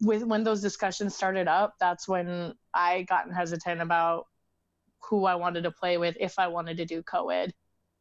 with 0.00 0.24
when 0.24 0.44
those 0.44 0.60
discussions 0.60 1.14
started 1.14 1.48
up, 1.48 1.74
that's 1.80 2.08
when 2.08 2.54
I 2.74 3.02
got 3.02 3.32
hesitant 3.32 3.80
about 3.80 4.26
who 5.08 5.24
I 5.24 5.34
wanted 5.36 5.64
to 5.64 5.70
play 5.70 5.98
with 5.98 6.16
if 6.18 6.38
I 6.38 6.48
wanted 6.48 6.78
to 6.78 6.84
do 6.84 7.02
co-ed, 7.02 7.52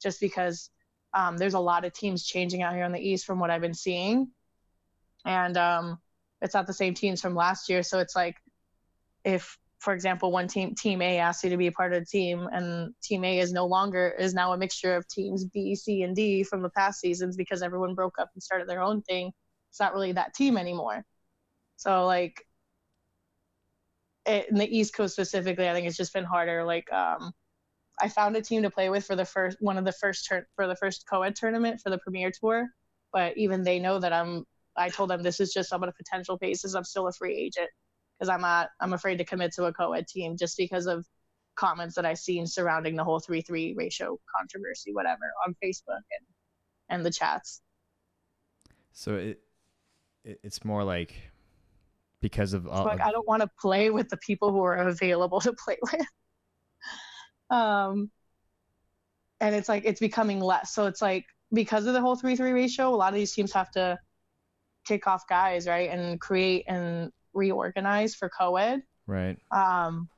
just 0.02 0.20
because 0.20 0.70
um, 1.14 1.38
there's 1.38 1.54
a 1.54 1.60
lot 1.60 1.86
of 1.86 1.94
teams 1.94 2.26
changing 2.26 2.64
out 2.64 2.74
here 2.74 2.86
in 2.86 2.92
the 2.92 3.00
East 3.00 3.26
from 3.26 3.40
what 3.40 3.50
I've 3.50 3.62
been 3.62 3.74
seeing, 3.74 4.30
and 5.26 5.58
um, 5.58 6.00
it's 6.42 6.54
not 6.54 6.68
the 6.68 6.74
same 6.74 6.94
teams 6.94 7.22
from 7.22 7.36
last 7.36 7.70
year. 7.70 7.84
So 7.84 8.00
it's 8.00 8.16
like 8.16 8.36
if 9.24 9.58
for 9.84 9.94
example, 9.94 10.32
one 10.32 10.48
team, 10.48 10.74
Team 10.76 11.02
A 11.02 11.20
asks 11.20 11.44
you 11.44 11.50
to 11.50 11.58
be 11.58 11.68
a 11.68 11.72
part 11.74 11.94
of 11.94 12.00
the 12.00 12.06
team, 12.06 12.48
and 12.54 12.96
Team 13.04 13.26
A 13.26 13.40
is 13.40 13.52
no 13.52 13.66
longer 13.66 14.16
is 14.18 14.34
now 14.34 14.54
a 14.54 14.58
mixture 14.58 14.96
of 14.96 15.06
teams 15.10 15.44
B, 15.44 15.76
C, 15.76 16.04
and 16.04 16.16
D 16.16 16.44
from 16.44 16.62
the 16.62 16.70
past 16.70 17.02
seasons 17.02 17.36
because 17.36 17.62
everyone 17.62 17.94
broke 17.94 18.18
up 18.18 18.30
and 18.34 18.42
started 18.42 18.70
their 18.70 18.82
own 18.82 19.02
thing. 19.02 19.34
It's 19.72 19.82
not 19.82 19.94
really 19.94 20.14
that 20.14 20.34
team 20.36 20.58
anymore. 20.58 21.04
So 21.76 22.06
like, 22.06 22.46
it, 24.26 24.48
in 24.50 24.56
the 24.56 24.78
East 24.78 24.96
Coast 24.96 25.16
specifically, 25.16 25.68
I 25.68 25.74
think 25.74 25.86
it's 25.86 25.98
just 25.98 26.14
been 26.14 26.24
harder. 26.24 26.64
Like, 26.64 26.92
um, 26.94 27.34
I 28.00 28.08
found 28.08 28.38
a 28.38 28.42
team 28.42 28.64
to 28.64 28.70
play 28.72 28.90
with 28.90 29.06
for 29.06 29.18
the 29.18 29.26
first 29.26 29.58
one 29.60 29.78
of 29.78 29.84
the 29.84 29.92
first 29.92 30.28
tur- 30.28 30.48
for 30.56 30.68
the 30.68 30.78
first 30.78 31.06
co-ed 31.10 31.36
tournament 31.36 31.82
for 31.82 31.90
the 31.90 31.98
Premier 32.00 32.32
Tour, 32.32 32.70
but 33.12 33.38
even 33.38 33.64
they 33.64 33.80
know 33.80 34.00
that 34.00 34.14
I'm. 34.14 34.46
I 34.78 34.90
told 34.90 35.10
them 35.10 35.24
this 35.24 35.42
is 35.42 35.54
just 35.54 35.74
on 35.74 35.84
a 35.84 35.92
potential 35.92 36.38
basis. 36.38 36.74
I'm 36.74 36.86
still 36.86 37.08
a 37.08 37.12
free 37.14 37.36
agent 37.36 37.70
because 38.18 38.30
I'm 38.30 38.42
not 38.42 38.70
I'm 38.80 38.94
afraid 38.94 39.18
to 39.18 39.26
commit 39.26 39.54
to 39.54 39.66
a 39.66 39.74
co-ed 39.74 40.08
team 40.08 40.38
just 40.38 40.58
because 40.58 40.86
of 40.88 41.06
comments 41.56 41.96
that 41.96 42.06
I've 42.06 42.18
seen 42.18 42.48
surrounding 42.48 42.96
the 42.96 43.04
whole 43.04 43.20
three 43.20 43.42
three 43.42 43.74
ratio 43.78 44.18
controversy, 44.36 44.94
whatever, 44.94 45.32
on 45.46 45.56
Facebook 45.64 45.88
and 45.88 46.28
and 46.90 47.06
the 47.06 47.12
chats. 47.12 47.62
So 48.94 49.16
it 49.16 49.40
it, 50.24 50.40
it's 50.44 50.64
more 50.64 50.84
like 50.84 51.14
because 52.22 52.54
of 52.54 52.68
all. 52.68 52.86
like 52.86 53.02
I 53.02 53.12
don't 53.12 53.28
want 53.28 53.42
to 53.42 53.50
play 53.60 53.90
with 53.90 54.10
the 54.10 54.18
people 54.18 54.52
who 54.52 54.64
are 54.64 54.76
available 54.76 55.42
to 55.42 55.54
play 55.54 55.78
with. 55.92 56.06
um, 57.50 58.10
and 59.42 59.54
it's 59.54 59.68
like 59.68 59.84
it's 59.86 60.00
becoming 60.00 60.40
less. 60.40 60.74
So 60.74 60.86
it's 60.86 61.02
like 61.02 61.26
because 61.52 61.86
of 61.86 61.94
the 61.94 62.02
whole 62.02 62.16
three 62.16 62.36
three 62.36 62.52
ratio, 62.52 62.90
a 62.90 62.96
lot 62.96 63.10
of 63.10 63.16
these 63.16 63.34
teams 63.34 63.52
have 63.54 63.72
to 63.72 64.00
kick 64.86 65.08
off 65.08 65.28
guys, 65.28 65.68
right, 65.68 65.90
and 65.90 66.20
create 66.20 66.66
and 66.68 67.12
reorganize 67.34 68.16
for 68.16 68.30
co-ed. 68.30 68.84
Right. 69.08 69.38
Um, 69.52 70.10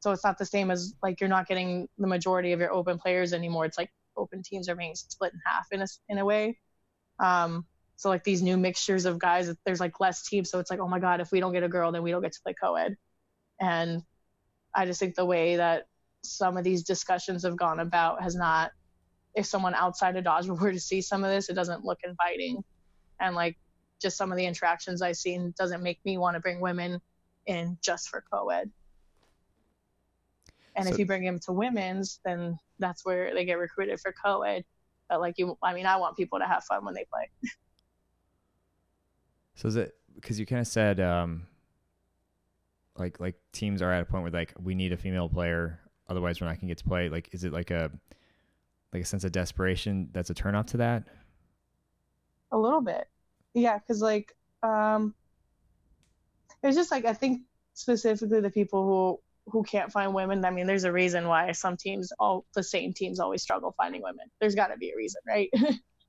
so 0.00 0.12
it's 0.12 0.24
not 0.24 0.38
the 0.38 0.46
same 0.46 0.70
as 0.70 0.94
like 1.02 1.20
you're 1.20 1.28
not 1.28 1.46
getting 1.46 1.88
the 1.98 2.06
majority 2.06 2.52
of 2.52 2.60
your 2.60 2.72
open 2.72 2.98
players 2.98 3.32
anymore. 3.32 3.66
It's 3.66 3.78
like 3.78 3.90
open 4.16 4.42
teams 4.42 4.68
are 4.68 4.74
being 4.74 4.94
split 4.94 5.32
in 5.32 5.40
half 5.44 5.66
in 5.72 5.82
a 5.82 5.86
in 6.08 6.18
a 6.18 6.24
way. 6.24 6.58
Um, 7.18 7.66
so 7.96 8.08
like 8.08 8.24
these 8.24 8.40
new 8.40 8.56
mixtures 8.56 9.04
of 9.04 9.18
guys, 9.18 9.54
there's 9.66 9.78
like 9.78 10.00
less 10.00 10.26
teams. 10.26 10.50
So 10.50 10.58
it's 10.58 10.70
like, 10.70 10.80
oh 10.80 10.88
my 10.88 10.98
God, 10.98 11.20
if 11.20 11.30
we 11.30 11.38
don't 11.38 11.52
get 11.52 11.62
a 11.62 11.68
girl, 11.68 11.92
then 11.92 12.02
we 12.02 12.10
don't 12.10 12.22
get 12.22 12.32
to 12.32 12.40
play 12.42 12.54
co-ed. 12.54 12.96
And 13.60 14.02
I 14.74 14.86
just 14.86 14.98
think 14.98 15.16
the 15.16 15.26
way 15.26 15.56
that 15.56 15.86
some 16.22 16.56
of 16.56 16.64
these 16.64 16.82
discussions 16.82 17.42
have 17.42 17.58
gone 17.58 17.78
about 17.78 18.22
has 18.22 18.34
not, 18.34 18.70
if 19.34 19.44
someone 19.44 19.74
outside 19.74 20.16
of 20.16 20.24
Dodge 20.24 20.46
were 20.48 20.72
to 20.72 20.80
see 20.80 21.02
some 21.02 21.24
of 21.24 21.30
this, 21.30 21.50
it 21.50 21.54
doesn't 21.54 21.84
look 21.84 21.98
inviting. 22.02 22.64
And 23.20 23.36
like 23.36 23.58
just 24.00 24.16
some 24.16 24.32
of 24.32 24.38
the 24.38 24.46
interactions 24.46 25.02
I've 25.02 25.16
seen 25.16 25.54
doesn't 25.58 25.82
make 25.82 26.04
me 26.04 26.18
want 26.18 26.34
to 26.34 26.40
bring 26.40 26.60
women 26.60 27.00
in 27.46 27.78
just 27.82 28.08
for 28.08 28.24
co-ed. 28.32 28.70
And 30.76 30.86
so, 30.86 30.92
if 30.92 30.98
you 30.98 31.06
bring 31.06 31.24
them 31.24 31.38
to 31.40 31.52
women's, 31.52 32.20
then 32.24 32.58
that's 32.78 33.04
where 33.04 33.34
they 33.34 33.44
get 33.44 33.58
recruited 33.58 34.00
for 34.00 34.12
co-ed. 34.12 34.64
But 35.08 35.20
like 35.20 35.38
you, 35.38 35.58
I 35.62 35.74
mean, 35.74 35.86
I 35.86 35.96
want 35.96 36.16
people 36.16 36.38
to 36.38 36.46
have 36.46 36.64
fun 36.64 36.84
when 36.84 36.94
they 36.94 37.04
play. 37.12 37.28
so 39.54 39.68
is 39.68 39.76
it 39.76 39.94
because 40.14 40.38
you 40.38 40.46
kind 40.46 40.60
of 40.60 40.66
said, 40.66 41.00
um, 41.00 41.46
like 42.96 43.18
like 43.18 43.34
teams 43.52 43.82
are 43.82 43.92
at 43.92 44.02
a 44.02 44.04
point 44.04 44.22
where 44.22 44.32
like 44.32 44.54
we 44.62 44.74
need 44.74 44.92
a 44.92 44.96
female 44.96 45.28
player, 45.28 45.80
otherwise 46.08 46.40
we're 46.40 46.46
not 46.46 46.60
gonna 46.60 46.68
get 46.68 46.78
to 46.78 46.84
play. 46.84 47.08
Like, 47.08 47.28
is 47.32 47.44
it 47.44 47.52
like 47.52 47.70
a 47.70 47.90
like 48.92 49.02
a 49.02 49.06
sense 49.06 49.24
of 49.24 49.32
desperation 49.32 50.08
that's 50.12 50.30
a 50.30 50.34
turnoff 50.34 50.66
to 50.68 50.76
that? 50.78 51.04
A 52.52 52.58
little 52.58 52.80
bit, 52.80 53.08
yeah. 53.54 53.78
Because 53.78 54.02
like, 54.02 54.34
um, 54.62 55.14
it's 56.62 56.76
just 56.76 56.90
like 56.90 57.04
I 57.04 57.14
think 57.14 57.42
specifically 57.74 58.40
the 58.40 58.50
people 58.50 58.84
who 58.84 59.20
who 59.50 59.62
can't 59.62 59.92
find 59.92 60.14
women. 60.14 60.44
I 60.44 60.50
mean, 60.50 60.66
there's 60.66 60.84
a 60.84 60.92
reason 60.92 61.26
why 61.26 61.52
some 61.52 61.76
teams, 61.76 62.12
all 62.18 62.44
the 62.54 62.62
same 62.62 62.92
teams, 62.92 63.20
always 63.20 63.42
struggle 63.42 63.74
finding 63.76 64.02
women. 64.02 64.26
There's 64.40 64.54
got 64.54 64.68
to 64.68 64.76
be 64.76 64.90
a 64.90 64.96
reason, 64.96 65.20
right? 65.26 65.50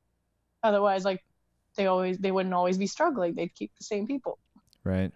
Otherwise, 0.63 1.05
like 1.05 1.23
they 1.75 1.87
always 1.87 2.17
they 2.17 2.31
wouldn't 2.31 2.53
always 2.53 2.77
be 2.77 2.87
struggling. 2.87 3.35
They'd 3.35 3.53
keep 3.53 3.71
the 3.77 3.83
same 3.83 4.07
people. 4.07 4.37
Right. 4.83 5.11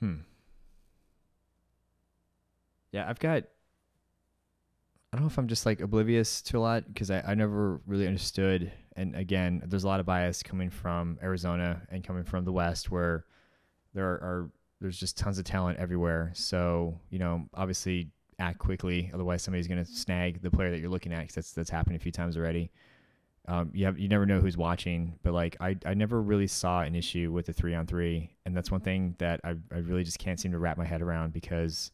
Hmm. 0.00 0.16
Yeah, 2.92 3.08
I've 3.08 3.18
got. 3.18 3.44
I 5.12 5.16
don't 5.16 5.24
know 5.24 5.28
if 5.28 5.38
I'm 5.38 5.48
just 5.48 5.64
like 5.64 5.80
oblivious 5.80 6.42
to 6.42 6.58
a 6.58 6.60
lot 6.60 6.84
because 6.86 7.10
I, 7.10 7.22
I 7.26 7.34
never 7.34 7.80
really 7.86 8.06
understood. 8.06 8.70
And 8.94 9.14
again, 9.14 9.62
there's 9.64 9.84
a 9.84 9.88
lot 9.88 10.00
of 10.00 10.06
bias 10.06 10.42
coming 10.42 10.68
from 10.68 11.18
Arizona 11.22 11.80
and 11.90 12.04
coming 12.04 12.24
from 12.24 12.44
the 12.44 12.52
West 12.52 12.90
where 12.90 13.24
there 13.94 14.06
are, 14.06 14.16
are 14.16 14.50
there's 14.80 14.98
just 14.98 15.16
tons 15.16 15.38
of 15.38 15.44
talent 15.44 15.78
everywhere. 15.78 16.32
So 16.34 17.00
you 17.10 17.18
know, 17.18 17.46
obviously 17.54 18.10
act 18.38 18.58
quickly, 18.58 19.10
otherwise 19.14 19.42
somebody's 19.42 19.66
going 19.66 19.82
to 19.82 19.90
snag 19.90 20.42
the 20.42 20.50
player 20.50 20.70
that 20.70 20.78
you're 20.78 20.90
looking 20.90 21.12
at 21.12 21.20
because 21.20 21.34
that's 21.36 21.52
that's 21.52 21.70
happened 21.70 21.96
a 21.96 22.00
few 22.00 22.12
times 22.12 22.36
already. 22.36 22.70
Um, 23.46 23.70
you 23.72 23.86
have 23.86 23.98
you 23.98 24.08
never 24.08 24.26
know 24.26 24.40
who's 24.40 24.58
watching, 24.58 25.18
but 25.22 25.32
like 25.32 25.56
I, 25.58 25.74
I 25.86 25.94
never 25.94 26.20
really 26.20 26.46
saw 26.46 26.82
an 26.82 26.94
issue 26.94 27.32
with 27.32 27.46
the 27.46 27.54
three 27.54 27.74
on 27.74 27.86
three, 27.86 28.30
and 28.44 28.54
that's 28.54 28.70
one 28.70 28.82
thing 28.82 29.14
that 29.18 29.40
I 29.42 29.54
I 29.72 29.78
really 29.78 30.04
just 30.04 30.18
can't 30.18 30.38
seem 30.38 30.52
to 30.52 30.58
wrap 30.58 30.76
my 30.76 30.84
head 30.84 31.00
around 31.00 31.32
because 31.32 31.92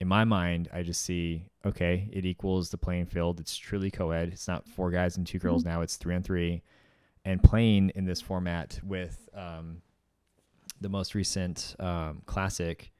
in 0.00 0.08
my 0.08 0.24
mind 0.24 0.68
I 0.72 0.82
just 0.82 1.02
see 1.02 1.46
okay 1.64 2.08
it 2.12 2.24
equals 2.24 2.70
the 2.70 2.78
playing 2.78 3.06
field. 3.06 3.40
It's 3.40 3.56
truly 3.56 3.90
co-ed. 3.90 4.30
It's 4.32 4.48
not 4.48 4.68
four 4.68 4.90
guys 4.90 5.16
and 5.16 5.26
two 5.26 5.38
girls 5.38 5.62
mm-hmm. 5.62 5.72
now. 5.72 5.80
It's 5.82 5.96
three 5.96 6.14
on 6.14 6.22
three, 6.22 6.62
and 7.24 7.42
playing 7.42 7.92
in 7.94 8.04
this 8.04 8.20
format 8.20 8.78
with 8.82 9.28
um, 9.34 9.82
the 10.80 10.88
most 10.88 11.14
recent 11.14 11.74
um, 11.78 12.22
classic, 12.26 12.92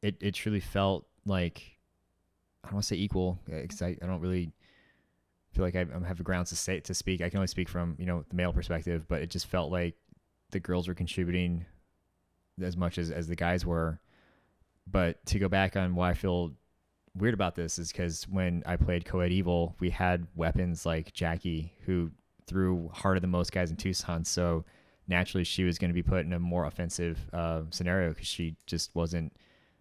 it 0.00 0.16
it 0.20 0.34
truly 0.34 0.60
felt 0.60 1.06
like 1.26 1.78
I 2.64 2.68
don't 2.68 2.74
want 2.74 2.84
to 2.84 2.88
say 2.88 2.96
equal 2.96 3.38
because 3.46 3.82
I, 3.82 3.96
I 4.02 4.06
don't 4.06 4.20
really 4.20 4.50
feel 5.52 5.64
like 5.64 5.76
I, 5.76 5.80
I 5.80 6.06
have 6.06 6.16
the 6.16 6.24
grounds 6.24 6.50
to 6.50 6.56
say 6.56 6.80
to 6.80 6.94
speak. 6.94 7.20
I 7.20 7.28
can 7.28 7.38
only 7.38 7.48
speak 7.48 7.68
from 7.68 7.96
you 7.98 8.06
know 8.06 8.24
the 8.28 8.36
male 8.36 8.52
perspective, 8.52 9.06
but 9.08 9.22
it 9.22 9.30
just 9.30 9.46
felt 9.46 9.70
like 9.70 9.94
the 10.50 10.60
girls 10.60 10.88
were 10.88 10.94
contributing 10.94 11.66
as 12.62 12.76
much 12.76 12.98
as 12.98 13.10
as 13.10 13.28
the 13.28 13.36
guys 13.36 13.66
were. 13.66 14.00
But 14.90 15.24
to 15.26 15.38
go 15.38 15.48
back 15.48 15.76
on 15.76 15.94
why 15.94 16.10
I 16.10 16.14
feel 16.14 16.52
weird 17.14 17.34
about 17.34 17.54
this 17.54 17.78
is 17.78 17.92
because 17.92 18.24
when 18.28 18.62
I 18.66 18.76
played 18.76 19.04
Coed 19.04 19.32
Evil, 19.32 19.76
we 19.80 19.90
had 19.90 20.26
weapons 20.34 20.86
like 20.86 21.12
Jackie 21.12 21.74
who 21.84 22.10
threw 22.46 22.90
harder 22.92 23.20
than 23.20 23.30
most 23.30 23.52
guys 23.52 23.70
in 23.70 23.76
Tucson, 23.76 24.24
so 24.24 24.64
naturally 25.08 25.44
she 25.44 25.64
was 25.64 25.78
going 25.78 25.90
to 25.90 25.94
be 25.94 26.02
put 26.02 26.24
in 26.24 26.32
a 26.32 26.38
more 26.38 26.66
offensive 26.66 27.18
uh, 27.32 27.62
scenario 27.70 28.10
because 28.10 28.26
she 28.26 28.56
just 28.66 28.94
wasn't. 28.94 29.32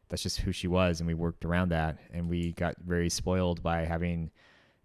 That's 0.10 0.24
just 0.24 0.40
who 0.40 0.52
she 0.52 0.68
was, 0.68 1.00
and 1.00 1.08
we 1.08 1.14
worked 1.14 1.46
around 1.46 1.70
that, 1.70 1.98
and 2.14 2.30
we 2.30 2.52
got 2.54 2.76
very 2.86 3.10
spoiled 3.10 3.64
by 3.64 3.86
having 3.86 4.30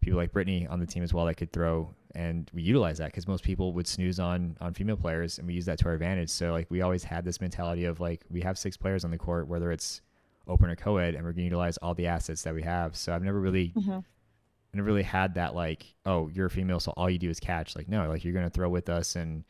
people 0.00 0.18
like 0.18 0.32
Brittany 0.32 0.68
on 0.68 0.78
the 0.78 0.86
team 0.86 1.02
as 1.02 1.12
well 1.12 1.26
that 1.26 1.34
could 1.34 1.52
throw, 1.52 1.92
and 2.14 2.48
we 2.54 2.62
utilized 2.62 3.00
that 3.00 3.06
because 3.06 3.26
most 3.26 3.42
people 3.42 3.72
would 3.72 3.88
snooze 3.88 4.20
on 4.20 4.56
on 4.60 4.72
female 4.72 4.96
players, 4.96 5.38
and 5.38 5.48
we 5.48 5.54
use 5.54 5.66
that 5.66 5.78
to 5.80 5.86
our 5.86 5.94
advantage. 5.94 6.30
So 6.30 6.52
like 6.52 6.70
we 6.70 6.80
always 6.80 7.02
had 7.02 7.24
this 7.24 7.40
mentality 7.40 7.84
of 7.84 7.98
like 7.98 8.22
we 8.30 8.40
have 8.42 8.56
six 8.56 8.76
players 8.76 9.04
on 9.04 9.10
the 9.10 9.18
court, 9.18 9.48
whether 9.48 9.72
it's 9.72 10.00
open 10.46 10.70
or 10.70 10.76
co-ed, 10.76 11.14
and 11.14 11.24
we're 11.24 11.32
going 11.32 11.36
to 11.38 11.44
utilize 11.44 11.76
all 11.78 11.94
the 11.94 12.06
assets 12.06 12.42
that 12.42 12.54
we 12.54 12.62
have. 12.62 12.96
So 12.96 13.14
I've 13.14 13.22
never 13.22 13.40
really. 13.40 13.72
Mm-hmm. 13.76 13.98
I 14.74 14.76
never 14.76 14.88
really 14.88 15.04
had 15.04 15.34
that 15.34 15.54
like, 15.54 15.94
oh, 16.04 16.28
you're 16.28 16.46
a 16.46 16.50
female, 16.50 16.80
so 16.80 16.92
all 16.96 17.08
you 17.08 17.18
do 17.18 17.30
is 17.30 17.40
catch. 17.40 17.76
Like, 17.76 17.88
no, 17.88 18.08
like 18.08 18.24
you're 18.24 18.34
gonna 18.34 18.50
throw 18.50 18.68
with 18.68 18.90
us, 18.90 19.16
and 19.16 19.44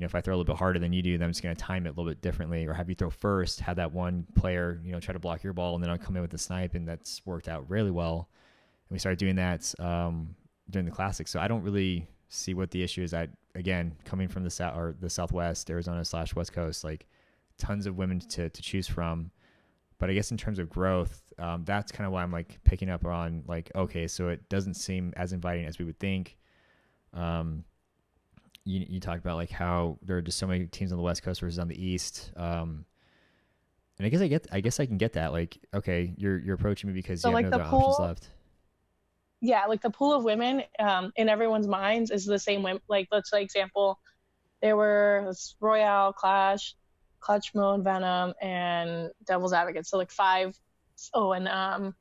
you 0.00 0.02
know, 0.02 0.06
if 0.06 0.14
I 0.14 0.22
throw 0.22 0.34
a 0.34 0.36
little 0.36 0.54
bit 0.54 0.58
harder 0.58 0.78
than 0.78 0.94
you 0.94 1.02
do, 1.02 1.18
then 1.18 1.26
I'm 1.26 1.30
just 1.30 1.42
going 1.42 1.54
to 1.54 1.62
time 1.62 1.84
it 1.84 1.90
a 1.90 1.92
little 1.92 2.06
bit 2.10 2.22
differently, 2.22 2.66
or 2.66 2.72
have 2.72 2.88
you 2.88 2.94
throw 2.94 3.10
first, 3.10 3.60
have 3.60 3.76
that 3.76 3.92
one 3.92 4.26
player, 4.34 4.80
you 4.82 4.92
know, 4.92 4.98
try 4.98 5.12
to 5.12 5.18
block 5.18 5.42
your 5.42 5.52
ball, 5.52 5.74
and 5.74 5.84
then 5.84 5.90
I'll 5.90 5.98
come 5.98 6.16
in 6.16 6.22
with 6.22 6.30
the 6.30 6.38
snipe, 6.38 6.74
and 6.74 6.88
that's 6.88 7.20
worked 7.26 7.48
out 7.48 7.68
really 7.68 7.90
well. 7.90 8.30
And 8.88 8.94
we 8.94 8.98
started 8.98 9.18
doing 9.18 9.36
that 9.36 9.74
um, 9.78 10.34
during 10.70 10.86
the 10.86 10.90
classic. 10.90 11.28
So 11.28 11.38
I 11.38 11.48
don't 11.48 11.62
really 11.62 12.08
see 12.30 12.54
what 12.54 12.70
the 12.70 12.82
issue 12.82 13.02
is. 13.02 13.12
I 13.12 13.28
again, 13.54 13.94
coming 14.06 14.26
from 14.26 14.42
the 14.42 14.50
south 14.50 14.74
or 14.74 14.94
the 14.98 15.10
Southwest, 15.10 15.68
Arizona 15.70 16.02
slash 16.02 16.34
West 16.34 16.54
Coast, 16.54 16.82
like 16.82 17.06
tons 17.58 17.84
of 17.84 17.98
women 17.98 18.20
to 18.20 18.48
to 18.48 18.62
choose 18.62 18.88
from. 18.88 19.30
But 20.00 20.10
I 20.10 20.14
guess 20.14 20.30
in 20.30 20.38
terms 20.38 20.58
of 20.58 20.68
growth, 20.70 21.22
um, 21.38 21.62
that's 21.64 21.92
kind 21.92 22.06
of 22.06 22.12
why 22.12 22.22
I'm 22.22 22.32
like 22.32 22.58
picking 22.64 22.88
up 22.88 23.04
on 23.04 23.44
like, 23.46 23.70
okay, 23.74 24.08
so 24.08 24.28
it 24.28 24.48
doesn't 24.48 24.74
seem 24.74 25.12
as 25.14 25.32
inviting 25.32 25.66
as 25.66 25.78
we 25.78 25.84
would 25.84 26.00
think. 26.00 26.38
Um, 27.12 27.64
you, 28.64 28.84
you 28.88 28.98
talked 28.98 29.18
about 29.18 29.36
like 29.36 29.50
how 29.50 29.98
there 30.02 30.16
are 30.16 30.22
just 30.22 30.38
so 30.38 30.46
many 30.46 30.66
teams 30.66 30.90
on 30.90 30.96
the 30.96 31.04
West 31.04 31.22
Coast 31.22 31.42
versus 31.42 31.58
on 31.58 31.68
the 31.68 31.80
East. 31.80 32.32
Um, 32.34 32.86
and 33.98 34.06
I 34.06 34.08
guess 34.08 34.22
I 34.22 34.28
get, 34.28 34.46
I 34.50 34.60
guess 34.60 34.80
I 34.80 34.86
can 34.86 34.96
get 34.96 35.12
that. 35.12 35.32
Like, 35.32 35.58
okay, 35.74 36.14
you're 36.16 36.38
you're 36.38 36.54
approaching 36.54 36.88
me 36.88 36.94
because 36.94 37.20
so 37.20 37.28
you 37.28 37.34
like 37.34 37.44
have 37.44 37.52
no 37.52 37.60
other 37.60 37.68
pool, 37.68 37.80
options 37.80 38.08
left. 38.08 38.30
Yeah, 39.42 39.66
like 39.66 39.82
the 39.82 39.90
pool 39.90 40.14
of 40.14 40.24
women 40.24 40.62
um, 40.78 41.12
in 41.16 41.28
everyone's 41.28 41.68
minds 41.68 42.10
is 42.10 42.24
the 42.24 42.38
same. 42.38 42.62
Women, 42.62 42.80
like 42.88 43.08
let's 43.12 43.30
say 43.30 43.42
example, 43.42 44.00
there 44.62 44.76
were 44.76 45.34
Royale, 45.60 46.14
Clash, 46.14 46.74
Clutch 47.20 47.54
Mode, 47.54 47.84
Venom, 47.84 48.34
and 48.40 49.10
Devil's 49.26 49.52
Advocate. 49.52 49.86
So 49.86 49.98
like 49.98 50.10
five. 50.10 50.58
Oh, 51.14 51.32
and 51.32 51.48
um, 51.48 51.94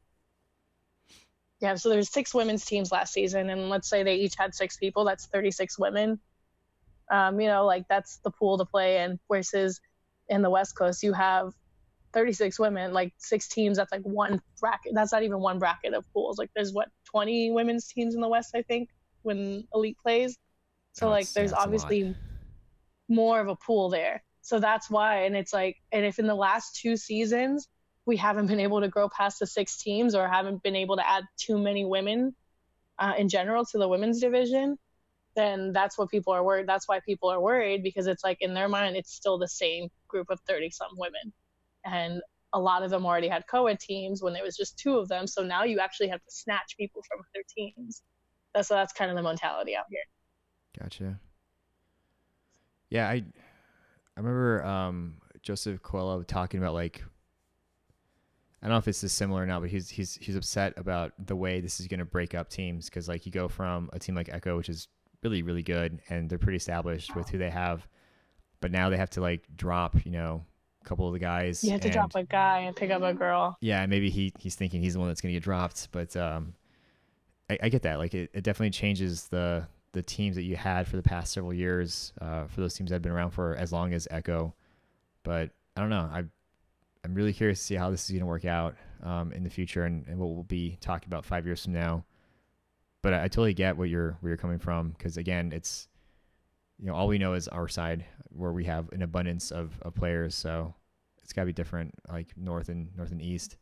yeah. 1.61 1.75
So 1.75 1.89
there's 1.89 2.09
six 2.09 2.33
women's 2.33 2.65
teams 2.65 2.91
last 2.91 3.13
season, 3.13 3.49
and 3.49 3.69
let's 3.69 3.89
say 3.89 4.03
they 4.03 4.15
each 4.15 4.35
had 4.37 4.55
six 4.55 4.77
people. 4.77 5.05
That's 5.05 5.27
36 5.27 5.77
women 5.79 6.19
um, 7.09 7.39
you 7.39 7.47
know, 7.47 7.65
like 7.65 7.87
that's 7.87 8.17
the 8.17 8.31
pool 8.31 8.57
to 8.57 8.65
play 8.65 9.03
in. 9.03 9.19
Versus 9.31 9.79
in 10.29 10.41
the 10.41 10.49
West 10.49 10.75
Coast, 10.77 11.01
you 11.03 11.13
have 11.13 11.53
36 12.13 12.59
women, 12.59 12.93
like 12.93 13.13
six 13.17 13.47
teams. 13.47 13.77
That's 13.77 13.91
like 13.91 14.03
one 14.03 14.41
bracket. 14.59 14.93
That's 14.93 15.11
not 15.11 15.23
even 15.23 15.39
one 15.39 15.59
bracket 15.59 15.93
of 15.93 16.05
pools. 16.13 16.37
Like 16.37 16.51
there's 16.55 16.71
what 16.71 16.89
20 17.05 17.51
women's 17.51 17.87
teams 17.87 18.15
in 18.15 18.21
the 18.21 18.27
West, 18.27 18.51
I 18.55 18.61
think, 18.61 18.89
when 19.23 19.67
Elite 19.73 19.97
plays. 19.97 20.37
So 20.93 21.09
like 21.09 21.29
there's 21.29 21.53
obviously 21.53 22.15
more 23.07 23.39
of 23.39 23.47
a 23.47 23.55
pool 23.55 23.89
there. 23.89 24.23
So 24.49 24.59
that's 24.59 24.89
why. 24.89 25.25
And 25.25 25.37
it's 25.37 25.53
like, 25.53 25.77
and 25.91 26.03
if 26.03 26.17
in 26.17 26.25
the 26.25 26.33
last 26.33 26.75
two 26.75 26.97
seasons 26.97 27.67
we 28.07 28.17
haven't 28.17 28.47
been 28.47 28.59
able 28.59 28.81
to 28.81 28.87
grow 28.87 29.07
past 29.07 29.37
the 29.37 29.45
six 29.45 29.77
teams 29.77 30.15
or 30.15 30.27
haven't 30.27 30.63
been 30.63 30.75
able 30.75 30.95
to 30.95 31.07
add 31.07 31.23
too 31.37 31.59
many 31.59 31.85
women 31.85 32.33
uh, 32.97 33.13
in 33.15 33.29
general 33.29 33.63
to 33.63 33.77
the 33.77 33.87
women's 33.87 34.19
division, 34.19 34.79
then 35.35 35.71
that's 35.71 35.99
what 35.99 36.09
people 36.09 36.33
are 36.33 36.43
worried. 36.43 36.65
That's 36.65 36.87
why 36.87 36.99
people 36.99 37.29
are 37.29 37.39
worried 37.39 37.83
because 37.83 38.07
it's 38.07 38.23
like 38.23 38.39
in 38.41 38.55
their 38.55 38.67
mind, 38.67 38.95
it's 38.95 39.13
still 39.13 39.37
the 39.37 39.47
same 39.47 39.89
group 40.07 40.31
of 40.31 40.39
30 40.47 40.71
some 40.71 40.97
women. 40.97 41.31
And 41.85 42.19
a 42.51 42.59
lot 42.59 42.81
of 42.81 42.89
them 42.89 43.05
already 43.05 43.27
had 43.27 43.43
co-ed 43.45 43.79
teams 43.79 44.23
when 44.23 44.33
there 44.33 44.43
was 44.43 44.57
just 44.57 44.79
two 44.79 44.97
of 44.97 45.07
them. 45.09 45.27
So 45.27 45.43
now 45.43 45.63
you 45.63 45.77
actually 45.77 46.07
have 46.07 46.23
to 46.23 46.31
snatch 46.31 46.75
people 46.75 47.03
from 47.07 47.19
other 47.19 47.43
teams. 47.55 48.01
That's, 48.55 48.67
so 48.67 48.73
that's 48.73 48.93
kind 48.93 49.11
of 49.11 49.15
the 49.15 49.21
mentality 49.21 49.75
out 49.75 49.85
here. 49.91 50.01
Gotcha. 50.81 51.19
Yeah, 52.89 53.07
I 53.07 53.23
I 54.19 54.21
remember 54.21 54.65
um, 54.65 55.13
Joseph 55.41 55.81
Coelho 55.81 56.23
talking 56.23 56.59
about 56.59 56.73
like 56.73 57.01
I 58.61 58.65
don't 58.65 58.73
know 58.73 58.77
if 58.77 58.87
it's 58.89 59.01
as 59.05 59.13
similar 59.13 59.45
now, 59.45 59.61
but 59.61 59.69
he's 59.69 59.89
he's 59.89 60.15
he's 60.15 60.35
upset 60.35 60.73
about 60.75 61.13
the 61.25 61.37
way 61.37 61.61
this 61.61 61.79
is 61.79 61.87
going 61.87 61.99
to 61.99 62.05
break 62.05 62.35
up 62.35 62.49
teams 62.49 62.89
because 62.89 63.07
like 63.07 63.25
you 63.25 63.31
go 63.31 63.47
from 63.47 63.89
a 63.93 63.99
team 63.99 64.15
like 64.15 64.27
Echo, 64.27 64.57
which 64.57 64.67
is 64.67 64.89
really 65.23 65.41
really 65.41 65.63
good 65.63 66.01
and 66.09 66.29
they're 66.29 66.37
pretty 66.37 66.57
established 66.57 67.15
with 67.15 67.29
who 67.29 67.37
they 67.37 67.49
have, 67.49 67.87
but 68.59 68.71
now 68.71 68.89
they 68.89 68.97
have 68.97 69.09
to 69.11 69.21
like 69.21 69.43
drop 69.55 70.05
you 70.05 70.11
know 70.11 70.43
a 70.81 70.85
couple 70.85 71.07
of 71.07 71.13
the 71.13 71.19
guys. 71.19 71.63
You 71.63 71.71
have 71.71 71.79
to 71.81 71.87
and- 71.87 71.93
drop 71.93 72.15
a 72.15 72.23
guy 72.23 72.59
and 72.59 72.75
pick 72.75 72.91
up 72.91 73.01
a 73.01 73.13
girl. 73.13 73.57
yeah, 73.61 73.85
maybe 73.85 74.09
he 74.09 74.33
he's 74.37 74.55
thinking 74.55 74.81
he's 74.81 74.95
the 74.95 74.99
one 74.99 75.07
that's 75.07 75.21
going 75.21 75.33
to 75.33 75.37
get 75.37 75.43
dropped, 75.45 75.87
but 75.93 76.13
um, 76.17 76.55
I, 77.49 77.57
I 77.63 77.69
get 77.69 77.83
that. 77.83 77.99
Like 77.99 78.13
it, 78.13 78.31
it 78.33 78.43
definitely 78.43 78.71
changes 78.71 79.29
the 79.29 79.65
the 79.91 80.01
teams 80.01 80.35
that 80.35 80.43
you 80.43 80.55
had 80.55 80.87
for 80.87 80.97
the 80.97 81.03
past 81.03 81.33
several 81.33 81.53
years. 81.53 82.13
Uh, 82.21 82.45
for 82.45 82.61
those 82.61 82.73
teams 82.73 82.89
that 82.89 82.95
have 82.95 83.01
been 83.01 83.11
around 83.11 83.31
for 83.31 83.55
as 83.55 83.71
long 83.71 83.93
as 83.93 84.07
Echo, 84.11 84.53
but 85.23 85.51
I 85.75 85.81
don't 85.81 85.89
know. 85.89 86.09
I 86.11 86.25
I'm 87.03 87.13
really 87.13 87.33
curious 87.33 87.59
to 87.59 87.65
see 87.65 87.75
how 87.75 87.89
this 87.89 88.03
is 88.05 88.11
going 88.11 88.21
to 88.21 88.25
work 88.25 88.45
out 88.45 88.75
um, 89.03 89.31
in 89.31 89.43
the 89.43 89.49
future 89.49 89.85
and, 89.85 90.05
and 90.07 90.19
what 90.19 90.29
we'll 90.29 90.43
be 90.43 90.77
talking 90.81 91.07
about 91.07 91.25
five 91.25 91.45
years 91.45 91.63
from 91.63 91.73
now. 91.73 92.03
But 93.01 93.13
I, 93.13 93.23
I 93.23 93.27
totally 93.27 93.53
get 93.53 93.77
what 93.77 93.89
you're 93.89 94.17
where 94.19 94.31
you're 94.31 94.37
coming 94.37 94.59
from 94.59 94.89
because 94.89 95.17
again, 95.17 95.51
it's 95.53 95.87
you 96.77 96.87
know 96.87 96.95
all 96.95 97.07
we 97.07 97.17
know 97.17 97.33
is 97.33 97.47
our 97.47 97.67
side 97.67 98.05
where 98.29 98.51
we 98.51 98.65
have 98.65 98.91
an 98.91 99.01
abundance 99.01 99.51
of, 99.51 99.79
of 99.81 99.95
players, 99.95 100.35
so 100.35 100.73
it's 101.23 101.33
got 101.33 101.43
to 101.43 101.47
be 101.47 101.53
different 101.53 101.93
like 102.09 102.27
north 102.35 102.69
and 102.69 102.89
north 102.95 103.11
and 103.11 103.21
east. 103.21 103.57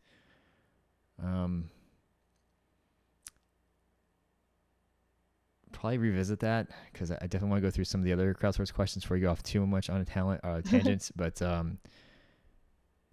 Um, 1.23 1.69
probably 5.77 5.99
revisit 5.99 6.39
that 6.39 6.67
because 6.91 7.11
I 7.11 7.15
definitely 7.15 7.49
want 7.49 7.61
to 7.61 7.67
go 7.67 7.71
through 7.71 7.85
some 7.85 8.01
of 8.01 8.05
the 8.05 8.11
other 8.11 8.33
crowdsource 8.33 8.73
questions 8.73 9.03
before 9.03 9.15
we 9.15 9.21
go 9.21 9.29
off 9.29 9.43
too 9.43 9.65
much 9.67 9.89
on 9.89 10.01
a 10.01 10.05
talent 10.05 10.41
uh, 10.43 10.61
tangents. 10.65 11.11
but 11.15 11.39
um, 11.41 11.77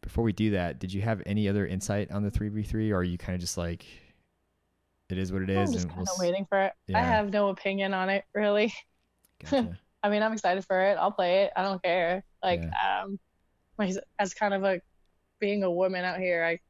before 0.01 0.25
we 0.25 0.33
do 0.33 0.53
that, 0.53 0.79
did 0.79 0.93
you 0.93 1.03
have 1.03 1.23
any 1.27 1.47
other 1.47 1.67
insight 1.67 2.11
on 2.11 2.23
the 2.23 2.31
three 2.31 2.49
v 2.49 2.63
three, 2.63 2.91
or 2.91 2.99
are 2.99 3.05
you 3.05 3.19
kind 3.19 3.35
of 3.35 3.41
just 3.41 3.59
like, 3.59 3.85
it 5.11 5.19
is 5.19 5.31
what 5.31 5.43
it 5.43 5.51
I'm 5.51 5.59
is, 5.59 5.73
just 5.73 5.85
and 5.85 5.95
kind 5.95 6.07
we'll 6.07 6.15
of 6.15 6.21
waiting 6.21 6.47
for 6.47 6.59
it. 6.59 6.73
I 6.95 7.01
have 7.01 7.31
no 7.31 7.51
opinion 7.51 7.93
on 7.93 8.09
it 8.09 8.25
really. 8.35 8.73
Gotcha. 9.43 9.79
I 10.03 10.09
mean, 10.09 10.23
I'm 10.23 10.33
excited 10.33 10.65
for 10.65 10.81
it. 10.81 10.97
I'll 10.99 11.13
play 11.13 11.45
it. 11.45 11.53
I 11.57 11.63
don't 11.63 11.83
care. 11.83 12.25
Like, 12.43 12.61
um, 12.61 13.19
like, 13.79 13.95
as 14.19 14.35
kind 14.35 14.53
of 14.53 14.63
a 14.63 14.81
being 15.41 15.63
a 15.63 15.71
woman 15.71 16.05
out 16.05 16.19
here, 16.19 16.45
I 16.45 16.61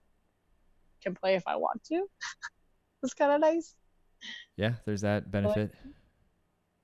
can 1.02 1.14
play 1.14 1.34
if 1.34 1.42
I 1.46 1.56
want 1.56 1.82
to. 1.84 2.06
it's 3.02 3.14
kind 3.14 3.32
of 3.32 3.40
nice. 3.40 3.74
Yeah, 4.56 4.74
there's 4.86 5.02
that 5.02 5.30
benefit. 5.30 5.72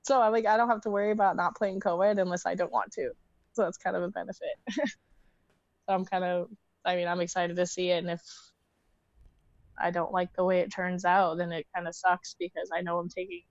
So 0.02 0.20
I 0.20 0.28
like 0.28 0.46
I 0.46 0.56
don't 0.56 0.68
have 0.68 0.82
to 0.82 0.90
worry 0.90 1.10
about 1.12 1.36
not 1.36 1.56
playing 1.56 1.80
co-ed 1.80 2.18
unless 2.18 2.46
I 2.46 2.54
don't 2.54 2.72
want 2.72 2.92
to. 2.92 3.10
So 3.52 3.62
that's 3.62 3.78
kind 3.78 3.96
of 3.96 4.02
a 4.02 4.08
benefit. 4.08 4.56
so 5.88 5.94
I'm 5.94 6.04
kind 6.04 6.24
of 6.24 6.48
I 6.84 6.96
mean 6.96 7.08
I'm 7.08 7.20
excited 7.20 7.56
to 7.56 7.66
see 7.66 7.90
it 7.90 7.98
and 7.98 8.10
if 8.10 8.22
I 9.78 9.90
don't 9.90 10.12
like 10.12 10.32
the 10.34 10.44
way 10.44 10.60
it 10.60 10.72
turns 10.72 11.04
out 11.04 11.38
then 11.38 11.52
it 11.52 11.66
kind 11.74 11.88
of 11.88 11.94
sucks 11.94 12.36
because 12.38 12.70
I 12.74 12.82
know 12.82 12.98
I'm 12.98 13.08
taking 13.08 13.42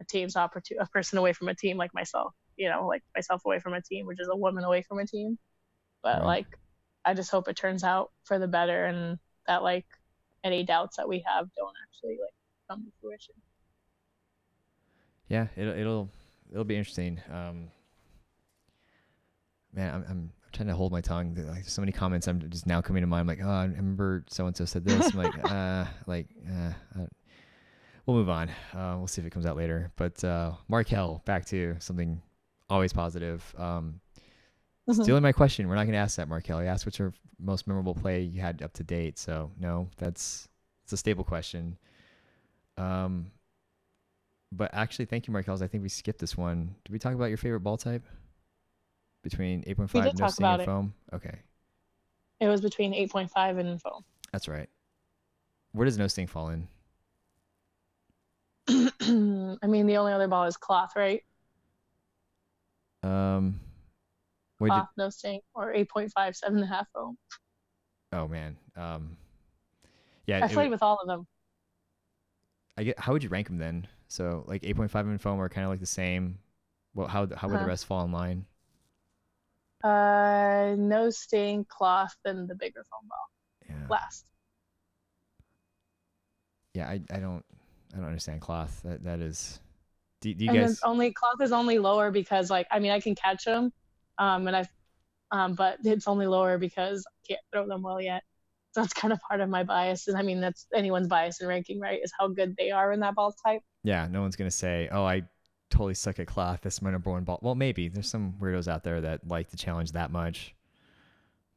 a 0.00 0.04
team's 0.04 0.36
opportunity 0.36 0.82
a 0.84 0.88
person 0.88 1.18
away 1.18 1.32
from 1.32 1.48
a 1.48 1.54
team 1.54 1.76
like 1.76 1.94
myself, 1.94 2.34
you 2.56 2.68
know, 2.68 2.86
like 2.86 3.02
myself 3.16 3.42
away 3.46 3.60
from 3.60 3.74
a 3.74 3.82
team, 3.82 4.06
which 4.06 4.20
is 4.20 4.28
a 4.30 4.36
woman 4.36 4.64
away 4.64 4.82
from 4.82 4.98
a 4.98 5.06
team. 5.06 5.38
But 6.02 6.20
Right. 6.20 6.26
like 6.26 6.48
I 7.04 7.14
just 7.14 7.30
hope 7.30 7.48
it 7.48 7.56
turns 7.56 7.84
out 7.84 8.12
for 8.24 8.38
the 8.38 8.48
better 8.48 8.84
and 8.86 9.18
that 9.46 9.62
like 9.62 9.86
any 10.44 10.64
doubts 10.64 10.96
that 10.98 11.08
we 11.08 11.24
have 11.26 11.48
don't 11.56 11.74
actually 11.84 12.18
like 12.22 12.34
come 12.70 12.84
to 12.84 12.92
fruition. 13.00 13.34
Yeah, 15.28 15.46
it'll 15.56 15.74
it'll 15.74 16.10
it'll 16.50 16.64
be 16.64 16.76
interesting. 16.76 17.20
Um, 17.30 17.68
man, 19.72 19.94
I'm 19.94 20.04
I'm 20.08 20.32
trying 20.52 20.68
to 20.68 20.74
hold 20.74 20.92
my 20.92 21.00
tongue. 21.00 21.36
Like 21.48 21.64
so 21.64 21.82
many 21.82 21.92
comments, 21.92 22.26
I'm 22.28 22.48
just 22.50 22.66
now 22.66 22.80
coming 22.80 23.02
to 23.02 23.06
mind. 23.06 23.22
I'm 23.22 23.26
like, 23.26 23.44
oh, 23.44 23.50
I 23.50 23.64
remember 23.64 24.24
so 24.28 24.46
and 24.46 24.56
so 24.56 24.64
said 24.64 24.84
this. 24.84 25.12
I'm 25.12 25.18
like, 25.18 25.50
uh, 25.50 25.84
like, 26.06 26.28
uh, 26.48 26.72
we'll 28.06 28.16
move 28.16 28.30
on. 28.30 28.48
Uh, 28.72 28.94
we'll 28.98 29.06
see 29.06 29.20
if 29.20 29.26
it 29.26 29.30
comes 29.30 29.46
out 29.46 29.56
later. 29.56 29.90
But 29.96 30.22
uh, 30.24 30.52
Markel, 30.68 31.22
back 31.24 31.44
to 31.46 31.76
something 31.78 32.20
always 32.70 32.92
positive. 32.92 33.54
Um, 33.58 34.00
stealing 34.90 35.22
my 35.22 35.32
question. 35.32 35.68
We're 35.68 35.74
not 35.74 35.84
going 35.84 35.92
to 35.92 35.98
ask 35.98 36.16
that, 36.16 36.28
Markel. 36.28 36.62
You 36.62 36.68
asked 36.68 36.86
what's 36.86 36.98
your 36.98 37.12
most 37.38 37.66
memorable 37.66 37.94
play 37.94 38.22
you 38.22 38.40
had 38.40 38.62
up 38.62 38.72
to 38.74 38.84
date. 38.84 39.18
So 39.18 39.50
no, 39.58 39.88
that's 39.98 40.48
it's 40.84 40.92
a 40.92 40.96
stable 40.96 41.24
question. 41.24 41.76
Um, 42.76 43.30
but 44.56 44.70
actually, 44.72 45.04
thank 45.06 45.26
you, 45.26 45.32
Markel. 45.32 45.62
I 45.62 45.66
think 45.66 45.82
we 45.82 45.88
skipped 45.88 46.20
this 46.20 46.36
one. 46.36 46.74
Did 46.84 46.92
we 46.92 46.98
talk 46.98 47.14
about 47.14 47.26
your 47.26 47.36
favorite 47.36 47.60
ball 47.60 47.76
type 47.76 48.02
between 49.22 49.62
8.5 49.64 49.94
We 49.94 50.00
no 50.20 50.28
sting 50.28 50.46
and 50.46 50.62
it. 50.62 50.64
foam? 50.66 50.94
Okay, 51.12 51.38
It 52.40 52.48
was 52.48 52.60
between 52.60 52.92
8.5 52.92 53.58
and 53.58 53.80
foam. 53.80 54.04
that's 54.32 54.48
right. 54.48 54.68
Where 55.72 55.84
does 55.84 55.98
no 55.98 56.06
sting 56.06 56.26
fall 56.26 56.50
in? 56.50 56.68
I 58.68 59.66
mean, 59.66 59.86
the 59.86 59.96
only 59.96 60.12
other 60.12 60.28
ball 60.28 60.44
is 60.44 60.56
cloth, 60.56 60.92
right? 60.96 61.22
Um, 63.02 63.60
wait, 64.60 64.68
did, 64.70 64.74
Cloth, 64.76 64.88
no 64.96 65.10
sting, 65.10 65.40
or 65.54 65.72
8.5, 65.74 66.34
seven 66.36 66.58
and 66.58 66.64
a 66.64 66.68
half 66.68 66.86
foam. 66.94 67.18
oh 68.12 68.28
man. 68.28 68.56
Um, 68.76 69.16
yeah. 70.26 70.42
I 70.44 70.48
played 70.48 70.66
would- 70.66 70.70
with 70.72 70.82
all 70.82 70.98
of 71.02 71.06
them. 71.06 71.26
I 72.76 72.82
get. 72.84 72.98
How 72.98 73.12
would 73.12 73.22
you 73.22 73.28
rank 73.28 73.46
them 73.48 73.58
then? 73.58 73.86
So 74.14 74.44
like 74.46 74.62
8.5 74.64 75.06
and 75.08 75.20
foam 75.20 75.40
are 75.40 75.48
kind 75.48 75.64
of 75.64 75.70
like 75.70 75.80
the 75.80 75.86
same. 75.86 76.38
Well, 76.94 77.08
how 77.08 77.28
how 77.36 77.48
would 77.48 77.58
the 77.60 77.64
Uh-huh. 77.64 77.66
rest 77.66 77.86
fall 77.86 78.04
in 78.04 78.12
line? 78.12 78.46
Uh, 79.84 80.74
no 80.78 81.10
sting, 81.10 81.64
cloth, 81.66 82.16
then 82.24 82.46
the 82.48 82.54
bigger 82.56 82.84
foam 82.90 83.06
ball 83.08 83.30
Yeah. 83.68 83.90
last. 83.90 84.26
Yeah. 86.74 86.88
I, 86.88 87.00
I 87.10 87.18
don't 87.18 87.44
I 87.92 87.98
don't 87.98 88.06
understand 88.06 88.40
cloth. 88.40 88.80
That 88.84 89.04
that 89.04 89.20
is. 89.20 89.60
Do, 90.20 90.32
do 90.34 90.44
you 90.44 90.50
and 90.50 90.58
guys? 90.60 90.80
only 90.82 91.12
cloth 91.12 91.40
is 91.40 91.52
only 91.52 91.78
lower 91.78 92.10
because 92.10 92.50
like 92.50 92.66
I 92.70 92.78
mean 92.78 92.90
I 92.92 93.00
can 93.00 93.14
catch 93.14 93.44
them, 93.44 93.72
um, 94.18 94.46
and 94.46 94.56
I've, 94.56 94.68
um, 95.30 95.54
but 95.54 95.78
it's 95.84 96.08
only 96.08 96.26
lower 96.26 96.58
because 96.58 97.04
I 97.08 97.16
can't 97.28 97.40
throw 97.52 97.66
them 97.68 97.82
well 97.82 98.00
yet. 98.00 98.22
So 98.72 98.82
that's 98.82 98.94
kind 98.94 99.12
of 99.12 99.20
part 99.20 99.40
of 99.40 99.48
my 99.48 99.64
bias, 99.64 100.08
and 100.08 100.16
I 100.18 100.22
mean 100.22 100.40
that's 100.40 100.66
anyone's 100.74 101.08
bias 101.08 101.40
in 101.40 101.48
ranking, 101.48 101.80
right? 101.80 102.00
Is 102.02 102.12
how 102.18 102.28
good 102.28 102.56
they 102.58 102.70
are 102.72 102.92
in 102.92 103.00
that 103.00 103.14
ball 103.14 103.34
type. 103.46 103.62
Yeah, 103.84 104.08
no 104.10 104.22
one's 104.22 104.34
gonna 104.34 104.50
say, 104.50 104.88
"Oh, 104.90 105.04
I 105.04 105.22
totally 105.70 105.94
suck 105.94 106.18
at 106.18 106.26
cloth. 106.26 106.60
That's 106.62 106.82
my 106.82 106.90
number 106.90 107.10
one 107.10 107.22
ball." 107.24 107.38
Well, 107.42 107.54
maybe 107.54 107.86
there's 107.88 108.08
some 108.10 108.34
weirdos 108.40 108.66
out 108.66 108.82
there 108.82 109.00
that 109.02 109.28
like 109.28 109.50
the 109.50 109.56
challenge 109.56 109.92
that 109.92 110.10
much. 110.10 110.54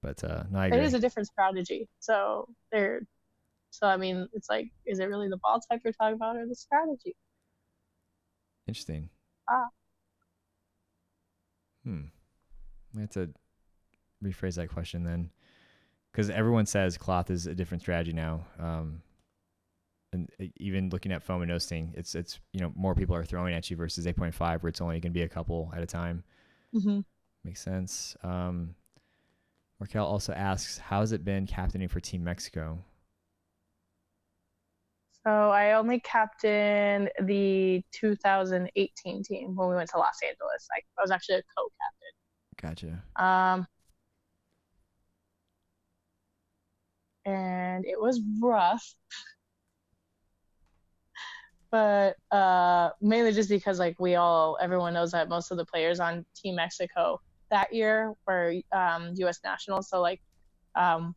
But 0.03 0.23
uh, 0.23 0.43
no, 0.51 0.59
I 0.59 0.65
It 0.67 0.73
agree. 0.73 0.85
is 0.85 0.93
a 0.93 0.99
different 0.99 1.27
strategy. 1.27 1.87
So 1.99 2.47
they're, 2.71 3.01
so 3.71 3.87
I 3.87 3.97
mean 3.97 4.27
it's 4.33 4.49
like, 4.49 4.67
is 4.85 4.99
it 4.99 5.05
really 5.05 5.27
the 5.29 5.37
ball 5.37 5.59
type 5.59 5.81
you're 5.83 5.93
talking 5.93 6.15
about 6.15 6.35
or 6.35 6.45
the 6.45 6.53
strategy? 6.55 7.15
Interesting. 8.67 9.09
Ah. 9.49 9.67
Hmm. 11.83 12.01
I 12.95 13.01
have 13.01 13.09
to 13.11 13.29
rephrase 14.23 14.55
that 14.55 14.69
question 14.69 15.03
then, 15.03 15.29
because 16.11 16.29
everyone 16.29 16.65
says 16.65 16.97
cloth 16.97 17.29
is 17.31 17.47
a 17.47 17.55
different 17.55 17.81
strategy 17.81 18.11
now. 18.13 18.45
Um, 18.59 19.01
and 20.13 20.29
e- 20.39 20.51
even 20.57 20.89
looking 20.89 21.11
at 21.11 21.23
foam 21.23 21.41
and 21.41 21.49
no 21.49 21.57
it's 21.93 22.15
it's 22.15 22.39
you 22.53 22.59
know 22.59 22.71
more 22.75 22.95
people 22.95 23.15
are 23.15 23.25
throwing 23.25 23.53
at 23.53 23.69
you 23.69 23.77
versus 23.77 24.05
8.5, 24.05 24.63
where 24.63 24.69
it's 24.69 24.81
only 24.81 24.99
going 24.99 25.11
to 25.13 25.17
be 25.17 25.23
a 25.23 25.29
couple 25.29 25.71
at 25.75 25.81
a 25.81 25.85
time. 25.85 26.23
Mm-hmm. 26.73 26.99
Makes 27.43 27.61
sense. 27.61 28.15
Um, 28.23 28.75
Markel 29.79 30.05
also 30.05 30.33
asks, 30.33 30.77
"How 30.77 31.01
has 31.01 31.11
it 31.11 31.23
been 31.23 31.45
captaining 31.45 31.87
for 31.87 31.99
Team 31.99 32.23
Mexico?" 32.23 32.79
So 35.27 35.49
I 35.49 35.73
only 35.73 35.99
captained 35.99 37.11
the 37.21 37.83
2018 37.91 39.23
team 39.23 39.55
when 39.55 39.69
we 39.69 39.75
went 39.75 39.89
to 39.89 39.97
Los 39.97 40.19
Angeles. 40.23 40.67
I, 40.73 40.79
I 40.97 41.01
was 41.01 41.11
actually 41.11 41.39
a 41.39 41.43
co-captain. 41.57 42.13
Gotcha. 42.61 43.21
Um, 43.21 43.67
and 47.25 47.85
it 47.85 47.99
was 47.99 48.21
rough, 48.41 48.95
but 51.71 52.15
uh, 52.31 52.91
mainly 53.01 53.31
just 53.33 53.49
because 53.49 53.79
like 53.79 53.99
we 53.99 54.15
all, 54.15 54.57
everyone 54.61 54.93
knows 54.93 55.11
that 55.11 55.29
most 55.29 55.51
of 55.51 55.57
the 55.57 55.65
players 55.65 55.99
on 55.99 56.25
Team 56.35 56.55
Mexico 56.55 57.21
that 57.51 57.73
year 57.73 58.13
were 58.27 58.55
um, 58.71 59.13
U.S. 59.17 59.39
nationals. 59.43 59.89
So 59.89 60.01
like, 60.01 60.21
um, 60.75 61.15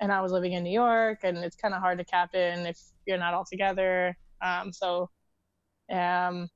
and 0.00 0.12
I 0.12 0.20
was 0.20 0.32
living 0.32 0.52
in 0.52 0.64
New 0.64 0.72
York, 0.72 1.20
and 1.24 1.38
it's 1.38 1.56
kind 1.56 1.74
of 1.74 1.80
hard 1.80 1.98
to 1.98 2.04
captain 2.04 2.66
if 2.66 2.78
you're 3.06 3.18
not 3.18 3.34
all 3.34 3.44
together. 3.50 4.16
Um, 4.42 4.72
so, 4.72 5.10
um, 5.92 6.48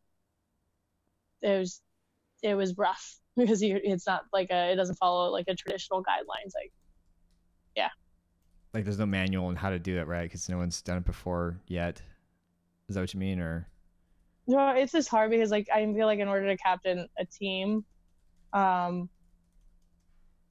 it 1.42 1.58
was 1.58 1.80
it 2.42 2.54
was 2.54 2.76
rough 2.78 3.16
because 3.36 3.62
you, 3.62 3.80
it's 3.82 4.06
not 4.06 4.24
like 4.32 4.50
a 4.50 4.72
it 4.72 4.76
doesn't 4.76 4.96
follow 4.96 5.30
like 5.30 5.46
a 5.48 5.54
traditional 5.54 6.02
guidelines 6.02 6.52
like 6.54 6.72
yeah, 7.76 7.88
Like, 8.74 8.84
there's 8.84 8.98
no 8.98 9.06
manual 9.06 9.46
on 9.46 9.56
how 9.56 9.70
to 9.70 9.78
do 9.78 9.98
it, 9.98 10.06
right? 10.06 10.24
Because 10.24 10.48
no 10.48 10.58
one's 10.58 10.82
done 10.82 10.98
it 10.98 11.04
before 11.04 11.58
yet. 11.66 12.02
Is 12.88 12.94
that 12.94 13.00
what 13.02 13.14
you 13.14 13.20
mean, 13.20 13.40
or 13.40 13.68
no 14.46 14.70
it's 14.70 14.92
just 14.92 15.08
hard 15.08 15.30
because 15.30 15.50
like 15.50 15.68
i 15.74 15.84
feel 15.94 16.06
like 16.06 16.18
in 16.18 16.28
order 16.28 16.46
to 16.48 16.56
captain 16.56 17.06
a 17.18 17.26
team 17.26 17.84
Um, 18.54 19.10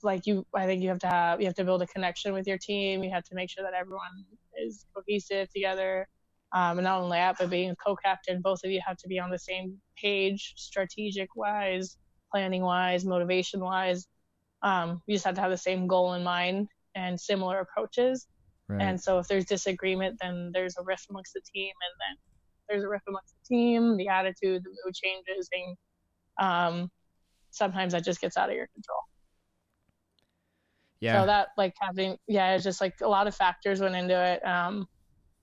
like 0.03 0.25
you, 0.27 0.45
I 0.55 0.65
think 0.65 0.81
you 0.81 0.89
have 0.89 0.99
to 0.99 1.07
have 1.07 1.41
you 1.41 1.47
have 1.47 1.55
to 1.55 1.63
build 1.63 1.81
a 1.81 1.87
connection 1.87 2.33
with 2.33 2.47
your 2.47 2.57
team. 2.57 3.03
You 3.03 3.11
have 3.11 3.23
to 3.25 3.35
make 3.35 3.49
sure 3.49 3.63
that 3.63 3.73
everyone 3.73 4.25
is 4.65 4.85
cohesive 4.95 5.49
together. 5.51 6.07
Um, 6.53 6.79
and 6.79 6.85
not 6.85 7.01
only 7.01 7.17
that, 7.17 7.37
but 7.39 7.49
being 7.49 7.71
a 7.71 7.75
co-captain, 7.75 8.41
both 8.41 8.59
of 8.65 8.71
you 8.71 8.81
have 8.85 8.97
to 8.97 9.07
be 9.07 9.19
on 9.19 9.29
the 9.31 9.39
same 9.39 9.79
page, 10.01 10.53
strategic 10.57 11.29
wise, 11.35 11.97
planning 12.31 12.61
wise, 12.61 13.05
motivation 13.05 13.61
wise. 13.61 14.07
Um, 14.63 15.01
you 15.07 15.15
just 15.15 15.25
have 15.25 15.35
to 15.35 15.41
have 15.41 15.51
the 15.51 15.57
same 15.57 15.87
goal 15.87 16.13
in 16.15 16.23
mind 16.23 16.69
and 16.95 17.19
similar 17.19 17.59
approaches. 17.59 18.27
Right. 18.71 18.81
And 18.81 19.01
so 19.01 19.19
if 19.19 19.27
there's 19.27 19.45
disagreement, 19.45 20.17
then 20.21 20.51
there's 20.53 20.75
a 20.77 20.83
rift 20.83 21.07
amongst 21.09 21.33
the 21.33 21.41
team, 21.53 21.71
and 21.71 21.93
then 21.99 22.17
there's 22.69 22.83
a 22.83 22.89
rift 22.89 23.05
amongst 23.07 23.35
the 23.35 23.55
team, 23.55 23.97
the 23.97 24.07
attitude, 24.07 24.63
the 24.63 24.69
mood 24.69 24.95
changes, 24.95 25.49
and 25.51 25.77
um, 26.39 26.91
sometimes 27.51 27.93
that 27.93 28.03
just 28.03 28.21
gets 28.21 28.37
out 28.37 28.49
of 28.49 28.55
your 28.55 28.67
control. 28.73 28.99
Yeah. 30.99 31.21
So 31.21 31.25
that 31.25 31.49
like 31.57 31.73
having 31.81 32.17
yeah, 32.27 32.55
it's 32.55 32.63
just 32.63 32.79
like 32.79 32.95
a 33.01 33.07
lot 33.07 33.27
of 33.27 33.35
factors 33.35 33.81
went 33.81 33.95
into 33.95 34.19
it. 34.19 34.45
Um, 34.45 34.87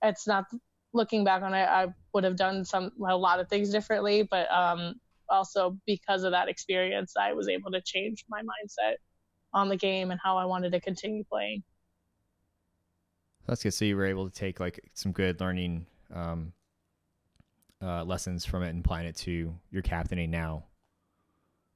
it's 0.01 0.25
not 0.25 0.45
looking 0.93 1.23
back 1.23 1.43
on 1.43 1.53
it, 1.53 1.67
I 1.67 1.87
would 2.13 2.23
have 2.23 2.35
done 2.35 2.65
some 2.65 2.91
a 3.07 3.15
lot 3.15 3.39
of 3.39 3.47
things 3.49 3.69
differently, 3.69 4.23
but 4.29 4.51
um, 4.51 4.95
also 5.29 5.77
because 5.85 6.23
of 6.23 6.31
that 6.31 6.47
experience, 6.49 7.13
I 7.19 7.33
was 7.33 7.47
able 7.47 7.71
to 7.71 7.81
change 7.81 8.25
my 8.29 8.41
mindset 8.41 8.95
on 9.53 9.69
the 9.69 9.77
game 9.77 10.11
and 10.11 10.19
how 10.23 10.37
I 10.37 10.45
wanted 10.45 10.71
to 10.71 10.81
continue 10.81 11.23
playing. 11.29 11.63
That's 13.49 13.63
good. 13.63 13.73
So 13.73 13.83
you 13.83 13.97
were 13.97 14.05
able 14.05 14.29
to 14.29 14.33
take 14.33 14.59
like 14.59 14.79
some 14.93 15.11
good 15.11 15.41
learning 15.41 15.87
um, 16.13 16.53
uh, 17.81 18.03
lessons 18.03 18.45
from 18.45 18.61
it 18.61 18.69
and 18.69 18.85
applying 18.85 19.07
it 19.07 19.15
to 19.17 19.55
your 19.71 19.81
captaining 19.81 20.29
now. 20.29 20.65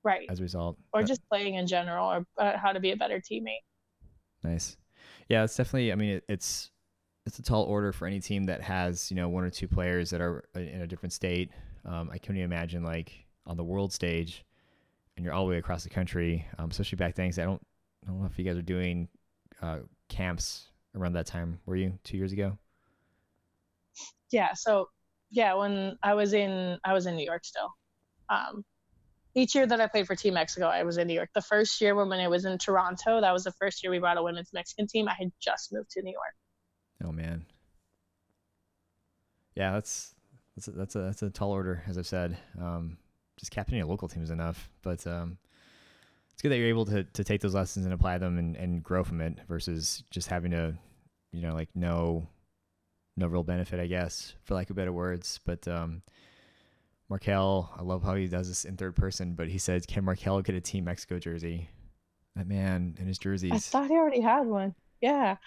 Right. 0.04 0.28
As 0.30 0.40
a 0.40 0.44
result, 0.44 0.78
or 0.94 1.00
uh, 1.00 1.04
just 1.04 1.22
playing 1.30 1.56
in 1.56 1.66
general, 1.66 2.12
or 2.12 2.26
uh, 2.38 2.58
how 2.58 2.74
to 2.74 2.80
be 2.80 2.92
a 2.92 2.96
better 2.96 3.20
teammate. 3.20 3.64
Nice. 4.44 4.78
Yeah, 5.30 5.46
it's 5.46 5.56
definitely. 5.56 5.92
I 5.92 5.96
mean, 5.96 6.10
it, 6.10 6.26
it's 6.28 6.70
it's 7.26 7.40
a 7.40 7.42
tall 7.42 7.64
order 7.64 7.92
for 7.92 8.06
any 8.06 8.20
team 8.20 8.44
that 8.44 8.62
has 8.62 9.10
you 9.10 9.16
know 9.16 9.30
one 9.30 9.44
or 9.44 9.50
two 9.50 9.68
players 9.68 10.12
that 10.12 10.22
are 10.22 10.44
uh, 10.56 10.60
in 10.60 10.82
a 10.82 10.88
different 10.88 11.14
state. 11.14 11.52
Um, 11.86 12.10
I 12.12 12.18
couldn't 12.20 12.38
even 12.38 12.52
imagine 12.52 12.84
like 12.84 13.26
on 13.48 13.58
the 13.58 13.64
world 13.64 13.94
stage, 13.94 14.46
and 15.16 15.26
you're 15.26 15.34
all 15.34 15.46
the 15.46 15.52
way 15.52 15.58
across 15.58 15.84
the 15.84 15.90
country, 15.90 16.46
um, 16.60 16.70
especially 16.70 16.98
back 16.98 17.16
then. 17.16 17.28
I 17.28 17.44
don't, 17.44 17.62
I 18.04 18.10
don't 18.10 18.20
know 18.20 18.28
if 18.28 18.38
you 18.38 18.46
guys 18.46 18.58
are 18.58 18.62
doing 18.62 19.08
uh, 19.62 19.80
camps 20.10 20.68
around 20.96 21.14
that 21.14 21.26
time. 21.26 21.60
Were 21.66 21.76
you 21.76 22.00
two 22.04 22.18
years 22.18 22.32
ago? 22.32 22.58
Yeah. 24.32 24.54
So 24.54 24.90
yeah, 25.32 25.54
when 25.56 25.98
I 26.04 26.14
was 26.14 26.34
in 26.34 26.78
I 26.84 26.94
was 26.94 27.06
in 27.06 27.16
New 27.16 27.26
York 27.26 27.46
still. 27.46 27.70
Um, 28.30 28.64
each 29.36 29.56
year 29.56 29.66
that 29.66 29.82
I 29.82 29.88
played 29.88 30.06
for 30.06 30.16
Team 30.16 30.36
Mexico, 30.36 30.68
I 30.68 30.84
was 30.84 30.98
in 30.98 31.08
New 31.08 31.14
York. 31.14 31.30
The 31.34 31.42
first 31.42 31.82
year 31.82 31.96
when 31.96 32.12
I 32.12 32.28
was 32.28 32.46
in 32.46 32.58
Toronto, 32.58 33.20
that 33.20 33.32
was 33.32 33.44
the 33.44 33.52
first 33.54 33.84
year 33.84 33.92
we 33.92 34.00
brought 34.00 34.18
a 34.18 34.24
women's 34.24 34.54
Mexican 34.54 34.86
team. 34.86 35.08
I 35.08 35.16
had 35.18 35.32
just 35.42 35.74
moved 35.74 35.90
to 35.92 36.02
New 36.04 36.12
York. 36.12 36.36
Oh 37.04 37.12
man. 37.12 37.46
Yeah, 39.56 39.72
that's 39.72 40.14
that's 40.56 40.68
a, 40.68 40.72
that's 40.72 40.96
a 40.96 41.00
that's 41.00 41.22
a 41.24 41.30
tall 41.30 41.52
order, 41.52 41.84
as 41.88 41.98
I've 41.98 42.08
said. 42.08 42.38
Um, 42.60 42.98
just 43.38 43.52
captaining 43.52 43.82
a 43.82 43.88
local 43.88 44.08
team 44.08 44.24
is 44.24 44.30
enough, 44.30 44.70
but 44.84 45.06
um, 45.08 45.38
it's 46.34 46.42
good 46.42 46.52
that 46.52 46.58
you're 46.58 46.68
able 46.68 46.86
to 46.86 47.04
to 47.04 47.24
take 47.24 47.42
those 47.42 47.54
lessons 47.54 47.86
and 47.86 47.94
apply 47.94 48.18
them 48.18 48.38
and, 48.38 48.56
and 48.56 48.84
grow 48.84 49.04
from 49.04 49.22
it 49.22 49.38
versus 49.48 50.04
just 50.12 50.28
having 50.28 50.52
to, 50.52 50.74
you 51.32 51.42
know, 51.42 51.54
like 51.54 51.70
no 51.76 52.28
no 53.16 53.28
real 53.28 53.44
benefit, 53.44 53.80
I 53.80 53.88
guess, 53.88 54.34
for 54.44 54.56
lack 54.56 54.70
of 54.70 54.76
better 54.76 54.92
words. 54.92 55.40
But 55.46 55.68
um, 55.68 56.02
Markelle, 57.10 57.72
I 57.78 57.84
love 57.84 58.04
how 58.04 58.16
he 58.16 58.28
does 58.28 58.48
this 58.48 58.66
in 58.66 58.76
third 58.76 58.96
person, 58.96 59.34
but 59.34 59.48
he 59.48 59.58
says, 59.58 59.86
"Can 59.86 60.04
Markelle 60.04 60.42
get 60.42 60.56
a 60.56 60.62
Team 60.62 60.86
Mexico 60.86 61.20
jersey?" 61.20 61.70
That 62.36 62.48
man 62.48 62.96
and 62.98 63.08
his 63.08 63.20
jerseys. 63.20 63.52
I 63.52 63.60
thought 63.60 63.90
he 63.90 63.96
already 63.96 64.22
had 64.22 64.48
one. 64.48 64.74
Yeah. 65.02 65.38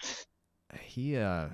He 0.79 1.17
uh, 1.17 1.49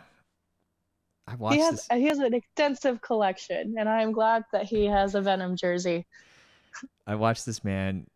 I 1.27 1.35
watched. 1.35 1.55
He 1.55 1.61
has 1.61 1.75
this... 1.75 1.87
he 1.91 2.03
has 2.05 2.19
an 2.19 2.33
extensive 2.33 3.01
collection, 3.01 3.75
and 3.77 3.89
I'm 3.89 4.11
glad 4.11 4.43
that 4.51 4.65
he 4.65 4.85
has 4.85 5.15
a 5.15 5.21
Venom 5.21 5.55
jersey. 5.55 6.05
I 7.07 7.15
watched 7.15 7.45
this 7.45 7.63
man 7.63 8.07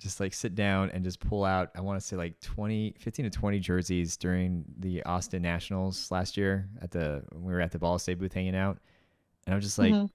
just 0.00 0.18
like 0.18 0.32
sit 0.32 0.54
down 0.54 0.90
and 0.90 1.04
just 1.04 1.20
pull 1.20 1.44
out 1.44 1.70
i 1.76 1.80
want 1.80 2.00
to 2.00 2.04
say 2.04 2.16
like 2.16 2.40
20 2.40 2.94
15 2.98 3.24
to 3.26 3.30
20 3.30 3.58
jerseys 3.58 4.16
during 4.16 4.64
the 4.78 5.02
austin 5.04 5.42
nationals 5.42 6.10
last 6.10 6.36
year 6.36 6.68
at 6.80 6.90
the 6.90 7.22
we 7.34 7.52
were 7.52 7.60
at 7.60 7.70
the 7.70 7.78
ball 7.78 7.98
state 7.98 8.18
booth 8.18 8.32
hanging 8.32 8.56
out. 8.56 8.78
And 9.46 9.54
i'm 9.54 9.60
just 9.60 9.78
like 9.78 9.92
mm-hmm. 9.92 10.06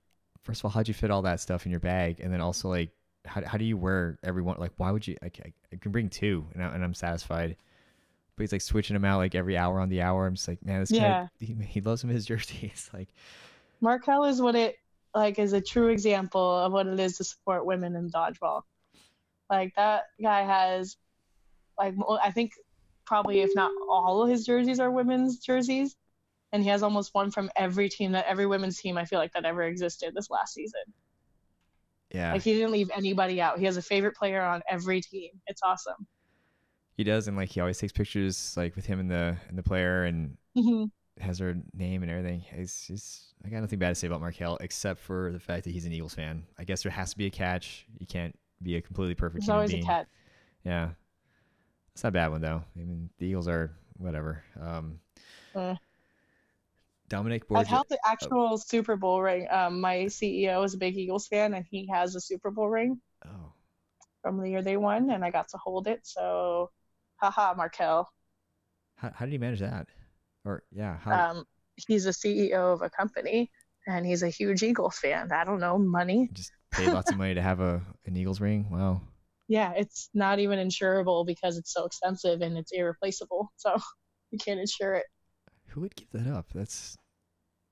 first 0.41 0.61
of 0.61 0.65
all 0.65 0.71
how'd 0.71 0.87
you 0.87 0.93
fit 0.93 1.11
all 1.11 1.21
that 1.23 1.39
stuff 1.39 1.65
in 1.65 1.71
your 1.71 1.79
bag? 1.79 2.19
And 2.19 2.33
then 2.33 2.41
also 2.41 2.69
like 2.69 2.89
how, 3.25 3.41
how 3.45 3.57
do 3.57 3.65
you 3.65 3.77
wear 3.77 4.17
everyone 4.23 4.57
like 4.59 4.71
why 4.77 4.91
would 4.91 5.07
you 5.07 5.17
like 5.21 5.39
I, 5.43 5.53
I 5.73 5.77
can 5.77 5.91
bring 5.91 6.09
two 6.09 6.45
and, 6.53 6.63
I, 6.63 6.67
and 6.67 6.83
i'm 6.83 6.93
satisfied. 6.93 7.55
But 8.35 8.43
he's 8.43 8.51
like 8.51 8.61
switching 8.61 8.95
them 8.95 9.05
out 9.05 9.17
like 9.17 9.33
every 9.33 9.57
hour 9.57 9.79
on 9.79 9.87
the 9.87 10.01
hour. 10.01 10.27
I'm 10.27 10.35
just 10.35 10.47
like 10.47 10.65
man 10.65 10.79
this 10.81 10.91
yeah. 10.91 11.23
guy 11.23 11.29
he, 11.39 11.55
he 11.67 11.81
loves 11.81 12.03
him 12.03 12.09
his 12.09 12.25
jerseys 12.27 12.89
like. 12.93 13.09
Markelle 13.81 14.23
is 14.23 14.41
what 14.41 14.55
it 14.55 14.77
like 15.13 15.37
is 15.37 15.53
a 15.53 15.61
true 15.61 15.89
example 15.89 16.59
of 16.59 16.71
what 16.73 16.87
it 16.87 16.99
is 16.99 17.17
to 17.17 17.23
support 17.23 17.65
women 17.65 17.95
in 17.95 18.09
dodgeball 18.09 18.63
like 19.49 19.73
that 19.75 20.03
guy 20.21 20.43
has, 20.43 20.97
like 21.77 21.95
I 22.23 22.31
think 22.31 22.51
probably 23.05 23.41
if 23.41 23.51
not 23.55 23.71
all 23.89 24.23
of 24.23 24.29
his 24.29 24.45
jerseys 24.45 24.79
are 24.79 24.91
women's 24.91 25.39
jerseys, 25.39 25.95
and 26.51 26.63
he 26.63 26.69
has 26.69 26.83
almost 26.83 27.13
one 27.13 27.31
from 27.31 27.49
every 27.55 27.89
team 27.89 28.13
that 28.13 28.25
every 28.27 28.45
women's 28.45 28.79
team 28.79 28.97
I 28.97 29.05
feel 29.05 29.19
like 29.19 29.33
that 29.33 29.45
ever 29.45 29.63
existed 29.63 30.13
this 30.15 30.29
last 30.29 30.53
season. 30.53 30.81
Yeah. 32.11 32.33
Like 32.33 32.43
he 32.43 32.53
didn't 32.53 32.71
leave 32.71 32.89
anybody 32.95 33.41
out. 33.41 33.59
He 33.59 33.65
has 33.65 33.77
a 33.77 33.81
favorite 33.81 34.15
player 34.15 34.41
on 34.41 34.61
every 34.69 35.01
team. 35.01 35.31
It's 35.47 35.61
awesome. 35.63 36.07
He 36.97 37.03
does, 37.03 37.27
and 37.27 37.35
like 37.35 37.49
he 37.49 37.59
always 37.59 37.77
takes 37.77 37.91
pictures 37.91 38.53
like 38.55 38.75
with 38.75 38.85
him 38.85 38.99
and 38.99 39.11
the 39.11 39.37
and 39.49 39.57
the 39.57 39.63
player, 39.63 40.05
and 40.05 40.37
mm-hmm. 40.57 40.85
has 41.21 41.39
her 41.39 41.57
name 41.73 42.03
and 42.03 42.11
everything. 42.11 42.39
He's, 42.39 42.85
he's 42.87 43.33
I 43.43 43.49
got 43.49 43.59
nothing 43.59 43.79
bad 43.79 43.89
to 43.89 43.95
say 43.95 44.07
about 44.07 44.21
Markelle 44.21 44.57
except 44.61 45.01
for 45.01 45.31
the 45.33 45.39
fact 45.39 45.65
that 45.65 45.71
he's 45.71 45.85
an 45.85 45.91
Eagles 45.91 46.13
fan. 46.13 46.43
I 46.57 46.63
guess 46.63 46.83
there 46.83 46.91
has 46.91 47.11
to 47.11 47.17
be 47.17 47.25
a 47.25 47.29
catch. 47.29 47.85
You 47.99 48.07
can't 48.07 48.33
be 48.61 48.75
a 48.75 48.81
completely 48.81 49.15
perfect 49.15 49.41
There's 49.41 49.49
always 49.49 49.71
being. 49.71 49.83
a 49.83 49.85
cat. 49.85 50.07
Yeah, 50.63 50.89
it's 51.93 52.03
not 52.03 52.09
a 52.09 52.11
bad 52.13 52.31
one 52.31 52.41
though. 52.41 52.63
I 52.75 52.79
mean, 52.79 53.09
the 53.17 53.27
Eagles 53.27 53.47
are 53.47 53.71
whatever. 53.97 54.43
Um, 54.59 54.99
uh, 55.55 55.75
Dominic 57.07 57.47
Borgia. 57.47 57.61
I've 57.61 57.67
held 57.67 57.85
the 57.89 57.99
actual 58.05 58.49
oh. 58.53 58.57
Super 58.57 58.95
Bowl 58.95 59.21
ring. 59.21 59.47
Um, 59.49 59.79
my 59.79 60.05
CEO 60.05 60.65
is 60.65 60.73
a 60.73 60.77
big 60.77 60.97
Eagles 60.97 61.27
fan, 61.27 61.53
and 61.53 61.65
he 61.69 61.87
has 61.91 62.15
a 62.15 62.21
Super 62.21 62.51
Bowl 62.51 62.69
ring. 62.69 62.99
Oh. 63.25 63.53
From 64.21 64.41
the 64.41 64.49
year 64.49 64.63
they 64.63 64.77
won, 64.77 65.11
and 65.11 65.23
I 65.23 65.29
got 65.29 65.49
to 65.49 65.57
hold 65.57 65.87
it. 65.87 65.99
So, 66.03 66.71
haha, 67.17 67.53
Markelle. 67.55 68.09
How, 68.95 69.11
how 69.13 69.25
did 69.25 69.31
he 69.31 69.37
manage 69.37 69.59
that? 69.59 69.87
Or 70.45 70.63
yeah, 70.71 70.97
how? 70.97 71.31
Um, 71.31 71.45
he's 71.75 72.07
a 72.07 72.09
CEO 72.09 72.73
of 72.73 72.81
a 72.81 72.89
company, 72.89 73.51
and 73.87 74.05
he's 74.05 74.23
a 74.23 74.29
huge 74.29 74.63
Eagles 74.63 74.97
fan. 74.97 75.31
I 75.31 75.43
don't 75.43 75.59
know, 75.59 75.77
money. 75.77 76.29
Just 76.33 76.51
paid 76.75 76.91
lots 76.91 77.11
of 77.11 77.17
money 77.17 77.33
to 77.33 77.41
have 77.41 77.59
a 77.59 77.81
an 78.05 78.15
Eagles 78.15 78.41
ring. 78.41 78.67
Wow. 78.69 79.01
Yeah, 79.47 79.73
it's 79.75 80.09
not 80.13 80.39
even 80.39 80.59
insurable 80.59 81.25
because 81.25 81.57
it's 81.57 81.73
so 81.73 81.85
expensive 81.85 82.41
and 82.41 82.57
it's 82.57 82.71
irreplaceable. 82.71 83.51
So 83.57 83.75
you 84.31 84.37
can't 84.37 84.59
insure 84.59 84.95
it. 84.95 85.05
Who 85.67 85.81
would 85.81 85.95
give 85.95 86.11
that 86.13 86.27
up? 86.27 86.47
That's 86.53 86.97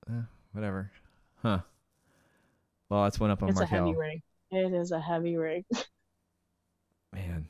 uh, 0.08 0.22
whatever. 0.52 0.90
Huh. 1.42 1.60
Well, 2.88 3.04
that's 3.04 3.18
one 3.18 3.30
up 3.30 3.42
on 3.42 3.48
it's 3.48 3.58
Markelle. 3.58 3.84
a 3.84 3.86
heavy 3.86 3.98
ring. 3.98 4.22
It 4.50 4.72
is 4.72 4.92
a 4.92 5.00
heavy 5.00 5.36
ring. 5.36 5.64
Man. 7.12 7.48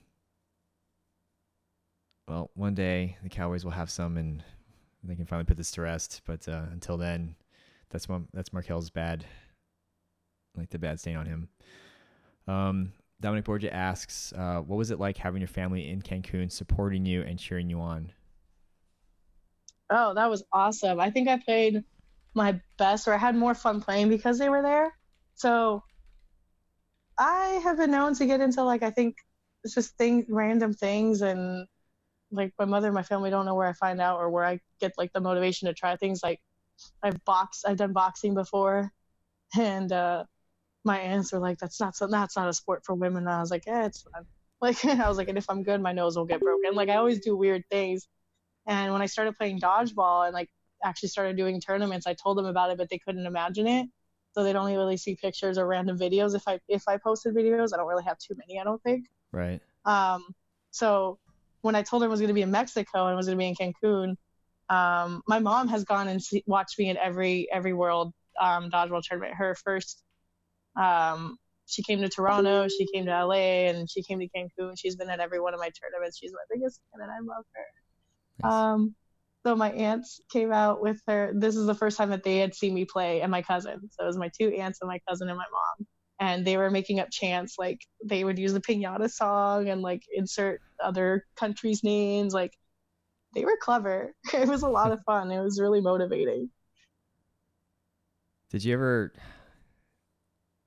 Well, 2.29 2.51
one 2.55 2.75
day 2.75 3.19
the 3.23 3.29
Cowboys 3.29 3.65
will 3.65 3.73
have 3.73 3.91
some 3.91 4.17
and 4.17 4.43
they 5.03 5.15
can 5.15 5.27
finally 5.27 5.45
put 5.45 5.59
this 5.59 5.71
to 5.73 5.83
rest. 5.83 6.23
But 6.25 6.49
uh, 6.49 6.63
until 6.73 6.97
then, 6.97 7.35
that's 7.91 8.07
that's 8.33 8.53
Markelle's 8.53 8.91
bad 8.91 9.25
like 10.57 10.71
the 10.71 10.79
bad 10.79 11.01
stain 11.01 11.17
on 11.17 11.27
him. 11.27 11.49
Um, 12.47 12.93
Dominic 13.21 13.45
Borgia 13.45 13.73
asks, 13.73 14.33
uh, 14.33 14.61
"What 14.61 14.77
was 14.77 14.91
it 14.91 15.01
like 15.01 15.17
having 15.17 15.41
your 15.41 15.49
family 15.49 15.89
in 15.89 16.03
Cancun 16.03 16.51
supporting 16.51 17.07
you 17.07 17.23
and 17.23 17.39
cheering 17.39 17.71
you 17.71 17.81
on?" 17.81 18.13
Oh, 19.91 20.15
that 20.15 20.29
was 20.29 20.43
awesome. 20.53 21.01
I 21.01 21.11
think 21.11 21.29
I 21.29 21.39
played 21.39 21.85
my 22.35 22.61
best, 22.79 23.07
or 23.09 23.15
I 23.15 23.19
had 23.19 23.37
more 23.37 23.55
fun 23.55 23.81
playing 23.81 24.09
because 24.09 24.39
they 24.39 24.49
were 24.49 24.63
there. 24.63 24.93
So 25.37 25.83
I 27.19 27.61
have 27.65 27.77
been 27.77 27.91
known 27.91 28.15
to 28.15 28.27
get 28.27 28.41
into 28.41 28.63
like 28.63 28.83
I 28.83 28.91
think 28.91 29.17
it's 29.63 29.75
just 29.75 29.97
things, 29.97 30.27
random 30.29 30.75
things, 30.75 31.23
and 31.23 31.67
like 32.31 32.53
my 32.59 32.65
mother 32.65 32.89
and 32.89 32.95
my 32.95 33.03
family 33.03 33.31
don't 33.31 33.47
know 33.47 33.55
where 33.55 33.69
I 33.69 33.73
find 33.75 34.01
out 34.01 34.19
or 34.19 34.31
where 34.31 34.45
I 34.45 34.61
get 34.81 34.93
like 34.99 35.13
the 35.13 35.21
motivation 35.21 35.69
to 35.69 35.75
try 35.75 35.97
things. 35.97 36.21
Like 36.23 36.41
I've 37.03 37.23
boxed, 37.25 37.65
I've 37.67 37.77
done 37.77 37.93
boxing 37.93 38.35
before, 38.35 38.91
and 39.59 39.93
uh, 39.93 40.25
my 40.85 40.99
aunts 40.99 41.33
were 41.33 41.39
like, 41.39 41.59
"That's 41.59 41.81
not 41.81 41.97
so. 41.97 42.07
That's 42.07 42.37
not 42.37 42.49
a 42.49 42.53
sport 42.53 42.85
for 42.85 42.95
women." 42.95 43.25
And 43.25 43.31
I 43.31 43.41
was 43.41 43.51
like, 43.51 43.65
"Yeah, 43.67 43.87
it's 43.87 44.03
fun." 44.03 44.27
Like 44.61 44.83
I 44.85 45.09
was 45.09 45.19
like, 45.19 45.29
"And 45.29 45.37
if 45.37 45.51
I'm 45.51 45.63
good, 45.63 45.81
my 45.83 45.93
nose 45.93 46.17
will 46.17 46.25
get 46.25 46.41
broken." 46.41 46.75
Like 46.75 46.89
I 46.89 46.97
always 46.97 47.21
do 47.21 47.37
weird 47.37 47.65
things. 47.71 48.09
And 48.67 48.93
when 48.93 49.03
I 49.03 49.07
started 49.07 49.37
playing 49.37 49.61
dodgeball 49.61 50.27
and 50.27 50.35
like 50.35 50.49
actually 50.85 51.11
started 51.11 51.37
doing 51.37 51.61
tournaments, 51.61 52.07
I 52.07 52.15
told 52.15 52.39
them 52.39 52.47
about 52.47 52.71
it, 52.71 52.79
but 52.79 52.89
they 52.91 52.99
couldn't 52.99 53.27
imagine 53.27 53.67
it. 53.67 53.89
so 54.33 54.43
they'd 54.43 54.57
only 54.57 54.77
really 54.77 54.97
see 54.97 55.17
pictures 55.17 55.59
or 55.59 55.67
random 55.67 55.99
videos. 55.99 56.35
If 56.35 56.45
I 56.47 56.61
if 56.69 56.85
I 56.89 56.97
posted 56.99 57.35
videos, 57.35 57.71
I 57.75 57.77
don't 57.79 57.89
really 57.89 58.05
have 58.05 58.19
too 58.19 58.35
many. 58.37 58.61
I 58.61 58.65
don't 58.65 58.83
think. 58.83 59.07
Right. 59.33 59.61
Um, 59.85 60.25
so 60.71 61.19
when 61.61 61.75
I 61.75 61.83
told 61.83 62.03
her 62.03 62.09
I 62.09 62.11
was 62.11 62.21
going 62.21 62.29
to 62.29 62.35
be 62.35 62.43
in 62.43 62.51
Mexico 62.51 63.07
and 63.07 63.13
I 63.13 63.15
was 63.15 63.27
going 63.27 63.39
to 63.39 63.43
be 63.43 63.49
in 63.49 63.55
Cancun, 63.55 64.17
um, 64.69 65.23
my 65.27 65.39
mom 65.39 65.69
has 65.69 65.85
gone 65.85 66.09
and 66.09 66.23
see, 66.23 66.43
watched 66.47 66.79
me 66.79 66.91
at 66.91 66.97
every 66.97 67.49
every 67.53 67.73
World 67.73 68.13
um, 68.41 68.71
Dodgeball 68.71 69.03
tournament. 69.03 69.35
Her 69.35 69.55
first, 69.55 70.04
um, 70.77 71.37
she 71.67 71.83
came 71.83 72.01
to 72.01 72.09
Toronto, 72.09 72.69
she 72.69 72.87
came 72.93 73.07
to 73.07 73.25
LA, 73.25 73.69
and 73.69 73.91
she 73.91 74.03
came 74.03 74.21
to 74.21 74.29
Cancun. 74.29 74.75
She's 74.79 74.97
been 74.97 75.09
at 75.09 75.21
every 75.21 75.41
one 75.41 75.55
of 75.55 75.61
my 75.61 75.71
tournaments. 75.81 76.19
She's 76.19 76.33
my 76.33 76.55
biggest 76.55 76.81
fan, 76.93 77.03
and 77.03 77.11
I 77.11 77.21
love 77.21 77.45
her. 77.55 77.65
Nice. 78.43 78.53
Um, 78.53 78.95
so 79.47 79.55
my 79.55 79.73
aunts 79.73 80.21
came 80.31 80.53
out 80.53 80.81
with 80.81 81.01
her. 81.07 81.33
This 81.35 81.57
is 81.57 81.67
the 81.67 81.75
first 81.75 81.97
time 81.97 82.11
that 82.11 82.23
they 82.23 82.39
had 82.39 82.55
seen 82.55 82.75
me 82.75 82.85
play, 82.85 83.21
and 83.21 83.31
my 83.31 83.43
cousin. 83.43 83.89
So 83.91 84.05
it 84.05 84.07
was 84.07 84.19
my 84.19 84.31
two 84.39 84.49
aunts 84.51 84.81
and 84.81 84.89
my 84.89 85.01
cousin 85.09 85.29
and 85.29 85.37
my 85.37 85.45
mom. 85.51 85.87
And 86.21 86.47
they 86.47 86.57
were 86.57 86.71
making 86.71 87.01
up 87.01 87.11
chants 87.11 87.57
like 87.59 87.81
they 88.05 88.25
would 88.25 88.39
use 88.39 88.53
the 88.53 88.61
pinata 88.61 89.11
song 89.11 89.69
and 89.69 89.83
like 89.83 90.03
insert 90.15 90.61
other 90.83 91.27
countries' 91.37 91.83
names. 91.83 92.33
Like 92.33 92.53
they 93.35 93.45
were 93.45 93.59
clever. 93.61 94.15
It 94.35 94.49
was 94.49 94.63
a 94.63 94.69
lot 94.69 94.93
of 94.93 95.01
fun. 95.05 95.31
It 95.31 95.43
was 95.43 95.61
really 95.61 95.81
motivating. 95.81 96.51
Did 98.51 98.65
you 98.65 98.75
ever? 98.75 99.13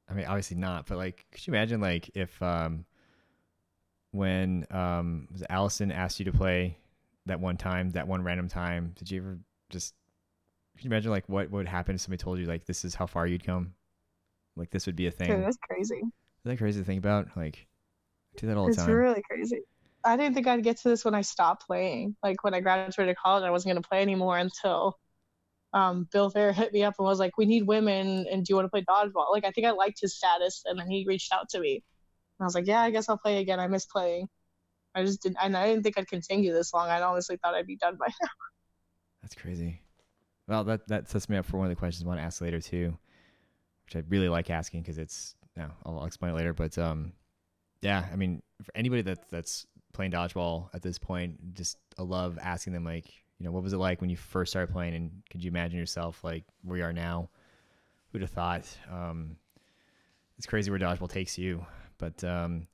I 0.09 0.13
mean, 0.13 0.25
obviously 0.25 0.57
not, 0.57 0.85
but 0.87 0.97
like, 0.97 1.25
could 1.31 1.45
you 1.45 1.53
imagine 1.53 1.81
like 1.81 2.09
if 2.15 2.41
um, 2.41 2.85
when 4.11 4.65
um, 4.71 5.27
was 5.31 5.43
Allison 5.49 5.91
asked 5.91 6.19
you 6.19 6.25
to 6.25 6.31
play 6.31 6.77
that 7.25 7.39
one 7.39 7.57
time, 7.57 7.91
that 7.91 8.07
one 8.07 8.23
random 8.23 8.47
time, 8.47 8.93
did 8.97 9.11
you 9.11 9.21
ever 9.21 9.39
just 9.69 9.93
Could 10.75 10.85
you 10.85 10.89
imagine 10.89 11.11
like 11.11 11.27
what 11.27 11.51
would 11.51 11.67
happen 11.67 11.95
if 11.95 12.01
somebody 12.01 12.21
told 12.21 12.39
you 12.39 12.45
like 12.45 12.65
this 12.65 12.85
is 12.85 12.95
how 12.95 13.05
far 13.05 13.27
you'd 13.27 13.43
come? 13.43 13.73
Like 14.55 14.69
this 14.71 14.85
would 14.85 14.95
be 14.95 15.07
a 15.07 15.11
thing. 15.11 15.27
Dude, 15.27 15.45
that's 15.45 15.57
crazy. 15.57 15.95
Is 15.95 16.43
that 16.45 16.57
crazy 16.57 16.79
to 16.79 16.85
think 16.85 16.99
about? 16.99 17.27
Like 17.35 17.67
I 18.35 18.39
do 18.39 18.47
that 18.47 18.57
all 18.57 18.65
the 18.65 18.69
it's 18.69 18.77
time. 18.77 18.89
It's 18.89 18.95
really 18.95 19.21
crazy. 19.29 19.59
I 20.05 20.15
didn't 20.15 20.35
think 20.35 20.47
I'd 20.47 20.63
get 20.63 20.77
to 20.77 20.89
this 20.89 21.03
when 21.03 21.15
I 21.15 21.21
stopped 21.21 21.67
playing. 21.67 22.15
Like 22.23 22.43
when 22.43 22.53
I 22.53 22.61
graduated 22.61 23.17
college, 23.17 23.43
I 23.43 23.51
wasn't 23.51 23.71
gonna 23.71 23.81
play 23.81 24.01
anymore 24.01 24.37
until 24.37 24.97
um, 25.73 26.07
Bill 26.11 26.29
Fair 26.29 26.53
hit 26.53 26.73
me 26.73 26.83
up 26.83 26.95
and 26.97 27.05
was 27.05 27.19
like, 27.19 27.37
"We 27.37 27.45
need 27.45 27.63
women, 27.63 28.25
and 28.31 28.45
do 28.45 28.51
you 28.51 28.55
want 28.55 28.65
to 28.65 28.69
play 28.69 28.83
dodgeball?" 28.83 29.31
Like 29.31 29.45
I 29.45 29.51
think 29.51 29.67
I 29.67 29.71
liked 29.71 29.99
his 30.01 30.15
status, 30.15 30.63
and 30.65 30.79
then 30.79 30.89
he 30.89 31.05
reached 31.07 31.33
out 31.33 31.49
to 31.49 31.59
me, 31.59 31.75
and 31.75 32.43
I 32.43 32.45
was 32.45 32.55
like, 32.55 32.67
"Yeah, 32.67 32.81
I 32.81 32.91
guess 32.91 33.09
I'll 33.09 33.17
play 33.17 33.39
again. 33.39 33.59
I 33.59 33.67
miss 33.67 33.85
playing." 33.85 34.27
I 34.97 35.03
just 35.03 35.21
didn't. 35.21 35.37
And 35.41 35.55
I 35.55 35.67
didn't 35.67 35.83
think 35.83 35.97
I'd 35.97 36.07
continue 36.07 36.51
this 36.51 36.73
long. 36.73 36.89
I 36.89 36.99
honestly 37.01 37.37
thought 37.37 37.53
I'd 37.53 37.67
be 37.67 37.75
done 37.75 37.97
by 37.97 38.07
now. 38.07 38.29
That's 39.21 39.35
crazy. 39.35 39.81
Well, 40.47 40.63
that 40.63 40.87
that 40.87 41.09
sets 41.09 41.29
me 41.29 41.37
up 41.37 41.45
for 41.45 41.57
one 41.57 41.67
of 41.67 41.69
the 41.69 41.75
questions 41.75 42.03
I 42.03 42.07
want 42.07 42.19
to 42.19 42.23
ask 42.23 42.41
later 42.41 42.59
too, 42.59 42.97
which 43.85 43.95
I 43.95 44.03
really 44.09 44.29
like 44.29 44.49
asking 44.49 44.81
because 44.81 44.97
it's. 44.97 45.35
No, 45.55 45.69
I'll, 45.85 45.99
I'll 45.99 46.05
explain 46.05 46.31
it 46.31 46.35
later. 46.35 46.53
But 46.53 46.77
um, 46.77 47.13
yeah, 47.81 48.05
I 48.11 48.15
mean, 48.15 48.41
for 48.63 48.71
anybody 48.75 49.01
that 49.03 49.29
that's 49.29 49.67
playing 49.93 50.11
dodgeball 50.11 50.69
at 50.73 50.81
this 50.81 50.97
point, 50.97 51.53
just 51.53 51.77
I 51.97 52.03
love 52.03 52.39
asking 52.41 52.73
them 52.73 52.83
like, 52.83 53.11
you 53.39 53.45
know, 53.45 53.51
what 53.51 53.63
was 53.63 53.73
it 53.73 53.77
like 53.77 54.01
when 54.01 54.09
you 54.09 54.17
first 54.17 54.51
started 54.51 54.71
playing, 54.71 54.95
and 54.95 55.11
could 55.29 55.43
you 55.43 55.49
imagine 55.49 55.77
yourself 55.77 56.23
like 56.23 56.43
where 56.63 56.77
you 56.77 56.83
are 56.83 56.93
now? 56.93 57.29
Who'd 58.11 58.21
have 58.21 58.31
thought? 58.31 58.65
Um, 58.91 59.37
it's 60.37 60.47
crazy 60.47 60.71
where 60.71 60.79
dodgeball 60.79 61.09
takes 61.09 61.37
you, 61.37 61.65
but 61.97 62.23
um, 62.23 62.67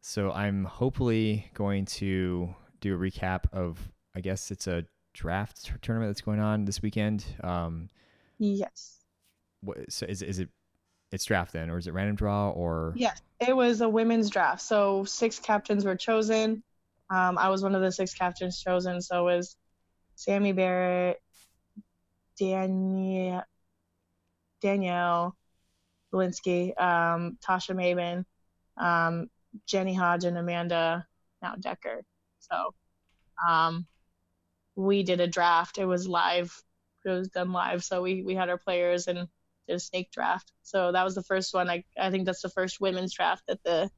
so 0.00 0.32
I'm 0.32 0.64
hopefully 0.64 1.50
going 1.54 1.84
to 1.86 2.54
do 2.80 2.94
a 2.94 2.98
recap 2.98 3.44
of, 3.52 3.78
I 4.14 4.20
guess 4.20 4.50
it's 4.50 4.66
a 4.66 4.84
draft 5.12 5.72
tournament 5.82 6.10
that's 6.10 6.20
going 6.20 6.40
on 6.40 6.64
this 6.64 6.80
weekend. 6.82 7.24
Um, 7.42 7.88
yes. 8.38 9.04
What, 9.62 9.90
so 9.90 10.06
is 10.06 10.22
is 10.22 10.38
it? 10.38 10.48
It's 11.12 11.24
draft 11.24 11.52
then, 11.52 11.70
or 11.70 11.78
is 11.78 11.86
it 11.86 11.94
random 11.94 12.16
draw, 12.16 12.50
or? 12.50 12.92
Yes, 12.96 13.22
it 13.40 13.56
was 13.56 13.80
a 13.80 13.88
women's 13.88 14.28
draft. 14.28 14.60
So 14.60 15.04
six 15.04 15.38
captains 15.38 15.84
were 15.84 15.96
chosen. 15.96 16.62
Um, 17.10 17.38
I 17.38 17.48
was 17.48 17.62
one 17.62 17.74
of 17.76 17.80
the 17.80 17.92
six 17.92 18.12
captains 18.12 18.60
chosen. 18.60 19.00
So 19.00 19.28
it 19.28 19.36
was 19.36 19.56
Sammy 20.16 20.52
Barrett, 20.52 21.22
Danielle, 22.38 23.44
Danielle 24.60 25.36
Linsky, 26.12 26.78
um, 26.80 27.38
Tasha 27.46 27.74
Maben, 27.74 28.24
um, 28.76 29.28
Jenny 29.66 29.94
Hodge 29.94 30.24
and 30.24 30.36
Amanda 30.36 31.06
now 31.42 31.54
Decker. 31.54 32.02
So 32.40 32.74
um, 33.46 33.86
we 34.74 35.02
did 35.02 35.20
a 35.20 35.26
draft. 35.26 35.78
It 35.78 35.86
was 35.86 36.08
live. 36.08 36.52
It 37.04 37.10
was 37.10 37.28
done 37.28 37.52
live. 37.52 37.84
So 37.84 38.02
we, 38.02 38.22
we 38.22 38.34
had 38.34 38.48
our 38.48 38.58
players 38.58 39.06
and 39.06 39.28
did 39.68 39.76
a 39.76 39.80
snake 39.80 40.10
draft. 40.10 40.52
So 40.62 40.92
that 40.92 41.04
was 41.04 41.14
the 41.14 41.22
first 41.22 41.54
one. 41.54 41.70
I, 41.70 41.84
I 41.98 42.10
think 42.10 42.26
that's 42.26 42.42
the 42.42 42.48
first 42.48 42.80
women's 42.80 43.14
draft 43.14 43.42
that 43.48 43.62
the 43.64 43.90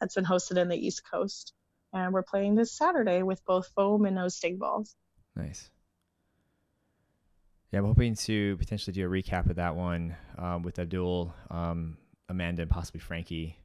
that's 0.00 0.16
been 0.16 0.24
hosted 0.24 0.58
in 0.58 0.68
the 0.68 0.76
East 0.76 1.02
Coast. 1.08 1.52
And 1.92 2.12
we're 2.12 2.22
playing 2.24 2.56
this 2.56 2.72
Saturday 2.72 3.22
with 3.22 3.44
both 3.44 3.68
foam 3.76 4.06
and 4.06 4.16
no 4.16 4.28
sting 4.28 4.56
balls. 4.58 4.96
Nice. 5.36 5.70
Yeah, 7.70 7.78
I'm 7.78 7.86
hoping 7.86 8.14
to 8.14 8.56
potentially 8.58 8.92
do 8.92 9.06
a 9.06 9.10
recap 9.10 9.48
of 9.48 9.56
that 9.56 9.74
one 9.74 10.14
um, 10.36 10.62
with 10.62 10.78
Abdul, 10.78 11.34
um, 11.50 11.96
Amanda, 12.28 12.62
and 12.62 12.70
possibly 12.70 13.00
Frankie 13.00 13.56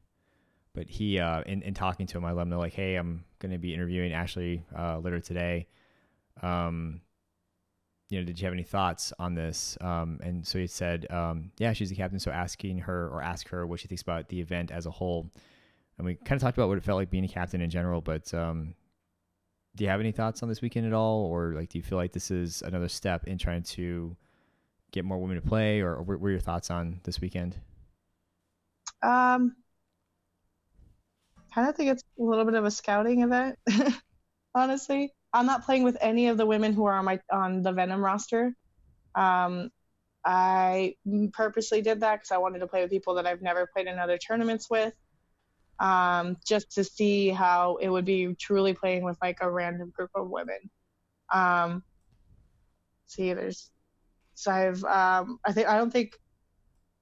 but 0.78 0.88
he 0.88 1.20
uh, 1.20 1.42
in, 1.48 1.64
in 1.64 1.74
talking 1.74 2.06
to 2.06 2.20
him, 2.20 2.24
I 2.24 2.34
let 2.34 2.44
him 2.44 2.50
know 2.50 2.60
like, 2.60 2.76
hey, 2.76 2.98
I'm 2.98 3.26
going 3.40 3.52
to 3.52 3.58
be 3.58 3.74
interviewing 3.74 4.14
Ashley 4.14 4.64
uh, 4.78 5.00
later 5.00 5.20
today. 5.20 5.66
Um, 6.44 7.02
you 8.10 8.20
know, 8.20 8.26
did 8.26 8.40
you 8.40 8.46
have 8.46 8.54
any 8.54 8.62
thoughts 8.62 9.12
on 9.18 9.34
this? 9.34 9.76
Um, 9.82 10.20
and 10.22 10.46
so 10.46 10.60
he 10.60 10.68
said, 10.68 11.08
um, 11.10 11.50
yeah, 11.58 11.74
she's 11.74 11.90
the 11.90 11.96
captain. 11.96 12.20
So 12.20 12.30
asking 12.30 12.78
her 12.78 13.08
or 13.08 13.24
ask 13.24 13.50
her 13.50 13.66
what 13.66 13.80
she 13.80 13.88
thinks 13.88 14.04
about 14.04 14.30
the 14.30 14.40
event 14.40 14.70
as 14.70 14.86
a 14.86 14.92
whole. 14.92 15.32
And 15.98 16.06
we 16.06 16.14
kind 16.14 16.34
of 16.34 16.42
talked 16.42 16.60
about 16.60 16.70
what 16.70 16.78
it 16.78 16.84
felt 16.84 16.98
like 16.98 17.10
being 17.10 17.26
a 17.26 17.28
captain 17.28 17.60
in 17.60 17.72
general, 17.72 18.00
but 18.00 18.32
um, 18.36 18.76
do 19.78 19.84
you 19.84 19.90
have 19.90 20.00
any 20.00 20.12
thoughts 20.12 20.44
on 20.44 20.50
this 20.50 20.62
weekend 20.62 20.88
at 20.88 20.94
all? 20.94 21.26
Or 21.26 21.54
like, 21.54 21.70
do 21.70 21.78
you 21.78 21.84
feel 21.84 21.98
like 21.98 22.12
this 22.12 22.32
is 22.32 22.62
another 22.62 22.90
step 22.90 23.28
in 23.28 23.38
trying 23.38 23.64
to 23.64 24.16
get 24.92 25.06
more 25.06 25.18
women 25.18 25.36
to 25.36 25.48
play 25.48 25.82
or, 25.82 25.96
or 25.96 26.02
what 26.02 26.20
were 26.20 26.32
your 26.32 26.40
thoughts 26.40 26.72
on 26.72 27.00
this 27.04 27.22
weekend? 27.22 27.56
Um, 29.04 29.56
kind 31.54 31.70
of 31.70 31.76
think 31.76 31.92
it's 31.92 32.04
a 32.20 32.24
little 32.24 32.46
bit 32.46 32.56
of 32.56 32.66
a 32.66 32.72
scouting 32.72 33.22
event. 33.22 33.58
honestly, 34.58 35.14
I'm 35.34 35.46
not 35.46 35.64
playing 35.64 35.84
with 35.84 35.98
any 36.02 36.28
of 36.28 36.38
the 36.38 36.46
women 36.46 36.74
who 36.74 36.86
are 36.86 36.98
on 36.98 37.06
my 37.06 37.20
on 37.32 37.62
the 37.62 37.72
Venom 37.72 38.04
roster. 38.04 38.54
Um, 39.16 39.70
I 40.26 40.96
purposely 41.34 41.82
did 41.82 42.02
that 42.02 42.18
because 42.18 42.32
I 42.32 42.38
wanted 42.38 42.60
to 42.60 42.68
play 42.68 42.82
with 42.82 42.90
people 42.90 43.14
that 43.16 43.28
I've 43.28 43.42
never 43.42 43.68
played 43.68 43.88
in 43.88 44.00
other 44.00 44.18
tournaments 44.18 44.70
with, 44.70 44.94
um, 45.80 46.38
just 46.46 46.72
to 46.72 46.84
see 46.84 47.30
how 47.30 47.78
it 47.78 47.90
would 47.90 48.06
be 48.06 48.36
truly 48.40 48.74
playing 48.74 49.04
with 49.04 49.18
like 49.22 49.38
a 49.42 49.52
random 49.52 49.92
group 49.96 50.10
of 50.16 50.30
women. 50.30 50.60
Um, 51.34 51.84
see, 53.06 53.34
there's 53.34 53.70
so 54.34 54.52
I've 54.52 54.84
um, 54.84 55.40
I 55.46 55.52
think 55.52 55.68
I 55.68 55.78
don't 55.78 55.92
think 55.92 56.18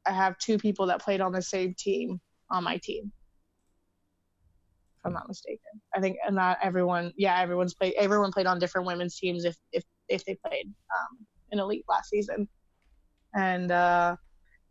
I 0.06 0.11
have 0.11 0.38
two 0.38 0.57
people 0.57 0.88
that 0.88 1.02
played 1.02 1.22
on 1.22 1.31
the 1.31 1.41
same 1.41 1.73
team 1.77 2.19
on 2.49 2.64
my 2.64 2.77
team. 2.77 3.11
If 4.99 5.06
I'm 5.06 5.14
not 5.14 5.27
mistaken. 5.27 5.81
I 5.95 5.99
think 5.99 6.18
not 6.30 6.57
everyone. 6.61 7.11
Yeah, 7.18 7.39
everyone's 7.39 7.73
played. 7.73 7.93
Everyone 7.97 8.31
played 8.31 8.47
on 8.47 8.60
different 8.60 8.88
women's 8.88 9.18
teams 9.18 9.45
if 9.45 9.56
if 9.72 9.84
if 10.07 10.23
they 10.26 10.38
played 10.45 10.68
um, 10.68 11.26
in 11.52 11.60
elite 11.60 11.85
last 11.88 12.10
season. 12.10 12.47
And 13.34 13.72
uh, 13.72 14.15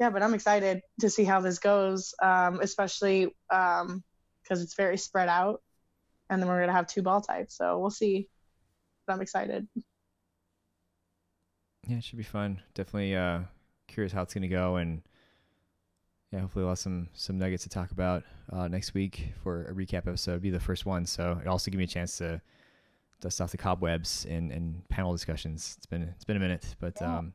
yeah, 0.01 0.11
but 0.11 0.23
I'm 0.23 0.35
excited 0.35 0.83
to 1.01 1.11
see 1.11 1.25
how 1.25 1.41
this 1.41 1.59
goes, 1.59 2.15
um, 2.23 2.61
especially 2.61 3.27
because 3.49 3.83
um, 3.83 4.03
it's 4.51 4.75
very 4.75 4.97
spread 4.97 5.29
out, 5.29 5.63
and 6.31 6.41
then 6.41 6.49
we're 6.49 6.61
gonna 6.61 6.73
have 6.73 6.87
two 6.87 7.03
ball 7.03 7.21
types. 7.21 7.57
So 7.57 7.79
we'll 7.79 7.91
see. 7.91 8.29
But 9.07 9.15
I'm 9.15 9.21
excited. 9.21 9.69
Yeah, 11.87 11.99
it 11.99 12.05
should 12.05 12.17
be 12.17 12.25
fun. 12.25 12.63
Definitely 12.75 13.15
uh, 13.15 13.41
curious 13.87 14.13
how 14.13 14.23
it's 14.23 14.35
gonna 14.35 14.49
go 14.49 14.77
and 14.77 15.03
yeah, 16.35 16.41
hopefully 16.41 16.65
we'll 16.65 16.73
have 16.73 16.81
some 16.81 17.09
some 17.13 17.39
nuggets 17.39 17.63
to 17.63 17.69
talk 17.69 17.93
about 17.93 18.25
uh, 18.53 18.67
next 18.67 18.93
week 18.93 19.29
for 19.45 19.67
a 19.67 19.73
recap 19.73 20.09
episode. 20.09 20.33
It'll 20.33 20.43
be 20.43 20.51
the 20.51 20.59
first 20.59 20.85
one, 20.85 21.07
so 21.07 21.39
it 21.41 21.47
also 21.47 21.71
give 21.71 21.79
me 21.79 21.85
a 21.85 21.87
chance 21.87 22.19
to 22.19 22.41
dust 23.21 23.41
off 23.41 23.53
the 23.53 23.57
cobwebs 23.57 24.27
and, 24.29 24.51
and 24.51 24.87
panel 24.89 25.13
discussions. 25.13 25.75
It's 25.77 25.87
been 25.87 26.03
it's 26.03 26.25
been 26.25 26.37
a 26.37 26.41
minute, 26.41 26.75
but 26.81 26.95
yeah. 27.01 27.19
um, 27.19 27.35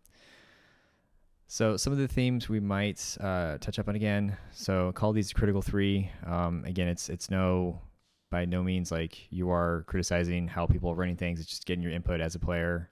so 1.51 1.77
some 1.77 1.91
of 1.91 1.97
the 1.97 2.07
themes 2.07 2.47
we 2.47 2.59
might 2.59 3.17
uh, 3.19 3.57
touch 3.57 3.79
up 3.79 3.89
on 3.89 3.95
again. 3.95 4.37
So 4.51 4.91
call 4.91 5.13
these 5.13 5.33
critical 5.33 5.63
three. 5.63 6.11
Um, 6.23 6.63
again, 6.63 6.87
it's 6.87 7.09
it's 7.09 7.31
no 7.31 7.81
by 8.29 8.45
no 8.45 8.61
means 8.61 8.91
like 8.91 9.31
you 9.31 9.49
are 9.49 9.83
criticizing 9.87 10.47
how 10.47 10.67
people 10.67 10.91
are 10.91 10.95
running 10.95 11.17
things. 11.17 11.39
It's 11.39 11.49
just 11.49 11.65
getting 11.65 11.81
your 11.81 11.91
input 11.91 12.21
as 12.21 12.35
a 12.35 12.39
player, 12.39 12.91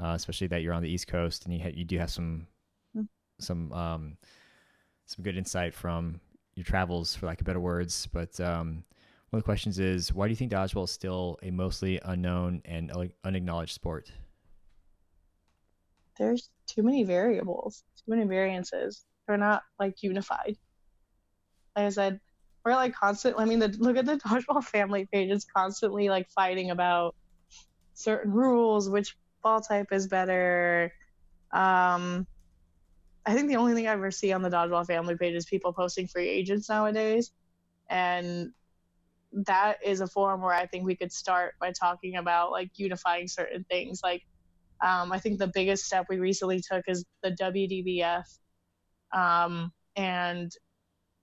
uh, 0.00 0.12
especially 0.14 0.46
that 0.46 0.62
you're 0.62 0.74
on 0.74 0.82
the 0.84 0.88
East 0.88 1.08
Coast 1.08 1.44
and 1.44 1.52
you 1.52 1.60
ha- 1.60 1.72
you 1.74 1.84
do 1.84 1.98
have 1.98 2.08
some 2.08 2.46
mm-hmm. 2.96 3.06
some 3.40 3.72
um, 3.72 4.16
some 5.06 5.24
good 5.24 5.36
insight 5.36 5.74
from 5.74 6.20
your 6.54 6.64
travels, 6.64 7.16
for 7.16 7.26
lack 7.26 7.40
of 7.40 7.46
better 7.46 7.58
words. 7.58 8.06
But 8.12 8.38
um, 8.38 8.84
one 9.30 9.38
of 9.38 9.42
the 9.42 9.44
questions 9.44 9.80
is, 9.80 10.12
why 10.14 10.26
do 10.26 10.30
you 10.30 10.36
think 10.36 10.52
dodgeball 10.52 10.84
is 10.84 10.92
still 10.92 11.36
a 11.42 11.50
mostly 11.50 12.00
unknown 12.04 12.62
and 12.64 12.92
unacknowledged 13.24 13.74
sport? 13.74 14.12
There's 16.18 16.50
too 16.66 16.82
many 16.82 17.04
variables, 17.04 17.84
too 17.96 18.10
many 18.14 18.26
variances. 18.26 19.04
They're 19.26 19.36
not 19.36 19.62
like 19.78 20.02
unified. 20.02 20.56
Like 21.76 21.86
I 21.86 21.88
said, 21.90 22.20
we're 22.64 22.74
like 22.74 22.94
constant. 22.94 23.36
I 23.38 23.44
mean, 23.44 23.60
the, 23.60 23.68
look 23.78 23.96
at 23.96 24.06
the 24.06 24.16
dodgeball 24.26 24.64
family 24.64 25.08
page. 25.10 25.30
It's 25.30 25.44
constantly 25.44 26.08
like 26.08 26.28
fighting 26.30 26.70
about 26.70 27.14
certain 27.94 28.32
rules, 28.32 28.88
which 28.88 29.16
ball 29.42 29.60
type 29.60 29.88
is 29.92 30.08
better. 30.08 30.92
Um, 31.52 32.26
I 33.24 33.34
think 33.34 33.48
the 33.48 33.56
only 33.56 33.74
thing 33.74 33.86
I 33.86 33.92
ever 33.92 34.10
see 34.10 34.32
on 34.32 34.42
the 34.42 34.50
dodgeball 34.50 34.86
family 34.86 35.16
page 35.16 35.34
is 35.34 35.44
people 35.46 35.72
posting 35.72 36.06
free 36.06 36.28
agents 36.28 36.68
nowadays, 36.68 37.30
and 37.88 38.52
that 39.32 39.78
is 39.84 40.00
a 40.00 40.06
forum 40.06 40.40
where 40.40 40.54
I 40.54 40.66
think 40.66 40.84
we 40.84 40.96
could 40.96 41.12
start 41.12 41.54
by 41.60 41.72
talking 41.72 42.16
about 42.16 42.50
like 42.50 42.70
unifying 42.76 43.28
certain 43.28 43.64
things. 43.70 44.00
Like, 44.02 44.22
um, 44.80 45.12
I 45.12 45.18
think 45.18 45.38
the 45.38 45.50
biggest 45.52 45.84
step 45.84 46.06
we 46.08 46.18
recently 46.18 46.60
took 46.60 46.84
is 46.86 47.04
the 47.22 47.30
WDBF 47.32 48.24
um, 49.12 49.72
and 49.96 50.52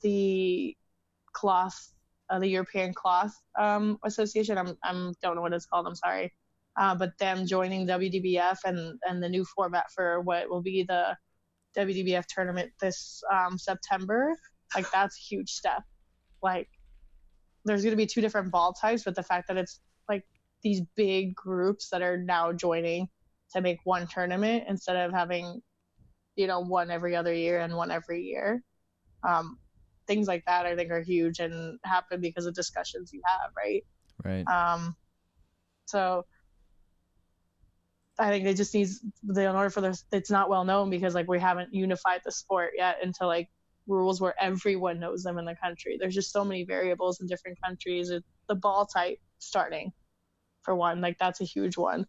the 0.01 0.75
cloth, 1.33 1.91
uh, 2.29 2.39
the 2.39 2.47
European 2.47 2.93
Cloth 2.93 3.33
um, 3.57 3.97
Association. 4.03 4.57
I'm, 4.57 4.77
I'm 4.83 5.13
don't 5.21 5.35
know 5.35 5.41
what 5.41 5.53
it's 5.53 5.65
called. 5.65 5.87
I'm 5.87 5.95
sorry, 5.95 6.33
uh, 6.77 6.95
but 6.95 7.17
them 7.17 7.47
joining 7.47 7.87
WDBF 7.87 8.57
and 8.65 8.99
and 9.03 9.23
the 9.23 9.29
new 9.29 9.45
format 9.45 9.91
for 9.91 10.21
what 10.21 10.49
will 10.49 10.61
be 10.61 10.83
the 10.83 11.15
WDBF 11.77 12.25
tournament 12.27 12.71
this 12.81 13.23
um, 13.31 13.57
September. 13.57 14.35
Like 14.75 14.89
that's 14.91 15.17
a 15.17 15.21
huge 15.21 15.51
step. 15.51 15.83
Like 16.43 16.67
there's 17.63 17.83
going 17.83 17.91
to 17.91 17.97
be 17.97 18.05
two 18.05 18.21
different 18.21 18.51
ball 18.51 18.73
types, 18.73 19.03
but 19.03 19.15
the 19.15 19.23
fact 19.23 19.47
that 19.47 19.57
it's 19.57 19.79
like 20.09 20.23
these 20.61 20.81
big 20.95 21.35
groups 21.35 21.89
that 21.89 22.01
are 22.01 22.17
now 22.17 22.51
joining 22.51 23.07
to 23.53 23.61
make 23.61 23.79
one 23.83 24.07
tournament 24.07 24.65
instead 24.67 24.97
of 24.97 25.11
having, 25.11 25.61
you 26.35 26.47
know, 26.47 26.61
one 26.61 26.91
every 26.91 27.15
other 27.15 27.33
year 27.33 27.59
and 27.59 27.75
one 27.75 27.91
every 27.91 28.23
year. 28.23 28.61
Um, 29.27 29.57
things 30.07 30.27
like 30.27 30.43
that 30.45 30.65
I 30.65 30.75
think 30.75 30.91
are 30.91 31.01
huge 31.01 31.39
and 31.39 31.79
happen 31.83 32.21
because 32.21 32.45
of 32.45 32.53
discussions 32.53 33.11
you 33.11 33.21
have, 33.25 33.51
right? 33.57 33.83
Right. 34.23 34.47
Um, 34.47 34.95
so 35.85 36.25
I 38.17 38.29
think 38.29 38.45
it 38.45 38.55
just 38.55 38.73
needs 38.73 39.01
the 39.23 39.49
in 39.49 39.55
order 39.55 39.69
for 39.69 39.81
this 39.81 40.05
it's 40.11 40.31
not 40.31 40.49
well 40.49 40.63
known 40.63 40.89
because 40.89 41.13
like 41.13 41.27
we 41.27 41.39
haven't 41.39 41.73
unified 41.73 42.21
the 42.23 42.31
sport 42.31 42.71
yet 42.77 42.97
into 43.03 43.27
like 43.27 43.49
rules 43.87 44.21
where 44.21 44.33
everyone 44.39 44.99
knows 44.99 45.23
them 45.23 45.37
in 45.37 45.45
the 45.45 45.55
country. 45.61 45.97
There's 45.99 46.15
just 46.15 46.31
so 46.31 46.43
many 46.43 46.63
variables 46.63 47.19
in 47.19 47.27
different 47.27 47.57
countries. 47.61 48.11
The 48.47 48.55
ball 48.55 48.85
type 48.85 49.19
starting 49.39 49.91
for 50.61 50.75
one, 50.75 51.01
like 51.01 51.17
that's 51.19 51.41
a 51.41 51.45
huge 51.45 51.77
one. 51.77 52.05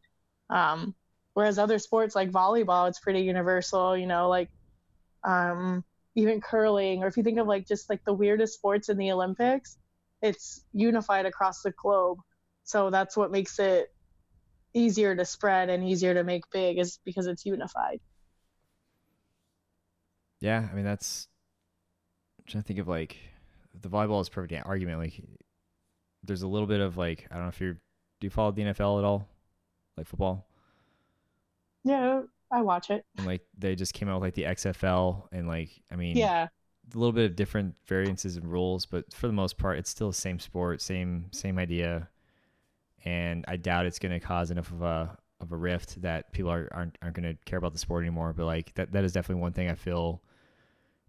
Um, 0.48 0.94
whereas 1.36 1.58
other 1.58 1.78
sports 1.78 2.16
like 2.16 2.30
volleyball, 2.30 2.88
it's 2.88 2.98
pretty 2.98 3.20
universal, 3.20 3.94
you 3.94 4.06
know, 4.06 4.30
like 4.30 4.48
um, 5.22 5.84
even 6.14 6.40
curling, 6.40 7.02
or 7.02 7.08
if 7.08 7.18
you 7.18 7.22
think 7.22 7.38
of 7.38 7.46
like 7.46 7.68
just 7.68 7.90
like 7.90 8.02
the 8.06 8.12
weirdest 8.14 8.54
sports 8.54 8.88
in 8.88 8.96
the 8.96 9.12
Olympics, 9.12 9.76
it's 10.22 10.64
unified 10.72 11.26
across 11.26 11.60
the 11.60 11.72
globe. 11.72 12.20
So 12.64 12.88
that's 12.88 13.18
what 13.18 13.30
makes 13.30 13.58
it 13.58 13.92
easier 14.72 15.14
to 15.14 15.26
spread 15.26 15.68
and 15.68 15.86
easier 15.86 16.14
to 16.14 16.24
make 16.24 16.50
big 16.50 16.78
is 16.78 17.00
because 17.04 17.26
it's 17.26 17.44
unified. 17.44 18.00
Yeah, 20.40 20.66
I 20.72 20.74
mean 20.74 20.86
that's 20.86 21.28
I'm 22.38 22.46
trying 22.46 22.62
to 22.62 22.66
think 22.66 22.78
of 22.78 22.88
like 22.88 23.18
the 23.78 23.90
volleyball 23.90 24.22
is 24.22 24.30
perfect 24.30 24.64
argument. 24.64 25.00
Like 25.00 25.20
there's 26.24 26.40
a 26.40 26.48
little 26.48 26.66
bit 26.66 26.80
of 26.80 26.96
like 26.96 27.26
I 27.30 27.34
don't 27.34 27.44
know 27.44 27.50
if 27.50 27.60
you're 27.60 27.74
do 27.74 28.26
you 28.26 28.30
follow 28.30 28.52
the 28.52 28.62
NFL 28.62 29.00
at 29.00 29.04
all, 29.04 29.28
like 29.98 30.06
football? 30.06 30.46
Yeah, 31.86 32.22
I 32.50 32.62
watch 32.62 32.90
it. 32.90 33.04
And 33.16 33.26
like 33.26 33.42
they 33.56 33.76
just 33.76 33.94
came 33.94 34.08
out 34.08 34.20
with 34.20 34.26
like 34.26 34.34
the 34.34 34.42
XFL 34.42 35.28
and 35.32 35.46
like 35.46 35.70
I 35.90 35.96
mean 35.96 36.16
yeah, 36.16 36.48
a 36.94 36.98
little 36.98 37.12
bit 37.12 37.30
of 37.30 37.36
different 37.36 37.74
variances 37.86 38.36
and 38.36 38.50
rules, 38.50 38.86
but 38.86 39.12
for 39.14 39.28
the 39.28 39.32
most 39.32 39.56
part, 39.56 39.78
it's 39.78 39.90
still 39.90 40.08
the 40.08 40.14
same 40.14 40.40
sport, 40.40 40.82
same 40.82 41.26
same 41.32 41.58
idea. 41.58 42.08
And 43.04 43.44
I 43.46 43.56
doubt 43.56 43.86
it's 43.86 44.00
going 44.00 44.18
to 44.18 44.26
cause 44.26 44.50
enough 44.50 44.72
of 44.72 44.82
a 44.82 45.16
of 45.40 45.52
a 45.52 45.56
rift 45.56 46.02
that 46.02 46.32
people 46.32 46.50
are, 46.50 46.68
aren't 46.72 46.98
aren't 47.02 47.14
going 47.14 47.36
to 47.36 47.38
care 47.44 47.58
about 47.58 47.72
the 47.72 47.78
sport 47.78 48.02
anymore. 48.02 48.32
But 48.32 48.46
like 48.46 48.74
that 48.74 48.92
that 48.92 49.04
is 49.04 49.12
definitely 49.12 49.42
one 49.42 49.52
thing 49.52 49.70
I 49.70 49.74
feel 49.74 50.22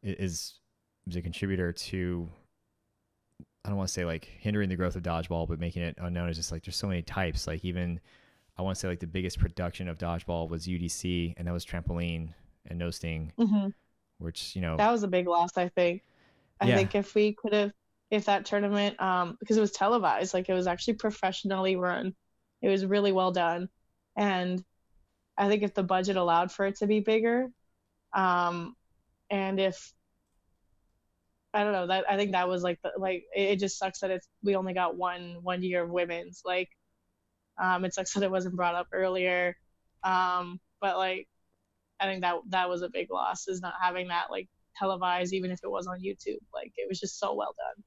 is 0.03 0.59
is 1.07 1.15
a 1.15 1.21
contributor 1.23 1.73
to 1.73 2.29
I 3.65 3.69
don't 3.69 3.77
want 3.77 3.87
to 3.87 3.93
say 3.93 4.05
like 4.05 4.25
hindering 4.39 4.69
the 4.69 4.75
growth 4.75 4.95
of 4.95 5.01
dodgeball, 5.01 5.47
but 5.47 5.59
making 5.59 5.81
it 5.81 5.97
unknown 5.99 6.29
is 6.29 6.37
just 6.37 6.51
like 6.51 6.63
there's 6.63 6.75
so 6.75 6.87
many 6.87 7.01
types. 7.01 7.47
Like 7.47 7.65
even 7.65 7.99
I 8.57 8.63
want 8.63 8.75
to 8.75 8.79
say 8.79 8.87
like 8.87 8.99
the 8.99 9.07
biggest 9.07 9.39
production 9.39 9.87
of 9.87 9.97
dodgeball 9.97 10.49
was 10.49 10.65
UDC, 10.65 11.35
and 11.37 11.47
that 11.47 11.53
was 11.53 11.65
trampoline 11.65 12.33
and 12.65 12.79
no 12.79 12.89
sting, 12.89 13.31
mm-hmm. 13.37 13.69
which 14.17 14.55
you 14.55 14.61
know 14.61 14.77
that 14.77 14.91
was 14.91 15.03
a 15.03 15.07
big 15.07 15.27
loss. 15.27 15.51
I 15.57 15.69
think. 15.69 16.03
I 16.59 16.67
Yeah. 16.67 16.75
think 16.77 16.95
if 16.95 17.13
we 17.13 17.33
could 17.33 17.53
have, 17.53 17.71
if 18.09 18.25
that 18.25 18.45
tournament, 18.45 18.99
um, 18.99 19.37
because 19.39 19.57
it 19.57 19.61
was 19.61 19.71
televised, 19.71 20.33
like 20.33 20.49
it 20.49 20.53
was 20.53 20.65
actually 20.65 20.95
professionally 20.95 21.75
run, 21.75 22.15
it 22.61 22.69
was 22.69 22.83
really 22.85 23.11
well 23.11 23.31
done, 23.31 23.69
and 24.15 24.63
I 25.37 25.49
think 25.49 25.61
if 25.63 25.75
the 25.75 25.83
budget 25.83 26.15
allowed 26.17 26.51
for 26.51 26.65
it 26.65 26.77
to 26.77 26.87
be 26.87 26.99
bigger, 26.99 27.47
um, 28.13 28.75
and 29.29 29.59
if 29.59 29.93
I 31.53 31.63
don't 31.63 31.73
know 31.73 31.87
that 31.87 32.05
I 32.09 32.17
think 32.17 32.31
that 32.31 32.49
was 32.49 32.63
like 32.63 32.79
the, 32.81 32.91
like 32.97 33.25
it, 33.35 33.41
it 33.41 33.59
just 33.59 33.77
sucks 33.77 33.99
that 33.99 34.11
it's 34.11 34.27
we 34.43 34.55
only 34.55 34.73
got 34.73 34.97
one 34.97 35.37
one 35.43 35.61
year 35.61 35.83
of 35.83 35.89
women's 35.91 36.41
like 36.43 36.69
um 37.59 37.85
it 37.85 37.93
sucks 37.95 38.13
that 38.13 38.23
it 38.23 38.31
wasn't 38.31 38.55
brought 38.55 38.75
up 38.75 38.87
earlier. 38.91 39.55
Um 40.03 40.59
but 40.81 40.97
like 40.97 41.27
I 41.99 42.05
think 42.05 42.21
that 42.21 42.35
that 42.49 42.69
was 42.69 42.81
a 42.83 42.89
big 42.89 43.09
loss 43.11 43.47
is 43.47 43.61
not 43.61 43.73
having 43.81 44.09
that 44.09 44.27
like 44.29 44.47
televised 44.77 45.33
even 45.33 45.49
if 45.51 45.59
it 45.63 45.71
was 45.71 45.87
on 45.87 45.99
YouTube. 45.99 46.37
Like 46.53 46.73
it 46.77 46.87
was 46.87 46.99
just 46.99 47.19
so 47.19 47.33
well 47.33 47.55
done. 47.57 47.83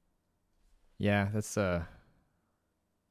Yeah 0.97 1.29
that's 1.33 1.57
uh 1.57 1.83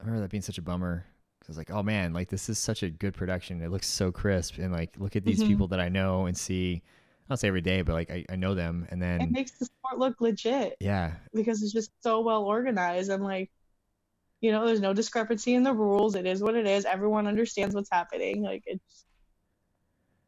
I 0.01 0.03
remember 0.05 0.23
that 0.23 0.31
being 0.31 0.43
such 0.43 0.59
a 0.59 0.63
bummer. 0.63 1.05
Because 1.41 1.57
like 1.57 1.71
oh 1.71 1.83
man 1.83 2.13
like 2.13 2.29
this 2.29 2.49
is 2.49 2.59
such 2.59 2.83
a 2.83 2.91
good 2.91 3.15
production. 3.15 3.63
It 3.63 3.71
looks 3.71 3.87
so 3.89 4.13
crisp. 4.13 4.59
And 4.59 4.73
like 4.73 4.95
look 4.99 5.17
at 5.17 5.25
these 5.25 5.43
Mhm. 5.43 5.49
people 5.49 5.69
that 5.69 5.81
I 5.81 5.89
know 5.89 6.27
and 6.27 6.37
see. 6.37 6.83
I 6.85 7.29
don't 7.33 7.39
say 7.39 7.49
every 7.49 7.61
day 7.61 7.83
but 7.83 7.95
like 7.95 8.11
I, 8.11 8.25
I 8.29 8.37
know 8.37 8.55
them. 8.55 8.87
And 8.91 9.01
then 9.01 9.21
it 9.23 9.31
makes 9.31 9.53
the 9.53 9.65
sport 9.65 9.99
look 9.99 10.21
legit. 10.21 10.77
Yeah. 10.81 11.15
Because 11.33 11.63
it's 11.63 11.73
just 11.73 11.91
so 12.03 12.21
well 12.21 12.45
organized. 12.45 13.11
And 13.11 13.25
like 13.25 13.51
you 14.41 14.53
know 14.53 14.67
there's 14.67 14.81
no 14.81 14.93
discrepancy 14.93 15.55
in 15.55 15.63
the 15.63 15.73
rules. 15.73 16.15
It 16.15 16.27
is 16.27 16.43
what 16.43 16.55
it 16.55 16.67
is. 16.67 16.85
Everyone 16.85 17.27
understands 17.27 17.75
what's 17.75 17.91
happening. 17.91 18.43
Like 18.43 18.63
it's 18.67 19.05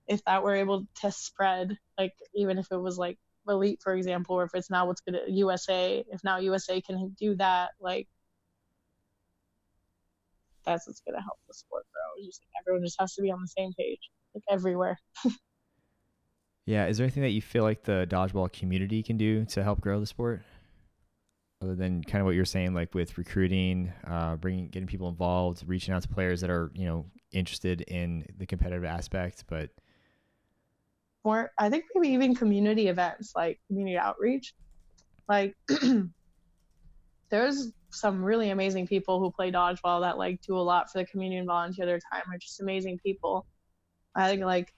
if 0.08 0.24
that 0.24 0.42
were 0.42 0.54
able 0.54 0.86
to 1.00 1.10
spread 1.12 1.78
like 1.96 2.12
even 2.34 2.58
if 2.58 2.66
it 2.70 2.76
was 2.76 2.98
like 2.98 3.18
elite 3.48 3.80
for 3.82 3.94
example 3.94 4.36
or 4.36 4.44
if 4.44 4.50
it's 4.54 4.70
now 4.70 4.86
what's 4.86 5.00
gonna 5.00 5.20
usa 5.28 6.04
if 6.10 6.22
now 6.22 6.38
usa 6.38 6.80
can 6.80 7.14
do 7.18 7.34
that 7.36 7.70
like 7.80 8.08
that's 10.64 10.86
what's 10.86 11.00
gonna 11.00 11.20
help 11.20 11.38
the 11.48 11.54
sport 11.54 11.84
grow. 11.92 12.24
Just 12.24 12.42
like 12.42 12.62
everyone 12.62 12.84
just 12.84 13.00
has 13.00 13.14
to 13.14 13.22
be 13.22 13.30
on 13.30 13.40
the 13.40 13.48
same 13.48 13.72
page 13.74 14.10
like 14.34 14.44
everywhere. 14.50 14.98
Yeah, 16.64 16.86
is 16.86 16.96
there 16.96 17.04
anything 17.04 17.24
that 17.24 17.30
you 17.30 17.42
feel 17.42 17.64
like 17.64 17.82
the 17.82 18.06
dodgeball 18.08 18.52
community 18.52 19.02
can 19.02 19.16
do 19.16 19.44
to 19.46 19.64
help 19.64 19.80
grow 19.80 19.98
the 19.98 20.06
sport? 20.06 20.42
Other 21.62 21.74
than 21.76 22.02
kind 22.02 22.20
of 22.20 22.26
what 22.26 22.34
you're 22.34 22.44
saying, 22.44 22.74
like 22.74 22.92
with 22.94 23.16
recruiting, 23.16 23.92
uh, 24.06 24.36
bringing, 24.36 24.68
getting 24.68 24.88
people 24.88 25.08
involved, 25.08 25.62
reaching 25.66 25.94
out 25.94 26.02
to 26.02 26.08
players 26.08 26.40
that 26.40 26.50
are, 26.50 26.72
you 26.74 26.86
know, 26.86 27.06
interested 27.30 27.82
in 27.82 28.26
the 28.36 28.46
competitive 28.46 28.84
aspect. 28.84 29.44
But 29.48 29.70
more 31.24 31.50
i 31.58 31.70
think 31.70 31.84
maybe 31.94 32.12
even 32.12 32.34
community 32.34 32.88
events 32.88 33.32
like 33.36 33.60
community 33.66 33.96
outreach 33.96 34.54
like 35.28 35.54
there's 37.30 37.72
some 37.90 38.24
really 38.24 38.50
amazing 38.50 38.86
people 38.86 39.20
who 39.20 39.30
play 39.30 39.52
dodgeball 39.52 40.00
that 40.00 40.18
like 40.18 40.40
do 40.42 40.56
a 40.56 40.60
lot 40.60 40.90
for 40.90 40.98
the 40.98 41.06
community 41.06 41.38
and 41.38 41.46
volunteer 41.46 41.86
their 41.86 42.00
time 42.12 42.22
are 42.30 42.38
just 42.38 42.60
amazing 42.60 42.98
people 42.98 43.46
i 44.14 44.28
think 44.28 44.42
like 44.42 44.72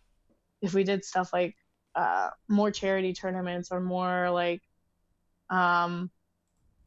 if 0.61 0.75
we 0.75 0.85
did 0.85 1.05
stuff 1.05 1.33
like 1.33 1.55
uh, 1.95 2.29
more 2.49 2.73
charity 2.73 3.13
tournaments 3.13 3.71
or 3.71 3.81
more 3.81 4.29
like 4.31 4.61
um 5.49 6.11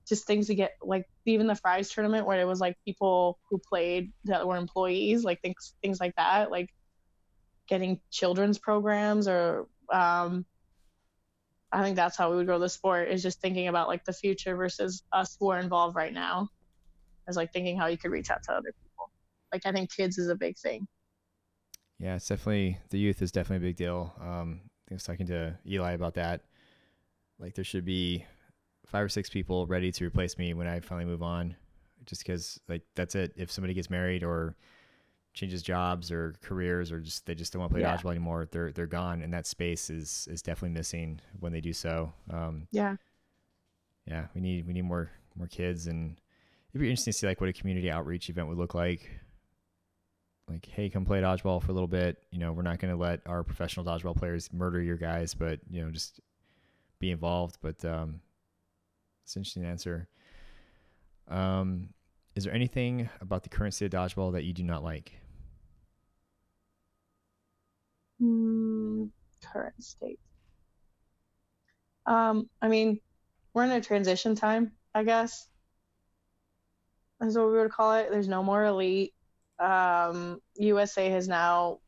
just 0.08 0.26
things 0.26 0.48
to 0.48 0.56
get 0.56 0.72
like 0.82 1.06
even 1.26 1.48
the 1.48 1.56
fries 1.56 1.90
tournament 1.90 2.26
where 2.26 2.40
it 2.40 2.46
was 2.46 2.60
like 2.60 2.78
people 2.86 3.40
who 3.50 3.60
played 3.60 4.12
that 4.26 4.48
were 4.48 4.56
employees 4.56 5.24
like 5.24 5.42
things 5.42 5.74
things 5.82 6.00
like 6.00 6.16
that 6.16 6.50
like 6.50 6.70
getting 7.68 8.00
children's 8.12 8.58
programs 8.58 9.28
or 9.28 9.68
um 9.92 10.46
I 11.72 11.84
think 11.84 11.96
that's 11.96 12.16
how 12.16 12.30
we 12.32 12.38
would 12.38 12.46
grow 12.46 12.60
the 12.60 12.70
sport 12.70 13.10
is 13.10 13.22
just 13.22 13.42
thinking 13.42 13.68
about 13.68 13.88
like 13.88 14.06
the 14.06 14.14
future 14.14 14.56
versus 14.56 15.04
us 15.12 15.36
who 15.40 15.50
are 15.50 15.60
involved 15.60 15.96
right 15.96 16.14
now. 16.14 16.50
Is 17.28 17.36
like 17.36 17.52
thinking 17.52 17.78
how 17.78 17.88
you 17.88 17.98
could 17.98 18.12
reach 18.12 18.30
out 18.30 18.42
to 18.44 18.54
other 18.54 18.74
people. 18.82 19.12
Like 19.52 19.66
I 19.66 19.74
think 19.74 19.94
kids 19.94 20.18
is 20.18 20.30
a 20.30 20.36
big 20.36 20.58
thing. 20.58 20.88
yeah, 22.00 22.16
it's 22.16 22.28
definitely 22.28 22.80
the 22.90 23.00
youth 23.00 23.22
is 23.22 23.34
definitely 23.34 23.68
a 23.68 23.70
big 23.70 23.76
deal. 23.76 24.14
Um, 24.22 24.62
I 24.90 24.94
was 24.94 25.04
talking 25.04 25.28
to 25.28 25.58
Eli 25.68 25.92
about 25.92 26.14
that. 26.14 26.44
Like 27.38 27.54
there 27.54 27.66
should 27.66 27.84
be 27.84 28.26
five 28.88 29.03
or 29.05 29.09
six 29.09 29.30
people 29.30 29.68
ready 29.68 29.91
to 29.91 30.05
replace 30.05 30.38
me 30.38 30.53
when 30.53 30.68
I 30.68 30.80
finally 30.80 31.05
move 31.05 31.22
on, 31.23 31.55
just 32.05 32.23
because 32.23 32.59
like 32.68 32.81
that's 32.95 33.15
it. 33.15 33.34
If 33.38 33.51
somebody 33.51 33.73
gets 33.73 33.89
married 33.89 34.23
or 34.23 34.55
changes 35.34 35.61
jobs 35.61 36.11
or 36.11 36.34
careers 36.41 36.91
or 36.91 36.99
just 36.99 37.26
they 37.27 37.35
just 37.35 37.53
don't 37.53 37.59
want 37.59 37.72
to 37.72 37.76
play 37.76 37.81
Yeah. 37.81 37.95
dodgeball 37.95 38.11
anymore, 38.11 38.47
they're 38.51 38.72
they're 38.72 38.88
gone, 38.88 39.22
and 39.22 39.34
that 39.34 39.45
space 39.45 39.89
is 39.89 40.27
is 40.31 40.41
definitely 40.41 40.73
missing 40.77 41.19
when 41.39 41.51
they 41.51 41.61
do 41.61 41.73
so. 41.73 42.11
Um, 42.31 42.68
Yeah. 42.72 42.95
yeah, 44.05 44.27
we 44.34 44.41
need 44.41 44.65
we 44.68 44.73
need 44.73 44.84
more 44.84 45.11
more 45.35 45.47
kids, 45.47 45.88
and 45.88 46.19
it'd 46.72 46.81
be 46.81 46.89
interesting 46.89 47.11
to 47.14 47.18
see 47.19 47.27
like 47.27 47.41
what 47.41 47.49
a 47.49 47.53
community 47.53 47.91
outreach 47.91 48.30
event 48.30 48.47
would 48.47 48.57
look 48.57 48.73
like. 48.73 49.09
Like, 50.49 50.65
hey, 50.65 50.89
come 50.89 51.03
play 51.03 51.19
dodgeball 51.22 51.61
for 51.61 51.72
a 51.72 51.73
little 51.73 51.89
bit. 51.89 52.23
You 52.31 52.39
know, 52.39 52.53
we're 52.53 52.61
not 52.61 52.80
going 52.80 52.93
to 52.93 52.97
let 52.99 53.19
our 53.26 53.43
professional 53.43 53.85
dodgeball 53.85 54.15
players 54.15 54.51
murder 54.53 54.81
your 54.81 54.95
guys, 54.95 55.34
but 55.34 55.59
you 55.69 55.84
know, 55.84 55.91
just 55.91 56.22
be 56.99 57.11
involved. 57.11 57.57
But 57.61 57.84
um, 57.84 58.22
it's 59.28 59.36
an 59.36 59.41
interesting 59.41 59.66
answer. 59.66 60.08
Um, 61.28 61.90
is 62.34 62.45
there 62.45 62.54
anything 62.54 63.10
about 63.20 63.44
the 63.44 63.49
current 63.49 63.74
state 63.74 63.94
of 63.94 63.99
dodgeball 63.99 64.32
that 64.32 64.45
you 64.45 64.54
do 64.54 64.64
not 64.64 64.86
like? 64.86 65.12
Mm, 68.22 69.10
current 69.44 69.84
state. 69.84 70.22
Um, 72.06 72.49
I 72.62 72.70
mean, 72.70 73.02
we're 73.54 73.66
in 73.66 73.72
a 73.72 73.82
transition 73.82 74.34
time, 74.34 74.72
I 74.95 75.04
guess. 75.04 75.49
That's 77.20 77.36
what 77.36 77.48
we 77.48 77.58
would 77.58 77.72
call 77.72 77.95
it. 77.95 78.08
There's 78.10 78.30
no 78.30 78.44
more 78.44 78.64
elite. 78.64 79.14
Um, 79.60 80.40
USA 80.56 81.10
has 81.10 81.28
now 81.28 81.80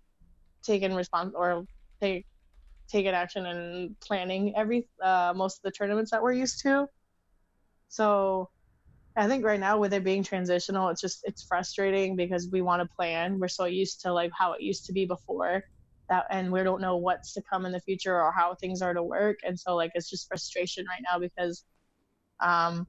taken 0.62 0.92
respons 0.92 1.32
or 1.36 1.64
take 2.02 2.26
taken 2.90 3.14
action 3.14 3.46
and 3.46 3.98
planning 4.02 4.58
every 4.58 4.90
uh, 5.02 5.32
most 5.34 5.60
of 5.60 5.62
the 5.62 5.72
tournaments 5.72 6.12
that 6.12 6.22
we're 6.22 6.34
used 6.34 6.60
to. 6.64 6.90
So 7.90 8.50
I 9.18 9.28
think 9.28 9.46
right 9.46 9.60
now 9.60 9.78
with 9.80 9.94
it 9.94 10.04
being 10.04 10.24
transitional, 10.24 10.90
it's 10.90 11.02
just 11.02 11.22
it's 11.26 11.44
frustrating 11.44 12.16
because 12.16 12.50
we 12.52 12.62
want 12.62 12.82
to 12.82 12.96
plan. 12.96 13.40
We're 13.40 13.50
so 13.50 13.66
used 13.66 14.02
to 14.02 14.14
like 14.14 14.32
how 14.38 14.54
it 14.54 14.62
used 14.62 14.86
to 14.86 14.94
be 14.94 15.06
before 15.06 15.64
that 16.10 16.26
and 16.32 16.52
we 16.52 16.64
don't 16.64 16.82
know 16.82 16.98
what's 16.98 17.34
to 17.34 17.42
come 17.44 17.66
in 17.66 17.72
the 17.72 17.82
future 17.82 18.16
or 18.22 18.32
how 18.32 18.56
things 18.56 18.82
are 18.82 18.94
to 18.94 19.04
work. 19.04 19.40
And 19.44 19.60
so 19.60 19.76
like 19.76 19.92
it's 19.96 20.10
just 20.10 20.28
frustration 20.28 20.86
right 20.88 21.04
now 21.12 21.20
because 21.20 21.66
um 22.42 22.88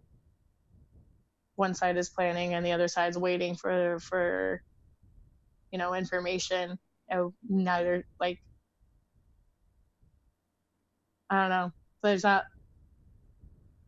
one 1.57 1.75
side 1.75 1.97
is 1.97 2.11
planning 2.11 2.55
and 2.55 2.65
the 2.65 2.73
other 2.73 2.89
side's 2.89 3.19
waiting 3.19 3.55
for 3.55 3.99
for 4.01 4.63
you 5.73 5.79
know 5.79 5.95
information. 5.95 6.79
And 7.09 7.33
neither 7.49 8.05
like 8.21 8.39
i 11.31 11.41
don't 11.41 11.51
know. 11.51 11.73
There's 12.03 12.25
not 12.25 12.45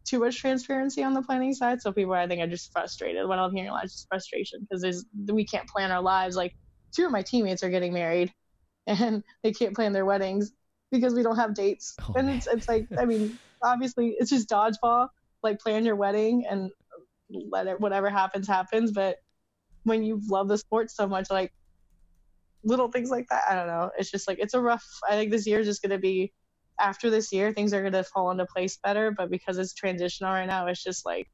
too 0.04 0.18
much 0.18 0.38
transparency 0.38 1.02
on 1.02 1.14
the 1.14 1.22
planning 1.22 1.54
side 1.54 1.80
so 1.80 1.92
people 1.92 2.12
i 2.12 2.26
think 2.26 2.42
are 2.42 2.46
just 2.46 2.72
frustrated 2.72 3.26
what 3.26 3.38
i'm 3.38 3.54
hearing 3.54 3.70
a 3.70 3.72
lot 3.72 3.84
is 3.84 3.92
just 3.92 4.08
frustration 4.08 4.60
because 4.60 4.82
there's 4.82 5.04
we 5.28 5.44
can't 5.44 5.68
plan 5.68 5.90
our 5.90 6.02
lives 6.02 6.36
like 6.36 6.54
two 6.94 7.06
of 7.06 7.12
my 7.12 7.22
teammates 7.22 7.62
are 7.62 7.70
getting 7.70 7.92
married 7.92 8.32
and 8.86 9.22
they 9.42 9.52
can't 9.52 9.74
plan 9.74 9.92
their 9.92 10.04
weddings 10.04 10.52
because 10.90 11.14
we 11.14 11.22
don't 11.22 11.36
have 11.36 11.54
dates. 11.54 11.96
Oh, 12.00 12.14
and 12.16 12.30
it's 12.30 12.46
it's 12.46 12.68
like 12.68 12.86
I 12.98 13.04
mean, 13.04 13.38
obviously 13.64 14.14
it's 14.18 14.30
just 14.30 14.48
dodgeball. 14.48 15.08
Like 15.42 15.58
plan 15.58 15.84
your 15.84 15.96
wedding 15.96 16.44
and 16.48 16.70
let 17.50 17.66
it 17.66 17.80
whatever 17.80 18.10
happens 18.10 18.46
happens. 18.46 18.92
But 18.92 19.16
when 19.84 20.04
you 20.04 20.20
love 20.28 20.48
the 20.48 20.58
sport 20.58 20.90
so 20.90 21.08
much, 21.08 21.30
like 21.30 21.52
little 22.62 22.88
things 22.88 23.10
like 23.10 23.26
that, 23.30 23.42
I 23.48 23.54
don't 23.54 23.66
know. 23.66 23.90
It's 23.98 24.10
just 24.10 24.28
like 24.28 24.38
it's 24.38 24.54
a 24.54 24.60
rough. 24.60 24.84
I 25.08 25.12
think 25.12 25.32
this 25.32 25.46
year 25.46 25.60
is 25.60 25.66
just 25.66 25.82
gonna 25.82 25.98
be 25.98 26.32
after 26.80 27.10
this 27.10 27.32
year 27.32 27.52
things 27.52 27.72
are 27.72 27.82
gonna 27.82 28.04
fall 28.04 28.30
into 28.30 28.46
place 28.46 28.78
better. 28.82 29.10
But 29.10 29.30
because 29.30 29.58
it's 29.58 29.74
transitional 29.74 30.32
right 30.32 30.46
now, 30.46 30.66
it's 30.66 30.82
just 30.82 31.06
like 31.06 31.28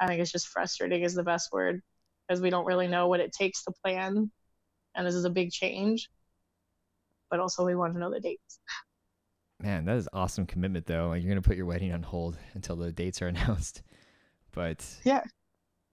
I 0.00 0.06
think 0.06 0.20
it's 0.20 0.32
just 0.32 0.48
frustrating 0.48 1.02
is 1.02 1.14
the 1.14 1.24
best 1.24 1.50
word 1.52 1.80
because 2.28 2.40
we 2.40 2.50
don't 2.50 2.66
really 2.66 2.88
know 2.88 3.08
what 3.08 3.20
it 3.20 3.32
takes 3.32 3.64
to 3.64 3.72
plan, 3.84 4.30
and 4.94 5.06
this 5.06 5.14
is 5.14 5.24
a 5.24 5.30
big 5.30 5.50
change 5.50 6.08
but 7.30 7.40
also 7.40 7.64
we 7.64 7.74
want 7.74 7.94
to 7.94 8.00
know 8.00 8.10
the 8.10 8.20
dates. 8.20 8.58
Man, 9.60 9.84
that 9.86 9.96
is 9.96 10.08
awesome 10.12 10.46
commitment 10.46 10.86
though. 10.86 11.08
Like 11.08 11.22
you're 11.22 11.30
gonna 11.30 11.42
put 11.42 11.56
your 11.56 11.66
wedding 11.66 11.92
on 11.92 12.02
hold 12.02 12.38
until 12.54 12.76
the 12.76 12.92
dates 12.92 13.20
are 13.22 13.26
announced. 13.28 13.82
But 14.52 14.84
Yeah. 15.04 15.22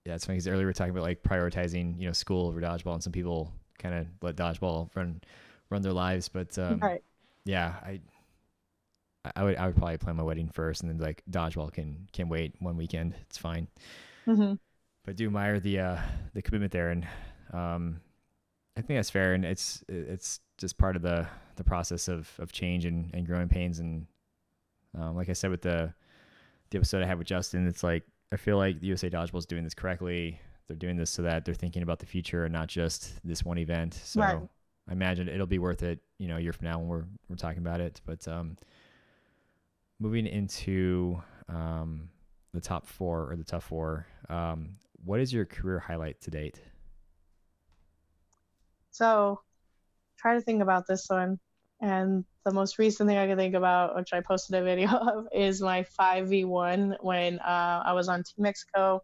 yeah, 0.04 0.14
it's 0.14 0.24
funny 0.24 0.36
because 0.36 0.48
earlier 0.48 0.60
we 0.60 0.66
were 0.66 0.72
talking 0.72 0.92
about 0.92 1.02
like 1.02 1.22
prioritizing, 1.22 1.98
you 1.98 2.06
know, 2.06 2.12
school 2.12 2.48
over 2.48 2.60
dodgeball, 2.60 2.94
and 2.94 3.02
some 3.02 3.12
people 3.12 3.52
kind 3.78 3.94
of 3.94 4.06
let 4.22 4.36
dodgeball 4.36 4.88
run 4.94 5.20
run 5.68 5.82
their 5.82 5.92
lives. 5.92 6.28
But 6.28 6.56
um, 6.58 6.80
right. 6.80 7.02
yeah, 7.44 7.74
I 7.84 8.00
I 9.34 9.44
would 9.44 9.56
I 9.56 9.66
would 9.66 9.76
probably 9.76 9.98
plan 9.98 10.16
my 10.16 10.22
wedding 10.22 10.48
first, 10.48 10.82
and 10.82 10.90
then 10.90 10.98
like 10.98 11.22
dodgeball 11.30 11.72
can 11.72 12.08
can 12.12 12.28
wait 12.28 12.54
one 12.60 12.76
weekend. 12.76 13.14
It's 13.22 13.38
fine. 13.38 13.68
hmm 14.26 14.58
But 15.04 15.12
I 15.12 15.14
do 15.14 15.26
admire 15.26 15.60
the 15.60 15.78
uh, 15.80 15.98
the 16.34 16.42
commitment 16.42 16.72
there, 16.72 16.90
and 16.90 17.06
um, 17.52 18.00
I 18.76 18.82
think 18.82 18.98
that's 18.98 19.10
fair, 19.10 19.34
and 19.34 19.44
it's 19.44 19.84
it's 19.88 20.40
just 20.58 20.78
part 20.78 20.96
of 20.96 21.02
the 21.02 21.26
the 21.56 21.64
process 21.64 22.08
of 22.08 22.30
of 22.38 22.52
change 22.52 22.84
and, 22.84 23.10
and 23.14 23.26
growing 23.26 23.48
pains, 23.48 23.78
and 23.78 24.06
um, 24.98 25.16
like 25.16 25.28
I 25.28 25.34
said 25.34 25.50
with 25.50 25.62
the 25.62 25.92
the 26.70 26.78
episode 26.78 27.02
I 27.02 27.06
had 27.06 27.18
with 27.18 27.26
Justin, 27.28 27.66
it's 27.66 27.82
like 27.84 28.04
I 28.32 28.36
feel 28.36 28.56
like 28.58 28.80
the 28.80 28.88
USA 28.88 29.10
Dodgeball 29.10 29.38
is 29.38 29.46
doing 29.46 29.64
this 29.64 29.74
correctly. 29.74 30.40
They're 30.68 30.76
doing 30.76 30.96
this 30.96 31.10
so 31.10 31.22
that 31.22 31.44
they're 31.44 31.54
thinking 31.54 31.82
about 31.82 32.00
the 32.00 32.06
future 32.06 32.44
and 32.44 32.52
not 32.52 32.68
just 32.68 33.20
this 33.24 33.44
one 33.44 33.58
event. 33.58 33.94
So 33.94 34.22
Right. 34.22 34.48
I 34.88 34.92
imagine 34.92 35.28
it'll 35.28 35.46
be 35.46 35.58
worth 35.60 35.82
it, 35.82 36.00
you 36.18 36.28
know, 36.28 36.38
a 36.38 36.40
year 36.40 36.52
from 36.52 36.66
now 36.66 36.78
when 36.78 36.88
we're 36.88 37.04
we're 37.28 37.36
talking 37.36 37.60
about 37.60 37.80
it. 37.80 38.00
But 38.06 38.26
um, 38.28 38.56
moving 39.98 40.26
into 40.26 41.22
um, 41.48 42.08
the 42.52 42.60
top 42.60 42.86
four 42.86 43.30
or 43.30 43.36
the 43.36 43.44
tough 43.44 43.64
four, 43.64 44.06
um, 44.28 44.76
what 45.04 45.20
is 45.20 45.32
your 45.32 45.44
career 45.44 45.78
highlight 45.78 46.20
to 46.22 46.30
date? 46.30 46.60
So 48.90 49.40
try 50.18 50.34
to 50.34 50.40
think 50.40 50.62
about 50.62 50.86
this 50.86 51.06
one. 51.08 51.38
And 51.80 52.24
the 52.44 52.52
most 52.52 52.78
recent 52.78 53.08
thing 53.08 53.18
I 53.18 53.26
can 53.26 53.36
think 53.36 53.54
about, 53.54 53.94
which 53.96 54.12
I 54.12 54.20
posted 54.20 54.56
a 54.56 54.64
video 54.64 54.88
of, 54.90 55.26
is 55.32 55.60
my 55.60 55.84
5v1 55.98 56.96
when 57.02 57.38
uh, 57.40 57.82
I 57.84 57.92
was 57.92 58.08
on 58.08 58.22
Team 58.22 58.44
Mexico 58.44 59.02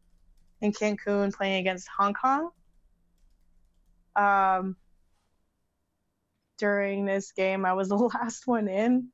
in 0.60 0.73
Cancun 0.73 1.32
playing 1.32 1.60
against 1.60 1.89
Hong 1.97 2.14
Kong. 2.14 2.51
Um, 4.16 4.77
during 6.59 7.05
this 7.05 7.32
game, 7.32 7.64
I 7.64 7.73
was 7.74 7.89
the 7.90 7.97
last 7.97 8.47
one 8.47 8.69
in. 8.69 9.09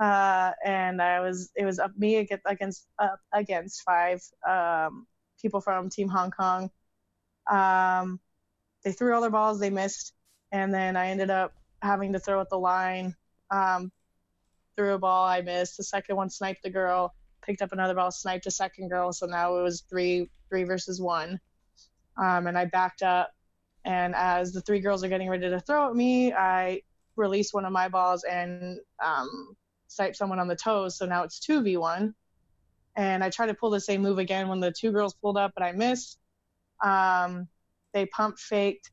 Uh, 0.00 0.52
and 0.64 1.02
I 1.02 1.20
was 1.20 1.50
it 1.56 1.64
was 1.64 1.78
up 1.78 1.90
me 1.96 2.16
against 2.16 2.44
against 2.46 2.86
up 2.98 3.18
against 3.32 3.82
five 3.82 4.22
um, 4.48 5.06
people 5.42 5.60
from 5.60 5.90
Team 5.90 6.08
Hong 6.08 6.30
Kong. 6.30 6.70
Um, 7.50 8.20
they 8.84 8.92
threw 8.92 9.14
all 9.14 9.20
their 9.20 9.30
balls, 9.30 9.58
they 9.58 9.70
missed, 9.70 10.12
and 10.52 10.72
then 10.72 10.96
I 10.96 11.08
ended 11.08 11.30
up 11.30 11.52
having 11.82 12.12
to 12.12 12.20
throw 12.20 12.40
at 12.40 12.48
the 12.48 12.58
line. 12.58 13.16
Um, 13.50 13.90
threw 14.76 14.94
a 14.94 14.98
ball, 14.98 15.26
I 15.26 15.40
missed. 15.40 15.76
The 15.76 15.84
second 15.84 16.14
one 16.14 16.30
sniped 16.30 16.62
the 16.62 16.70
girl, 16.70 17.12
picked 17.42 17.62
up 17.62 17.72
another 17.72 17.94
ball, 17.94 18.12
sniped 18.12 18.46
a 18.46 18.50
second 18.52 18.90
girl. 18.90 19.12
So 19.12 19.26
now 19.26 19.56
it 19.56 19.62
was 19.62 19.80
three 19.90 20.30
three 20.48 20.62
versus 20.64 21.00
one. 21.00 21.40
Um, 22.16 22.46
and 22.46 22.56
I 22.56 22.66
backed 22.66 23.02
up, 23.02 23.32
and 23.84 24.14
as 24.14 24.52
the 24.52 24.60
three 24.60 24.80
girls 24.80 25.02
are 25.02 25.08
getting 25.08 25.28
ready 25.28 25.48
to 25.48 25.60
throw 25.60 25.88
at 25.88 25.96
me, 25.96 26.32
I 26.32 26.82
released 27.16 27.52
one 27.52 27.64
of 27.64 27.72
my 27.72 27.88
balls 27.88 28.22
and 28.22 28.78
um, 29.04 29.56
sniped 29.88 30.16
someone 30.16 30.38
on 30.38 30.48
the 30.48 30.56
toes. 30.56 30.96
So 30.96 31.06
now 31.06 31.24
it's 31.24 31.40
two 31.40 31.62
v 31.62 31.76
one. 31.76 32.14
And 32.96 33.22
I 33.22 33.30
tried 33.30 33.46
to 33.46 33.54
pull 33.54 33.70
the 33.70 33.80
same 33.80 34.02
move 34.02 34.18
again 34.18 34.48
when 34.48 34.60
the 34.60 34.72
two 34.72 34.92
girls 34.92 35.14
pulled 35.14 35.36
up, 35.36 35.52
but 35.54 35.62
I 35.64 35.72
missed. 35.72 36.18
Um, 36.82 37.48
they 37.92 38.06
pump 38.06 38.38
faked 38.38 38.90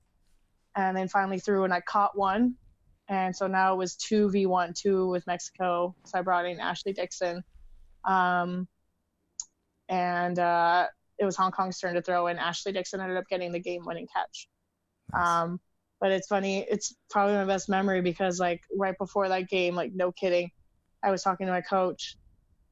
and 0.76 0.96
then 0.96 1.08
finally 1.08 1.40
threw 1.40 1.64
and 1.64 1.74
I 1.74 1.82
caught 1.82 2.18
one. 2.18 2.56
And 3.08 3.36
so 3.36 3.48
now 3.48 3.74
it 3.74 3.78
was 3.78 3.96
2v1, 3.96 4.76
two 4.76 5.08
with 5.10 5.28
Mexico. 5.28 5.96
So 6.06 6.20
I 6.20 6.22
brought 6.22 6.46
in 6.46 6.60
Ashley 6.60 6.94
Dixon. 6.94 7.44
Um, 8.04 8.68
and 9.90 10.38
uh, 10.40 10.88
it 11.20 11.26
was 11.26 11.36
Hong 11.36 11.52
Kong's 11.52 11.80
turn 11.80 11.96
to 11.96 12.02
throw, 12.02 12.28
and 12.28 12.40
Ashley 12.40 12.72
Dixon 12.72 13.00
ended 13.00 13.18
up 13.18 13.28
getting 13.30 13.52
the 13.52 13.60
game 13.60 13.86
winning 13.86 14.08
catch. 14.14 14.48
Nice. 15.14 15.28
Um, 15.28 15.60
but 16.00 16.12
it's 16.12 16.28
funny, 16.28 16.66
it's 16.70 16.96
probably 17.10 17.36
my 17.36 17.46
best 17.46 17.70
memory 17.70 18.02
because, 18.02 18.40
like, 18.40 18.62
right 18.76 18.98
before 18.98 19.30
that 19.30 19.48
game, 19.48 19.76
like, 19.76 19.92
no 19.94 20.12
kidding, 20.12 20.52
I 21.06 21.12
was 21.12 21.22
talking 21.24 21.46
to 21.46 21.54
my 21.54 21.62
coach, 21.62 22.18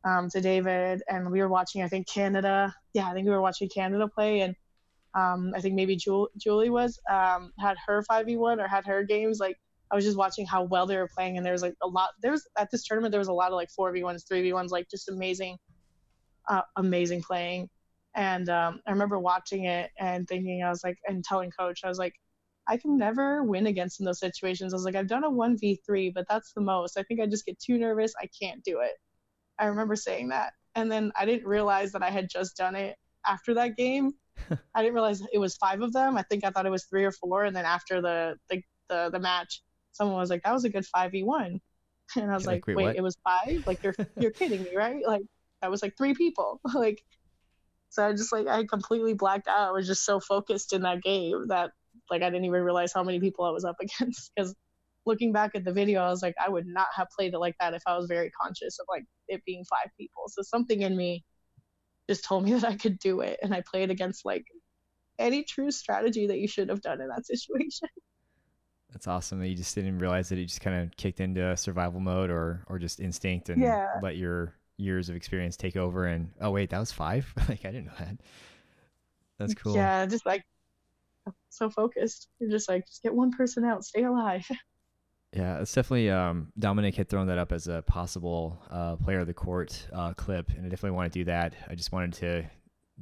um, 0.03 0.29
to 0.31 0.41
David, 0.41 1.01
and 1.07 1.31
we 1.31 1.39
were 1.39 1.47
watching, 1.47 1.83
I 1.83 1.87
think, 1.87 2.07
Canada. 2.07 2.73
Yeah, 2.93 3.07
I 3.07 3.13
think 3.13 3.25
we 3.25 3.31
were 3.31 3.41
watching 3.41 3.69
Canada 3.69 4.07
play, 4.07 4.41
and 4.41 4.55
um, 5.15 5.53
I 5.55 5.61
think 5.61 5.75
maybe 5.75 5.95
Jul- 5.95 6.29
Julie 6.37 6.69
was 6.69 6.99
um, 7.09 7.53
had 7.59 7.77
her 7.87 8.03
5v1 8.09 8.59
or 8.59 8.67
had 8.67 8.85
her 8.87 9.03
games. 9.03 9.39
Like 9.39 9.57
I 9.91 9.95
was 9.95 10.03
just 10.03 10.17
watching 10.17 10.45
how 10.45 10.63
well 10.63 10.87
they 10.87 10.97
were 10.97 11.09
playing, 11.15 11.37
and 11.37 11.45
there 11.45 11.53
was 11.53 11.61
like 11.61 11.75
a 11.83 11.87
lot. 11.87 12.09
There 12.21 12.31
was 12.31 12.47
at 12.57 12.69
this 12.71 12.83
tournament 12.83 13.11
there 13.11 13.19
was 13.19 13.27
a 13.27 13.33
lot 13.33 13.51
of 13.51 13.55
like 13.55 13.69
4v1s, 13.77 14.25
3v1s, 14.29 14.71
like 14.71 14.89
just 14.89 15.09
amazing, 15.09 15.57
uh, 16.49 16.61
amazing 16.77 17.21
playing. 17.21 17.69
And 18.15 18.49
um, 18.49 18.81
I 18.87 18.91
remember 18.91 19.19
watching 19.19 19.65
it 19.65 19.89
and 19.99 20.27
thinking, 20.27 20.63
I 20.63 20.69
was 20.69 20.83
like, 20.83 20.97
and 21.07 21.23
telling 21.23 21.51
coach, 21.51 21.81
I 21.83 21.89
was 21.89 21.97
like, 21.97 22.13
I 22.67 22.77
can 22.77 22.97
never 22.97 23.43
win 23.43 23.67
against 23.67 23.99
in 23.99 24.05
those 24.05 24.19
situations. 24.19 24.73
I 24.73 24.77
was 24.77 24.85
like, 24.85 24.95
I've 24.95 25.07
done 25.07 25.23
a 25.23 25.29
1v3, 25.29 26.13
but 26.13 26.25
that's 26.29 26.53
the 26.53 26.61
most. 26.61 26.97
I 26.97 27.03
think 27.03 27.19
I 27.19 27.25
just 27.25 27.45
get 27.45 27.59
too 27.59 27.77
nervous. 27.77 28.13
I 28.21 28.27
can't 28.41 28.63
do 28.63 28.79
it. 28.79 28.93
I 29.59 29.65
remember 29.65 29.95
saying 29.95 30.29
that. 30.29 30.53
And 30.75 30.91
then 30.91 31.11
I 31.15 31.25
didn't 31.25 31.45
realize 31.47 31.91
that 31.91 32.03
I 32.03 32.09
had 32.09 32.29
just 32.29 32.57
done 32.57 32.75
it 32.75 32.95
after 33.25 33.53
that 33.55 33.75
game. 33.75 34.13
I 34.75 34.81
didn't 34.81 34.95
realize 34.95 35.21
it 35.31 35.37
was 35.37 35.55
five 35.57 35.81
of 35.81 35.93
them. 35.93 36.17
I 36.17 36.23
think 36.23 36.43
I 36.43 36.49
thought 36.49 36.65
it 36.65 36.71
was 36.71 36.85
three 36.85 37.03
or 37.03 37.11
four. 37.11 37.43
And 37.43 37.55
then 37.55 37.65
after 37.65 38.01
the 38.01 38.35
the 38.49 38.61
the, 38.89 39.09
the 39.11 39.19
match, 39.19 39.61
someone 39.91 40.17
was 40.17 40.29
like, 40.29 40.41
"That 40.43 40.53
was 40.53 40.65
a 40.65 40.69
good 40.69 40.85
five 40.85 41.11
v 41.11 41.23
one," 41.23 41.61
and 42.15 42.31
I 42.31 42.33
was 42.33 42.47
like, 42.47 42.67
like, 42.67 42.75
"Wait, 42.75 42.85
wait 42.85 42.95
it 42.95 43.01
was 43.01 43.15
five? 43.23 43.63
Like 43.67 43.83
you're 43.83 43.95
you're 44.19 44.31
kidding 44.31 44.63
me, 44.63 44.75
right? 44.75 45.05
Like 45.05 45.21
that 45.61 45.69
was 45.69 45.81
like 45.81 45.95
three 45.97 46.15
people. 46.15 46.59
like 46.73 47.03
so 47.89 48.07
I 48.07 48.11
just 48.13 48.33
like 48.33 48.47
I 48.47 48.65
completely 48.65 49.13
blacked 49.13 49.47
out. 49.47 49.69
I 49.69 49.71
was 49.71 49.85
just 49.85 50.03
so 50.03 50.19
focused 50.19 50.73
in 50.73 50.81
that 50.81 51.03
game 51.03 51.47
that 51.49 51.71
like 52.09 52.21
I 52.21 52.29
didn't 52.29 52.45
even 52.45 52.61
realize 52.61 52.93
how 52.93 53.03
many 53.03 53.19
people 53.19 53.45
I 53.45 53.51
was 53.51 53.65
up 53.65 53.77
against 53.81 54.31
because 54.35 54.55
looking 55.05 55.31
back 55.31 55.51
at 55.55 55.65
the 55.65 55.73
video, 55.73 56.01
I 56.01 56.09
was 56.09 56.21
like, 56.21 56.35
I 56.43 56.49
would 56.49 56.67
not 56.67 56.87
have 56.95 57.07
played 57.15 57.33
it 57.33 57.39
like 57.39 57.55
that 57.59 57.73
if 57.73 57.83
I 57.85 57.97
was 57.97 58.07
very 58.07 58.31
conscious 58.31 58.79
of 58.79 58.85
like 58.89 59.03
it 59.27 59.43
being 59.45 59.63
five 59.65 59.91
people. 59.97 60.23
So 60.27 60.41
something 60.41 60.81
in 60.81 60.95
me 60.95 61.23
just 62.09 62.23
told 62.23 62.45
me 62.45 62.53
that 62.59 62.65
I 62.65 62.75
could 62.75 62.99
do 62.99 63.21
it, 63.21 63.39
and 63.41 63.53
I 63.53 63.63
played 63.69 63.91
against 63.91 64.25
like 64.25 64.45
any 65.19 65.43
true 65.43 65.71
strategy 65.71 66.27
that 66.27 66.39
you 66.39 66.47
should 66.47 66.69
have 66.69 66.81
done 66.81 67.01
in 67.01 67.07
that 67.09 67.25
situation. 67.25 67.89
That's 68.91 69.07
awesome 69.07 69.39
that 69.39 69.47
you 69.47 69.55
just 69.55 69.73
didn't 69.73 69.97
realize 69.97 70.29
that 70.29 70.37
it 70.37 70.45
just 70.45 70.61
kind 70.61 70.83
of 70.83 70.95
kicked 70.95 71.19
into 71.19 71.57
survival 71.57 71.99
mode 71.99 72.29
or 72.29 72.63
or 72.67 72.77
just 72.77 72.99
instinct 72.99 73.49
and 73.49 73.59
yeah. 73.59 73.87
let 74.03 74.17
your 74.17 74.53
years 74.77 75.09
of 75.09 75.15
experience 75.15 75.57
take 75.57 75.75
over 75.75 76.05
and 76.05 76.29
oh 76.41 76.51
wait 76.51 76.69
that 76.71 76.79
was 76.79 76.91
five 76.91 77.31
like 77.49 77.65
I 77.65 77.71
didn't 77.71 77.85
know 77.85 77.93
that. 77.97 78.17
That's 79.39 79.55
cool. 79.55 79.75
Yeah, 79.75 80.05
just 80.05 80.27
like 80.27 80.43
so 81.49 81.69
focused. 81.69 82.27
You're 82.39 82.51
just 82.51 82.69
like 82.69 82.85
just 82.85 83.03
get 83.03 83.13
one 83.13 83.31
person 83.31 83.63
out, 83.63 83.85
stay 83.85 84.03
alive. 84.03 84.49
Yeah, 85.35 85.59
it's 85.59 85.73
definitely 85.73 86.11
um, 86.11 86.51
Dominic 86.59 86.93
had 86.93 87.09
thrown 87.09 87.25
that 87.25 87.39
up 87.39 87.51
as 87.51 87.67
a 87.67 87.81
possible 87.81 88.61
uh, 88.69 88.97
player 88.97 89.19
of 89.19 89.25
the 89.25 89.33
court 89.33 89.87
uh, 89.91 90.13
clip, 90.13 90.49
and 90.49 90.63
I 90.63 90.69
definitely 90.69 90.95
want 90.95 91.11
to 91.11 91.19
do 91.19 91.25
that. 91.25 91.55
I 91.67 91.73
just 91.73 91.91
wanted 91.91 92.13
to 92.13 92.45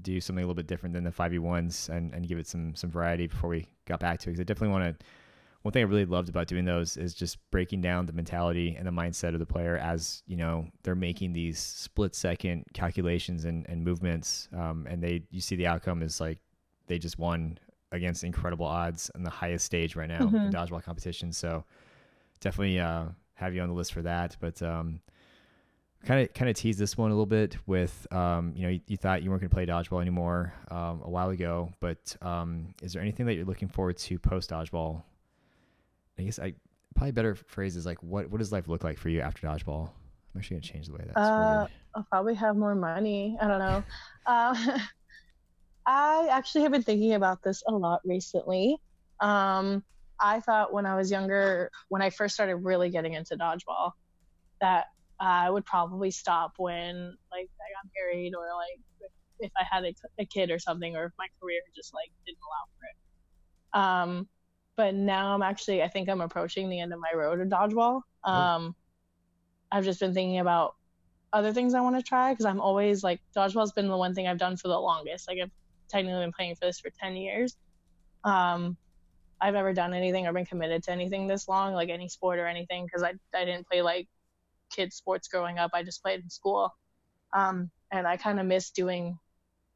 do 0.01 0.21
something 0.21 0.41
a 0.41 0.47
little 0.47 0.55
bit 0.55 0.67
different 0.67 0.93
than 0.93 1.03
the 1.03 1.11
five 1.11 1.31
v 1.31 1.39
ones 1.39 1.89
and, 1.89 2.13
and 2.13 2.25
give 2.25 2.39
it 2.39 2.47
some 2.47 2.73
some 2.73 2.89
variety 2.89 3.27
before 3.27 3.49
we 3.49 3.67
got 3.85 3.99
back 3.99 4.19
to 4.21 4.29
it. 4.29 4.31
Because 4.31 4.39
I 4.39 4.43
definitely 4.43 4.71
want 4.71 4.99
to. 4.99 5.05
One 5.63 5.73
thing 5.73 5.83
I 5.83 5.87
really 5.87 6.05
loved 6.05 6.29
about 6.29 6.47
doing 6.47 6.65
those 6.65 6.97
is 6.97 7.13
just 7.13 7.37
breaking 7.51 7.81
down 7.81 8.07
the 8.07 8.13
mentality 8.13 8.75
and 8.75 8.87
the 8.87 8.91
mindset 8.91 9.33
of 9.33 9.39
the 9.39 9.45
player 9.45 9.77
as 9.77 10.23
you 10.25 10.37
know 10.37 10.67
they're 10.83 10.95
making 10.95 11.33
these 11.33 11.59
split 11.59 12.15
second 12.15 12.63
calculations 12.73 13.43
and, 13.43 13.65
and 13.67 13.83
movements, 13.83 14.47
um, 14.57 14.87
and 14.89 15.03
they 15.03 15.23
you 15.31 15.41
see 15.41 15.57
the 15.57 15.67
outcome 15.67 16.01
is 16.01 16.21
like 16.21 16.39
they 16.87 16.97
just 16.97 17.19
won 17.19 17.59
against 17.91 18.23
incredible 18.23 18.65
odds 18.65 19.11
on 19.15 19.23
the 19.23 19.29
highest 19.29 19.65
stage 19.65 19.95
right 19.95 20.09
now 20.09 20.19
mm-hmm. 20.19 20.35
in 20.35 20.51
dodgeball 20.51 20.83
competition. 20.83 21.31
So 21.33 21.63
definitely 22.39 22.79
uh, 22.79 23.05
have 23.35 23.53
you 23.53 23.61
on 23.61 23.69
the 23.69 23.75
list 23.75 23.93
for 23.93 24.01
that. 24.03 24.37
But 24.39 24.61
um, 24.61 25.01
kind 26.05 26.21
of 26.21 26.33
kind 26.33 26.49
of 26.49 26.55
tease 26.55 26.77
this 26.77 26.97
one 26.97 27.11
a 27.11 27.13
little 27.13 27.25
bit 27.25 27.57
with 27.67 28.07
um, 28.11 28.53
you 28.55 28.63
know 28.63 28.69
you, 28.69 28.81
you, 28.87 28.97
thought 28.97 29.23
you 29.23 29.29
weren't 29.29 29.41
going 29.41 29.49
to 29.49 29.53
play 29.53 29.65
dodgeball 29.65 30.01
anymore 30.01 30.53
um, 30.69 31.01
a 31.03 31.09
while 31.09 31.29
ago, 31.29 31.71
but 31.79 32.15
um, 32.21 32.73
is 32.81 32.93
there 32.93 33.01
anything 33.01 33.25
that 33.25 33.33
you're 33.35 33.45
looking 33.45 33.67
forward 33.67 33.97
to 33.97 34.19
post 34.19 34.49
dodgeball? 34.49 35.03
I 36.17 36.23
guess 36.23 36.39
I 36.39 36.53
probably 36.95 37.11
better 37.11 37.35
phrase 37.35 37.75
is 37.75 37.85
like 37.85 38.01
what 38.03 38.29
what 38.29 38.39
does 38.39 38.51
life 38.51 38.67
look 38.67 38.83
like 38.83 38.97
for 38.97 39.09
you 39.09 39.21
after 39.21 39.47
dodgeball? 39.47 39.89
I'm 40.33 40.39
actually 40.39 40.57
gonna 40.57 40.67
change 40.67 40.87
the 40.87 40.93
way 40.93 41.03
that's 41.05 41.17
uh, 41.17 41.67
I'll 41.95 42.07
probably 42.09 42.35
have 42.35 42.55
more 42.55 42.75
money. 42.75 43.37
I 43.41 43.47
don't 43.47 43.59
know. 43.59 43.83
I 45.91 46.29
actually 46.31 46.61
have 46.61 46.71
been 46.71 46.83
thinking 46.83 47.13
about 47.15 47.43
this 47.43 47.63
a 47.67 47.71
lot 47.71 47.99
recently. 48.05 48.77
Um, 49.19 49.83
I 50.21 50.39
thought 50.39 50.71
when 50.71 50.85
I 50.85 50.95
was 50.95 51.11
younger, 51.11 51.69
when 51.89 52.01
I 52.01 52.09
first 52.09 52.33
started 52.33 52.55
really 52.57 52.89
getting 52.89 53.13
into 53.13 53.35
dodgeball, 53.35 53.91
that 54.61 54.85
I 55.19 55.49
would 55.49 55.65
probably 55.65 56.09
stop 56.09 56.53
when 56.57 57.17
like 57.31 57.49
I 57.59 57.67
got 57.75 57.91
married 57.99 58.33
or 58.35 58.47
like 58.55 59.09
if 59.39 59.51
I 59.57 59.65
had 59.69 59.83
a, 59.83 59.93
a 60.19 60.25
kid 60.25 60.49
or 60.49 60.59
something, 60.59 60.95
or 60.95 61.05
if 61.05 61.11
my 61.17 61.27
career 61.41 61.59
just 61.75 61.93
like 61.93 62.11
didn't 62.25 62.37
allow 62.47 62.63
for 62.77 62.85
it. 62.87 64.17
Um, 64.17 64.27
but 64.77 64.95
now 64.95 65.33
I'm 65.33 65.41
actually, 65.41 65.83
I 65.83 65.89
think 65.89 66.07
I'm 66.07 66.21
approaching 66.21 66.69
the 66.69 66.79
end 66.79 66.93
of 66.93 66.99
my 66.99 67.17
road 67.19 67.41
of 67.41 67.49
dodgeball. 67.49 68.01
Um, 68.23 68.75
I've 69.71 69.83
just 69.83 69.99
been 69.99 70.13
thinking 70.13 70.39
about 70.39 70.75
other 71.33 71.51
things 71.51 71.73
I 71.73 71.81
want 71.81 71.97
to 71.97 72.03
try 72.03 72.31
because 72.31 72.45
I'm 72.45 72.61
always 72.61 73.03
like 73.03 73.19
dodgeball's 73.35 73.73
been 73.73 73.89
the 73.89 73.97
one 73.97 74.13
thing 74.13 74.27
I've 74.27 74.37
done 74.37 74.55
for 74.55 74.69
the 74.69 74.79
longest. 74.79 75.27
Like 75.27 75.39
I've 75.43 75.51
technically 75.91 76.21
been 76.21 76.31
playing 76.31 76.55
for 76.55 76.65
this 76.65 76.79
for 76.79 76.89
10 76.89 77.15
years. 77.15 77.55
Um, 78.23 78.77
I've 79.41 79.53
never 79.53 79.73
done 79.73 79.93
anything 79.93 80.27
or 80.27 80.33
been 80.33 80.45
committed 80.45 80.83
to 80.83 80.91
anything 80.91 81.27
this 81.27 81.47
long, 81.47 81.73
like 81.73 81.89
any 81.89 82.07
sport 82.07 82.39
or 82.39 82.47
anything, 82.47 82.85
because 82.85 83.03
I, 83.03 83.13
I 83.35 83.45
didn't 83.45 83.67
play 83.67 83.81
like 83.81 84.07
kids 84.71 84.95
sports 84.95 85.27
growing 85.27 85.57
up. 85.57 85.71
I 85.73 85.83
just 85.83 86.03
played 86.03 86.21
in 86.21 86.29
school. 86.29 86.69
Um, 87.33 87.71
and 87.91 88.07
I 88.07 88.17
kind 88.17 88.39
of 88.39 88.45
miss 88.45 88.71
doing 88.71 89.17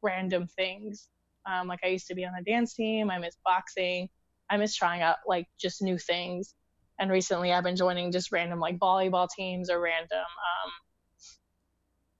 random 0.02 0.46
things. 0.56 1.08
Um, 1.50 1.66
like 1.68 1.80
I 1.84 1.88
used 1.88 2.06
to 2.08 2.14
be 2.14 2.24
on 2.24 2.34
a 2.34 2.42
dance 2.42 2.74
team. 2.74 3.10
I 3.10 3.18
miss 3.18 3.36
boxing. 3.44 4.08
I 4.48 4.56
miss 4.56 4.74
trying 4.74 5.02
out 5.02 5.16
like 5.26 5.46
just 5.58 5.82
new 5.82 5.98
things. 5.98 6.54
And 6.98 7.10
recently 7.10 7.52
I've 7.52 7.64
been 7.64 7.76
joining 7.76 8.12
just 8.12 8.32
random 8.32 8.60
like 8.60 8.78
volleyball 8.78 9.28
teams 9.28 9.68
or 9.68 9.80
random, 9.80 10.18
um, 10.18 10.70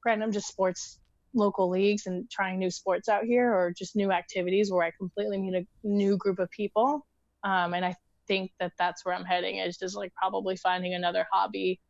random 0.05 0.33
just 0.33 0.49
sports 0.49 0.99
local 1.37 1.69
leagues 1.71 2.07
and 2.07 2.29
trying 2.31 2.59
new 2.59 2.71
sports 2.71 3.09
out 3.09 3.25
here 3.25 3.53
or 3.53 3.73
just 3.73 3.95
new 3.95 4.11
activities 4.11 4.73
where 4.73 4.85
I 4.85 4.91
completely 4.99 5.39
meet 5.39 5.55
a 5.55 5.67
new 5.85 6.17
group 6.17 6.39
of 6.39 6.51
people 6.51 7.07
um, 7.47 7.75
and 7.75 7.85
I 7.85 7.95
think 8.27 8.51
that 8.59 8.73
that's 8.79 9.05
where 9.05 9.15
I'm 9.15 9.25
heading 9.25 9.59
is 9.59 9.77
just 9.77 9.97
like 9.97 10.13
probably 10.15 10.57
finding 10.57 10.95
another 10.95 11.27
hobby, 11.31 11.81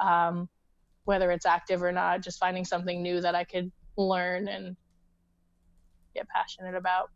um, 0.00 0.48
whether 1.04 1.30
it's 1.30 1.46
active 1.46 1.82
or 1.82 1.92
not, 1.92 2.22
just 2.22 2.40
finding 2.40 2.64
something 2.64 3.02
new 3.02 3.20
that 3.20 3.34
I 3.34 3.44
could 3.44 3.70
learn 3.96 4.48
and 4.48 4.76
get 6.14 6.26
passionate 6.28 6.74
about. 6.74 7.10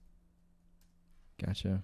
Gotcha. 1.45 1.83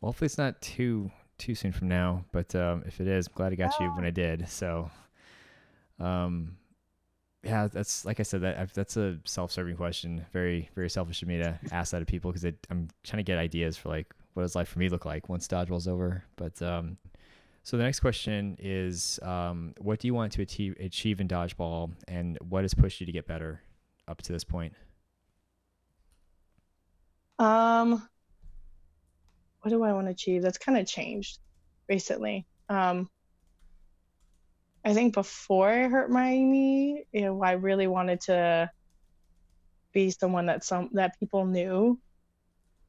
Well, 0.00 0.12
hopefully 0.12 0.26
it's 0.26 0.38
not 0.38 0.60
too 0.60 1.10
too 1.38 1.54
soon 1.54 1.72
from 1.72 1.88
now, 1.88 2.24
but 2.32 2.54
um, 2.54 2.84
if 2.86 3.00
it 3.00 3.08
is, 3.08 3.26
I'm 3.26 3.32
glad 3.34 3.52
I 3.52 3.56
got 3.56 3.80
you 3.80 3.86
when 3.96 4.04
I 4.04 4.10
did. 4.10 4.48
So, 4.48 4.90
um, 5.98 6.56
yeah, 7.44 7.68
that's 7.68 8.04
like 8.04 8.20
I 8.20 8.22
said 8.22 8.40
that 8.42 8.72
that's 8.74 8.96
a 8.96 9.18
self-serving 9.24 9.76
question. 9.76 10.24
Very 10.32 10.70
very 10.74 10.90
selfish 10.90 11.22
of 11.22 11.28
me 11.28 11.38
to 11.38 11.58
ask 11.72 11.92
that 11.92 12.02
of 12.02 12.08
people 12.08 12.32
because 12.32 12.44
I'm 12.70 12.88
trying 13.02 13.18
to 13.18 13.24
get 13.24 13.38
ideas 13.38 13.76
for 13.76 13.90
like 13.90 14.12
what 14.34 14.42
does 14.42 14.54
life 14.54 14.68
for 14.68 14.78
me 14.78 14.88
look 14.88 15.04
like 15.04 15.28
once 15.28 15.46
dodgeball's 15.46 15.86
over. 15.86 16.24
But 16.36 16.60
um, 16.62 16.96
so 17.62 17.78
the 17.78 17.82
next 17.82 18.00
question 18.00 18.56
is, 18.58 19.18
um, 19.22 19.74
what 19.78 19.98
do 19.98 20.06
you 20.06 20.14
want 20.14 20.32
to 20.32 20.42
achieve, 20.42 20.76
achieve 20.78 21.20
in 21.20 21.28
dodgeball, 21.28 21.92
and 22.06 22.36
what 22.46 22.62
has 22.62 22.74
pushed 22.74 23.00
you 23.00 23.06
to 23.06 23.12
get 23.12 23.26
better 23.26 23.62
up 24.06 24.20
to 24.22 24.32
this 24.32 24.44
point? 24.44 24.74
Um, 27.38 28.06
what 29.62 29.70
do 29.70 29.82
I 29.82 29.92
want 29.94 30.08
to 30.08 30.10
achieve? 30.10 30.42
That's 30.42 30.58
kind 30.58 30.76
of 30.76 30.86
changed 30.86 31.38
recently. 31.88 32.46
Um, 32.68 33.08
I 34.84 34.92
think 34.92 35.14
before 35.14 35.70
I 35.70 35.88
hurt 35.88 36.10
my 36.10 36.36
knee, 36.36 37.04
you 37.12 37.22
know, 37.22 37.42
I 37.42 37.52
really 37.52 37.86
wanted 37.86 38.20
to 38.22 38.70
be 39.92 40.10
someone 40.10 40.46
that 40.46 40.64
some 40.64 40.90
that 40.92 41.18
people 41.18 41.46
knew, 41.46 41.98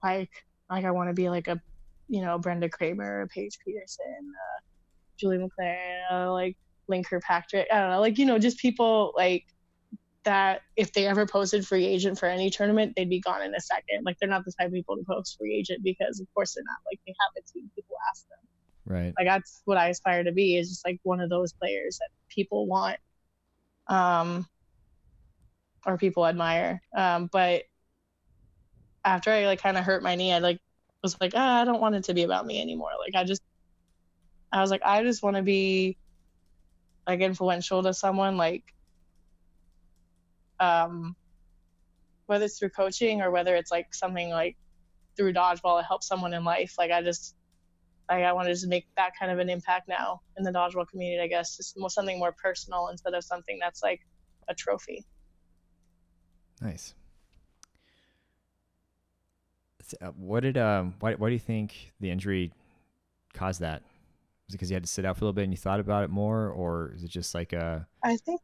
like 0.04 0.32
like 0.70 0.84
I 0.84 0.92
want 0.92 1.10
to 1.10 1.14
be 1.14 1.30
like 1.30 1.48
a, 1.48 1.62
you 2.10 2.22
know, 2.22 2.38
Brenda 2.38 2.68
Kramer, 2.68 3.28
Paige 3.28 3.58
Peterson, 3.66 4.06
uh, 4.30 4.62
Julie 5.18 5.38
McLaren, 5.38 6.02
uh, 6.12 6.32
like 6.34 6.58
Linker 6.90 7.22
Patrick. 7.22 7.68
I 7.72 7.80
don't 7.80 7.92
know, 7.92 8.02
like 8.02 8.18
you 8.18 8.26
know, 8.26 8.40
just 8.40 8.58
people 8.60 9.14
like 9.16 9.46
that. 10.26 10.62
If 10.76 10.92
they 10.92 11.08
ever 11.08 11.26
posted 11.26 11.66
free 11.66 11.86
agent 11.86 12.20
for 12.20 12.26
any 12.26 12.50
tournament, 12.50 12.94
they'd 12.98 13.10
be 13.10 13.22
gone 13.22 13.42
in 13.42 13.56
a 13.56 13.62
second. 13.62 14.04
Like 14.04 14.18
they're 14.20 14.30
not 14.30 14.44
the 14.44 14.52
type 14.60 14.68
of 14.68 14.74
people 14.74 14.98
to 14.98 15.04
post 15.04 15.38
free 15.40 15.56
agent 15.56 15.82
because, 15.84 16.20
of 16.20 16.28
course, 16.34 16.56
they're 16.56 16.64
not. 16.66 16.80
Like 16.92 17.00
they 17.08 17.14
have 17.22 17.42
a 17.42 17.54
team. 17.54 17.72
People 17.74 17.96
ask 18.12 18.28
them. 18.28 18.40
Right. 18.86 19.14
Like 19.18 19.28
that's 19.28 19.62
what 19.66 19.78
I 19.78 19.90
aspire 19.90 20.24
to 20.24 20.32
be. 20.32 20.58
Is 20.58 20.70
just 20.70 20.86
like 20.86 21.00
one 21.04 21.20
of 21.20 21.30
those 21.30 21.54
players 21.54 21.98
that 22.00 22.10
people 22.30 22.68
want. 22.68 22.98
Um. 23.88 24.48
Or 25.86 25.98
people 25.98 26.26
admire. 26.26 26.82
Um, 26.98 27.30
but 27.32 27.64
after 29.04 29.30
I 29.30 29.46
like 29.46 29.62
kind 29.62 29.78
of 29.78 29.84
hurt 29.84 30.02
my 30.02 30.16
knee, 30.16 30.34
I 30.34 30.40
like 30.40 30.60
was 31.04 31.16
like, 31.22 31.34
ah, 31.36 31.62
I 31.62 31.66
don't 31.66 31.80
want 31.80 31.94
it 31.94 32.06
to 32.06 32.14
be 32.14 32.24
about 32.24 32.46
me 32.46 32.60
anymore. 32.60 32.90
Like 33.00 33.14
I 33.16 33.24
just, 33.24 33.44
I 34.52 34.62
was 34.62 34.72
like, 34.72 34.82
I 34.84 35.04
just 35.04 35.22
want 35.22 35.36
to 35.36 35.44
be 35.44 35.98
like 37.08 37.20
influential 37.20 37.84
to 37.84 37.94
someone, 37.94 38.36
like, 38.36 38.64
um, 40.60 41.16
whether 42.26 42.46
it's 42.46 42.58
through 42.58 42.70
coaching 42.70 43.22
or 43.22 43.30
whether 43.30 43.56
it's 43.56 43.72
like 43.72 43.94
something 43.94 44.32
like 44.32 44.58
through 45.16 45.34
dodgeball 45.34 45.80
to 45.80 45.86
help 45.86 46.04
someone 46.04 46.34
in 46.34 46.44
life. 46.44 46.74
Like 46.80 46.90
I 46.90 47.04
just, 47.04 47.36
like 48.10 48.24
I 48.24 48.34
wanted 48.34 48.58
to 48.58 48.68
make 48.68 48.88
that 48.98 49.12
kind 49.20 49.32
of 49.32 49.40
an 49.40 49.50
impact 49.50 49.88
now 49.88 50.22
in 50.38 50.44
the 50.44 50.52
dodgeball 50.52 50.88
community. 50.88 51.22
I 51.22 51.28
guess 51.28 51.58
just 51.58 51.78
more, 51.78 51.90
something 51.90 52.20
more 52.20 52.34
personal 52.34 52.90
instead 52.90 53.14
of 53.14 53.24
something 53.24 53.58
that's 53.60 53.82
like 53.82 54.02
a 54.48 54.54
trophy. 54.54 55.06
Nice. 56.62 56.94
Uh, 60.02 60.08
what 60.18 60.40
did 60.40 60.58
um 60.58 60.96
why 61.00 61.14
why 61.14 61.30
do 61.30 61.34
you 61.34 61.40
think 61.40 61.94
the 62.00 62.10
injury 62.10 62.52
caused 63.34 63.62
that? 63.62 63.84
Was 64.48 64.54
it 64.54 64.58
because 64.58 64.70
you 64.72 64.76
had 64.76 64.84
to 64.84 64.90
sit 64.90 65.06
out 65.06 65.18
for 65.18 65.24
a 65.24 65.26
little 65.26 65.34
bit 65.34 65.44
and 65.44 65.54
you 65.54 65.58
thought 65.58 65.80
about 65.80 66.04
it 66.04 66.10
more, 66.10 66.50
or 66.50 66.94
is 66.96 67.04
it 67.04 67.10
just 67.10 67.36
like 67.36 67.54
a? 67.54 67.88
I 68.04 68.18
think 68.18 68.42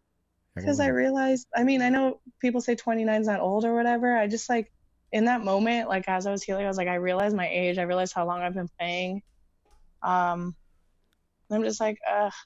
because 0.56 0.80
I 0.80 0.88
realized, 0.88 1.48
I 1.56 1.64
mean, 1.64 1.82
I 1.82 1.90
know 1.90 2.20
people 2.42 2.60
say 2.60 2.76
29 2.76 3.22
is 3.22 3.28
not 3.28 3.40
old 3.40 3.64
or 3.64 3.74
whatever. 3.74 4.18
I 4.18 4.28
just 4.28 4.50
like 4.50 4.72
in 5.12 5.26
that 5.26 5.44
moment, 5.44 5.90
like 5.90 6.08
as 6.08 6.28
I 6.28 6.32
was 6.32 6.44
healing, 6.44 6.66
I 6.66 6.68
was 6.68 6.78
like, 6.78 6.88
I 6.88 6.96
realized 6.96 7.36
my 7.36 7.48
age. 7.48 7.78
I 7.78 7.84
realized 7.84 8.14
how 8.14 8.26
long 8.26 8.42
I've 8.42 8.54
been 8.54 8.70
playing. 8.80 9.22
Um, 10.04 10.56
I'm 11.50 11.64
just 11.64 11.80
like, 11.80 11.98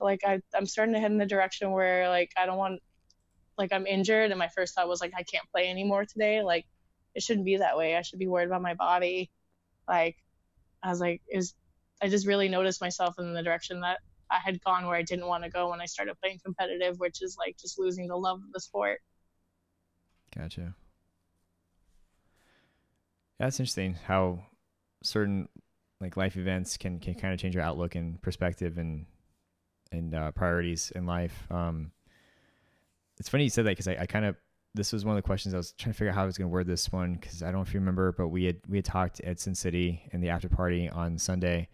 like 0.01 0.21
I, 0.25 0.41
I'm 0.53 0.65
starting 0.65 0.93
to 0.93 0.99
head 0.99 1.11
in 1.11 1.17
the 1.17 1.25
direction 1.25 1.71
where 1.71 2.09
like 2.09 2.31
I 2.37 2.45
don't 2.45 2.57
want, 2.57 2.81
like 3.57 3.71
I'm 3.71 3.87
injured, 3.87 4.31
and 4.31 4.39
my 4.39 4.49
first 4.49 4.75
thought 4.75 4.87
was 4.87 5.01
like 5.01 5.13
I 5.15 5.23
can't 5.23 5.49
play 5.51 5.69
anymore 5.69 6.05
today. 6.05 6.41
Like 6.41 6.65
it 7.13 7.23
shouldn't 7.23 7.45
be 7.45 7.57
that 7.57 7.77
way. 7.77 7.95
I 7.95 8.01
should 8.01 8.19
be 8.19 8.27
worried 8.27 8.47
about 8.47 8.61
my 8.61 8.73
body. 8.73 9.29
Like 9.87 10.17
I 10.83 10.89
was 10.89 10.99
like, 10.99 11.21
is 11.31 11.53
I 12.01 12.09
just 12.09 12.27
really 12.27 12.49
noticed 12.49 12.81
myself 12.81 13.15
in 13.19 13.33
the 13.33 13.43
direction 13.43 13.81
that 13.81 13.99
I 14.29 14.39
had 14.43 14.61
gone 14.63 14.85
where 14.85 14.97
I 14.97 15.03
didn't 15.03 15.27
want 15.27 15.43
to 15.43 15.49
go 15.49 15.69
when 15.69 15.81
I 15.81 15.85
started 15.85 16.19
playing 16.21 16.39
competitive, 16.43 16.99
which 16.99 17.21
is 17.21 17.37
like 17.37 17.57
just 17.57 17.79
losing 17.79 18.07
the 18.07 18.17
love 18.17 18.39
of 18.39 18.51
the 18.51 18.59
sport. 18.59 19.01
Gotcha. 20.35 20.75
That's 23.39 23.59
interesting 23.59 23.95
how 24.07 24.45
certain 25.03 25.47
like 26.05 26.17
life 26.17 26.37
events 26.37 26.77
can, 26.77 26.99
can 26.99 27.15
kind 27.15 27.33
of 27.33 27.39
change 27.39 27.55
your 27.55 27.63
outlook 27.63 27.95
and 27.95 28.21
perspective 28.21 28.77
and 28.77 29.05
and 29.91 30.13
uh, 30.13 30.31
priorities 30.31 30.91
in 30.95 31.05
life. 31.05 31.47
Um, 31.49 31.91
it's 33.19 33.29
funny 33.29 33.45
you 33.45 33.49
said 33.49 33.65
that 33.65 33.71
because 33.71 33.87
I, 33.87 33.97
I 34.01 34.05
kind 34.05 34.25
of 34.25 34.35
this 34.73 34.91
was 34.91 35.05
one 35.05 35.15
of 35.15 35.23
the 35.23 35.25
questions 35.25 35.53
I 35.53 35.57
was 35.57 35.71
trying 35.71 35.93
to 35.93 35.97
figure 35.97 36.11
out 36.11 36.15
how 36.15 36.23
I 36.23 36.25
was 36.25 36.37
going 36.37 36.49
to 36.49 36.53
word 36.53 36.67
this 36.67 36.91
one 36.91 37.13
because 37.13 37.41
I 37.41 37.45
don't 37.47 37.55
know 37.55 37.61
if 37.61 37.73
you 37.73 37.79
remember, 37.79 38.11
but 38.11 38.27
we 38.27 38.43
had 38.43 38.57
we 38.67 38.77
had 38.77 38.85
talked 38.85 39.19
at 39.21 39.39
Sin 39.39 39.55
City 39.55 40.01
in 40.11 40.21
the 40.21 40.29
after 40.29 40.49
party 40.49 40.89
on 40.89 41.17
Sunday, 41.17 41.69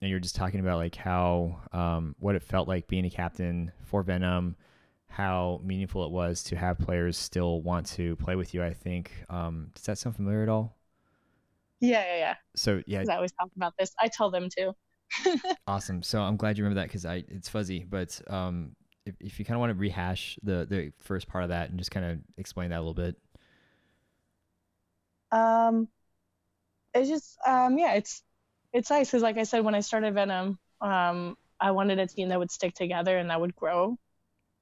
and 0.00 0.08
you 0.08 0.16
were 0.16 0.20
just 0.20 0.36
talking 0.36 0.60
about 0.60 0.78
like 0.78 0.94
how 0.94 1.60
um, 1.72 2.14
what 2.20 2.36
it 2.36 2.42
felt 2.42 2.68
like 2.68 2.86
being 2.86 3.04
a 3.04 3.10
captain 3.10 3.72
for 3.82 4.02
Venom, 4.02 4.56
how 5.08 5.60
meaningful 5.64 6.06
it 6.06 6.12
was 6.12 6.42
to 6.44 6.56
have 6.56 6.78
players 6.78 7.18
still 7.18 7.60
want 7.60 7.86
to 7.86 8.16
play 8.16 8.36
with 8.36 8.54
you. 8.54 8.62
I 8.62 8.72
think 8.72 9.10
um, 9.28 9.70
does 9.74 9.84
that 9.84 9.98
sound 9.98 10.16
familiar 10.16 10.42
at 10.42 10.48
all? 10.48 10.76
Yeah, 11.82 12.04
yeah, 12.04 12.16
yeah. 12.16 12.34
So 12.54 12.80
yeah, 12.86 13.02
I 13.10 13.16
always 13.16 13.32
talk 13.32 13.50
about 13.56 13.74
this. 13.76 13.92
I 14.00 14.08
tell 14.08 14.30
them 14.30 14.48
too. 14.56 14.72
awesome. 15.66 16.02
So 16.02 16.20
I'm 16.20 16.36
glad 16.36 16.56
you 16.56 16.62
remember 16.62 16.80
that 16.80 16.86
because 16.88 17.04
I 17.04 17.24
it's 17.28 17.48
fuzzy, 17.48 17.84
but 17.84 18.20
um, 18.28 18.76
if, 19.04 19.16
if 19.20 19.38
you 19.40 19.44
kind 19.44 19.56
of 19.56 19.60
want 19.60 19.70
to 19.70 19.78
rehash 19.78 20.38
the 20.44 20.64
the 20.64 20.92
first 21.00 21.26
part 21.26 21.42
of 21.42 21.50
that 21.50 21.70
and 21.70 21.78
just 21.78 21.90
kind 21.90 22.06
of 22.06 22.18
explain 22.38 22.70
that 22.70 22.76
a 22.76 22.84
little 22.84 22.94
bit. 22.94 23.16
Um, 25.32 25.88
it's 26.94 27.08
just 27.08 27.36
um 27.46 27.78
yeah, 27.78 27.94
it's 27.94 28.22
it's 28.72 28.88
nice 28.88 29.08
because 29.08 29.22
like 29.22 29.38
I 29.38 29.42
said 29.42 29.64
when 29.64 29.74
I 29.74 29.80
started 29.80 30.14
Venom, 30.14 30.60
um, 30.80 31.36
I 31.60 31.72
wanted 31.72 31.98
a 31.98 32.06
team 32.06 32.28
that 32.28 32.38
would 32.38 32.52
stick 32.52 32.74
together 32.74 33.18
and 33.18 33.28
that 33.30 33.40
would 33.40 33.56
grow, 33.56 33.96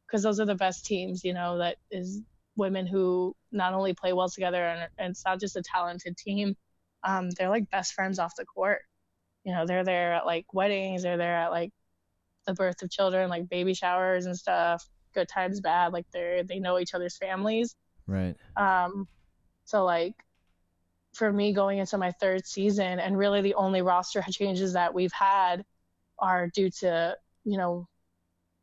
because 0.06 0.22
those 0.22 0.40
are 0.40 0.46
the 0.46 0.54
best 0.54 0.86
teams, 0.86 1.22
you 1.22 1.34
know, 1.34 1.58
that 1.58 1.76
is 1.90 2.22
women 2.56 2.86
who 2.86 3.36
not 3.52 3.74
only 3.74 3.92
play 3.94 4.14
well 4.14 4.28
together 4.30 4.64
and, 4.64 4.88
and 4.98 5.10
it's 5.10 5.24
not 5.24 5.38
just 5.38 5.56
a 5.56 5.62
talented 5.62 6.16
team, 6.16 6.56
um, 7.04 7.30
they're 7.30 7.48
like 7.48 7.70
best 7.70 7.92
friends 7.94 8.18
off 8.18 8.36
the 8.36 8.44
court. 8.44 8.82
You 9.44 9.54
know, 9.54 9.66
they're 9.66 9.84
there 9.84 10.14
at 10.14 10.26
like 10.26 10.52
weddings, 10.52 11.02
they're 11.02 11.16
there 11.16 11.36
at 11.36 11.50
like 11.50 11.72
the 12.46 12.54
birth 12.54 12.82
of 12.82 12.90
children, 12.90 13.30
like 13.30 13.48
baby 13.48 13.74
showers 13.74 14.26
and 14.26 14.36
stuff, 14.36 14.86
good 15.14 15.28
times, 15.28 15.60
bad. 15.60 15.92
Like 15.92 16.06
they're 16.12 16.42
they 16.44 16.58
know 16.58 16.78
each 16.78 16.94
other's 16.94 17.16
families. 17.16 17.74
Right. 18.06 18.36
Um, 18.56 19.08
so 19.64 19.84
like 19.84 20.14
for 21.14 21.32
me 21.32 21.52
going 21.52 21.78
into 21.78 21.98
my 21.98 22.12
third 22.12 22.46
season, 22.46 22.98
and 23.00 23.16
really 23.16 23.40
the 23.40 23.54
only 23.54 23.82
roster 23.82 24.22
changes 24.30 24.74
that 24.74 24.94
we've 24.94 25.12
had 25.12 25.64
are 26.18 26.48
due 26.48 26.70
to 26.70 27.16
you 27.44 27.56
know 27.56 27.88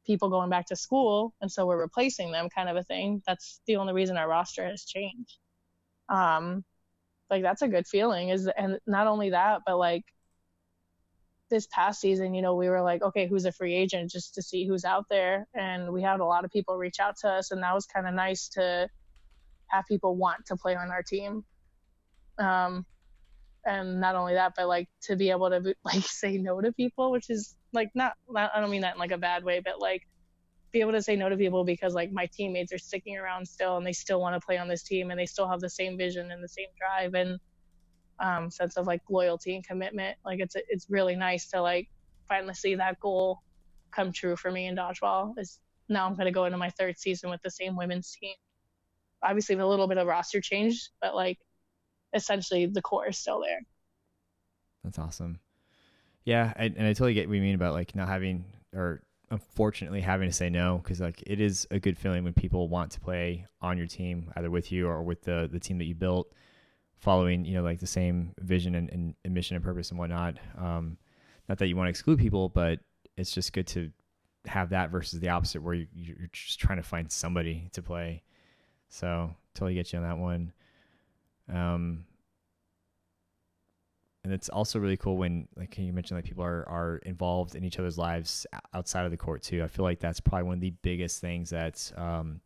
people 0.06 0.30
going 0.30 0.50
back 0.50 0.68
to 0.68 0.76
school, 0.76 1.34
and 1.42 1.52
so 1.52 1.66
we're 1.66 1.82
replacing 1.82 2.32
them, 2.32 2.50
kind 2.50 2.70
of 2.70 2.78
a 2.78 2.84
thing. 2.84 3.22
That's 3.26 3.62
the 3.68 3.78
only 3.78 3.94
reason 3.94 4.18
our 4.18 4.28
roster 4.28 4.66
has 4.66 4.86
changed. 4.86 5.38
Um, 6.10 6.64
like 7.30 7.44
that's 7.44 7.62
a 7.62 7.68
good 7.68 7.88
feeling. 7.88 8.30
Is 8.30 8.50
and 8.58 8.80
not 8.88 9.08
only 9.08 9.32
that, 9.32 9.62
but 9.66 9.78
like 9.78 10.04
this 11.50 11.68
past 11.72 12.02
season, 12.02 12.34
you 12.34 12.42
know, 12.42 12.56
we 12.56 12.70
were 12.70 12.82
like, 12.82 13.02
okay, 13.02 13.28
who's 13.28 13.46
a 13.46 13.52
free 13.52 13.74
agent 13.74 14.12
just 14.12 14.36
to 14.36 14.42
see 14.42 14.68
who's 14.68 14.86
out 14.86 15.06
there. 15.10 15.48
And 15.54 15.92
we 15.94 16.02
had 16.02 16.20
a 16.20 16.26
lot 16.26 16.46
of 16.46 16.52
people 16.52 16.78
reach 16.78 17.00
out 17.00 17.16
to 17.22 17.30
us, 17.30 17.52
and 17.52 17.64
that 17.64 17.74
was 17.74 17.86
kind 17.86 18.08
of 18.08 18.14
nice 18.14 18.50
to 18.50 18.90
have 19.68 19.86
people 19.88 20.16
want 20.16 20.46
to 20.48 20.56
play 20.56 20.76
on 20.76 20.90
our 20.90 21.04
team. 21.04 21.44
Um, 22.38 22.86
and 23.66 24.00
not 24.00 24.16
only 24.16 24.34
that, 24.36 24.54
but 24.56 24.68
like 24.68 24.88
to 25.04 25.16
be 25.16 25.30
able 25.30 25.50
to 25.50 25.76
like 25.84 26.04
say 26.04 26.38
no 26.38 26.62
to 26.62 26.72
people, 26.72 27.12
which 27.12 27.30
is 27.30 27.56
like 27.74 27.90
not, 27.96 28.14
not 28.30 28.52
I 28.56 28.62
don't 28.62 28.72
mean 28.72 28.82
that 28.82 28.96
in 28.96 29.00
like 29.00 29.12
a 29.12 29.18
bad 29.18 29.44
way, 29.44 29.62
but 29.64 29.80
like 29.80 30.04
be 30.72 30.82
able 30.82 30.92
to 30.92 31.02
say 31.02 31.16
no 31.16 31.30
to 31.30 31.38
people 31.38 31.64
because 31.64 31.94
like 31.94 32.12
my 32.12 32.26
teammates 32.26 32.74
are 32.74 32.78
sticking 32.78 33.18
around 33.18 33.48
still 33.48 33.78
and 33.78 33.86
they 33.86 33.94
still 33.94 34.20
want 34.20 34.40
to 34.40 34.46
play 34.46 34.58
on 34.58 34.68
this 34.68 34.84
team 34.84 35.12
and 35.12 35.20
they 35.20 35.26
still 35.26 35.48
have 35.48 35.60
the 35.60 35.70
same 35.70 35.98
vision 35.98 36.32
and 36.32 36.44
the 36.44 36.48
same 36.48 36.68
drive 36.78 37.14
and 37.14 37.40
um, 38.20 38.50
sense 38.50 38.78
of 38.78 38.88
like 38.88 39.02
loyalty 39.10 39.56
and 39.56 39.66
commitment. 39.66 40.18
Like 40.26 40.40
it's 40.40 40.56
it's 40.56 40.88
really 40.90 41.16
nice 41.16 41.50
to 41.50 41.62
like 41.62 41.90
finally 42.28 42.54
see 42.54 42.76
that 42.76 43.00
goal 43.00 43.42
come 43.92 44.12
true 44.12 44.36
for 44.36 44.52
me 44.52 44.68
in 44.68 44.76
dodgeball. 44.76 45.38
Is 45.38 45.60
now 45.90 46.06
I'm 46.06 46.16
gonna 46.16 46.32
go 46.32 46.46
into 46.46 46.58
my 46.58 46.70
third 46.72 46.98
season 46.98 47.30
with 47.30 47.42
the 47.44 47.52
same 47.52 47.76
women's 47.76 48.16
team. 48.20 48.36
Obviously, 49.24 49.56
a 49.56 49.66
little 49.66 49.88
bit 49.88 49.98
of 49.98 50.08
roster 50.08 50.42
change, 50.42 50.90
but 51.02 51.16
like 51.16 51.40
essentially 52.14 52.66
the 52.66 52.82
core 52.82 53.08
is 53.08 53.18
still 53.18 53.42
there. 53.42 53.62
That's 54.84 55.00
awesome. 55.00 55.40
Yeah, 56.26 56.54
I, 56.58 56.66
and 56.66 56.86
I 56.86 56.94
totally 56.94 57.14
get 57.14 57.28
what 57.30 57.36
you 57.36 57.42
mean 57.42 57.56
about 57.56 57.74
like 57.74 57.96
not 57.96 58.08
having 58.08 58.46
or 58.74 59.02
unfortunately 59.30 60.00
having 60.00 60.30
to 60.30 60.34
say 60.34 60.50
no 60.50 60.80
because 60.82 61.02
like 61.02 61.22
it 61.28 61.42
is 61.42 61.68
a 61.72 61.80
good 61.80 61.98
feeling 61.98 62.24
when 62.24 62.34
people 62.34 62.70
want 62.70 62.92
to 62.92 63.00
play 63.00 63.46
on 63.62 63.78
your 63.78 63.88
team 63.88 64.32
either 64.38 64.50
with 64.50 64.72
you 64.72 64.88
or 64.88 65.04
with 65.04 65.22
the 65.24 65.50
the 65.52 65.60
team 65.60 65.78
that 65.78 65.86
you 65.86 65.94
built 65.96 66.32
following 66.96 67.44
you 67.44 67.54
know 67.54 67.62
like 67.62 67.80
the 67.80 67.88
same 67.88 68.34
vision 68.40 68.76
and, 68.76 68.90
and, 68.90 69.14
and 69.26 69.34
mission 69.34 69.56
and 69.56 69.66
purpose 69.66 69.90
and 69.90 70.00
whatnot. 70.00 70.36
Um, 70.58 70.98
not 71.50 71.58
that 71.58 71.68
you 71.68 71.76
want 71.76 71.88
to 71.88 71.90
exclude 71.90 72.20
people 72.20 72.50
but 72.50 72.80
it's 73.18 73.32
just 73.32 73.52
good 73.52 73.68
to 73.68 73.92
have 74.46 74.70
that 74.70 74.92
versus 74.92 75.20
the 75.20 75.30
opposite 75.30 75.62
where 75.62 75.74
you, 75.74 75.88
you're 75.94 76.30
just 76.32 76.60
trying 76.60 76.78
to 76.78 76.84
find 76.84 77.12
somebody 77.12 77.70
to 77.74 77.82
play. 77.82 78.24
So 78.90 79.36
totally 79.54 79.74
get 79.76 79.92
you 79.92 80.00
on 80.00 80.06
that 80.06 80.18
one. 80.18 80.54
Um, 81.54 82.06
and 84.28 84.34
it's 84.34 84.50
also 84.50 84.78
really 84.78 84.98
cool 84.98 85.16
when 85.16 85.48
like 85.56 85.78
you 85.78 85.94
mentioned 85.94 86.18
like 86.18 86.26
people 86.26 86.44
are, 86.44 86.68
are 86.68 86.98
involved 87.06 87.56
in 87.56 87.64
each 87.64 87.80
other's 87.80 87.98
lives 87.98 88.46
outside 88.74 89.06
of 89.06 89.12
the 89.12 89.18
court 89.18 89.42
too 89.42 89.64
i 89.64 89.68
feel 89.68 89.86
like 89.86 90.00
that's 90.00 90.20
probably 90.20 90.44
one 90.44 90.56
of 90.56 90.62
the 90.62 90.74
biggest 90.82 91.22
things 91.22 91.50
that 91.50 91.92
um, 91.96 92.42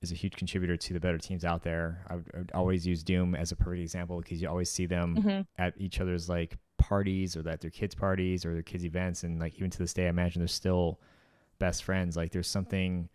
is 0.00 0.12
a 0.12 0.14
huge 0.14 0.36
contributor 0.36 0.76
to 0.76 0.92
the 0.94 1.00
better 1.00 1.18
teams 1.18 1.44
out 1.44 1.62
there. 1.62 2.04
I 2.08 2.16
would, 2.16 2.30
I 2.34 2.38
would 2.38 2.52
always 2.54 2.86
use 2.86 3.02
Doom 3.02 3.34
as 3.34 3.50
a 3.50 3.56
perfect 3.56 3.82
example 3.82 4.18
because 4.18 4.40
you 4.40 4.48
always 4.48 4.70
see 4.70 4.86
them 4.86 5.16
mm-hmm. 5.16 5.40
at 5.58 5.74
each 5.76 6.00
other's 6.00 6.28
like 6.28 6.56
parties 6.78 7.36
or 7.36 7.48
at 7.48 7.60
their 7.60 7.70
kids' 7.70 7.94
parties 7.94 8.44
or 8.44 8.52
their 8.52 8.62
kids' 8.62 8.84
events, 8.84 9.24
and 9.24 9.40
like 9.40 9.56
even 9.56 9.70
to 9.70 9.78
this 9.78 9.92
day, 9.92 10.06
I 10.06 10.10
imagine 10.10 10.40
they're 10.40 10.48
still 10.48 11.00
best 11.58 11.82
friends. 11.82 12.16
Like 12.16 12.30
there's 12.30 12.48
something 12.48 13.08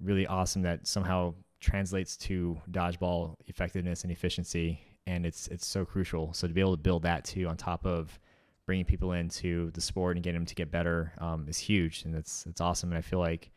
really 0.00 0.26
awesome 0.26 0.62
that 0.62 0.86
somehow 0.86 1.34
translates 1.60 2.16
to 2.18 2.60
dodgeball 2.70 3.36
effectiveness 3.46 4.02
and 4.02 4.12
efficiency, 4.12 4.80
and 5.06 5.26
it's 5.26 5.48
it's 5.48 5.66
so 5.66 5.84
crucial. 5.84 6.32
So 6.32 6.46
to 6.46 6.54
be 6.54 6.60
able 6.60 6.76
to 6.76 6.82
build 6.82 7.02
that 7.02 7.24
too 7.24 7.46
on 7.46 7.56
top 7.56 7.86
of 7.86 8.18
bringing 8.66 8.84
people 8.84 9.12
into 9.12 9.70
the 9.72 9.80
sport 9.80 10.16
and 10.16 10.24
getting 10.24 10.40
them 10.40 10.46
to 10.46 10.54
get 10.54 10.70
better 10.70 11.12
um, 11.18 11.46
is 11.48 11.58
huge, 11.58 12.02
and 12.04 12.14
it's 12.14 12.44
it's 12.46 12.60
awesome. 12.60 12.90
And 12.90 12.98
I 12.98 13.02
feel 13.02 13.18
like 13.20 13.50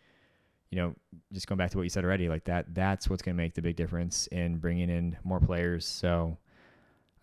you 0.72 0.78
know, 0.78 0.94
just 1.34 1.48
going 1.48 1.58
back 1.58 1.72
to 1.72 1.78
what 1.78 1.84
you 1.84 1.90
said 1.90 2.06
already, 2.06 2.30
like 2.30 2.44
that, 2.46 2.74
that's 2.76 3.10
what's 3.10 3.24
going 3.24 3.36
to 3.36 3.42
make 3.42 3.56
the 3.56 3.62
big 3.62 3.76
difference 3.76 4.28
in 4.28 4.58
bringing 4.58 4.90
in 4.90 5.18
more 5.24 5.40
players. 5.40 5.86
So, 5.86 6.38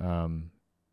um, 0.00 0.50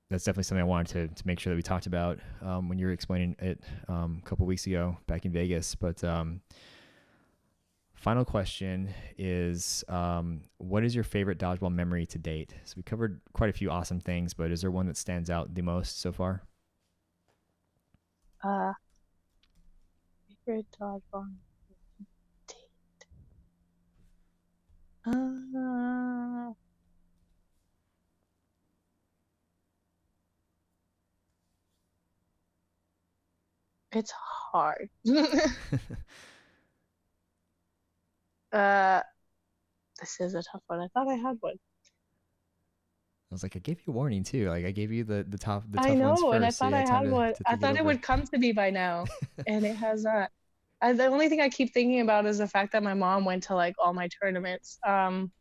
that's 0.10 0.24
definitely 0.24 0.44
something 0.44 0.62
I 0.62 0.68
wanted 0.68 1.10
to, 1.10 1.16
to 1.16 1.28
make 1.28 1.40
sure 1.40 1.52
that 1.52 1.56
we 1.56 1.64
talked 1.64 1.88
about 1.88 2.20
um, 2.44 2.70
when 2.70 2.78
you 2.78 2.86
were 2.86 2.92
explaining 2.92 3.36
it 3.40 3.60
um, 3.88 4.22
a 4.24 4.30
couple 4.30 4.46
weeks 4.46 4.68
ago 4.68 4.96
back 5.08 5.26
in 5.26 5.32
Vegas. 5.32 5.74
But 5.74 6.04
um, 6.04 6.42
final 8.04 8.26
question 8.26 8.94
is, 9.18 9.84
um, 9.88 10.42
what 10.58 10.84
is 10.84 10.94
your 10.94 11.06
favorite 11.06 11.40
dodgeball 11.40 11.72
memory 11.74 12.06
to 12.08 12.20
date? 12.20 12.54
So 12.66 12.74
we 12.78 12.84
covered 12.84 13.22
quite 13.34 13.50
a 13.50 13.54
few 13.54 13.72
awesome 13.72 14.02
things, 14.02 14.34
but 14.34 14.52
is 14.52 14.62
there 14.62 14.72
one 14.72 14.88
that 14.88 14.98
stands 14.98 15.30
out 15.30 15.56
the 15.56 15.62
most 15.62 16.02
so 16.02 16.12
far? 16.12 16.44
Uh, 18.44 18.74
favorite 20.46 20.68
dodgeball 20.80 21.28
Uh, 25.06 26.54
it's 33.94 34.12
hard. 34.12 34.90
uh, 38.54 39.02
this 40.00 40.20
is 40.20 40.36
a 40.36 40.44
tough 40.44 40.62
one. 40.68 40.80
I 40.80 40.88
thought 40.94 41.08
I 41.08 41.16
had 41.16 41.38
one. 41.40 41.56
I 41.56 43.34
was 43.34 43.42
like, 43.42 43.56
I 43.56 43.60
gave 43.60 43.80
you 43.80 43.94
a 43.94 43.96
warning 43.96 44.24
too. 44.24 44.50
Like 44.50 44.66
I 44.66 44.72
gave 44.72 44.92
you 44.92 45.04
the 45.04 45.26
the 45.28 45.38
top 45.38 45.64
the 45.70 45.80
tough 45.80 45.88
I 45.88 45.96
know, 45.96 46.32
and 46.34 46.46
I 46.46 46.52
thought 46.52 46.72
so 46.72 46.78
I 46.78 46.82
had 46.82 47.10
one. 47.10 47.34
I 47.48 47.56
thought 47.56 47.76
it, 47.76 47.80
it 47.80 47.86
would 47.86 48.02
come 48.02 48.24
to 48.28 48.38
me 48.38 48.52
by 48.52 48.70
now, 48.70 49.06
and 49.48 49.66
it 49.66 49.76
has 49.76 50.04
not. 50.04 50.30
I, 50.82 50.94
the 50.94 51.08
only 51.08 51.30
thing 51.30 51.42
I 51.42 51.50
keep 51.50 51.74
thinking 51.74 52.02
about 52.02 52.26
is 52.26 52.38
the 52.38 52.48
fact 52.48 52.74
that 52.74 52.84
my 52.84 52.94
mom 52.94 53.26
went 53.26 53.44
to 53.44 53.56
like 53.56 53.74
all 53.84 53.94
my 53.94 54.08
tournaments. 54.22 54.78
Um, 54.86 55.32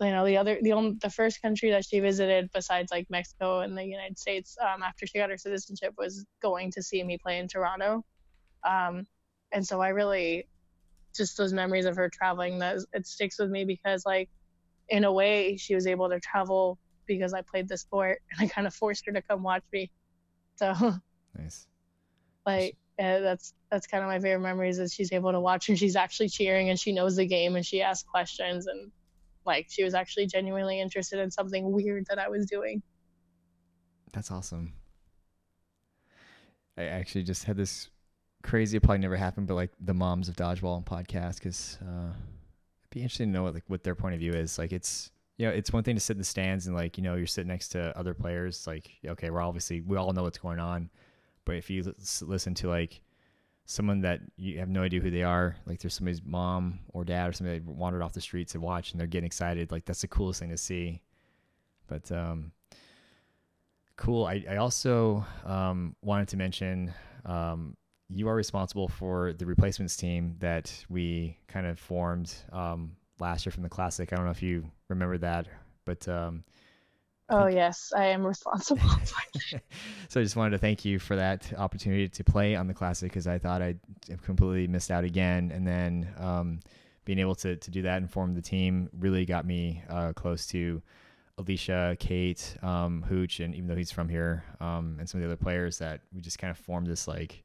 you 0.00 0.10
know, 0.10 0.24
the 0.24 0.36
other, 0.36 0.58
the 0.62 0.72
only, 0.72 0.96
the 1.00 1.10
first 1.10 1.40
country 1.42 1.70
that 1.70 1.84
she 1.84 2.00
visited 2.00 2.50
besides 2.52 2.92
like 2.92 3.06
Mexico 3.10 3.60
and 3.60 3.76
the 3.76 3.84
United 3.84 4.18
States, 4.18 4.56
um, 4.62 4.82
after 4.82 5.06
she 5.06 5.18
got 5.18 5.30
her 5.30 5.38
citizenship, 5.38 5.94
was 5.96 6.24
going 6.42 6.70
to 6.72 6.82
see 6.82 7.02
me 7.02 7.18
play 7.18 7.38
in 7.38 7.48
Toronto. 7.48 8.04
Um, 8.62 9.06
and 9.52 9.66
so 9.66 9.80
I 9.80 9.88
really, 9.88 10.46
just 11.16 11.36
those 11.36 11.52
memories 11.52 11.86
of 11.86 11.96
her 11.96 12.08
traveling, 12.08 12.58
that 12.60 12.78
it 12.92 13.06
sticks 13.06 13.38
with 13.38 13.50
me 13.50 13.64
because 13.64 14.04
like, 14.06 14.28
in 14.88 15.04
a 15.04 15.12
way, 15.12 15.56
she 15.56 15.74
was 15.74 15.86
able 15.86 16.08
to 16.08 16.20
travel 16.20 16.78
because 17.06 17.32
I 17.32 17.42
played 17.42 17.68
the 17.68 17.76
sport 17.76 18.20
and 18.32 18.48
I 18.48 18.52
kind 18.52 18.66
of 18.66 18.74
forced 18.74 19.06
her 19.06 19.12
to 19.12 19.22
come 19.22 19.42
watch 19.42 19.64
me. 19.72 19.90
So 20.56 20.72
nice. 21.38 21.66
Like 22.44 22.76
uh, 22.98 23.20
that's 23.20 23.52
that's 23.70 23.86
kind 23.86 24.02
of 24.02 24.08
my 24.08 24.18
favorite 24.18 24.40
memories 24.40 24.78
is 24.78 24.92
she's 24.92 25.12
able 25.12 25.32
to 25.32 25.40
watch 25.40 25.68
and 25.68 25.78
she's 25.78 25.96
actually 25.96 26.28
cheering 26.28 26.70
and 26.70 26.78
she 26.78 26.92
knows 26.92 27.16
the 27.16 27.26
game 27.26 27.56
and 27.56 27.66
she 27.66 27.82
asks 27.82 28.08
questions 28.08 28.66
and 28.66 28.90
like 29.44 29.66
she 29.68 29.84
was 29.84 29.94
actually 29.94 30.26
genuinely 30.26 30.80
interested 30.80 31.18
in 31.18 31.30
something 31.30 31.70
weird 31.72 32.06
that 32.08 32.18
I 32.18 32.28
was 32.28 32.46
doing. 32.46 32.82
That's 34.12 34.30
awesome. 34.30 34.72
I 36.78 36.84
actually 36.84 37.22
just 37.22 37.44
had 37.44 37.56
this 37.56 37.88
crazy, 38.46 38.76
It 38.76 38.82
probably 38.82 38.98
never 38.98 39.16
happened, 39.16 39.46
but 39.46 39.54
like 39.54 39.70
the 39.80 39.94
moms 39.94 40.28
of 40.28 40.36
dodgeball 40.36 40.76
and 40.76 40.86
podcast, 40.86 41.34
because 41.36 41.78
uh, 41.82 42.06
it'd 42.08 42.90
be 42.90 43.02
interesting 43.02 43.28
to 43.28 43.32
know 43.32 43.42
what 43.42 43.54
like 43.54 43.64
what 43.66 43.82
their 43.82 43.94
point 43.94 44.14
of 44.14 44.20
view 44.20 44.32
is. 44.32 44.58
Like 44.58 44.72
it's 44.72 45.10
you 45.36 45.46
know 45.46 45.52
it's 45.52 45.72
one 45.72 45.82
thing 45.82 45.96
to 45.96 46.00
sit 46.00 46.14
in 46.14 46.18
the 46.18 46.24
stands 46.24 46.66
and 46.66 46.74
like 46.74 46.96
you 46.96 47.02
know 47.02 47.16
you're 47.16 47.26
sitting 47.26 47.48
next 47.48 47.68
to 47.70 47.96
other 47.98 48.14
players. 48.14 48.66
Like 48.66 48.90
okay, 49.06 49.30
we're 49.30 49.42
obviously 49.42 49.80
we 49.80 49.96
all 49.96 50.12
know 50.12 50.22
what's 50.22 50.38
going 50.38 50.60
on, 50.60 50.88
but 51.44 51.56
if 51.56 51.68
you 51.68 51.92
listen 52.22 52.54
to 52.54 52.68
like 52.68 53.00
someone 53.66 54.00
that 54.00 54.20
you 54.36 54.58
have 54.60 54.68
no 54.68 54.82
idea 54.82 55.00
who 55.00 55.10
they 55.10 55.24
are, 55.24 55.56
like 55.66 55.80
there's 55.80 55.94
somebody's 55.94 56.22
mom 56.24 56.78
or 56.90 57.04
dad 57.04 57.28
or 57.28 57.32
somebody 57.32 57.58
that 57.58 57.66
wandered 57.66 58.00
off 58.00 58.12
the 58.12 58.20
streets 58.20 58.52
to 58.52 58.60
watch 58.60 58.92
and 58.92 59.00
they're 59.00 59.08
getting 59.08 59.26
excited, 59.26 59.72
like 59.72 59.84
that's 59.84 60.02
the 60.02 60.08
coolest 60.08 60.38
thing 60.40 60.50
to 60.50 60.56
see. 60.56 61.02
But 61.88 62.10
um, 62.12 62.52
cool. 63.96 64.24
I, 64.24 64.44
I 64.48 64.56
also 64.56 65.24
um, 65.44 65.96
wanted 66.00 66.28
to 66.28 66.36
mention 66.36 66.94
um, 67.24 67.76
you 68.08 68.28
are 68.28 68.34
responsible 68.34 68.88
for 68.88 69.32
the 69.32 69.46
replacements 69.46 69.96
team 69.96 70.36
that 70.38 70.72
we 70.88 71.38
kind 71.48 71.66
of 71.66 71.78
formed 71.78 72.34
um, 72.52 72.92
last 73.18 73.44
year 73.44 73.52
from 73.52 73.62
the 73.62 73.68
classic. 73.68 74.12
I 74.12 74.16
don't 74.16 74.24
know 74.24 74.30
if 74.30 74.42
you 74.42 74.70
remember 74.88 75.18
that, 75.18 75.46
but 75.84 76.06
um, 76.08 76.44
Oh 77.28 77.46
yes, 77.46 77.92
I 77.96 78.06
am 78.06 78.24
responsible. 78.24 78.88
so 80.08 80.20
I 80.20 80.22
just 80.22 80.36
wanted 80.36 80.50
to 80.50 80.58
thank 80.58 80.84
you 80.84 80.98
for 80.98 81.16
that 81.16 81.52
opportunity 81.58 82.08
to 82.08 82.24
play 82.24 82.54
on 82.54 82.68
the 82.68 82.74
classic 82.74 83.10
because 83.10 83.26
I 83.26 83.38
thought 83.38 83.62
I 83.62 83.76
completely 84.22 84.68
missed 84.68 84.92
out 84.92 85.02
again, 85.02 85.50
and 85.52 85.66
then 85.66 86.08
um, 86.18 86.60
being 87.04 87.18
able 87.18 87.34
to 87.36 87.56
to 87.56 87.70
do 87.70 87.82
that 87.82 87.96
and 87.96 88.10
form 88.10 88.34
the 88.34 88.42
team 88.42 88.88
really 88.96 89.26
got 89.26 89.44
me 89.44 89.82
uh, 89.90 90.12
close 90.12 90.46
to 90.48 90.80
Alicia, 91.38 91.96
Kate, 91.98 92.56
um, 92.62 93.02
Hooch, 93.08 93.40
and 93.40 93.54
even 93.56 93.66
though 93.66 93.76
he's 93.76 93.90
from 93.90 94.08
here, 94.08 94.44
um, 94.60 94.96
and 95.00 95.08
some 95.08 95.20
of 95.20 95.26
the 95.26 95.32
other 95.32 95.42
players 95.42 95.78
that 95.78 96.02
we 96.14 96.20
just 96.20 96.38
kind 96.38 96.52
of 96.52 96.56
formed 96.56 96.86
this 96.86 97.08
like 97.08 97.42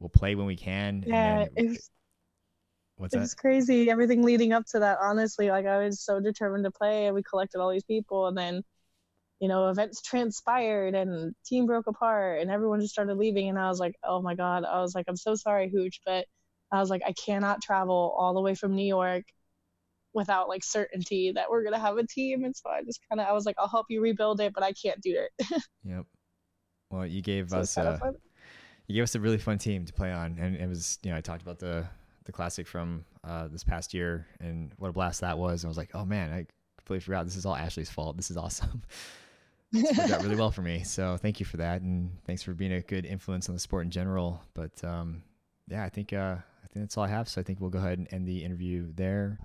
we'll 0.00 0.08
play 0.08 0.34
when 0.34 0.46
we 0.46 0.56
can. 0.56 1.04
Yeah, 1.06 1.46
it 1.56 1.68
was, 1.68 1.90
what's 2.96 3.14
it 3.14 3.18
that? 3.18 3.22
was 3.22 3.34
crazy. 3.34 3.90
Everything 3.90 4.22
leading 4.22 4.52
up 4.52 4.64
to 4.72 4.80
that, 4.80 4.98
honestly, 5.00 5.50
like 5.50 5.66
I 5.66 5.84
was 5.84 6.00
so 6.04 6.20
determined 6.20 6.64
to 6.64 6.70
play, 6.70 7.06
and 7.06 7.14
we 7.14 7.22
collected 7.22 7.60
all 7.60 7.70
these 7.70 7.84
people, 7.84 8.26
and 8.26 8.36
then 8.36 8.62
you 9.40 9.48
know, 9.48 9.68
events 9.68 10.02
transpired 10.02 10.94
and 10.94 11.34
team 11.46 11.66
broke 11.66 11.86
apart 11.86 12.40
and 12.40 12.50
everyone 12.50 12.80
just 12.80 12.92
started 12.92 13.16
leaving. 13.16 13.48
And 13.48 13.58
I 13.58 13.68
was 13.68 13.78
like, 13.78 13.94
oh 14.02 14.20
my 14.20 14.34
God. 14.34 14.64
I 14.64 14.80
was 14.80 14.94
like, 14.94 15.06
I'm 15.08 15.16
so 15.16 15.34
sorry, 15.34 15.70
Hooch, 15.70 16.00
but 16.04 16.26
I 16.72 16.80
was 16.80 16.90
like, 16.90 17.02
I 17.06 17.12
cannot 17.12 17.62
travel 17.62 18.14
all 18.18 18.34
the 18.34 18.40
way 18.40 18.54
from 18.54 18.74
New 18.74 18.86
York 18.86 19.24
without 20.12 20.48
like 20.48 20.64
certainty 20.64 21.32
that 21.32 21.50
we're 21.50 21.62
going 21.62 21.74
to 21.74 21.78
have 21.78 21.98
a 21.98 22.06
team. 22.06 22.44
And 22.44 22.56
so 22.56 22.68
I 22.68 22.82
just 22.82 23.00
kind 23.08 23.20
of, 23.20 23.28
I 23.28 23.32
was 23.32 23.46
like, 23.46 23.54
I'll 23.58 23.68
help 23.68 23.86
you 23.88 24.00
rebuild 24.00 24.40
it, 24.40 24.52
but 24.52 24.64
I 24.64 24.72
can't 24.72 25.00
do 25.00 25.16
it. 25.16 25.62
yep. 25.84 26.04
Well, 26.90 27.06
you 27.06 27.22
gave 27.22 27.50
so 27.50 27.58
us, 27.58 27.78
uh, 27.78 27.98
you 28.88 28.94
gave 28.94 29.04
us 29.04 29.14
a 29.14 29.20
really 29.20 29.38
fun 29.38 29.58
team 29.58 29.84
to 29.84 29.92
play 29.92 30.10
on. 30.10 30.36
And 30.40 30.56
it 30.56 30.68
was, 30.68 30.98
you 31.02 31.10
know, 31.10 31.16
I 31.16 31.20
talked 31.20 31.42
about 31.42 31.58
the, 31.58 31.86
the 32.24 32.32
classic 32.32 32.66
from 32.66 33.04
uh, 33.22 33.48
this 33.48 33.62
past 33.62 33.94
year 33.94 34.26
and 34.40 34.72
what 34.78 34.88
a 34.88 34.92
blast 34.92 35.20
that 35.20 35.38
was. 35.38 35.62
And 35.62 35.68
I 35.68 35.70
was 35.70 35.76
like, 35.76 35.90
oh 35.94 36.04
man, 36.04 36.32
I 36.32 36.46
completely 36.78 37.04
forgot. 37.04 37.26
This 37.26 37.36
is 37.36 37.46
all 37.46 37.54
Ashley's 37.54 37.90
fault. 37.90 38.16
This 38.16 38.30
is 38.30 38.36
awesome. 38.36 38.82
it's 39.72 39.98
worked 39.98 40.10
out 40.10 40.22
really 40.22 40.36
well 40.36 40.50
for 40.50 40.62
me. 40.62 40.82
So 40.82 41.18
thank 41.18 41.38
you 41.40 41.46
for 41.46 41.58
that, 41.58 41.82
and 41.82 42.10
thanks 42.26 42.42
for 42.42 42.54
being 42.54 42.72
a 42.72 42.80
good 42.80 43.04
influence 43.04 43.48
on 43.48 43.54
the 43.54 43.60
sport 43.60 43.84
in 43.84 43.90
general. 43.90 44.42
But 44.54 44.82
um, 44.82 45.22
yeah, 45.68 45.84
I 45.84 45.90
think 45.90 46.14
uh, 46.14 46.36
I 46.36 46.66
think 46.68 46.86
that's 46.86 46.96
all 46.96 47.04
I 47.04 47.08
have. 47.08 47.28
So 47.28 47.40
I 47.40 47.44
think 47.44 47.60
we'll 47.60 47.70
go 47.70 47.78
ahead 47.78 47.98
and 47.98 48.08
end 48.10 48.26
the 48.26 48.42
interview 48.42 48.90
there. 48.94 49.38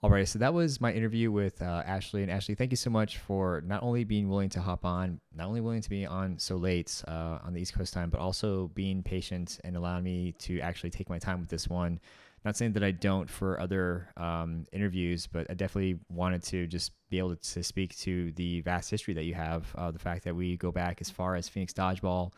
All 0.00 0.10
right, 0.10 0.28
so 0.28 0.38
that 0.38 0.54
was 0.54 0.80
my 0.80 0.92
interview 0.92 1.32
with 1.32 1.60
uh, 1.60 1.82
Ashley. 1.84 2.22
And 2.22 2.30
Ashley, 2.30 2.54
thank 2.54 2.70
you 2.70 2.76
so 2.76 2.88
much 2.88 3.18
for 3.18 3.64
not 3.66 3.82
only 3.82 4.04
being 4.04 4.28
willing 4.28 4.48
to 4.50 4.60
hop 4.60 4.84
on, 4.84 5.18
not 5.34 5.48
only 5.48 5.60
willing 5.60 5.80
to 5.80 5.90
be 5.90 6.06
on 6.06 6.38
so 6.38 6.54
late 6.54 7.02
uh, 7.08 7.40
on 7.44 7.52
the 7.52 7.60
East 7.60 7.74
Coast 7.74 7.94
time, 7.94 8.08
but 8.08 8.20
also 8.20 8.70
being 8.74 9.02
patient 9.02 9.58
and 9.64 9.76
allowing 9.76 10.04
me 10.04 10.36
to 10.38 10.60
actually 10.60 10.90
take 10.90 11.10
my 11.10 11.18
time 11.18 11.40
with 11.40 11.48
this 11.48 11.66
one. 11.66 11.98
Not 12.44 12.56
saying 12.56 12.74
that 12.74 12.84
I 12.84 12.92
don't 12.92 13.28
for 13.28 13.58
other 13.58 14.08
um, 14.16 14.66
interviews, 14.72 15.26
but 15.26 15.48
I 15.50 15.54
definitely 15.54 15.98
wanted 16.08 16.44
to 16.44 16.68
just 16.68 16.92
be 17.10 17.18
able 17.18 17.34
to 17.34 17.62
speak 17.64 17.98
to 17.98 18.30
the 18.36 18.60
vast 18.60 18.92
history 18.92 19.14
that 19.14 19.24
you 19.24 19.34
have. 19.34 19.66
Uh, 19.74 19.90
the 19.90 19.98
fact 19.98 20.22
that 20.22 20.36
we 20.36 20.56
go 20.56 20.70
back 20.70 21.00
as 21.00 21.10
far 21.10 21.34
as 21.34 21.48
Phoenix 21.48 21.72
Dodgeball, 21.72 22.30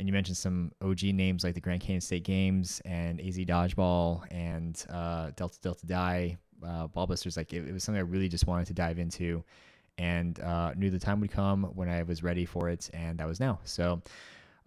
and 0.00 0.08
you 0.08 0.12
mentioned 0.12 0.38
some 0.38 0.72
OG 0.82 1.04
names 1.04 1.44
like 1.44 1.54
the 1.54 1.60
Grand 1.60 1.80
Canyon 1.80 2.00
State 2.00 2.24
Games 2.24 2.82
and 2.84 3.20
AZ 3.20 3.38
Dodgeball 3.38 4.24
and 4.32 4.84
uh, 4.90 5.30
Delta 5.36 5.58
Delta 5.62 5.86
Die, 5.86 6.36
uh, 6.64 6.88
Ballbusters. 6.88 7.36
Like 7.36 7.52
it, 7.52 7.66
it, 7.66 7.72
was 7.72 7.84
something 7.84 7.98
I 7.98 8.02
really 8.02 8.28
just 8.28 8.46
wanted 8.46 8.66
to 8.68 8.74
dive 8.74 8.98
into, 8.98 9.42
and 9.98 10.38
uh, 10.40 10.72
knew 10.74 10.90
the 10.90 10.98
time 10.98 11.20
would 11.20 11.32
come 11.32 11.64
when 11.74 11.88
I 11.88 12.02
was 12.02 12.22
ready 12.22 12.44
for 12.44 12.68
it, 12.68 12.90
and 12.92 13.18
that 13.18 13.26
was 13.26 13.40
now. 13.40 13.60
So. 13.64 14.02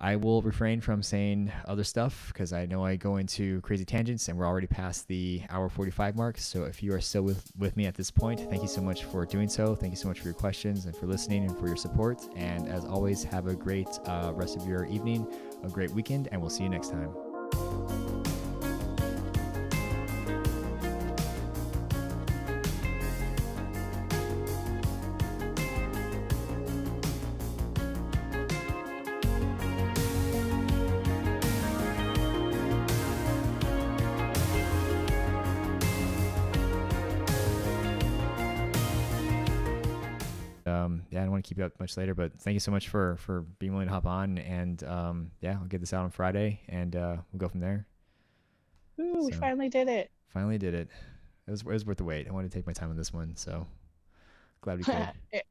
I 0.01 0.15
will 0.15 0.41
refrain 0.41 0.79
from 0.79 1.03
saying 1.03 1.51
other 1.65 1.83
stuff 1.83 2.31
because 2.31 2.53
I 2.53 2.65
know 2.65 2.85
I 2.85 2.95
go 2.95 3.17
into 3.17 3.59
crazy 3.61 3.83
tangents 3.83 4.29
and 4.29 4.37
we're 4.37 4.47
already 4.47 4.67
past 4.67 5.09
the 5.09 5.41
hour 5.49 5.67
45 5.67 6.15
mark. 6.15 6.37
So 6.37 6.63
if 6.63 6.81
you 6.81 6.93
are 6.93 7.01
still 7.01 7.23
with, 7.23 7.51
with 7.57 7.75
me 7.75 7.85
at 7.85 7.95
this 7.95 8.09
point, 8.09 8.39
thank 8.49 8.61
you 8.61 8.69
so 8.69 8.79
much 8.79 9.03
for 9.03 9.25
doing 9.25 9.49
so. 9.49 9.75
Thank 9.75 9.91
you 9.91 9.97
so 9.97 10.07
much 10.07 10.19
for 10.19 10.27
your 10.27 10.35
questions 10.35 10.85
and 10.85 10.95
for 10.95 11.05
listening 11.05 11.43
and 11.43 11.57
for 11.57 11.67
your 11.67 11.75
support. 11.75 12.21
And 12.37 12.69
as 12.69 12.85
always, 12.85 13.25
have 13.25 13.47
a 13.47 13.55
great 13.55 13.89
uh, 14.05 14.31
rest 14.33 14.55
of 14.55 14.65
your 14.65 14.85
evening, 14.85 15.27
a 15.65 15.67
great 15.67 15.91
weekend, 15.91 16.29
and 16.31 16.39
we'll 16.39 16.49
see 16.49 16.63
you 16.63 16.69
next 16.69 16.91
time. 16.91 18.18
Keep 41.49 41.57
you 41.57 41.65
up 41.65 41.79
much 41.79 41.97
later, 41.97 42.13
but 42.13 42.39
thank 42.39 42.53
you 42.53 42.59
so 42.59 42.71
much 42.71 42.89
for 42.89 43.17
for 43.17 43.41
being 43.57 43.73
willing 43.73 43.87
to 43.87 43.93
hop 43.93 44.05
on. 44.05 44.37
And 44.37 44.81
um, 44.83 45.31
yeah, 45.41 45.57
I'll 45.59 45.65
get 45.65 45.81
this 45.81 45.93
out 45.93 46.03
on 46.03 46.11
Friday, 46.11 46.61
and 46.69 46.95
uh, 46.95 47.17
we'll 47.31 47.39
go 47.39 47.49
from 47.49 47.59
there. 47.59 47.87
Ooh, 48.99 49.15
so, 49.15 49.25
we 49.25 49.31
finally 49.31 49.69
did 49.69 49.89
it. 49.89 50.11
Finally 50.31 50.59
did 50.59 50.75
it. 50.75 50.89
It 51.47 51.51
was 51.51 51.61
it 51.61 51.67
was 51.67 51.85
worth 51.85 51.97
the 51.97 52.03
wait. 52.03 52.27
I 52.27 52.31
wanted 52.31 52.51
to 52.51 52.57
take 52.57 52.67
my 52.67 52.73
time 52.73 52.91
on 52.91 52.97
this 52.97 53.11
one, 53.11 53.35
so 53.35 53.65
glad 54.61 54.77
we 54.77 54.83
could. 55.31 55.41